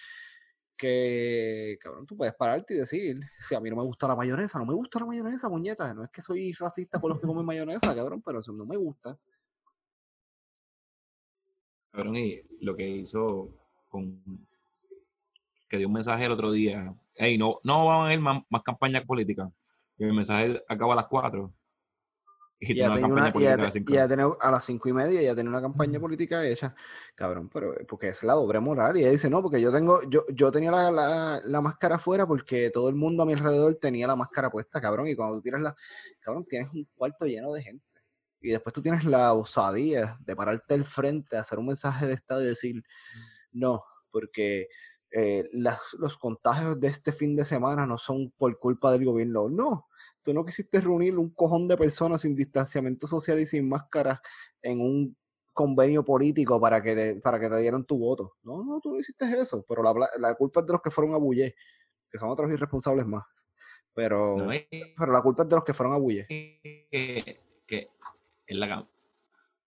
que, 0.76 1.78
cabrón, 1.80 2.06
tú 2.06 2.16
puedes 2.16 2.34
pararte 2.34 2.74
y 2.74 2.78
decir, 2.78 3.20
si 3.40 3.54
a 3.54 3.60
mí 3.60 3.70
no 3.70 3.76
me 3.76 3.84
gusta 3.84 4.08
la 4.08 4.16
mayonesa, 4.16 4.58
no 4.58 4.66
me 4.66 4.74
gusta 4.74 4.98
la 4.98 5.06
mayonesa, 5.06 5.48
muñeca, 5.48 5.94
no 5.94 6.04
es 6.04 6.10
que 6.10 6.20
soy 6.20 6.52
racista 6.52 7.00
por 7.00 7.10
los 7.10 7.20
que 7.20 7.26
comen 7.26 7.46
mayonesa, 7.46 7.94
cabrón, 7.94 8.20
pero 8.22 8.40
eso 8.40 8.52
no 8.52 8.66
me 8.66 8.76
gusta. 8.76 9.16
Cabrón, 11.92 12.16
y 12.16 12.42
lo 12.60 12.74
que 12.74 12.88
hizo 12.88 13.50
con, 13.88 14.20
que 15.68 15.78
dio 15.78 15.86
un 15.86 15.94
mensaje 15.94 16.24
el 16.24 16.32
otro 16.32 16.50
día, 16.50 16.92
hey, 17.14 17.38
no, 17.38 17.60
no 17.62 17.86
van 17.86 18.08
a 18.08 18.14
ir 18.14 18.18
más, 18.18 18.42
más 18.50 18.62
campañas 18.64 19.04
políticas, 19.04 19.48
y 19.96 20.04
el 20.04 20.12
mensaje 20.12 20.62
acaba 20.68 20.94
a 20.94 20.96
las 20.96 21.06
cuatro 21.06 21.54
y 22.60 22.74
ya 22.76 22.94
tenía 22.94 23.06
una, 23.06 24.36
a, 24.40 24.50
las 24.50 24.64
cinco 24.64 24.88
y 24.88 24.92
media 24.92 25.20
ya 25.20 25.34
tenía 25.34 25.50
una 25.50 25.60
campaña 25.60 26.00
política 26.00 26.46
hecha, 26.46 26.74
cabrón, 27.14 27.50
pero 27.52 27.74
eh, 27.78 27.84
porque 27.86 28.08
es 28.08 28.22
la 28.22 28.34
doble 28.34 28.60
moral. 28.60 28.96
Y 28.96 29.00
ella 29.00 29.10
dice, 29.10 29.28
no, 29.28 29.42
porque 29.42 29.60
yo 29.60 29.72
tengo, 29.72 30.00
yo, 30.08 30.24
yo 30.32 30.50
tenía 30.50 30.70
la, 30.70 31.40
la, 31.44 31.60
máscara 31.60 31.96
afuera 31.96 32.26
porque 32.26 32.70
todo 32.70 32.88
el 32.88 32.94
mundo 32.94 33.22
a 33.22 33.26
mi 33.26 33.32
alrededor 33.34 33.74
tenía 33.76 34.06
la 34.06 34.16
máscara 34.16 34.50
puesta, 34.50 34.80
cabrón. 34.80 35.08
Y 35.08 35.16
cuando 35.16 35.36
tú 35.36 35.42
tienes 35.42 35.62
la, 35.62 35.74
cabrón, 36.20 36.46
tienes 36.46 36.72
un 36.72 36.88
cuarto 36.94 37.26
lleno 37.26 37.52
de 37.52 37.62
gente. 37.62 37.84
Y 38.40 38.50
después 38.50 38.72
tú 38.72 38.82
tienes 38.82 39.04
la 39.04 39.32
osadía 39.32 40.16
de 40.20 40.36
pararte 40.36 40.74
al 40.74 40.84
frente, 40.84 41.36
hacer 41.36 41.58
un 41.58 41.66
mensaje 41.66 42.06
de 42.06 42.14
estado 42.14 42.42
y 42.42 42.46
decir, 42.46 42.82
no, 43.52 43.82
porque 44.10 44.68
eh, 45.16 45.48
los 45.52 46.18
contagios 46.18 46.80
de 46.80 46.88
este 46.88 47.12
fin 47.12 47.36
de 47.36 47.44
semana 47.44 47.86
no 47.86 47.98
son 47.98 48.32
por 48.36 48.58
culpa 48.58 48.90
del 48.90 49.04
gobierno. 49.04 49.48
No, 49.48 49.86
tú 50.24 50.34
no 50.34 50.44
quisiste 50.44 50.80
reunir 50.80 51.16
un 51.16 51.30
cojón 51.30 51.68
de 51.68 51.76
personas 51.76 52.22
sin 52.22 52.34
distanciamiento 52.34 53.06
social 53.06 53.38
y 53.38 53.46
sin 53.46 53.68
máscaras 53.68 54.20
en 54.60 54.80
un 54.80 55.16
convenio 55.52 56.04
político 56.04 56.60
para 56.60 56.82
que, 56.82 56.96
te, 56.96 57.20
para 57.20 57.38
que 57.38 57.48
te 57.48 57.60
dieran 57.60 57.84
tu 57.84 57.96
voto. 57.96 58.34
No, 58.42 58.64
no, 58.64 58.80
tú 58.80 58.92
no 58.92 58.98
hiciste 58.98 59.24
eso, 59.40 59.64
pero 59.68 59.84
la, 59.84 59.94
la 60.18 60.34
culpa 60.34 60.60
es 60.60 60.66
de 60.66 60.72
los 60.72 60.82
que 60.82 60.90
fueron 60.90 61.14
a 61.14 61.18
Bullé, 61.18 61.54
que 62.10 62.18
son 62.18 62.30
otros 62.30 62.50
irresponsables 62.50 63.06
más. 63.06 63.22
Pero, 63.94 64.36
pero 64.98 65.12
la 65.12 65.22
culpa 65.22 65.44
es 65.44 65.48
de 65.48 65.54
los 65.54 65.64
que 65.64 65.74
fueron 65.74 65.94
a 65.94 65.98
Bullé. 65.98 66.26
Que, 66.26 67.40
que 67.68 67.88
en 68.48 68.58
la, 68.58 68.84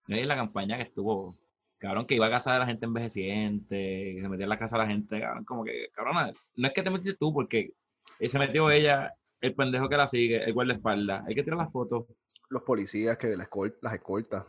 no 0.08 0.16
es 0.16 0.26
la 0.26 0.36
campaña 0.36 0.76
que 0.76 0.82
estuvo, 0.82 1.34
cabrón, 1.78 2.06
que 2.06 2.14
iba 2.14 2.26
a 2.26 2.30
casar 2.30 2.56
a 2.56 2.58
la 2.60 2.66
gente 2.66 2.86
envejeciente, 2.86 4.14
que 4.14 4.20
se 4.20 4.28
metía 4.28 4.44
en 4.44 4.50
la 4.50 4.58
casa 4.58 4.76
a 4.76 4.80
la 4.80 4.86
gente, 4.86 5.20
cabrón, 5.20 5.44
como 5.44 5.64
que, 5.64 5.88
cabrón, 5.92 6.34
no 6.56 6.66
es 6.66 6.74
que 6.74 6.82
te 6.82 6.90
metiste 6.90 7.16
tú, 7.18 7.32
porque 7.32 7.72
se 8.20 8.38
metió 8.38 8.70
ella 8.70 9.14
el 9.40 9.54
pendejo 9.54 9.88
que 9.88 9.96
la 9.96 10.06
sigue, 10.06 10.42
el 10.44 10.52
guardaespaldas. 10.52 11.24
Hay 11.26 11.34
que 11.34 11.42
tirar 11.42 11.58
las 11.58 11.72
fotos. 11.72 12.06
Los 12.50 12.62
policías 12.62 13.16
que 13.18 13.36
las 13.36 13.94
escoltas. 13.94 14.46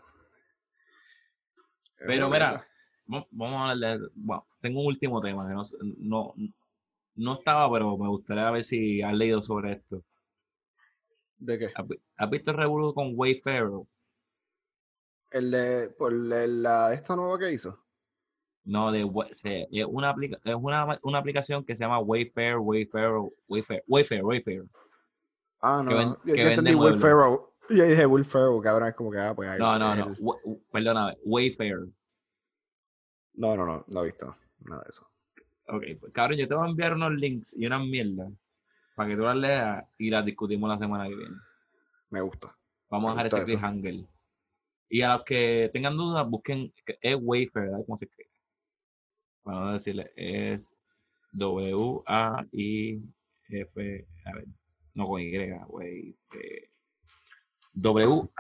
Pero 1.97 2.29
mira, 2.29 2.65
vamos 3.05 3.57
a 3.57 3.71
hablar 3.71 3.99
de. 3.99 4.07
Bueno, 4.15 4.47
tengo 4.61 4.81
un 4.81 4.87
último 4.87 5.21
tema 5.21 5.47
que 5.47 5.53
no, 5.97 6.33
no, 7.15 7.33
estaba, 7.33 7.71
pero 7.71 7.97
me 7.97 8.07
gustaría 8.07 8.49
ver 8.51 8.63
si 8.63 9.01
has 9.01 9.13
leído 9.13 9.41
sobre 9.41 9.73
esto. 9.73 10.03
¿De 11.37 11.57
qué? 11.59 11.69
¿Has, 12.17 12.29
visto 12.29 12.51
el 12.51 12.57
revuelo 12.57 12.93
con 12.93 13.11
Wayfair? 13.15 13.69
El 15.31 15.51
de. 15.51 15.89
por 15.89 16.11
la, 16.13 16.93
esta 16.93 17.15
nueva 17.15 17.37
que 17.37 17.53
hizo. 17.53 17.77
No, 18.65 18.91
de 18.91 19.01
es 19.01 19.85
una, 19.87 20.15
es 20.43 20.55
una, 20.55 20.99
una 21.01 21.17
aplicación 21.17 21.65
que 21.65 21.75
se 21.75 21.83
llama 21.83 21.99
Wayfair, 21.99 22.57
Wayfair, 22.57 23.11
Wayfair, 23.47 23.83
Wayfair, 23.87 24.23
Wayfair. 24.23 24.63
Ah, 25.61 25.81
no. 25.83 25.91
yo, 26.23 26.35
yo 26.35 26.35
entendí 26.35 26.71
Ferrell. 26.99 27.39
Yo 27.69 27.83
dije 27.83 28.23
Ferrell, 28.23 28.61
cabrón, 28.61 28.89
es 28.89 28.95
como 28.95 29.11
que, 29.11 29.17
ah, 29.17 29.33
pues 29.35 29.49
ahí. 29.49 29.59
No, 29.59 29.79
no, 29.79 29.95
no. 29.95 30.15
Perdona, 30.71 31.15
Wayfair. 31.23 31.87
No, 33.33 33.55
no, 33.55 33.65
no, 33.65 33.85
no 33.87 34.01
he 34.01 34.05
visto 34.05 34.35
nada 34.59 34.83
de 34.83 34.89
eso. 34.89 35.07
Ok, 35.67 35.83
pues 35.99 36.13
cabrón, 36.13 36.37
yo 36.37 36.47
te 36.47 36.55
voy 36.55 36.67
a 36.67 36.69
enviar 36.69 36.93
unos 36.93 37.13
links 37.13 37.55
y 37.57 37.65
unas 37.65 37.81
mierdas 37.85 38.31
para 38.95 39.09
que 39.09 39.15
tú 39.15 39.23
las 39.23 39.35
leas 39.35 39.85
y 39.97 40.09
las 40.09 40.25
discutimos 40.25 40.69
la 40.69 40.77
semana 40.77 41.07
que 41.07 41.15
viene. 41.15 41.35
Me 42.09 42.21
gusta. 42.21 42.55
Vamos 42.89 43.11
a 43.11 43.23
dejar 43.23 43.27
ese 43.27 43.45
cliffhanger. 43.45 44.05
Y 44.89 45.01
a 45.03 45.15
los 45.15 45.23
que 45.23 45.69
tengan 45.71 45.95
dudas, 45.95 46.27
busquen, 46.27 46.73
es 47.01 47.17
Wayfair, 47.19 47.67
¿verdad? 47.67 47.85
¿Cómo 47.85 47.97
se 47.97 48.05
escribe? 48.05 48.31
Vamos 49.43 49.69
a 49.69 49.73
decirle, 49.73 50.11
es 50.15 50.75
W-A-I-F, 51.31 53.07
a 54.25 54.33
ver, 54.33 54.45
no 54.95 55.07
con 55.07 55.21
Y, 55.21 55.51
güey. 55.67 56.17
W-A-Y-F-A-I-R. 57.73 58.39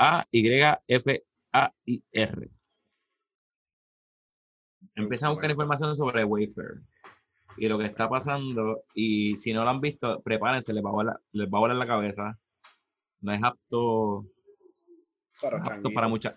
Empieza 4.95 5.27
a 5.27 5.29
buscar 5.29 5.51
información 5.51 5.95
sobre 5.95 6.23
Wayfair 6.25 6.81
y 7.57 7.67
lo 7.67 7.77
que 7.77 7.85
está 7.85 8.09
pasando. 8.09 8.83
Y 8.93 9.35
si 9.35 9.53
no 9.53 9.63
lo 9.63 9.69
han 9.69 9.81
visto, 9.81 10.21
prepárense, 10.21 10.73
les 10.73 10.83
va 10.83 10.89
a 10.89 10.93
volar, 10.93 11.21
les 11.31 11.47
va 11.47 11.57
a 11.57 11.61
volar 11.61 11.77
la 11.77 11.87
cabeza. 11.87 12.39
No 13.21 13.33
es 13.33 13.43
apto 13.43 14.25
para, 15.41 15.57
apto 15.57 15.89
para 15.91 16.07
muchas. 16.07 16.35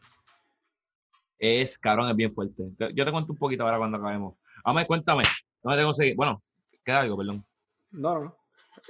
Es, 1.38 1.76
cabrón, 1.78 2.08
es 2.08 2.16
bien 2.16 2.32
fuerte. 2.34 2.62
Yo 2.94 3.04
te 3.04 3.10
cuento 3.10 3.32
un 3.32 3.38
poquito 3.38 3.64
ahora 3.64 3.78
cuando 3.78 3.98
acabemos. 3.98 4.36
Vamos, 4.64 4.84
cuéntame. 4.84 5.24
¿Dónde 5.62 5.78
te 5.78 5.84
conseguí? 5.84 6.14
Bueno, 6.14 6.42
queda 6.84 7.00
algo, 7.00 7.16
perdón. 7.16 7.44
No, 7.90 8.14
no, 8.14 8.24
no. 8.24 8.36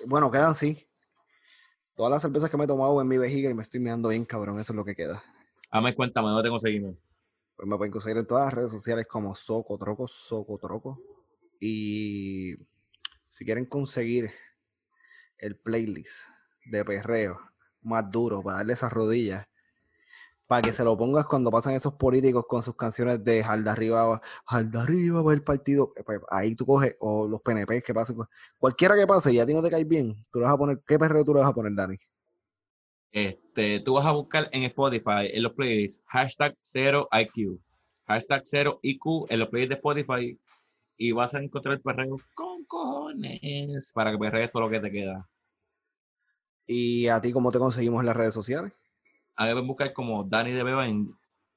Bueno, 0.07 0.31
quedan 0.31 0.55
sí. 0.55 0.87
Todas 1.95 2.11
las 2.11 2.23
cervezas 2.23 2.51
que 2.51 2.57
me 2.57 2.65
he 2.65 2.67
tomado 2.67 3.01
en 3.01 3.09
mi 3.09 3.19
vejiga 3.19 3.51
y 3.51 3.55
me 3.55 3.63
estoy 3.63 3.81
mirando 3.81 4.09
bien, 4.11 4.25
cabrón. 4.25 4.55
Eso 4.57 4.73
es 4.73 4.77
lo 4.77 4.85
que 4.85 4.95
queda. 4.95 5.23
Hazme 5.71 5.95
cuéntame, 5.95 6.29
¿dónde 6.29 6.43
tengo 6.43 6.59
seguimiento? 6.59 7.01
Pues 7.57 7.69
me 7.69 7.77
pueden 7.77 7.93
conseguir 7.93 8.19
en 8.19 8.27
todas 8.27 8.47
las 8.47 8.55
redes 8.55 8.71
sociales 8.71 9.07
como 9.07 9.35
Soco 9.35 9.79
Troco, 9.79 10.07
Soco 10.09 10.59
Troco. 10.59 11.01
Y 11.61 12.57
si 13.29 13.45
quieren 13.45 13.67
conseguir 13.67 14.31
el 15.39 15.57
playlist 15.57 16.29
de 16.67 16.85
perreo 16.85 17.41
más 17.83 18.11
duro 18.11 18.43
para 18.43 18.59
darle 18.59 18.75
esas 18.75 18.93
rodillas, 18.93 19.47
para 20.53 20.61
que 20.61 20.75
se 20.75 20.85
lo 20.85 20.99
pongas 20.99 21.25
cuando 21.25 21.51
pasan 21.51 21.73
esos 21.73 21.95
políticos 21.95 22.45
con 22.47 22.63
sus 22.63 22.77
canciones 22.77 23.25
de 23.25 23.43
Jalda 23.43 23.73
arriba, 23.73 24.21
Jalda 24.45 24.83
arriba 24.83 25.23
va 25.23 25.33
el 25.33 25.43
partido, 25.43 25.95
eh, 25.97 26.03
pues, 26.05 26.21
ahí 26.29 26.55
tú 26.55 26.67
coges, 26.67 26.95
o 27.01 27.27
los 27.27 27.41
PNP 27.41 27.81
que 27.81 27.95
pasen, 27.95 28.19
cualquiera 28.59 28.95
que 28.95 29.07
pase 29.07 29.33
y 29.33 29.39
a 29.39 29.47
ti 29.47 29.55
no 29.55 29.63
te 29.63 29.71
cae 29.71 29.85
bien, 29.85 30.15
tú 30.31 30.41
le 30.41 30.45
vas 30.45 30.53
a 30.53 30.59
poner, 30.59 30.83
¿qué 30.87 30.99
perreo 30.99 31.25
tú 31.25 31.33
le 31.33 31.41
vas 31.41 31.49
a 31.49 31.55
poner, 31.55 31.73
Dani? 31.75 31.97
Este, 33.13 33.81
tú 33.81 33.95
vas 33.95 34.05
a 34.05 34.11
buscar 34.11 34.51
en 34.53 34.65
Spotify, 34.65 35.31
en 35.33 35.43
los 35.43 35.55
playlists, 35.55 36.05
hashtag 36.09 36.55
0IQ, 36.63 37.59
hashtag 38.07 38.43
0IQ 38.43 39.27
en 39.31 39.39
los 39.39 39.49
playlists 39.49 39.71
de 39.71 39.75
Spotify 39.77 40.41
y 40.99 41.13
vas 41.13 41.35
a 41.35 41.41
encontrar 41.41 41.77
el 41.77 41.81
perreo 41.81 42.19
con 42.35 42.63
cojones 42.67 43.91
para 43.95 44.13
que 44.13 44.19
perrees 44.19 44.53
todo 44.53 44.65
lo 44.65 44.71
que 44.71 44.81
te 44.81 44.91
queda. 44.91 45.27
¿Y 46.67 47.09
a 47.09 47.23
ti 47.23 47.33
cómo 47.33 47.51
te 47.51 47.59
conseguimos 47.59 48.01
en 48.01 48.07
las 48.07 48.17
redes 48.17 48.35
sociales? 48.35 48.75
A 49.37 49.47
ver, 49.47 49.63
buscar 49.63 49.93
como 49.93 50.25
Dani 50.25 50.53
de 50.53 50.63
Beba 50.63 50.87
en 50.87 51.09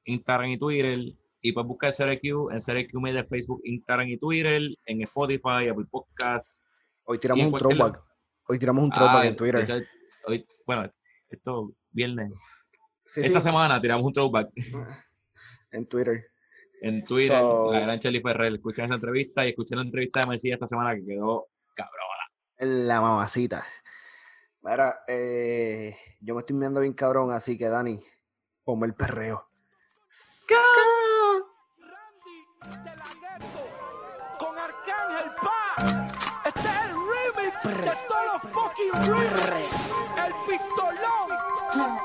Instagram 0.06 0.52
y 0.52 0.58
Twitter 0.58 0.98
y 1.42 1.52
puedes 1.52 1.68
buscar 1.68 1.92
0IQ 1.92 2.52
en 2.52 2.60
0IQ 2.60 3.02
Media 3.02 3.26
Facebook, 3.26 3.62
Instagram 3.64 4.08
y 4.08 4.18
Twitter, 4.18 4.62
en 4.86 5.02
Spotify, 5.02 5.68
Apple 5.70 5.86
Podcasts. 5.92 6.64
Hoy 7.04 7.20
tiramos 7.20 7.46
un 7.46 7.60
throwback. 7.60 8.02
Hoy 8.48 8.60
tiramos 8.60 8.84
un 8.84 8.90
throwback 8.90 9.26
en 9.26 9.36
Twitter. 9.36 9.88
hoy, 10.28 10.46
bueno, 10.66 10.92
esto 11.30 11.72
viernes. 11.92 12.32
Esta 13.16 13.40
semana 13.40 13.80
tiramos 13.80 14.06
un 14.06 14.14
throwback. 14.14 14.50
En 15.72 15.86
Twitter. 15.88 16.24
En 16.82 17.04
Twitter, 17.04 17.42
la 17.42 17.80
gran 17.82 18.00
Chelly 18.00 18.22
Ferrer. 18.22 18.54
Escuchen 18.54 18.86
esa 18.86 18.96
entrevista 18.96 19.46
y 19.46 19.50
escuchen 19.50 19.78
la 19.78 19.84
entrevista 19.84 20.22
de 20.22 20.28
Messi 20.28 20.52
esta 20.52 20.68
semana 20.68 20.96
que 20.96 21.06
quedó 21.06 21.48
cabrona. 21.76 22.86
La 22.86 23.02
mamacita. 23.02 23.66
Mira, 24.66 25.04
eh, 25.08 25.96
yo 26.22 26.34
me 26.34 26.40
estoy 26.40 26.56
mirando 26.56 26.80
bien 26.80 26.94
cabrón, 26.94 27.32
así 27.32 27.56
que 27.56 27.70
Dani, 27.70 28.04
ponme 28.64 28.88
el 28.88 28.96
perreo. 28.96 29.48
Randy 31.78 32.84
de 32.84 32.96
la 32.96 33.06
con 34.40 34.58
Arcángel 34.58 35.32
Pa. 35.36 35.76
Este 36.46 36.68
es 36.68 36.76
el 36.82 36.94
remix 37.14 37.64
de 37.80 37.94
todos 38.08 38.26
los 38.34 38.42
fucking 38.52 38.94
remix. 39.04 39.66
El 40.26 40.34
pistolón. 40.48 41.30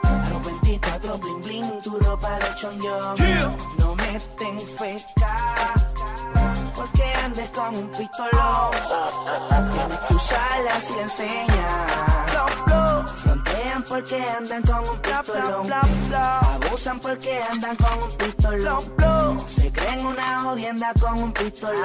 Arrepentita, 0.05 0.99
bling 1.17 1.41
bling, 1.41 1.81
tu 1.81 1.99
ropa 1.99 2.39
de 2.41 2.55
chonjón. 2.57 3.17
Yeah. 3.17 3.57
No 3.79 3.95
me 3.97 4.21
ten 4.37 4.61
feca. 4.61 5.73
Porque 6.77 7.05
andes 7.25 7.51
con 7.53 7.75
un 7.75 7.89
pistolón. 7.89 8.71
Tienes 9.73 9.99
que 10.01 10.15
usarla 10.15 10.79
si 10.79 10.93
le 10.93 11.03
enseñas 11.03 12.30
porque 13.83 14.23
andan 14.23 14.63
con 14.63 14.89
un 14.89 14.99
pistolón. 14.99 15.73
Abusan 15.73 17.01
porque 17.01 17.41
andan 17.51 17.77
con 17.77 18.03
un 18.03 18.17
pistolón. 18.17 19.49
Se 19.49 19.73
creen 19.73 20.07
una 20.07 20.41
jodienda 20.41 20.93
con 21.01 21.23
un 21.23 21.33
pistolón. 21.33 21.85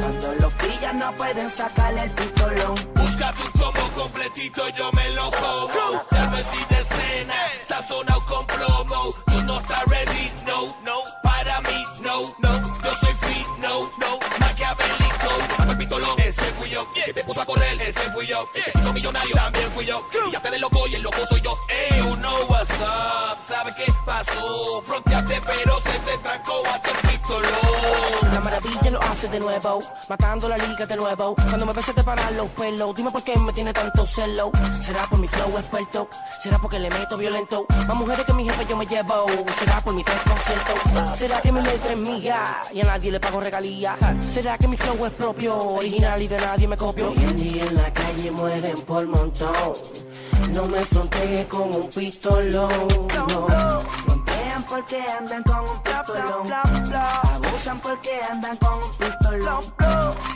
Cuando 0.00 0.34
los 0.40 0.52
pillan 0.54 0.98
no 0.98 1.16
pueden 1.16 1.50
sacarle 1.50 2.02
el 2.02 2.10
pistolón. 2.10 2.74
Busca 2.94 3.32
tu 3.32 3.58
como 3.58 3.92
completito, 3.94 4.68
yo 4.70 4.90
me 4.92 5.10
lo 5.10 5.30
como. 5.30 6.04
Dame 6.10 6.42
si 6.44 6.74
de 6.74 6.80
escena, 6.80 7.34
sazonado 7.68 8.24
con 8.26 8.46
plomo. 8.46 9.14
Ese 16.36 16.52
fui 16.52 16.68
yo. 16.68 16.86
Que 16.92 17.12
te 17.12 17.24
puso 17.24 17.40
a 17.40 17.46
correr, 17.46 17.80
ese 17.80 18.10
fui 18.10 18.26
yo. 18.26 18.50
Que 18.52 18.62
se 18.62 18.78
hizo 18.78 18.92
millonario, 18.92 19.34
también 19.34 19.70
fui 19.72 19.84
yo. 19.86 20.06
Y 20.28 20.32
ya 20.32 20.40
te 20.40 20.50
de 20.50 20.58
loco 20.58 20.86
y 20.86 20.94
el 20.94 21.02
loco 21.02 21.24
soy 21.26 21.40
yo. 21.40 21.58
Ey, 21.68 21.98
you 21.98 22.16
know 22.16 22.46
what's 22.48 22.70
up. 22.80 23.40
¿Sabe 23.40 23.72
qué 23.76 23.86
pasó? 24.04 24.82
Fronteaste, 24.82 25.40
pero 25.46 25.80
se 25.80 25.98
te 26.00 26.18
trancó 26.18 26.62
a 26.66 26.82
maravilla 28.56 28.90
lo 28.90 29.02
hace 29.02 29.28
de 29.28 29.38
nuevo, 29.38 29.80
matando 30.08 30.48
la 30.48 30.56
liga 30.56 30.86
de 30.86 30.96
nuevo. 30.96 31.34
Cuando 31.34 31.66
me 31.66 31.72
ves 31.72 31.94
te 31.94 32.02
paran 32.02 32.36
los 32.36 32.48
pelos, 32.50 32.94
dime 32.94 33.10
por 33.10 33.22
qué 33.22 33.36
me 33.38 33.52
tiene 33.52 33.72
tanto 33.72 34.06
celo. 34.06 34.50
¿Será 34.82 35.02
por 35.02 35.18
mi 35.18 35.28
flow 35.28 35.58
experto? 35.58 36.08
¿Será 36.42 36.58
porque 36.58 36.78
le 36.78 36.88
meto 36.90 37.16
violento? 37.16 37.66
Más 37.86 37.96
mujeres 37.96 38.24
que 38.24 38.32
mi 38.32 38.44
jefe 38.44 38.66
yo 38.68 38.76
me 38.76 38.86
llevo. 38.86 39.26
¿Será 39.58 39.80
por 39.80 39.94
mi 39.94 40.02
tres 40.02 40.20
conciertos? 40.20 41.18
¿Será 41.18 41.40
que 41.42 41.52
mi 41.52 41.60
letra 41.60 41.92
es 41.92 41.98
mía 41.98 42.62
y 42.72 42.80
a 42.80 42.84
nadie 42.84 43.12
le 43.12 43.20
pago 43.20 43.40
regalía? 43.40 43.96
¿Será 44.32 44.56
que 44.56 44.68
mi 44.68 44.76
flow 44.76 45.06
es 45.06 45.12
propio, 45.12 45.58
original 45.58 46.22
y 46.22 46.28
de 46.28 46.38
nadie 46.38 46.68
me 46.68 46.76
copio? 46.76 47.10
Hoy 47.10 47.18
en 47.18 47.36
día 47.36 47.64
en 47.64 47.76
la 47.76 47.92
calle 47.92 48.30
mueren 48.30 48.80
por 48.82 49.06
montón. 49.06 49.74
No 50.52 50.64
me 50.66 50.78
frontees 50.78 51.46
con 51.46 51.74
un 51.74 51.88
pistolón, 51.90 52.68
no. 53.28 53.46
Frontean 54.56 54.64
porque 54.64 55.02
andan 55.18 55.42
con 55.42 55.68
un 55.68 55.82
pistolón. 55.82 56.52
Abusan 56.52 57.80
porque 57.80 58.20
andan 58.30 58.56
con 58.56 58.82
un 58.82 58.90
pistolón. 58.90 59.62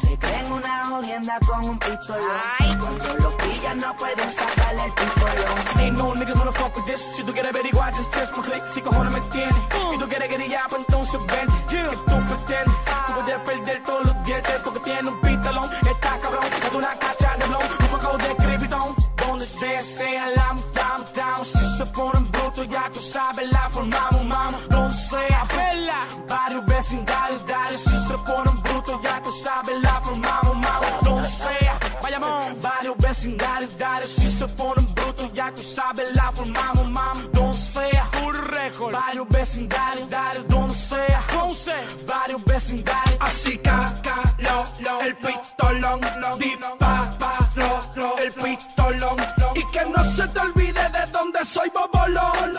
Se 0.00 0.18
creen 0.18 0.52
una 0.52 0.84
jodienda 0.86 1.38
con 1.46 1.64
un 1.64 1.78
pistolón. 1.78 2.40
Cuando 2.80 3.14
los 3.14 3.34
pillan 3.34 3.78
no 3.78 3.96
pueden 3.96 4.32
sacarle 4.32 4.84
el 4.84 4.92
pistolón. 4.92 5.78
Ain't 5.78 5.98
no 5.98 6.14
niggas 6.14 6.36
wanna 6.36 6.52
fuck 6.52 6.76
with 6.76 6.84
this. 6.84 7.00
Si 7.00 7.22
tú 7.22 7.32
quieres 7.32 7.50
averiguar, 7.50 7.94
just 7.94 8.12
test 8.12 8.36
my 8.36 8.42
click. 8.42 8.66
Si 8.66 8.80
cojones 8.82 9.12
me 9.12 9.20
tienes. 9.30 9.56
Y 9.94 9.98
tú 9.98 10.08
quieres 10.08 10.28
guerrillar, 10.28 10.68
pues 10.68 10.82
entonces 10.86 11.20
ven. 11.26 11.48
Que 11.68 11.82
tú 11.82 12.26
pretendes. 12.26 12.76
Tú 13.06 13.12
puedes 13.14 13.38
perder 13.38 13.82
todos 13.84 14.04
los 14.06 14.24
dientes 14.24 14.60
porque 14.64 14.80
tienes 14.80 15.12
un 15.12 15.20
pistolón. 15.20 15.70
Está 15.72 16.18
cabrón, 16.20 16.44
es 16.44 16.74
una 16.74 16.98
cacha 16.98 17.36
de 17.38 17.46
blow. 17.46 17.60
Un 17.80 17.88
poco 17.88 18.18
de 18.18 18.36
criptón 18.36 19.09
sea, 19.44 19.80
sea 19.80 20.26
la 20.36 20.54
down, 20.74 21.04
down. 21.14 21.44
Si 21.44 21.64
se 21.78 21.86
ponen 21.86 22.30
brutos, 22.30 22.68
ya 22.68 22.90
tú 22.92 23.00
sabes, 23.00 23.50
la 23.50 23.68
formamos, 23.70 24.24
mamo. 24.24 24.58
Donde 24.68 24.94
sea, 24.94 25.44
vela. 25.56 26.04
Barrio, 26.28 26.62
vecindario, 26.66 27.38
dale. 27.46 27.76
Si 27.76 27.96
se 27.96 28.14
ponen 28.18 28.62
brutos, 28.62 29.00
ya 29.02 29.22
tú 29.22 29.32
sabes, 29.32 29.80
la 29.82 30.00
formamos, 30.00 30.56
mamo. 30.56 30.86
Donde 31.02 31.28
sea, 31.28 31.78
vayamos. 32.02 32.60
Barrio, 32.60 32.94
vecindario, 32.98 33.68
dale. 33.78 34.06
Si 34.06 34.28
se 34.28 34.46
ponen 34.48 34.86
brutos, 34.94 35.32
ya 35.32 35.52
tú 35.52 35.62
sabes, 35.62 36.14
la 36.14 36.32
formamos, 36.32 36.90
mamo. 36.90 37.20
Donde 37.32 37.58
sea, 37.58 38.08
un 38.24 38.34
récord. 38.34 38.92
Barrio, 38.92 39.26
vecindario, 39.28 40.06
dale. 40.06 40.44
Donde 40.48 40.74
sea, 40.74 41.20
Ponce. 41.32 41.74
Barrio, 42.06 42.38
vecindario. 42.44 43.16
Así, 43.20 43.58
ca, 43.58 43.94
ca, 44.02 44.22
lo, 44.38 44.64
lo. 44.80 45.00
El 45.02 45.16
pistolón, 45.16 46.00
lo, 46.20 46.36
lo. 46.36 48.18
El 48.18 48.32
pistolón. 48.32 49.29
Que 49.72 49.84
no 49.86 50.04
se 50.04 50.26
te 50.26 50.40
olvide 50.40 50.82
de 50.90 51.12
dónde 51.12 51.44
soy 51.44 51.70
bobolón. 51.70 52.54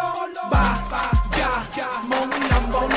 Va, 0.53 0.81
va, 0.91 1.11
ya, 1.37 1.67
ya, 1.75 1.89
mon, 2.03 2.29
mon, 2.71 2.89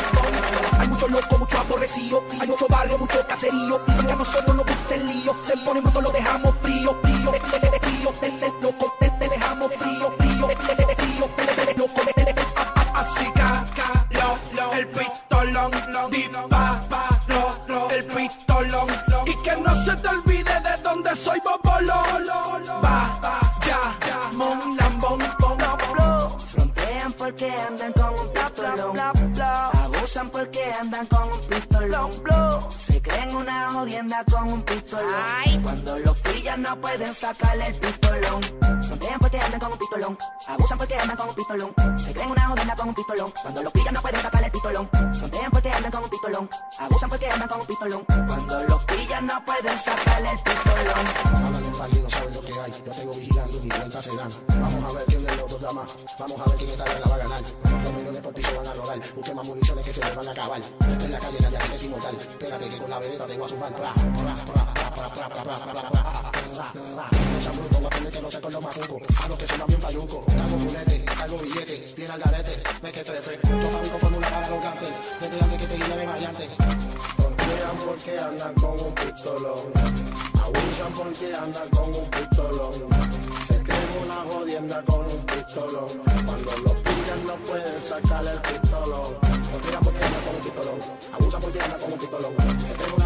Hay 0.79 0.87
mucho 0.87 1.09
loco, 1.09 1.39
mucho 1.39 1.59
aborrecido. 1.59 2.23
Hay 2.41 2.47
mucho 2.47 2.67
barrio, 2.69 2.99
mucho 2.99 3.27
caserío. 3.27 3.81
Y 3.89 4.11
a 4.13 4.17
nosotros 4.17 4.55
nos 4.55 4.67
gusta 4.67 4.95
el 4.95 5.07
lío. 5.07 5.35
Se 5.43 5.57
pone 5.59 5.81
mucho, 5.81 6.01
lo 6.01 6.11
dejamos 6.13 6.55
frío, 6.63 6.97
frío, 7.03 7.33
de, 7.33 7.41
de, 7.41 7.71
de, 7.71 7.81
frío, 7.81 8.13
loco, 8.63 8.95
te, 9.01 9.29
dejamos 9.29 9.75
frío, 9.75 10.13
frío, 10.19 10.47
de, 10.47 10.55
de, 10.55 10.87
de, 10.87 10.97
frío, 10.97 11.31
de, 11.67 11.75
loco, 11.75 12.01
de, 12.05 12.25
de, 12.25 12.33
de, 12.33 12.45
Así 12.95 13.27
ca, 13.35 13.65
lo, 14.11 14.39
lo, 14.55 14.73
el 14.75 14.87
pistolón, 14.89 15.73
di, 16.11 16.31
pa, 16.49 16.81
pa, 16.89 17.21
lo, 17.27 17.65
lo, 17.67 17.91
el 17.91 18.05
pistolón. 18.07 18.87
Y 19.27 19.43
que 19.43 19.57
no 19.57 19.75
se 19.75 19.97
te 19.97 20.09
olvide 20.09 20.61
de 20.61 20.83
dónde 20.83 21.17
soy 21.17 21.41
bobolón. 21.41 22.29
Va, 22.83 23.19
va, 23.23 23.44
andan 30.75 31.07
con 31.07 31.23
un 31.33 31.41
pistolón. 31.49 32.11
Se 32.71 32.74
una 33.35 33.73
jodienda 33.73 34.25
con 34.25 34.53
un 34.53 34.63
pistolón. 34.63 35.63
Cuando 35.63 35.99
los 35.99 36.21
pillan 36.21 36.63
no 36.63 36.81
pueden 36.81 37.15
sacarle 37.15 37.67
el 37.67 37.75
pistolón. 37.75 38.43
Frontean 38.83 39.19
porque 39.21 39.39
andan 39.39 39.61
con 39.61 39.73
un 39.73 39.79
pistolón. 39.79 40.19
Abusan 40.47 40.79
porque 40.79 40.95
andan 40.95 41.17
con 41.17 41.29
un 41.29 41.35
pistolón. 41.35 41.75
Se 41.99 42.13
creen 42.13 42.31
una 42.31 42.49
jodienda 42.49 42.77
con 42.77 42.89
un 42.89 42.95
pistolón. 42.95 43.33
Cuando 43.43 43.63
los 43.63 43.73
pillan 43.73 43.95
no 43.95 44.03
pueden 44.03 44.21
sacarle 44.21 44.47
el 44.47 44.53
pistolón. 44.53 44.91
Frontean 44.91 45.51
porque 45.51 45.71
andan 45.71 45.91
con 45.91 46.05
un 46.05 46.11
pistolón. 46.11 46.51
Abusan 46.79 47.11
porque 47.11 47.31
andan 47.31 47.49
con 47.49 47.61
un 47.61 47.67
pistolón. 47.67 48.05
Cuando 48.05 48.65
los 48.65 48.85
pillan 48.85 49.27
no 49.27 49.45
pueden 49.45 49.79
sacarle 49.79 50.31
el 50.31 50.39
pistolón. 50.39 51.07
Hablan 51.25 51.65
en 51.65 51.79
válido, 51.79 52.11
saben 52.11 52.35
lo 52.35 52.41
que 52.41 52.61
hay. 52.61 52.73
Yo 52.73 52.93
tengo 52.93 53.13
vigilando 53.15 53.57
y 53.57 53.61
ni 53.61 53.69
cuenta 53.69 54.03
se 54.03 54.17
dan. 54.17 54.29
Vamos 54.49 54.85
a 54.85 54.99
ver 54.99 55.05
quién 55.07 55.25
del 55.25 55.41
otro 55.41 55.59
da 55.59 55.73
más. 55.73 55.97
Vamos 56.19 56.41
a 56.41 56.45
ver 56.45 56.57
quién 56.57 56.71
esta 56.71 56.85
guerra 56.85 57.07
va 57.09 57.15
a 57.15 57.19
ganar. 57.19 57.43
Los 57.85 57.93
millones 57.93 58.23
por 58.23 58.35
ti 58.35 58.43
se 58.43 58.57
van 58.57 58.67
a 58.67 58.75
rodar. 58.75 59.01
Busquen 59.15 59.37
más 59.37 59.47
municiones 59.47 59.87
que 59.87 59.93
se 59.93 60.01
les 60.01 60.15
van 60.15 60.29
a 60.29 60.31
acabar. 60.31 60.61
Esto 60.61 61.05
en 61.05 61.13
la 61.13 61.19
calle, 61.19 61.39
nadie 61.41 61.75
es 61.75 61.85
inmortal. 61.85 62.17
Espérate 62.17 62.69
que 62.69 62.79
con 62.79 62.91
la 62.91 62.99
vereda 62.99 63.24
tengo 63.27 63.45
a 63.45 63.49
su 63.49 63.57
mal. 63.57 63.73
Pra, 63.73 63.93
pra, 63.93 64.05
pra, 65.09 65.29
pra. 65.29 65.75
Usan 67.39 67.57
bruto, 67.57 67.79
voy 67.79 67.87
a 67.87 67.91
tener 67.91 68.13
que 68.13 68.21
no 68.21 68.31
sé 68.31 68.41
con 68.41 68.53
los 68.53 68.63
macucos. 68.63 69.03
A 69.23 69.29
los 69.29 69.39
que 69.39 69.47
son 69.47 69.67
bien 69.67 69.81
falluco. 69.81 70.25
Cargo 70.27 70.59
fulete, 70.59 71.05
cargo 71.05 71.39
billete, 71.39 71.95
bien 71.97 72.11
al 72.11 72.21
garete, 72.21 72.63
me 72.83 72.93
que 72.93 73.05
trefe. 73.05 73.39
Yo 73.43 73.69
fabrico 73.69 73.99
fórmula 73.99 74.29
para 74.29 74.49
los 74.49 74.63
gantes, 74.63 74.91
desde 75.21 75.45
antes 75.45 75.61
que 75.61 75.67
te 75.67 75.77
guíe 75.77 75.97
de 75.97 76.07
variante. 76.07 76.49
Frontean 77.17 77.77
porque 77.85 78.19
andan 78.19 78.55
con 78.55 78.81
un 78.81 78.95
pistolón. 78.95 79.73
Abusan 80.43 80.93
porque 80.93 81.35
andan 81.35 81.69
con 81.71 81.89
un 81.89 82.11
pistolón. 82.11 82.73
Se 83.47 83.63
creen 83.63 83.89
una 84.05 84.17
jodienda 84.31 84.83
con 84.85 85.01
un 85.01 85.27
pistolón. 85.27 85.89
Cuando 86.27 86.51
los 86.65 86.75
pillan 86.75 87.27
no 87.27 87.35
pueden 87.47 87.83
sacar 87.83 88.27
el 88.27 88.41
pistolón. 88.41 89.17
Frontean 89.21 89.83
porque 89.83 90.05
andan 90.05 90.23
con 90.23 90.35
un 90.35 90.41
pistolón. 90.43 90.81
Abusan 91.13 91.41
porque 91.41 91.61
andan 91.61 91.81
con 91.81 91.93
un 91.93 91.99
pistolón. 91.99 92.33
Se 92.67 92.75
creen 92.75 92.95
una 92.95 93.04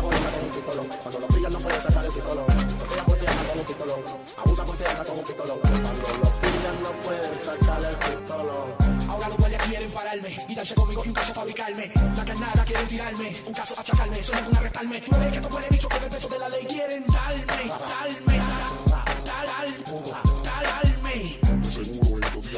Cuando 0.51 1.21
los 1.21 1.35
pillan 1.35 1.53
no 1.53 1.59
pueden 1.61 1.83
sacar 1.83 2.05
el 2.05 2.13
pistolón. 2.13 2.47
Frontean 2.47 3.05
porque 3.07 3.27
andan 3.29 3.47
con 3.47 3.59
un 3.59 3.67
pistolón. 3.67 4.01
Abusan 4.37 4.67
porque 4.67 4.85
andan 4.87 5.07
con 5.07 5.19
un 5.19 5.25
pistolón. 5.25 5.59
Cuando 5.61 6.09
los 6.23 6.31
pillan 6.41 6.83
no 6.83 6.91
pueden 7.03 7.39
sacar 7.39 7.85
el 7.85 7.97
pistolón. 7.97 9.09
Ahora 9.09 9.29
los 9.29 9.39
guardias 9.39 9.63
quieren 9.65 9.91
pararme 9.91 10.37
y 10.49 10.55
darse 10.55 10.75
conmigo 10.75 11.03
y 11.05 11.09
un 11.09 11.15
caso 11.15 11.35
fabricarme. 11.35 11.93
La 12.17 12.25
carnada 12.25 12.65
quieren 12.65 12.87
tirarme, 12.87 13.37
un 13.47 13.53
caso 13.53 13.75
achacarme, 13.79 14.23
solo 14.23 14.45
con 14.45 14.57
arrestarme. 14.57 15.01
Tú 15.01 15.11
ves 15.19 15.31
que 15.31 15.37
estos 15.37 15.53
huele 15.53 15.67
bicho 15.71 15.89
con 15.89 16.03
el 16.03 16.09
peso 16.09 16.29
de 16.29 16.39
la 16.39 16.49
ley 16.49 16.67
quieren 16.67 17.05
darme, 17.07 17.69
darme, 17.69 18.39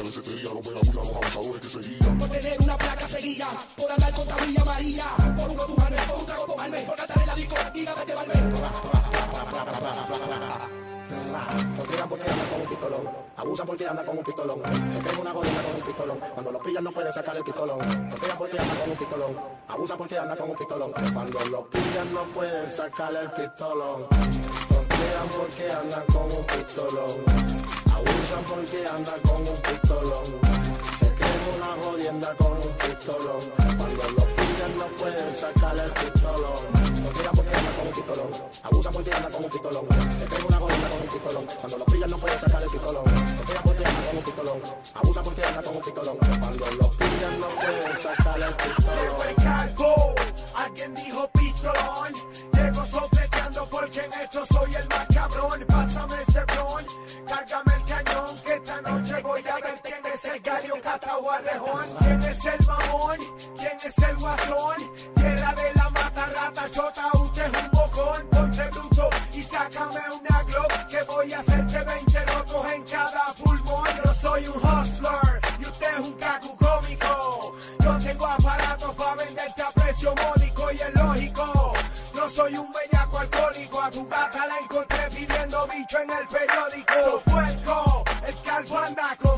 estos 0.08 0.26
días 0.26 0.42
de 0.42 0.62
setería 0.62 0.74
los 0.74 0.88
a 0.88 0.92
los 0.92 1.08
abusadores 1.08 1.60
que 1.60 1.82
seguían. 1.82 2.18
Por 2.18 2.28
tener 2.28 2.60
una 2.60 2.76
placa 2.76 3.08
seguida, 3.08 3.48
por 3.76 3.92
andar 3.92 4.14
contra 4.14 4.36
Villa 4.44 4.64
María, 4.64 5.06
por 5.38 5.50
uno 5.50 5.64
tujarme, 5.66 5.96
por 6.08 6.18
un 6.18 6.26
trago 6.26 6.44
tomarme, 6.46 6.80
por 6.82 6.96
cantar 6.96 7.20
en 7.20 7.26
la 7.26 7.34
disco 7.34 7.54
y 7.74 7.84
ganas 7.84 8.06
llevarme. 8.06 8.34
Frontean 11.76 12.08
porque 12.08 12.30
andan 12.30 12.48
con 12.48 12.60
un 12.60 12.66
pistolón. 12.68 13.10
Abusan 13.36 13.66
porque 13.66 13.86
andan 13.86 14.06
con 14.06 14.18
un 14.18 14.24
pistolón. 14.24 14.62
Se 14.90 14.98
creen 14.98 15.20
una 15.20 15.30
jodienda 15.32 15.62
con 15.62 15.74
un 15.74 15.82
pistolón. 15.82 16.18
Cuando 16.34 16.52
los 16.52 16.62
pillan 16.62 16.84
no 16.84 16.92
pueden 16.92 17.12
sacar 17.12 17.36
el 17.36 17.44
pistolón. 17.44 17.80
Frontean 17.80 18.38
porque 18.38 18.58
andan 18.58 18.76
con 18.76 18.90
un 18.90 18.96
pistolón. 18.96 19.36
Abusan 19.68 19.98
porque 19.98 20.18
andan 20.18 20.36
con 20.38 20.50
un 20.50 20.56
pistolón. 20.56 20.92
Cuando 20.92 21.40
los 21.50 21.66
pillan 21.68 22.14
no 22.14 22.24
pueden 22.24 22.70
sacar 22.70 23.14
el 23.14 23.30
pistolón. 23.30 24.06
Frontean 24.68 25.28
porque 25.36 25.72
andan 25.72 26.04
con 26.06 26.24
un 26.24 26.44
pistolón. 26.46 27.79
Abusan 27.92 28.44
porque 28.44 28.86
andan 28.86 29.20
con 29.20 29.40
un 29.40 29.60
pistolón. 29.62 30.24
Se 30.98 31.08
creen 31.14 31.40
una 31.56 31.70
jodienda 31.82 32.34
con 32.36 32.52
un 32.52 32.72
pistolón. 32.80 33.42
Cuando 33.78 34.04
los 34.16 34.24
pillan 34.24 34.76
no 34.78 34.86
pueden 34.98 35.34
sacar 35.34 35.78
el 35.78 35.90
pistolón. 35.92 36.62
Frontean 37.00 37.34
porque 37.34 37.54
andan 37.56 37.74
con 37.74 37.86
un 37.86 37.92
pistolón. 37.92 38.30
Abusan 38.62 38.92
porque 38.92 39.12
andan 39.12 39.32
con 39.32 39.44
un 39.44 39.50
pistolón. 39.50 39.86
Se 40.18 40.24
creen 40.26 40.46
una 40.48 40.58
jodienda 40.58 40.88
con 40.88 41.00
un 41.00 41.08
pistolón. 41.08 41.46
Cuando 41.60 41.78
los 41.78 41.86
pillan 41.86 42.10
no 42.10 42.18
pueden 42.18 42.40
sacar 42.40 42.62
el 42.62 42.70
pistolón. 42.70 43.04
Frontean 43.04 43.62
porque 43.64 43.84
andan 43.84 44.04
con 44.04 44.16
un 44.16 44.24
pistolón. 44.24 44.60
Abusan 44.94 45.24
porque 45.24 45.44
andan 45.44 45.64
con 45.64 45.76
un 45.76 45.82
pistolón. 45.82 46.16
Cuando 46.18 46.66
los 46.70 46.96
pillan 46.96 47.40
no 47.40 47.48
pueden 47.48 47.98
sacar 47.98 48.40
el 48.40 48.54
pistolón. 48.54 48.80
Alguien 50.54 50.94
dijo 50.94 51.30
pistolón. 51.32 52.12
Llego 52.52 52.84
sopleteando 52.84 53.68
porque 53.70 54.00
en 54.00 54.12
esto 54.12 54.44
soy 54.46 54.74
el 54.74 54.88
más 54.88 55.06
cabrón. 55.14 55.64
Pásame 55.68 56.16
ese 56.28 56.44
blon, 56.44 56.84
es 60.22 60.34
el 60.34 60.40
gallo 60.40 60.74
cataguarrejón. 60.82 61.86
¿Quién 61.98 62.22
es 62.22 62.44
el 62.44 62.66
mamón? 62.66 63.18
¿Quién 63.58 63.78
es 63.84 63.98
el 64.08 64.16
guasón? 64.16 64.76
Tierra 65.14 65.54
de 65.54 65.74
la 65.74 65.90
mata 65.90 66.26
rata 66.26 66.70
chota. 66.70 67.08
Usted 67.14 67.44
es 67.44 67.62
un 67.62 67.70
bocón. 67.70 68.28
Ponte 68.30 68.68
bruto 68.70 69.10
y 69.32 69.42
sácame 69.42 70.00
una 70.12 70.42
glock. 70.42 70.86
Que 70.88 71.02
voy 71.04 71.32
a 71.32 71.38
hacerte 71.38 71.84
20 71.84 72.24
rotos 72.26 72.72
en 72.72 72.82
cada 72.84 73.34
pulmón. 73.42 73.88
Yo 74.04 74.14
soy 74.14 74.46
un 74.48 74.56
hustler 74.56 75.40
y 75.58 75.64
usted 75.64 75.98
es 75.98 76.06
un 76.06 76.12
cacu 76.14 76.56
cómico. 76.56 77.56
Yo 77.80 77.98
tengo 77.98 78.26
aparatos 78.26 78.94
para 78.94 79.14
venderte 79.14 79.62
a 79.62 79.70
precio 79.70 80.14
módico 80.14 80.72
y 80.72 80.76
es 80.76 80.94
lógico. 80.94 81.72
No 82.14 82.28
soy 82.28 82.56
un 82.56 82.70
bellaco 82.72 83.18
alcohólico, 83.18 83.80
a 83.80 83.90
tu 83.90 84.06
gata 84.06 84.46
la 84.46 84.58
encontré 84.58 85.08
pidiendo 85.10 85.66
bicho 85.68 85.98
en 85.98 86.10
el 86.10 86.28
periódico. 86.28 86.94
So 87.04 87.20
puerco, 87.22 88.04
el 88.26 88.42
calvo 88.42 88.78
anda 88.78 89.16
con 89.22 89.29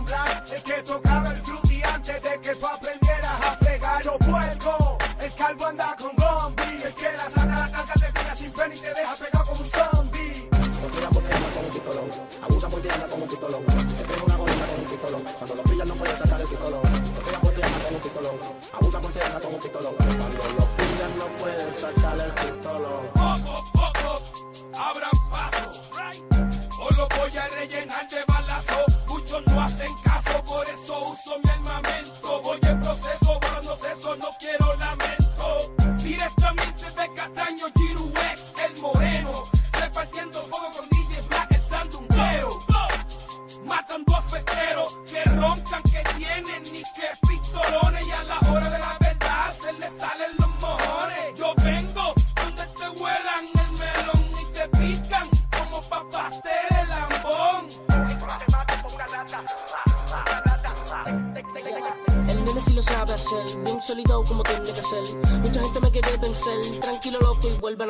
Muchos 29.52 29.54
no 29.54 29.60
hacen 29.60 29.91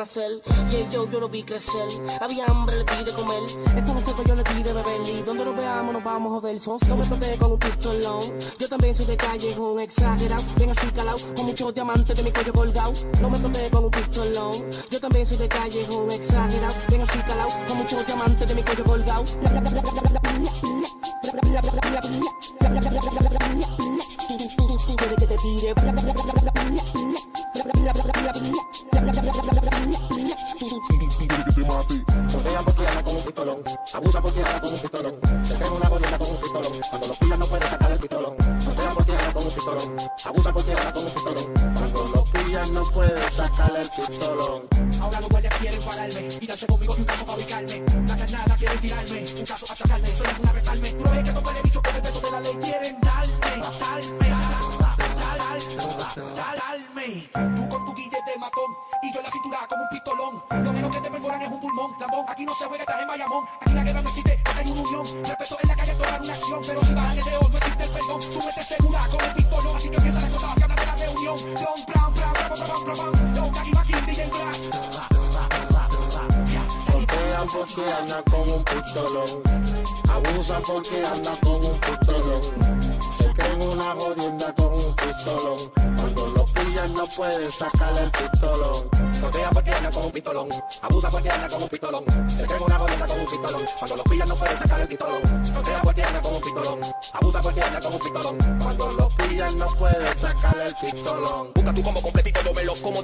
y 0.03 0.91
yo, 0.91 1.09
yo 1.09 1.19
lo 1.21 1.29
vi 1.29 1.43
crecer, 1.43 1.87
había 2.19 2.45
hambre, 2.47 2.75
le 2.75 3.03
di 3.05 3.11
comer. 3.13 3.43
Estaba 3.73 3.99
seco, 4.01 4.23
yo 4.25 4.35
le 4.35 4.43
di 4.43 4.63
de 4.63 4.73
beber. 4.73 5.01
Y 5.07 5.21
donde 5.21 5.45
nos 5.45 5.55
veamos 5.55 5.93
nos 5.93 6.03
vamos 6.03 6.31
a 6.31 6.35
joder. 6.41 6.59
Son 6.59 6.77
no 6.89 6.97
me 6.97 7.07
toqué 7.07 7.37
con 7.37 7.53
un 7.53 7.59
pistolón. 7.59 8.21
Yo 8.59 8.67
también 8.67 8.93
soy 8.93 9.05
de 9.05 9.15
calle, 9.15 9.57
un 9.57 9.79
exagerado. 9.79 10.43
Bien 10.57 10.71
así 10.71 10.87
calado, 10.87 11.17
con 11.35 11.45
muchos 11.45 11.73
diamantes 11.73 12.17
de 12.17 12.23
mi 12.23 12.31
cuello 12.31 12.53
colgado. 12.53 12.93
No 13.21 13.29
me 13.29 13.39
toqué 13.39 13.69
con 13.69 13.85
un 13.85 13.91
pistolón. 13.91 14.71
Yo 14.91 14.99
también 14.99 15.25
soy 15.25 15.37
de 15.37 15.47
calle, 15.47 15.87
un 15.89 16.11
exagerado. 16.11 16.75
Bien 16.89 17.01
así 17.01 17.19
calado, 17.19 17.49
con 17.65 17.77
muchos 17.77 18.05
diamantes 18.05 18.47
de 18.47 18.55
mi 18.55 18.63
cuello 18.63 18.83
colgado. 18.83 19.23
Quiere 19.23 20.22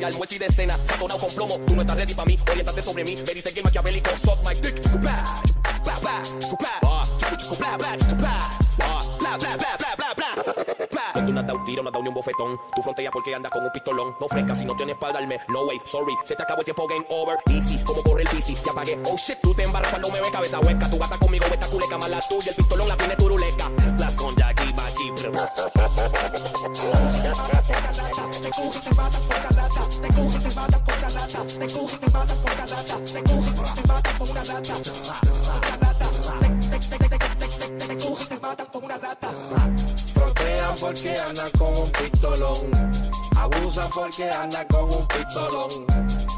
de 0.09 0.15
almuerzo 0.15 0.35
y 0.35 0.39
de 0.39 0.49
cena. 0.49 0.79
Sazonado 0.87 1.19
con 1.19 1.33
plomo, 1.33 1.59
tú 1.65 1.75
no 1.75 1.81
estás 1.81 1.97
ready 1.97 2.13
pa' 2.13 2.25
mí. 2.25 2.37
Orientate 2.49 2.81
sobre 2.81 3.03
mí, 3.03 3.15
me 3.15 3.33
dice 3.33 3.53
que 3.53 3.61
maquiavélico, 3.61 4.09
suck 4.17 4.39
my 4.45 4.55
dick, 4.55 4.81
chucu 4.81 5.07
ah, 5.07 5.41
chucu 7.19 7.37
chucu 7.37 7.55
chucu 7.55 8.25
ah, 8.25 8.59
tú 11.25 11.33
no 11.33 11.39
has 11.39 11.47
dado 11.47 11.59
un 11.59 11.65
tiro, 11.65 11.83
dado 11.83 12.01
ni 12.01 12.07
un 12.09 12.15
bofetón. 12.15 12.59
Tu 12.75 12.81
frontea 12.81 13.11
porque 13.11 13.35
andas 13.35 13.51
con 13.51 13.63
un 13.63 13.71
pistolón. 13.71 14.15
No 14.19 14.27
fresca 14.27 14.55
si 14.55 14.65
no 14.65 14.75
tienes 14.75 14.97
para 14.97 15.13
darme. 15.13 15.39
No 15.49 15.65
way, 15.65 15.79
sorry, 15.85 16.13
se 16.25 16.35
te 16.35 16.43
acabó 16.43 16.59
el 16.61 16.65
tiempo, 16.65 16.87
game 16.87 17.05
over. 17.09 17.37
Easy, 17.47 17.83
como 17.83 18.01
corre 18.03 18.23
el 18.23 18.29
bici, 18.29 18.55
te 18.55 18.69
apagué. 18.69 18.99
Oh 19.05 19.17
shit, 19.17 19.37
tú 19.41 19.53
te 19.53 19.63
embarras 19.63 19.89
cuando 19.89 20.09
me 20.09 20.21
ve 20.21 20.31
cabeza 20.31 20.59
hueca. 20.59 20.89
Tu 20.89 20.97
gata 20.97 21.17
conmigo, 21.17 21.45
esta 21.45 21.67
culeca 21.67 21.97
más 21.97 22.09
la 22.09 22.19
tuya. 22.27 22.49
El 22.49 22.55
pistolón 22.55 22.87
la 22.87 22.97
tiene 22.97 23.15
turuleca. 23.15 23.71
Las 23.97 24.15
con 24.15 24.35
Jackie, 24.35 24.73
Maki, 24.73 25.13
Frontean 40.75 40.75
porque 40.75 41.19
andan 41.19 41.51
con 41.57 41.77
un 41.77 41.91
pistolón. 41.91 43.01
Abusan 43.35 43.89
porque 43.89 44.29
andan 44.29 44.67
con 44.67 44.83
un 44.83 45.07
pistolón. 45.07 45.69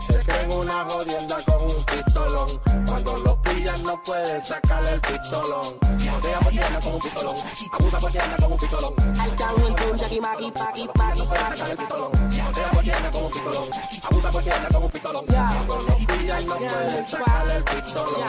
Se 0.07 0.19
creen 0.19 0.51
una 0.51 0.85
jodienda 0.85 1.37
con 1.45 1.61
un 1.63 1.83
pistolón. 1.83 2.61
Cuando 2.85 3.17
los 3.17 3.37
pillan 3.37 3.83
no 3.83 4.01
pueden 4.03 4.41
sacarle 4.41 4.91
el 4.91 5.01
pistolón. 5.01 5.75
Frontean 5.81 6.39
porque 6.43 6.63
andan 6.63 6.81
con 6.81 6.93
un 6.93 6.99
pistolón. 6.99 7.35
Abusan 7.73 8.01
porque 8.01 8.19
andan 8.19 8.39
con 8.39 8.51
un 8.51 8.57
pistolón. 8.57 8.93
No 8.95 9.75
pueden 9.75 9.97
sacarle 9.99 11.71
el 11.71 11.77
pistolón. 11.77 12.11
Frontean 12.11 12.69
porque 12.73 12.93
andan 12.93 13.11
con 13.11 13.23
un 13.23 13.31
pistolón. 13.31 13.69
Abusan 14.03 14.31
porque 14.31 14.51
andan 14.51 14.71
con 14.71 14.83
un 14.83 14.91
pistolón. 14.91 15.25
Cuando 15.25 15.81
los 15.81 15.95
pillan 15.95 16.45
no 16.47 16.55
pueden 16.55 17.05
sacarle 17.05 17.55
el 17.55 17.63
pistolón. 17.63 18.21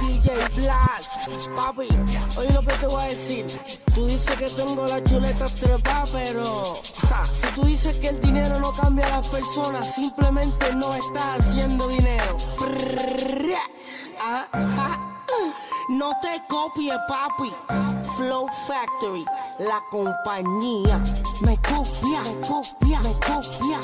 DJ 0.00 0.32
Blast, 0.56 1.48
papi, 1.56 1.88
oye 2.36 2.52
lo 2.52 2.60
que 2.62 2.72
te 2.74 2.86
voy 2.86 3.02
a 3.02 3.06
decir. 3.06 3.46
Tú 3.94 4.06
dices 4.06 4.36
que 4.36 4.48
tengo 4.50 4.86
la 4.86 5.02
chuleta 5.04 5.46
trepa, 5.46 6.04
pero 6.12 6.74
si 7.32 7.46
tú 7.54 7.62
dices 7.64 7.96
que 7.98 8.08
el 8.08 8.20
dinero 8.20 8.58
no 8.60 8.72
cambia 8.72 9.06
a 9.06 9.18
las 9.18 9.28
personas, 9.28 9.94
simplemente 9.94 10.74
no 10.76 10.94
estás 10.94 11.40
haciendo 11.40 11.88
dinero. 11.88 12.36
Ah. 14.22 15.10
No 15.90 16.12
te 16.20 16.40
copies, 16.48 16.96
papi. 17.08 17.52
Flow 18.16 18.46
Factory, 18.68 19.24
la 19.58 19.82
compañía. 19.90 21.02
Me 21.40 21.56
copia, 21.56 22.22
me 22.22 22.40
copia, 22.46 23.00
me 23.00 23.12
copia. 23.14 23.80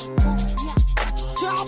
Chop, 1.35 1.67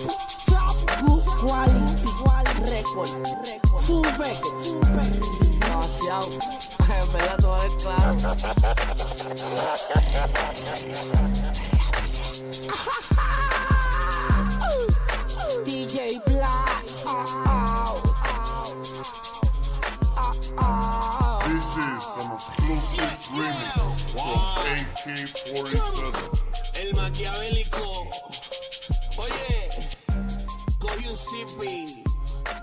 good 1.00 1.24
quality, 1.24 2.04
quality 2.20 2.62
record, 2.70 3.08
record. 3.46 3.82
Full 3.82 4.02
records. 4.18 4.72
Demasiado. 5.60 6.28
En 6.90 7.06
verdad, 7.12 7.38
todo 7.38 7.58
es 7.62 7.74
claro. 7.82 8.16
DJ 15.64 16.18
Black. 16.26 16.84
This 21.50 21.70
is 21.76 22.02
some 22.04 22.32
exclusive 22.32 23.18
remix 23.34 23.72
from 23.74 23.90
AK-47. 24.54 26.38
El 26.74 26.94
maquiavélico. 26.94 28.29
Zippy. 31.60 32.02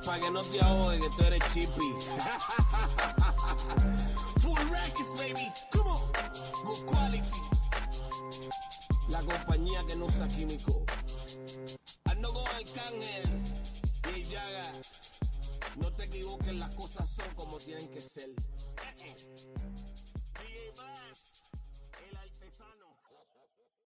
Pa' 0.05 0.19
que 0.19 0.29
no 0.31 0.41
te 0.41 0.59
ahogue 0.61 0.99
que 0.99 1.09
tú 1.09 1.23
eres 1.23 1.43
chippy. 1.53 1.91
Full 4.41 4.69
records, 4.69 5.13
baby. 5.17 5.51
Come 5.71 5.89
on. 5.89 6.01
Good 6.65 6.85
quality. 6.85 7.41
La 9.09 9.21
compañía 9.21 9.81
que 9.87 9.95
no 9.95 10.05
usa 10.05 10.27
químico. 10.27 10.85
Ando 12.05 12.33
con 12.33 12.45
Arcángel. 12.47 13.23
Y 14.15 14.23
Yaga. 14.23 14.71
No 15.77 15.91
te 15.93 16.03
equivoques, 16.05 16.55
las 16.55 16.73
cosas 16.75 17.09
son 17.09 17.25
como 17.35 17.57
tienen 17.57 17.87
que 17.89 18.01
ser. 18.01 18.29